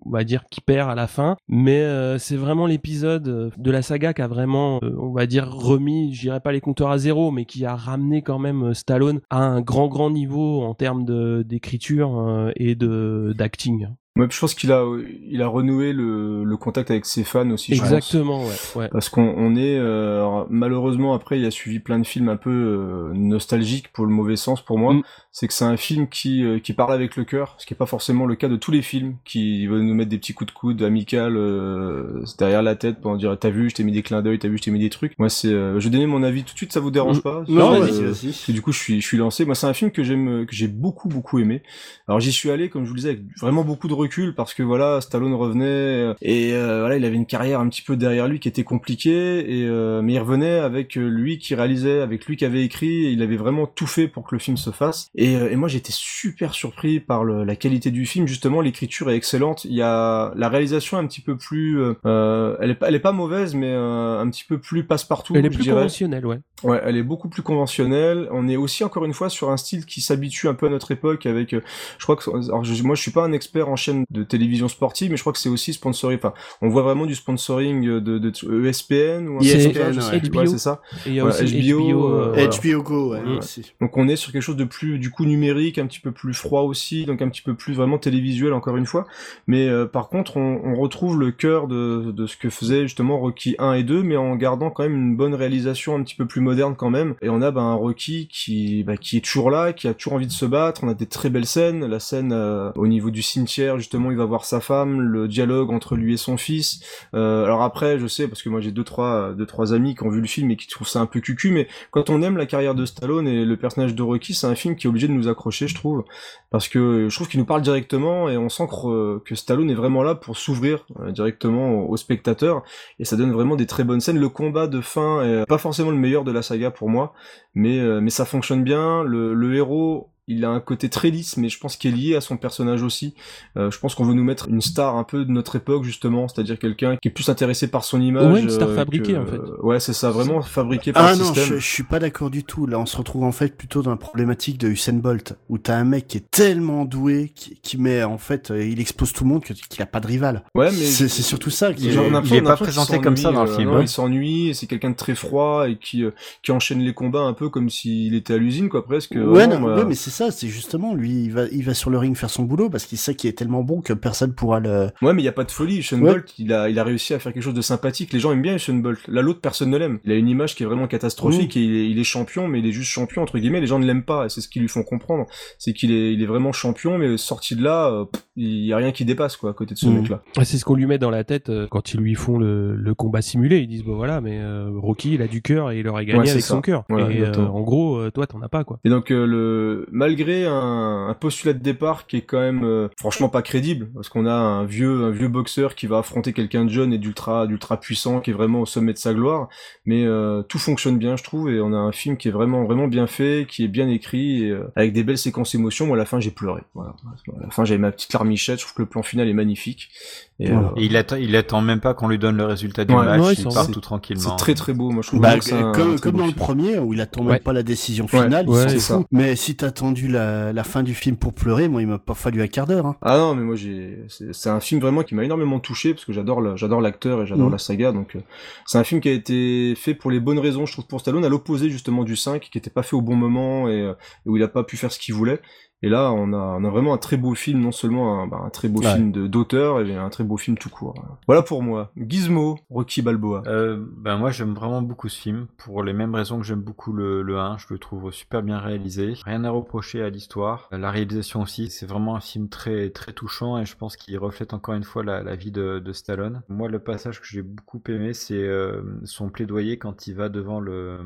[0.04, 3.80] on va dire qui perd à la fin, mais euh, c'est vraiment l'épisode de la
[3.80, 7.30] saga qui a vraiment, on va dire, remis, je dirais pas les compteurs à zéro,
[7.30, 11.06] mais qui a ramené quand même Stallone à un grand grand niveau en termes
[11.44, 13.88] d'écriture et de d'acting.
[14.14, 14.84] Ouais, puis je pense qu'il a,
[15.26, 17.74] il a renoué le, le contact avec ses fans aussi.
[17.74, 17.90] je pense.
[17.90, 18.54] Exactement, ouais.
[18.74, 18.88] ouais.
[18.90, 22.36] Parce qu'on on est euh, alors, malheureusement après il a suivi plein de films un
[22.36, 24.94] peu euh, nostalgiques pour le mauvais sens pour moi.
[25.34, 27.76] C'est que c'est un film qui euh, qui parle avec le cœur, ce qui est
[27.76, 30.52] pas forcément le cas de tous les films qui veulent nous mettre des petits coups
[30.52, 34.02] de coude amical euh, derrière la tête pour dire t'as vu je t'ai mis des
[34.02, 35.18] clins d'œil, t'as vu je t'ai mis des trucs.
[35.18, 37.22] Moi c'est euh, je vais donner mon avis tout de suite, ça vous dérange Mm.
[37.22, 37.44] pas?
[37.48, 38.52] Non, vas-y, vas-y.
[38.52, 39.44] du coup je suis je suis lancé.
[39.44, 41.62] Moi c'est un film que j'aime que j'ai beaucoup beaucoup aimé.
[42.08, 44.52] Alors j'y suis allé comme je vous le disais avec vraiment beaucoup de recul parce
[44.52, 47.96] que voilà Stallone revenait euh, et euh, voilà il avait une carrière un petit peu
[47.96, 52.26] derrière lui qui était compliquée et euh, mais il revenait avec lui qui réalisait avec
[52.26, 54.70] lui qui avait écrit et il avait vraiment tout fait pour que le film se
[54.70, 58.60] fasse et, euh, et moi j'étais super surpris par le- la qualité du film justement
[58.60, 62.56] l'écriture est excellente il y a la réalisation est un petit peu plus euh, euh,
[62.60, 65.46] elle est pas elle est pas mauvaise mais euh, un petit peu plus passe-partout Elle
[65.46, 65.76] est je plus dirais.
[65.76, 66.40] conventionnelle, ouais.
[66.64, 68.28] Ouais, elle est beaucoup plus conventionnelle.
[68.30, 70.92] On est aussi encore une fois sur un style qui s'habitue un peu à notre
[70.92, 71.60] époque avec, euh,
[71.98, 74.68] je crois que, alors je- moi je suis pas un expert en chaîne de télévision
[74.68, 76.18] sportive, mais je crois que c'est aussi sponsoring.
[76.18, 80.20] Enfin, on voit vraiment du sponsoring de, de, de ESPN ou un ESPN, ouais.
[80.20, 80.38] HBO.
[80.38, 80.80] Ouais, c'est ça.
[81.04, 82.48] Et il y a Voilà, aussi HBO, euh, voilà.
[82.48, 83.38] HBO Go, ouais, Ouais.
[83.38, 83.72] aussi.
[83.80, 86.34] Donc on est sur quelque chose de plus du coup numérique, un petit peu plus
[86.34, 89.06] froid aussi, donc un petit peu plus vraiment télévisuel encore une fois.
[89.46, 93.54] Mais euh, par contre, on, retrouve le cœur de, de ce que faisait justement Rocky
[93.58, 96.40] 1 et 2, mais en gardant quand même une bonne réalisation un petit peu plus
[96.40, 97.14] moderne quand même.
[97.22, 100.14] Et on a bah, un Rocky qui bah, qui est toujours là, qui a toujours
[100.14, 100.82] envie de se battre.
[100.82, 104.16] On a des très belles scènes, la scène euh, au niveau du cimetière justement, il
[104.16, 106.80] va voir sa femme, le dialogue entre lui et son fils.
[107.14, 110.02] Euh, alors après, je sais parce que moi j'ai deux trois deux trois amis qui
[110.04, 112.36] ont vu le film et qui trouvent ça un peu cucu, mais quand on aime
[112.36, 115.12] la carrière de Stallone et le personnage de Rocky, c'est un film qui est de
[115.12, 116.04] nous accrocher, je trouve,
[116.50, 119.70] parce que je trouve qu'il nous parle directement et on sent que, euh, que Stallone
[119.70, 122.62] est vraiment là pour s'ouvrir euh, directement aux spectateurs
[122.98, 124.18] et ça donne vraiment des très bonnes scènes.
[124.18, 127.14] Le combat de fin est pas forcément le meilleur de la saga pour moi,
[127.54, 129.02] mais euh, mais ça fonctionne bien.
[129.04, 132.20] Le héros il a un côté très lisse, mais je pense qu'il est lié à
[132.20, 133.14] son personnage aussi.
[133.56, 136.28] Euh, je pense qu'on veut nous mettre une star un peu de notre époque justement,
[136.28, 138.32] c'est-à-dire quelqu'un qui est plus intéressé par son image.
[138.32, 139.40] Ouais, une star euh, fabriquée, que- en fait.
[139.62, 141.44] Ouais, c'est ça, vraiment fabriqué par Ah le non, système.
[141.44, 142.66] je, je suis pas d'accord du tout.
[142.66, 145.76] Là, on se retrouve en fait plutôt dans la problématique de Usain Bolt, où t'as
[145.76, 149.24] un mec qui est tellement doué, qui, qui met en fait, euh, il expose tout
[149.24, 150.44] le monde, qu'il a pas de rival.
[150.54, 151.72] Ouais, mais c'est c'est surtout ça.
[151.72, 153.84] qui Il, est pas présenté comme ça dans le s'ennuie, film, euh, non, ouais.
[153.84, 156.10] il s'ennuie, et c'est quelqu'un de très froid et qui euh,
[156.42, 159.12] qui enchaîne les combats un peu comme s'il était à l'usine, quoi, presque.
[159.12, 161.74] Ouais, Vraiment, non, moi- ouais, mais c'est ça, c'est justement lui, il va, il va
[161.74, 164.32] sur le ring faire son boulot parce qu'il sait qu'il est tellement bon que personne
[164.34, 164.88] pourra le.
[165.02, 165.78] Ouais, mais il y a pas de folie.
[165.78, 166.12] Usain Ouais.
[166.12, 168.12] Bolt, il a, il a réussi à faire quelque chose de sympathique.
[168.12, 169.00] Les gens aiment bien Usain Bolt.
[169.08, 169.98] Là, l'autre, personne ne l'aime.
[170.04, 172.58] Il a une image qui est vraiment catastrophique et il est, il est champion, mais
[172.60, 173.60] il est juste champion, entre guillemets.
[173.60, 175.26] Les gens ne l'aiment pas et c'est ce qu'ils lui font comprendre.
[175.58, 178.72] C'est qu'il est, il est vraiment champion, mais sorti de là, euh, pff, il y
[178.72, 180.00] a rien qui dépasse, quoi, à côté de ce Mhm.
[180.00, 180.22] mec-là.
[180.44, 182.94] C'est ce qu'on lui met dans la tête euh, quand ils lui font le, le
[182.94, 183.58] combat simulé.
[183.58, 186.20] Ils disent, bon voilà, mais euh, Rocky, il a du cœur et il aurait gagné
[186.20, 186.54] Ouais, c'est avec ça.
[186.54, 186.84] son cœur.
[186.88, 188.78] Voilà, et euh, en gros, toi, t'en as pas, quoi.
[188.84, 193.28] Et donc euh, le malgré un, postulat de départ qui est quand même euh, franchement
[193.28, 196.92] pas crédible parce qu'on a un vieux vieux boxeur qui va affronter quelqu'un de jeune
[196.92, 199.48] et d'ultra d'ultra puissant qui est vraiment au sommet de sa gloire.
[199.84, 202.64] Mais euh, tout fonctionne bien je trouve et on a un film qui est vraiment
[202.64, 205.86] vraiment bien fait qui est bien écrit et, euh, avec des belles séquences émotions.
[205.86, 206.62] Moi à la fin j'ai pleuré.
[206.74, 206.96] Voilà.
[207.38, 208.58] À la fin j'avais ma petite larmichette.
[208.58, 209.90] Je trouve que le plan final est magnifique
[210.38, 212.94] et, Et euh, il attend, il attend même pas qu'on lui donne le résultat du
[212.94, 214.30] Ouais, match, ouais, il part tout tranquillement.
[214.30, 216.94] c'est très très beau moi je trouve Bah, un- un comme dans le premier où
[216.94, 217.34] il attend Ouais.
[217.34, 218.46] même pas la décision finale,
[218.78, 218.94] c'est.
[219.12, 222.14] Mais si t'as attendu la, la fin du film pour pleurer, moi il m'a pas
[222.14, 222.86] fallu un quart d'heure.
[222.86, 222.96] Hein.
[223.02, 226.04] Ah non, mais moi j'ai, c'est c'est un film vraiment qui m'a énormément touché parce
[226.04, 227.52] que j'adore, le- j'adore l'acteur et j'adore Mhm.
[227.52, 227.92] la saga.
[227.92, 228.20] Donc euh,
[228.66, 231.24] c'est un film qui a été fait pour les bonnes raisons, je trouve, pour Stallone,
[231.24, 233.92] à l'opposé justement du 5, qui était pas fait au bon moment et, euh,
[234.26, 235.40] et où il a pas pu faire ce qu'il voulait.
[235.82, 238.40] Et là, on a, on a vraiment un très beau film, non seulement un, bah,
[238.44, 238.94] un très beau Ouais.
[238.94, 240.94] film d'auteur, et un très beau film tout court.
[241.26, 241.90] Voilà pour moi.
[241.96, 243.42] Gizmo, Rocky Balboa.
[243.46, 246.92] Euh, ben moi j'aime vraiment beaucoup ce film pour les mêmes raisons que j'aime beaucoup
[246.92, 249.14] le, le 1, je le trouve super bien réalisé.
[249.24, 250.68] Rien à reprocher à l'histoire.
[250.72, 254.54] La réalisation aussi, c'est vraiment un film très très touchant et je pense qu'il reflète
[254.54, 256.42] encore une fois la, la vie de, de Stallone.
[256.48, 260.60] Moi le passage que j'ai beaucoup aimé c'est euh, son plaidoyer quand il va devant
[260.60, 260.98] le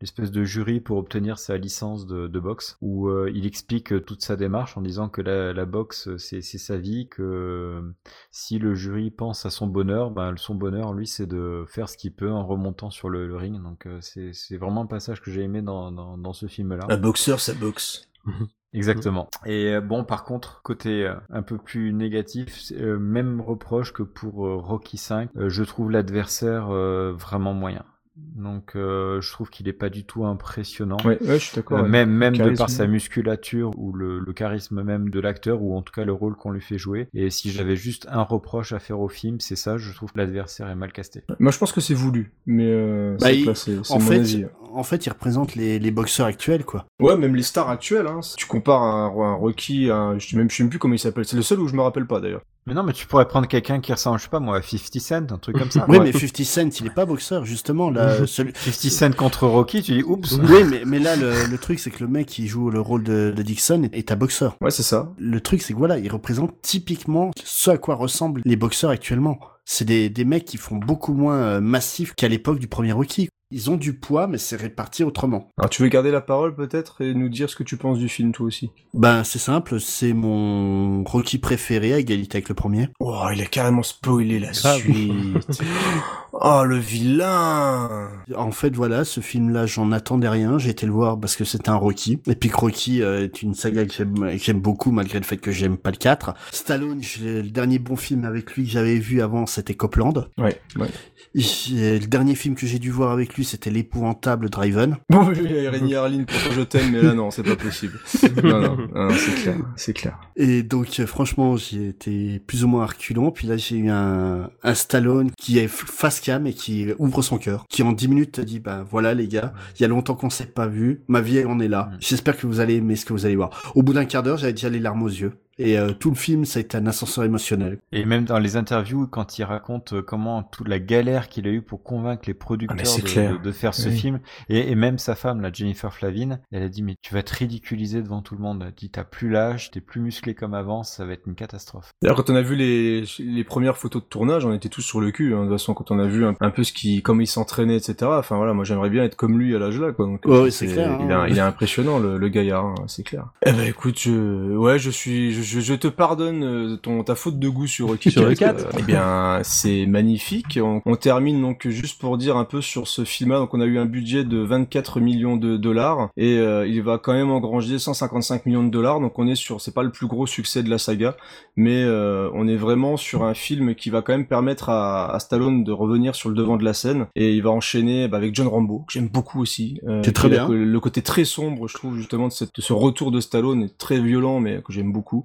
[0.00, 4.00] l'espèce de jury pour obtenir sa licence de, de boxe, où euh, il explique euh,
[4.00, 7.82] toute sa démarche en disant que la, la boxe euh, c'est sa vie, que
[8.30, 11.96] si le jury pense à son bonheur, ben son bonheur lui c'est de faire ce
[11.96, 13.62] qu'il peut en remontant sur le, le ring.
[13.62, 16.86] Donc euh, c'est vraiment un passage que j'ai aimé dans, dans, dans ce film-là.
[16.88, 18.08] Un boxeur, ça boxe.
[18.72, 19.28] Exactement.
[19.46, 25.30] Et bon, par contre, côté un peu plus négatif, même reproche que pour Rocky 5,
[25.36, 27.86] euh, je trouve l'adversaire vraiment moyen.
[28.16, 30.96] Donc euh, je trouve qu'il est pas du tout impressionnant.
[31.04, 31.78] Ouais, ouais, je suis d'accord.
[31.78, 31.88] Euh, ouais.
[31.88, 35.82] même même de par sa musculature ou le, le charisme même de l'acteur ou en
[35.82, 37.08] tout cas le rôle qu'on lui fait jouer.
[37.14, 39.76] Et si j'avais juste un reproche à faire au film, c'est ça.
[39.78, 41.22] Je trouve que l'adversaire est mal casté.
[41.38, 44.46] Moi, je pense que c'est voulu, mais euh, Bah, il- c'est- en, mon fait, avis.
[44.72, 46.86] en fait, il représente les, les boxeurs actuels, quoi.
[47.00, 48.06] Ouais, même les stars actuelles.
[48.06, 48.22] Hein.
[48.22, 50.78] Si tu compares un, un Rocky, à un, je sais même, je sais même plus
[50.78, 51.24] comment il s'appelle.
[51.24, 52.42] C'est le seul où je me rappelle pas d'ailleurs.
[52.66, 54.98] Mais non, mais tu pourrais prendre quelqu'un qui ressemble, je sais pas moi, à 50
[55.00, 55.84] Cent, un truc comme ça.
[55.88, 56.04] Oui, Ouais.
[56.12, 57.90] mais 50 Cent, il est pas boxeur, justement.
[57.90, 58.52] Là, celui...
[58.54, 60.32] 50 Cent contre Rocky, tu dis oups.
[60.48, 63.04] Oui, mais, mais là, le, le truc, c'est que le mec qui joue le rôle
[63.04, 64.56] de, de Dixon est, est un boxeur.
[64.60, 65.12] Ouais, c'est ça.
[65.18, 69.38] Le truc, c'est que voilà, il représente typiquement ce à quoi ressemblent les boxeurs actuellement.
[69.64, 73.28] C'est des, des mecs qui font beaucoup moins euh, massifs qu'à l'époque du premier Rocky.
[73.52, 75.52] Ils ont du poids, mais c'est réparti autrement.
[75.56, 78.08] Alors, tu veux garder la parole peut-être et nous dire ce que tu penses du
[78.08, 82.88] film, toi aussi Ben, c'est simple, c'est mon Rocky préféré à égalité avec le premier.
[82.98, 85.12] Oh, il a carrément spoilé la suite.
[86.32, 90.58] oh, le vilain En fait, voilà, ce film-là, j'en attendais rien.
[90.58, 92.18] J'ai été le voir parce que c'était un Rocky.
[92.26, 95.76] Et puis Rocky euh, est une saga que j'aime beaucoup, malgré le fait que j'aime
[95.76, 96.34] pas le 4.
[96.50, 100.28] Stallone, le dernier bon film avec lui que j'avais vu avant, c'était Copland.
[100.36, 100.88] Ouais, ouais.
[101.36, 104.96] Et Le dernier film que j'ai dû voir avec lui, c'était l'épouvantable Driven.
[105.10, 107.98] Bon, oui, oui, Rémi Harlin, je t'aime, mais là non, c'est pas possible.
[108.42, 110.18] Non, non, non, non, c'est clair, c'est clair.
[110.36, 113.30] Et donc, euh, franchement, j'ai été plus ou moins à reculons.
[113.30, 117.38] Puis là, j'ai eu un, un Stallone qui est face cam et qui ouvre son
[117.38, 117.64] cœur.
[117.68, 120.30] Qui en 10 minutes te dit, bah voilà les gars, il y a longtemps qu'on
[120.30, 121.02] s'est pas vu.
[121.08, 121.90] Ma vie, elle en est là.
[122.00, 123.72] J'espère que vous allez aimer ce que vous allez voir.
[123.74, 125.32] Au bout d'un quart d'heure, j'avais déjà les larmes aux yeux.
[125.58, 127.78] Et euh, tout le film, ça a été un ascenseur émotionnel.
[127.92, 131.50] Et même dans les interviews, quand il raconte euh, comment toute la galère qu'il a
[131.50, 133.32] eu pour convaincre les Ah, producteurs de, clair.
[133.38, 133.96] de- de faire ce Oui.
[133.96, 137.22] film, et, et même sa femme, la Jennifer Flavin, elle a dit mais tu vas
[137.22, 138.62] te ridiculiser devant tout le monde.
[138.66, 141.90] Elle dit t'as plus l'âge, t'es plus musclé comme avant, ça va être une catastrophe.
[142.02, 145.00] D'ailleurs, quand on a vu les, les premières photos de tournage, on était tous sur
[145.00, 145.32] le cul.
[145.34, 145.38] Hein.
[145.44, 147.76] De toute façon, quand on a vu un, un peu ce qui, comment il s'entraînait,
[147.76, 147.94] etc.
[148.02, 150.04] Enfin voilà, moi j'aimerais bien être comme lui à l'âge là, quoi.
[150.06, 151.24] Donc, c'est clair, Il, hein.
[151.24, 153.28] est, il est impressionnant, le, le gaillard, hein, c'est clair.
[153.46, 157.14] Eh ben écoute, je, ouais, je suis, je, je- je te pardonne euh, ton ta
[157.14, 158.64] faute de goût sur Rocky Sur le 4.
[158.64, 158.66] 4.
[158.74, 160.58] Euh, eh bien, c'est magnifique.
[160.62, 163.38] On, on termine donc juste pour dire un peu sur ce film-là.
[163.38, 166.98] Donc on a eu un budget de 24 millions de dollars et euh, il va
[166.98, 169.00] quand même engranger 155 millions de dollars.
[169.00, 171.16] Donc on est sur, c'est pas le plus gros succès de la saga,
[171.56, 175.18] mais euh, on est vraiment sur un film qui va quand même permettre à, à
[175.20, 178.34] Stallone de revenir sur le devant de la scène et il va enchaîner bah, avec
[178.34, 179.80] John Rambo que j'aime beaucoup aussi.
[179.86, 180.48] Euh, C'est très bien.
[180.48, 183.62] Le, le côté très sombre, je trouve justement de, cette- de ce retour de Stallone
[183.64, 185.22] est très violent, mais que j'aime beaucoup.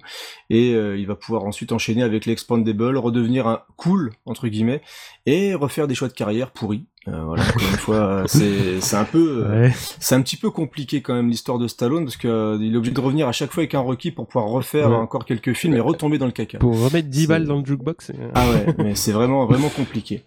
[0.50, 4.82] Et euh, il va pouvoir ensuite enchaîner avec l'Expandable, redevenir un cool entre guillemets
[5.26, 6.84] et refaire des choix de carrière pourris.
[7.08, 9.72] Euh, voilà, encore une fois, euh, c'est c'est un peu, euh, Ouais.
[9.98, 12.76] c'est un petit peu compliqué quand même l'histoire de Stallone parce que euh, il est
[12.76, 14.96] obligé de revenir à chaque fois avec un Rocky pour pouvoir refaire Ouais.
[14.96, 16.58] encore quelques films et retomber dans le caca.
[16.58, 18.06] Pour remettre 10 C'est- balles dans le jukebox.
[18.06, 20.22] c'est- Ah ouais, mais c'est vraiment vraiment compliqué.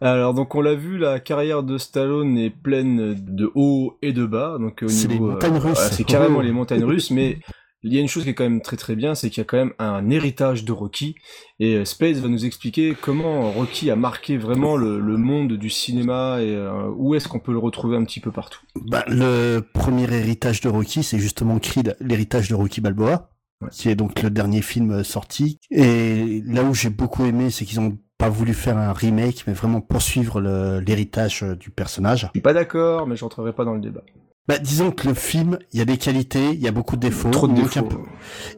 [0.00, 4.24] Alors donc on l'a vu, la carrière de Stallone est pleine de hauts et de
[4.24, 4.56] bas.
[4.58, 7.38] Donc au C'est niveau, les montagnes euh, c'est carrément les montagnes russes, mais
[7.84, 9.42] il y a une chose qui est quand même très très bien, c'est qu'il y
[9.42, 11.16] a quand même un héritage de Rocky.
[11.58, 15.68] Et euh, Space va nous expliquer comment Rocky a marqué vraiment le, le monde du
[15.68, 18.60] cinéma et euh, où est-ce qu'on peut le retrouver un petit peu partout.
[18.76, 23.30] Bah, le premier héritage de Rocky, c'est justement Creed, l'héritage de Rocky Balboa,
[23.72, 25.58] qui est donc le dernier film euh, sorti.
[25.70, 29.52] Et là où j'ai beaucoup aimé, c'est qu'ils ont pas voulu faire un remake, mais
[29.52, 30.40] vraiment poursuivre
[30.80, 32.20] l'héritage du personnage.
[32.20, 34.04] Je suis pas d'accord, mais j'entrerai pas dans le débat.
[34.48, 37.00] Bah, disons que le film, il y a des qualités, il y a beaucoup de
[37.02, 37.30] défauts.
[37.30, 37.86] Trop de il manque défauts.
[37.86, 37.98] un peu-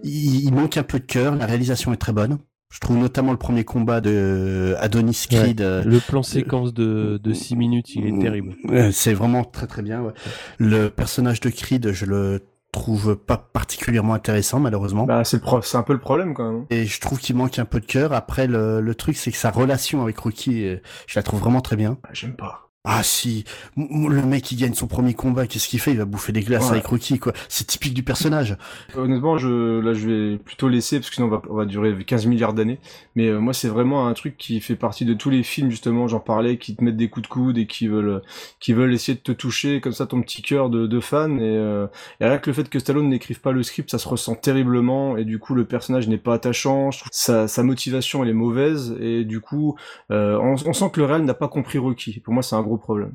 [0.03, 2.39] il, il manque un peu de cœur, la réalisation est très bonne.
[2.73, 5.61] Je trouve notamment le premier combat de Adonis Creed.
[5.61, 5.67] Ouais.
[5.67, 8.55] euh, Le plan séquence de, de 6 minutes, il est terrible.
[8.93, 10.01] c'est vraiment très très bien.
[10.03, 10.13] ouais.
[10.59, 12.41] Le personnage de Creed, je le
[12.73, 15.05] trouve pas particulièrement intéressant malheureusement.
[15.05, 16.65] Bah c'est le pro- c'est un peu le problème quand même.
[16.71, 18.13] Et je trouve qu'il manque un peu de cœur.
[18.13, 21.61] Après, le, le truc, c'est que sa relation avec Rocky, euh, je la trouve vraiment
[21.61, 21.99] très bien.
[22.03, 22.64] Bah, J'aime pas.
[22.87, 23.45] Ah si,
[23.79, 25.93] le mec qui gagne son premier combat, qu'est-ce qu'il fait?
[25.93, 26.73] Il va bouffer des glaces Ouais.
[26.73, 27.33] avec Rocky, quoi.
[27.49, 28.59] C'est typique du personnage.
[28.95, 31.97] Honnêtement, je, là, je vais plutôt laisser parce que sinon on va, on va durer
[32.05, 32.79] 15 milliards d'années.
[33.17, 36.09] Mais euh, moi, c'est vraiment un truc qui fait partie de tous les films justement.
[36.09, 38.21] J'en parlais, qui te mettent des coups de coude et qui veulent,
[38.61, 41.41] qui veulent essayer de te toucher comme ça ton petit cœur de, de fan.
[41.41, 41.87] Et, euh,
[42.21, 45.17] et rien que le fait que Stallone n'écrive pas le script, ça se ressent terriblement.
[45.17, 46.91] Et du coup, le personnage n'est pas attachant.
[46.91, 48.95] Je trouve que sa, sa motivation elle est mauvaise.
[49.01, 49.75] Et du coup,
[50.11, 52.21] euh, on, on sent que le réel n'a pas compris Rocky.
[52.21, 53.13] Pour moi, c'est un gros problème.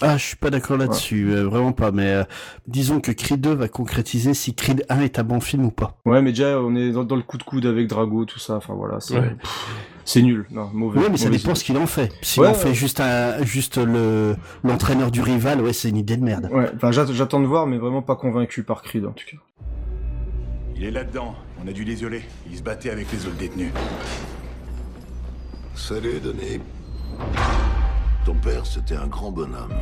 [0.00, 1.90] Ah, je suis pas d'accord là-dessus, euh, vraiment pas.
[1.90, 2.22] Mais euh,
[2.68, 5.96] disons que Creed 2 va concrétiser si Creed 1 est un bon film ou pas.
[6.06, 8.56] Ouais, mais déjà, on est dans, dans le coup de coude avec Drago, tout ça.
[8.56, 9.30] Enfin voilà, c'est Ouais.
[9.30, 9.66] pff,
[10.04, 10.46] c'est nul.
[10.52, 11.00] Non, mauvais.
[11.00, 11.58] Ouais, mais ça dépend idée.
[11.58, 12.12] ce qu'il en fait.
[12.22, 16.16] S'il Ouais, en fait juste un, juste le l'entraîneur du rival, ouais, c'est une idée
[16.16, 16.48] de merde.
[16.52, 19.38] Ouais, enfin j'att- j'attends de voir, mais vraiment pas convaincu par Creed en tout cas.
[20.76, 21.34] Il est là-dedans.
[21.64, 22.22] On a dû l'isoler.
[22.48, 23.72] Il se battait avec les autres détenus.
[25.74, 26.60] Salut, Denis.
[28.28, 29.72] Ton père, c'était un grand bonhomme.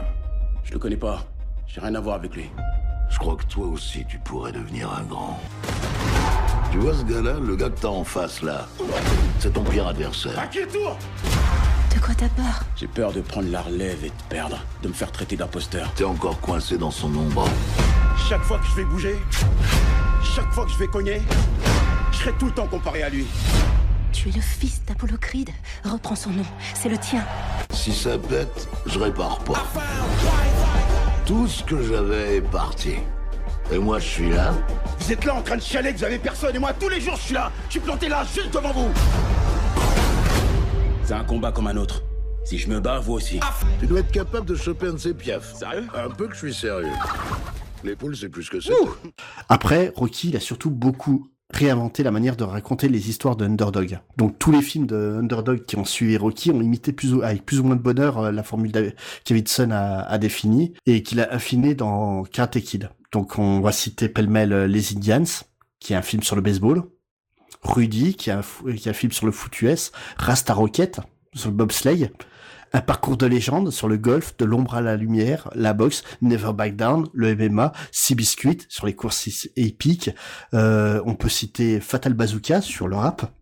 [0.63, 1.25] Je le connais pas.
[1.67, 2.49] J'ai rien à voir avec lui.
[3.11, 5.41] Je crois que toi aussi, tu pourrais devenir un grand.
[6.71, 8.69] Tu vois ce gars-là, le gars que t'as en face, là?
[9.41, 10.39] C'est ton pire adversaire.
[10.39, 10.97] Inquiète-toi
[11.93, 12.63] De quoi t'as peur?
[12.77, 15.93] J'ai peur de prendre la relève et de perdre, de me faire traiter d'imposteur.
[15.97, 17.49] T'es encore coincé dans son ombre.
[18.29, 19.17] Chaque fois que je vais bouger,
[20.23, 21.21] chaque fois que je vais cogner,
[22.13, 23.27] je serai tout le temps comparé à lui.
[24.17, 25.51] Tu es le fils d'Apollocride.
[25.85, 27.23] Reprends son nom, c'est le tien.
[27.69, 29.63] Si ça pète, je répare pas.
[31.27, 32.95] Tout ce que j'avais est parti.
[33.71, 34.55] Et moi, je suis là.
[34.99, 36.99] Vous êtes là en train de chialer que vous avez personne et moi tous les
[36.99, 37.53] jours je suis là.
[37.67, 38.89] Je suis planté là, juste devant vous.
[41.05, 42.03] C'est un combat comme un autre.
[42.43, 43.39] Si je me bats, vous aussi.
[43.81, 45.57] Tu dois être capable de choper un de ces piafs.
[45.57, 45.89] Sérieux?
[45.95, 46.89] Un peu que je suis sérieux.
[47.85, 48.73] Les poules, c'est plus que ça.
[49.51, 53.99] Après, Rocky, il a surtout beaucoup réinventé la manière de raconter les histoires de Underdog.
[54.17, 57.47] Donc tous les films de Underdog qui ont suivi Rocky ont imité plus ou, avec
[57.47, 58.93] plus ou moins de bonheur euh, la formule que
[59.29, 62.91] Davidson a, a définie et qu'il a affiné dans Karate Kid.
[63.13, 65.25] Donc on va citer pêle-mêle euh, Les Indians,
[65.81, 66.83] qui est un film sur le baseball,
[67.63, 71.01] Rudy, qui est un, fou- qui est un film sur le foot US, Rasta Rocket,
[71.35, 72.11] sur le bobsleigh,
[72.73, 76.53] un parcours de légende sur le golf, de l'ombre à la lumière, la boxe, Never
[76.53, 80.11] Back Down, le MMA, Seabiscuit sur les courses épiques.
[80.55, 83.33] Euh, on peut citer Fatal Bazooka sur le rap.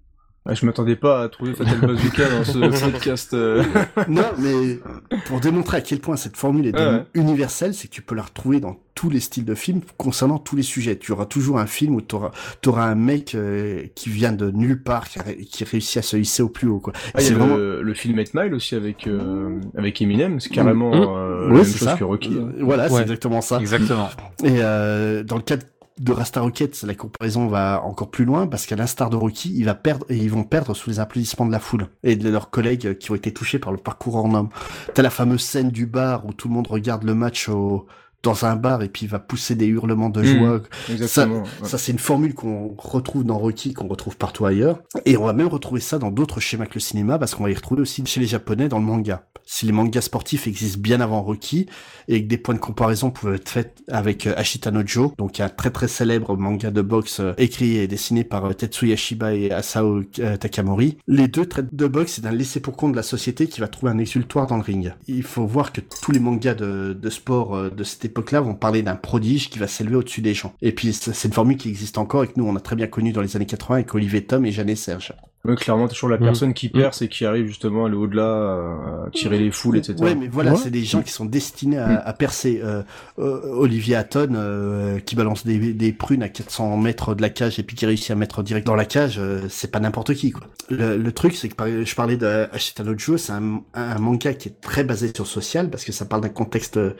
[0.47, 2.59] Ah, je m'attendais pas à trouver Fatal Bazooka dans ce
[2.91, 3.33] podcast.
[3.33, 3.65] euh.
[4.09, 4.79] non, mais
[5.27, 7.05] pour démontrer à quel point cette formule est Ouais, ouais.
[7.15, 10.55] universelle, c'est que tu peux la retrouver dans tous les styles de films concernant tous
[10.55, 10.97] les sujets.
[10.99, 14.83] Tu auras toujours un film où tu auras, un mec euh, qui vient de nulle
[14.83, 16.79] part, qui, a ré- qui réussit à se hisser au plus haut.
[16.79, 16.93] Quoi.
[17.15, 17.57] Ah, il y c'est a vraiment...
[17.57, 20.95] le, le film 8 Mile aussi avec, euh, avec Eminem, c'est carrément Mmh.
[21.09, 21.97] euh, Ouais, la même chose ça.
[21.97, 22.37] que Rocky.
[22.39, 22.51] hein.
[22.59, 23.59] Euh, Voilà, c'est exactement ça.
[23.61, 24.11] Exactement.
[24.45, 25.65] Et euh, dans le cas de
[26.09, 29.75] Rasta Rocket, la comparaison va encore plus loin parce qu'à l'instar de Rocky, il va
[29.75, 32.99] perdre et ils vont perdre sous les applaudissements de la foule et de leurs collègues
[32.99, 34.49] qui ont été touchés par le parcours en homme.
[34.93, 37.87] T'as la fameuse scène du bar où tout le monde regarde le match au
[38.25, 40.61] dans un bar et puis il va pousser des hurlements de Mmh, joie.
[40.91, 41.69] exactement, ça, ouais.
[41.69, 44.83] ça c'est une formule qu'on retrouve dans Rocky, qu'on retrouve partout ailleurs.
[45.05, 47.51] Et on va même retrouver ça dans d'autres schémas que le cinéma parce qu'on va
[47.51, 49.27] y retrouver aussi chez les Japonais dans le manga.
[49.47, 51.67] Si les mangas sportifs existent bien avant Rocky
[52.09, 55.39] et que des points de comparaison pouvaient être faits avec euh, Ashita no Joe, donc
[55.41, 59.35] un très très célèbre manga de boxe euh, écrit et dessiné par euh, Tetsuya Shiba
[59.35, 60.03] et Asao
[60.41, 63.61] Takamori, les deux traitent de boxe et d'un laissé pour compte de la société qui
[63.61, 64.93] va trouver un exultoire dans le ring.
[65.09, 68.83] Il faut voir que tous les mangas de, de sport de cette époque-là vont parler
[68.83, 70.55] d'un prodige qui va s'élever au-dessus des gens.
[70.63, 72.87] Et puis c'est une formule qui existe encore et que nous on a très bien
[72.87, 75.13] connu dans les années 80 avec Olivier Tom et Jeannet Serge.
[75.45, 76.21] Ouais, clairement, toujours la Mmh.
[76.25, 76.81] personne qui Mmh.
[76.81, 79.95] perce et qui arrive justement à aller au-delà, euh, à tirer les foules, etc.
[80.01, 82.03] Ouais, mais voilà, c'est des gens qui sont destinés à, Mm.
[82.03, 82.61] à percer.
[82.65, 82.83] Euh,
[83.19, 87.59] euh, Olivier Hatton, euh, qui balance des, des prunes à 400 mètres de la cage
[87.59, 90.31] et puis qui réussit à mettre direct dans la cage, euh, c'est pas n'importe qui,
[90.31, 90.47] quoi.
[90.71, 93.99] Le, le truc, c'est que par- je parlais de Ashita no Joe, c'est un, un
[93.99, 96.97] manga qui est très basé sur social parce que ça parle d'un contexte euh,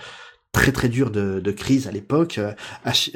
[0.55, 2.39] très très dur de, de crise à l'époque.
[2.39, 2.53] Euh,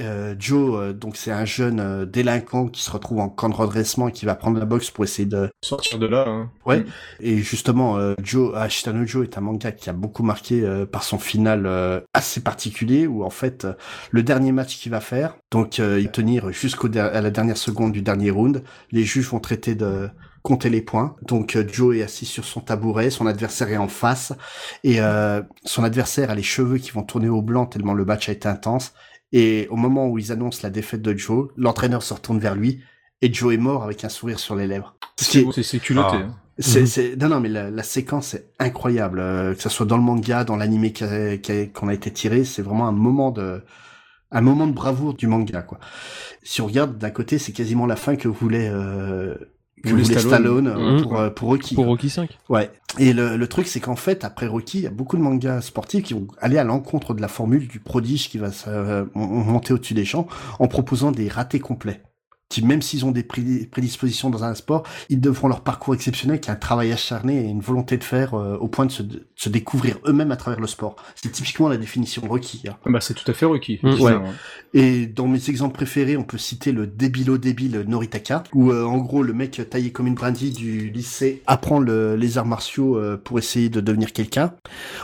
[0.01, 3.55] euh, Joe, euh, donc c'est un jeune euh, délinquant qui se retrouve en camp de
[3.55, 6.51] redressement et qui va prendre la boxe pour essayer de Sortir de là, hein.
[6.67, 6.81] Ouais.
[6.81, 6.85] Mm.
[7.21, 11.05] Et justement, euh, Joe, Ashitano Joe est un manga qui a beaucoup marqué euh, par
[11.05, 13.67] son final euh, assez particulier où en fait
[14.11, 17.57] le dernier match qu'il va faire, donc euh, il tenir jusqu'au der- à la dernière
[17.57, 20.11] seconde du dernier round, les juges vont traiter de
[20.43, 21.17] compter les points.
[21.23, 24.33] Donc euh, Joe est assis sur son tabouret, son adversaire est en face
[24.85, 28.29] et euh, son adversaire a les cheveux qui vont tourner au blanc tellement le match
[28.29, 28.93] a été intense.
[29.33, 32.81] Et au moment où ils annoncent la défaite de Joe, l'entraîneur se retourne vers lui
[33.21, 34.95] et Joe est mort avec un sourire sur les lèvres.
[35.21, 36.17] Est- C'est c'est culotté.
[36.21, 36.27] Ah.
[36.29, 36.35] hein.
[36.61, 36.87] c'est, Mhm.
[36.87, 39.21] c'est, non, non, mais la, la séquence est incroyable.
[39.21, 42.45] euh, que ce soit dans le manga, dans l'animé qui a- qu'on a été tiré,
[42.45, 43.63] c'est vraiment un moment de,
[44.31, 45.79] un moment de bravoure du manga, quoi.
[46.43, 49.35] Si on regarde d'un côté, c'est quasiment la fin que voulait, euh,
[49.83, 50.69] que voulait Stallone.
[50.69, 51.75] Stallone, pour, euh, pour Rocky.
[51.75, 51.93] Pour quoi.
[51.93, 52.39] Rocky 5.
[52.49, 52.71] Ouais.
[52.99, 55.61] Et le, le truc, c'est qu'en fait, après Rocky, il y a beaucoup de mangas
[55.63, 59.05] sportifs qui vont aller à l'encontre de la formule du prodige qui va se, euh,
[59.15, 60.27] mon- monter au-dessus des champs
[60.59, 62.03] en proposant des ratés complets.
[62.51, 66.41] Qui, même s'ils ont des pré- prédispositions dans un sport, ils devront leur parcours exceptionnel,
[66.41, 69.03] qui est un travail acharné et une volonté de faire euh, au point de se,
[69.03, 70.97] de se découvrir eux-mêmes à travers le sport.
[71.15, 72.63] C'est typiquement la définition Rocky.
[72.67, 72.77] hein.
[72.87, 73.79] Ah Bah, c'est tout à fait Rocky.
[73.83, 74.01] Mm.
[74.01, 74.15] Ouais.
[74.73, 78.97] Et dans mes exemples préférés, on peut citer le débilo débile Noritaka, où euh, en
[78.99, 83.17] gros le mec taillé comme une brindille du lycée apprend le- les arts martiaux euh,
[83.23, 84.55] pour essayer de devenir quelqu'un.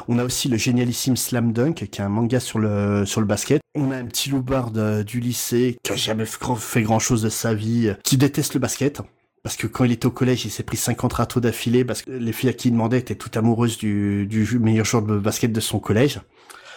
[0.08, 3.26] On a aussi le génialissime Slam Dunk, qui est un manga sur le sur le
[3.26, 3.60] basket.
[3.76, 7.52] On a un petit loupard du lycée qui a jamais fait grand chose de sa
[7.54, 9.00] vie, qui déteste le basket.
[9.42, 12.10] Parce que quand il était au collège, il s'est pris 50 râteaux d'affilée parce que
[12.10, 15.52] les filles à qui il demandait étaient toutes amoureuses du, du meilleur joueur de basket
[15.52, 16.20] de son collège.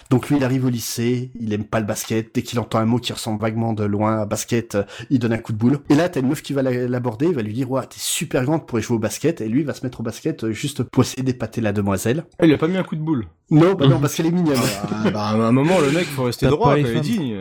[0.09, 2.29] Donc lui, il arrive au lycée, il aime pas le basket.
[2.33, 5.33] Dès qu'il entend un mot qui ressemble vaguement de loin à basket, euh, il donne
[5.33, 5.79] un coup de boule.
[5.89, 7.97] Et là, t'as une meuf qui va la- l'aborder, il va lui dire, ouais, t'es
[7.99, 9.41] super grande pour jouer au basket.
[9.41, 12.23] Et lui, il va se mettre au basket euh, juste pour essayer d'épater la demoiselle.
[12.39, 13.27] Ah, il a pas mis un coup de boule.
[13.49, 14.57] Non, bah non, parce qu'elle est mignonne.
[14.91, 17.01] Ah, bah, à un moment, le mec, faut rester droit, pas les quoi, il est
[17.01, 17.35] digne.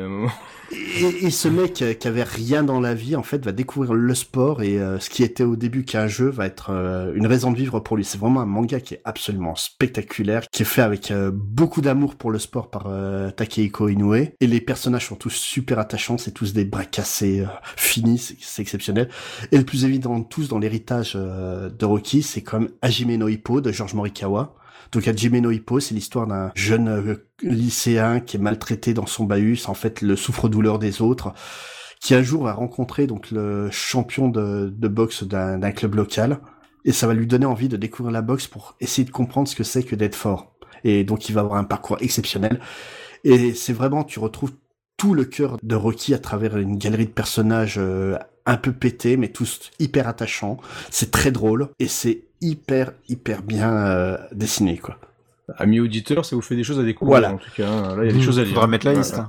[0.72, 3.94] Et, et ce mec euh, qui avait rien dans la vie, en fait, va découvrir
[3.94, 7.26] le sport et euh, ce qui était au début qu'un jeu va être euh, une
[7.26, 8.04] raison de vivre pour lui.
[8.04, 12.16] C'est vraiment un manga qui est absolument spectaculaire, qui est fait avec euh, beaucoup d'amour
[12.16, 14.14] pour le sport par euh, Takehiko Inoue.
[14.14, 17.46] Et les personnages sont tous super attachants, c'est tous des bras cassés, euh,
[17.76, 19.08] finis, c'est- exceptionnel.
[19.52, 23.60] Et le plus évident de tous dans l'héritage de Rocky, c'est comme Hajime no Ippo
[23.60, 24.54] de George Morikawa.
[24.96, 29.24] Donc Hajime no Ippo, c'est l'histoire d'un jeune euh, lycéen qui est maltraité dans son
[29.24, 31.34] bahut, en fait le souffre-douleur des autres,
[32.00, 36.40] qui un jour va rencontrer donc le champion de, boxe d'un d'un club local,
[36.86, 39.54] et ça va lui donner envie de découvrir la boxe pour essayer de comprendre ce
[39.54, 40.56] que c'est que d'être fort.
[40.82, 42.58] Et donc il va avoir un parcours exceptionnel.
[43.22, 44.52] Et c'est vraiment, tu retrouves
[44.96, 48.16] tout le cœur de Rocky à travers une galerie de personnages euh,
[48.46, 50.56] un peu pétés, mais tous hyper attachants.
[50.90, 54.98] C'est très drôle et c'est hyper hyper bien euh, dessiné quoi.
[55.58, 57.32] Amis auditeurs, ça vous fait des choses à découvrir, Voilà.
[57.34, 57.68] en tout cas.
[57.68, 57.96] hein.
[57.96, 58.54] Là, il y a des choses à lire.
[58.54, 59.14] Faudra mettre la liste.
[59.18, 59.28] hein.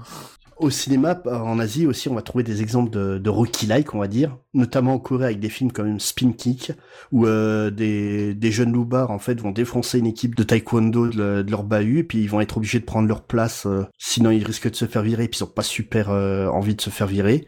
[0.57, 4.07] Au cinéma, en Asie aussi, on va trouver des exemples de, de Rocky-like, on va
[4.07, 6.71] dire, notamment en Corée avec des films comme Spin Kick,
[7.11, 11.15] où euh, des, des jeunes loupards en fait vont défoncer une équipe de taekwondo de,
[11.17, 13.85] le- de leur bahut, et puis ils vont être obligés de prendre leur place, euh,
[13.99, 16.73] sinon ils risquent de se faire virer, et puis ils ont pas super euh, envie
[16.73, 17.45] de se faire virer.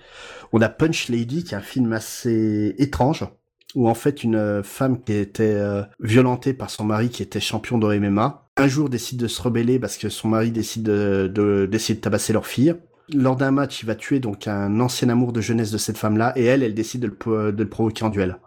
[0.54, 3.26] On a Punch Lady, qui est un film assez étrange,
[3.76, 7.40] où en fait une euh, femme qui était euh, violentée par son mari qui était
[7.40, 11.32] champion de MMA, un jour décide de se rebeller parce que son mari décide de,
[11.34, 12.76] de- d'essayer de tabasser leur fille.
[13.14, 16.32] Lors d'un match, il va tuer donc un ancien amour de jeunesse de cette femme-là,
[16.36, 18.38] et elle, elle décide de le, de le provoquer en duel.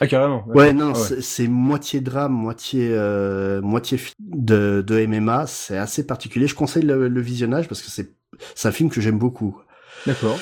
[0.00, 0.44] Ah, carrément.
[0.48, 1.06] Ouais, non, Ah ouais.
[1.08, 5.46] c'est- c'est moitié drame, moitié euh, moitié de, de MMA.
[5.46, 6.46] C'est assez particulier.
[6.46, 8.14] Je conseille le, le visionnage parce que c'est
[8.54, 9.58] c'est un film que j'aime beaucoup.
[10.06, 10.38] D'accord.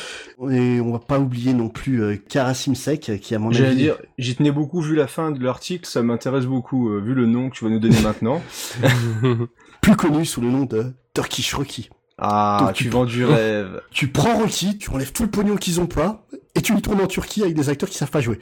[0.50, 3.76] Et on va pas oublier non plus euh, Karasim Sek, qui à mon J'allais avis
[3.76, 7.26] dire, j'y tenais beaucoup vu la fin de l'article, ça m'intéresse beaucoup, euh, vu le
[7.26, 8.40] nom que tu vas nous donner maintenant.
[9.82, 11.90] plus connu sous le nom de Turkish Rocky.
[12.16, 13.80] Ah, Donc, tu tu- vends du rêve.
[13.90, 17.00] Tu prends Rocky, tu enlèves tout le pognon qu'ils ont pas, et tu le tournes
[17.00, 18.38] en Turquie avec des acteurs qui savent pas jouer.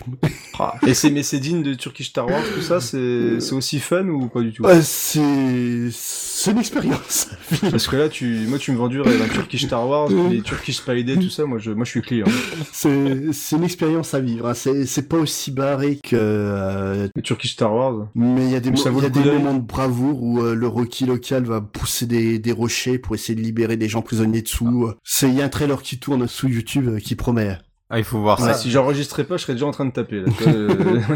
[0.58, 3.78] Ah, Et c'est, mais c'est digne de Turkish Star Wars, tout ça, c'est, c'est aussi
[3.80, 4.64] fun ou pas du tout?
[4.64, 7.28] Euh, c'est c'est une expérience.
[7.70, 10.40] Parce que là, tu, moi, tu me vends du rêve, un Turkish Star Wars, les
[10.42, 12.26] Turkish Spy Day, tout ça, moi, je, moi, je suis client.
[12.72, 14.48] c'est c'est une expérience à vivre.
[14.48, 14.54] hein.
[14.54, 18.08] C'est c'est pas aussi barré que euh, Le Turkish Star Wars.
[18.14, 21.04] Mais il y a des, ça y a moments de bravoure où euh, le Rocky
[21.06, 24.90] local va pousser des, des rochers pour essayer de libérer des gens prisonniers dessous.
[25.04, 27.58] C'est il y a un trailer qui tourne sous YouTube euh, qui promet.
[27.90, 28.54] Ah, il faut voir Ah, ça.
[28.54, 30.20] si j'enregistrais pas, je serais déjà en train de taper.
[30.20, 30.26] Là.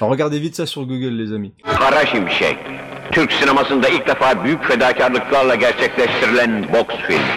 [0.00, 1.52] Alors, regardez vite ça sur Google, les amis.
[1.78, 2.56] Kara Şimşek.
[3.12, 7.34] Türk sinemasında ilk defa büyük fedakarlıklarla gerçekleştirilen boks filmi.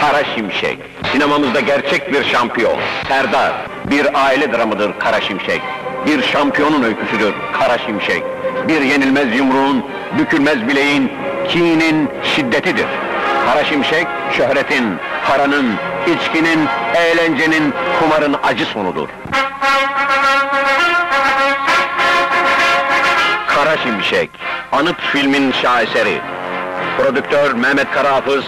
[0.00, 0.78] Kara Şimşek.
[1.12, 2.76] Sinemamızda gerçek bir şampiyon.
[3.08, 3.52] Serdar.
[3.90, 5.60] Bir aile dramıdır Kara Şimşek.
[6.06, 8.22] Bir şampiyonun öyküsüdür Kara Şimşek.
[8.68, 9.84] Bir yenilmez yumruğun,
[10.18, 11.10] bükülmez bileğin,
[11.48, 12.86] kinin şiddetidir.
[13.46, 14.84] Kara Şimşek, şöhretin,
[15.26, 15.66] paranın,
[16.08, 19.08] içkinin, eğlencenin, kumarın acı sonudur.
[23.48, 24.30] Kara Şimşek,
[24.72, 26.20] anıt filmin şaheseri.
[26.98, 28.44] Prodüktör Mehmet Karahafız,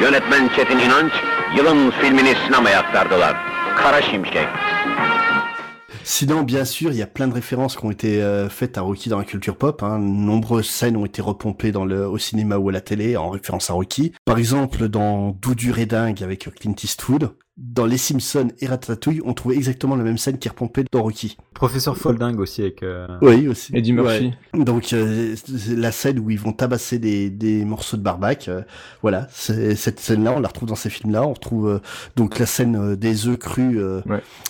[0.00, 1.12] yönetmen Çetin İnanç,
[1.56, 3.36] yılın filmini sinemaya aktardılar.
[3.76, 4.48] Kara Şimşek.
[6.04, 8.80] Sinon, bien sûr, il y a plein de références qui ont été euh, faites à
[8.80, 9.82] Rocky dans la culture pop.
[9.82, 9.98] Hein.
[9.98, 13.70] Nombreuses scènes ont été repompées dans le, au cinéma ou à la télé en référence
[13.70, 14.12] à Rocky.
[14.24, 17.30] Par exemple, dans Doudou et dingue avec Clint Eastwood.
[17.58, 21.02] Dans Les Simpsons et Ratatouille, on trouvait exactement la même scène qui est repompée dans
[21.02, 21.36] Rocky.
[21.52, 22.82] Professeur Folding aussi avec.
[22.82, 23.76] euh, Oui, aussi.
[23.76, 24.32] Eddie Murphy.
[24.54, 24.64] Ouais.
[24.64, 25.36] Donc, euh,
[25.68, 28.48] la scène où ils vont tabasser des, des morceaux de barbac.
[28.48, 28.62] euh,
[29.02, 31.26] voilà, c'est- cette scène-là, on la retrouve dans ces films-là.
[31.26, 31.78] On retrouve euh,
[32.16, 34.00] donc la scène euh, des œufs crus euh,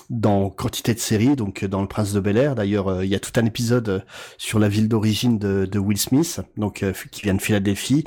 [0.09, 2.55] dans quantité de séries, donc dans Le Prince de Bel Air.
[2.55, 4.05] D'ailleurs, euh, il y a tout un épisode
[4.39, 8.05] sur la ville d'origine de, de Will Smith, donc euh, qui vient de Philadelphie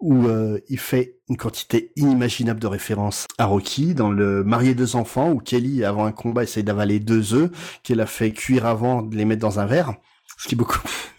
[0.00, 4.96] où euh, il fait une quantité inimaginable de références à Rocky, dans le Marié deux
[4.96, 7.50] enfants, où Kelly, avant un combat, essaye d'avaler deux œufs,
[7.82, 9.94] qu'elle a fait cuire avant de les mettre dans un verre.
[10.38, 10.78] Ce qui est beaucoup...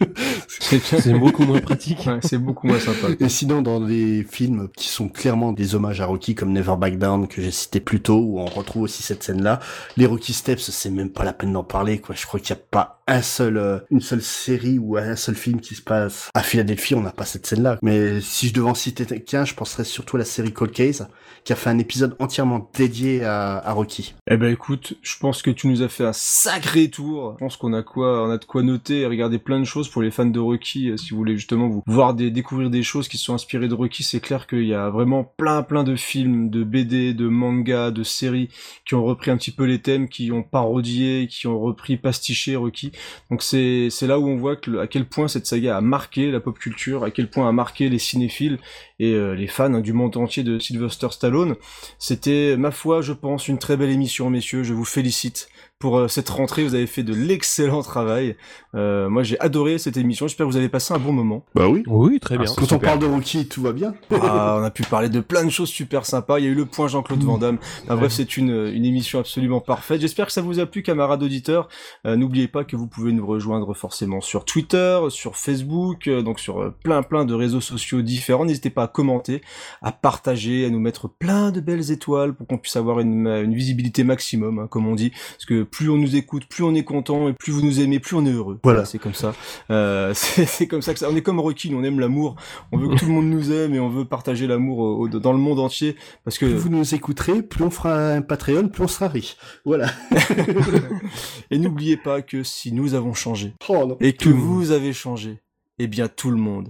[0.60, 2.06] C'est beaucoup moins pratique.
[2.06, 3.08] Ouais, c'est beaucoup moins sympa.
[3.18, 6.96] Et sinon, dans les films qui sont clairement des hommages à Rocky, comme Never Back
[6.96, 9.58] Down, que j'ai cité plus tôt, où on retrouve aussi cette scène-là,
[9.96, 12.14] les Rocky Steps, c'est même pas la peine d'en parler, quoi.
[12.14, 15.34] Je crois qu'il n'y a pas un seul, euh, une seule série ou un seul
[15.34, 17.78] film qui se passe à Philadelphie, on n'a pas cette scène-là.
[17.82, 21.08] Mais si je devais en citer qu'un, je penserais surtout à la série Cold Case,
[21.44, 24.14] qui a fait un épisode entièrement dédié à, à Rocky.
[24.30, 27.34] Eh ben écoute, je pense que tu nous as fait un sacré tour.
[27.38, 29.88] Je pense qu'on a quoi, on a de quoi noter et regarder plein de choses
[29.88, 30.90] pour les fans de Rocky.
[30.90, 33.74] euh, Si vous voulez justement vous voir des, découvrir des choses qui sont inspirées de
[33.74, 37.90] Rocky, c'est clair qu'il y a vraiment plein plein de films, de BD, de mangas,
[37.90, 38.48] de séries
[38.86, 42.56] qui ont repris un petit peu les thèmes, qui ont parodié, qui ont repris pastiché
[42.56, 42.92] Rocky.
[43.30, 46.40] Donc c'est là où on voit que à quel point cette saga a marqué la
[46.40, 48.58] pop culture, à quel point a marqué les cinéphiles
[48.98, 51.54] et euh, les fans hein, du monde entier de Sylvester Stallone.
[51.98, 54.62] C'était, ma foi, je pense, une très belle émission, messieurs.
[54.62, 55.48] Je vous félicite
[55.80, 56.62] pour euh, cette rentrée.
[56.62, 58.36] Vous avez fait de l'excellent travail.
[58.76, 60.28] Euh, moi, j'ai adoré cette émission.
[60.28, 61.44] J'espère que vous avez passé un bon moment.
[61.54, 61.82] Bah oui.
[61.88, 62.46] Oui, très bien.
[62.56, 63.94] Quand on parle de Rocky, tout va bien.
[64.12, 66.38] Ah, on a pu parler de plein de choses super sympas.
[66.38, 67.58] Il y a eu le point Jean-Claude Van Damme.
[67.84, 70.00] Enfin, bref, c'est une, une émission absolument parfaite.
[70.00, 71.68] J'espère que ça vous a plu, camarades auditeurs.
[72.06, 76.38] Euh, N'oubliez pas que vous pouvez nous rejoindre forcément sur Twitter, sur Facebook, euh, donc
[76.38, 78.44] sur euh, plein plein de réseaux sociaux différents.
[78.44, 79.40] N'hésitez pas à commenter,
[79.80, 83.54] à partager, à nous mettre plein de belles étoiles pour qu'on puisse avoir une, une
[83.54, 85.10] visibilité maximum, hein, comme on dit.
[85.10, 87.98] Parce que plus on nous écoute, plus on est content, et plus vous nous aimez,
[88.00, 88.58] plus on est heureux.
[88.64, 88.84] Voilà.
[88.84, 89.34] c'est comme ça.
[89.70, 91.08] Euh, c'est comme ça que ça.
[91.10, 92.36] On est comme Rocky, on aime l'amour.
[92.72, 95.38] On veut que tout le monde nous aime et on veut partager l'amour dans le
[95.38, 98.88] monde entier parce que Plus vous nous écouterez, plus on fera un Patreon, plus on
[98.88, 99.36] sera riche.
[99.64, 99.90] Voilà.
[101.50, 103.96] et n'oubliez pas que si nous avons changé Oh non.
[104.00, 105.40] et que vous avez changé,
[105.78, 106.68] eh bien tout le monde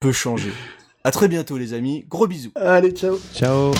[0.00, 0.50] peut changer.
[1.04, 2.50] À très bientôt les amis, gros bisous.
[2.56, 3.18] Allez, ciao.
[3.34, 3.72] Ciao.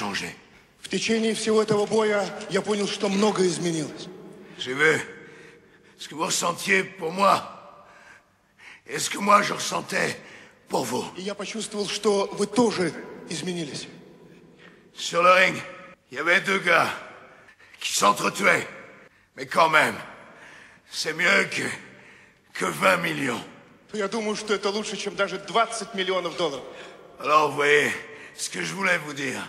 [0.00, 0.34] Changé.
[0.80, 4.08] В течение всего этого боя я понял, что многое изменилось.
[4.58, 5.00] J'ai vu
[5.98, 7.86] ce que vous ressentiez pour moi
[8.86, 10.16] et ce que moi je ressentais
[10.68, 11.04] pour vous.
[11.16, 12.92] И я почувствовал, что вы тоже
[13.28, 13.86] изменились.
[14.94, 15.56] Sur le ring,
[16.10, 16.90] il y avait deux gars
[17.78, 18.66] qui s'entretuaient.
[19.36, 19.96] Mais quand même,
[20.90, 21.62] c'est mieux que,
[22.54, 23.40] que 20 millions.
[23.92, 26.64] Я думаю, что это лучше, чем даже 20 миллионов долларов.
[27.18, 27.90] Alors vous voyez,
[28.34, 29.42] ce que je voulais vous dire,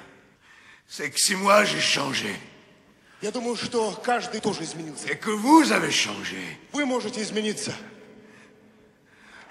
[0.93, 2.35] c'est que si moi j'ai changé,
[3.23, 3.31] Я
[5.15, 7.71] que vous avez changé, Вы можете измениться.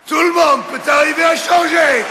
[0.07, 2.05] tout le monde peut arriver à changer.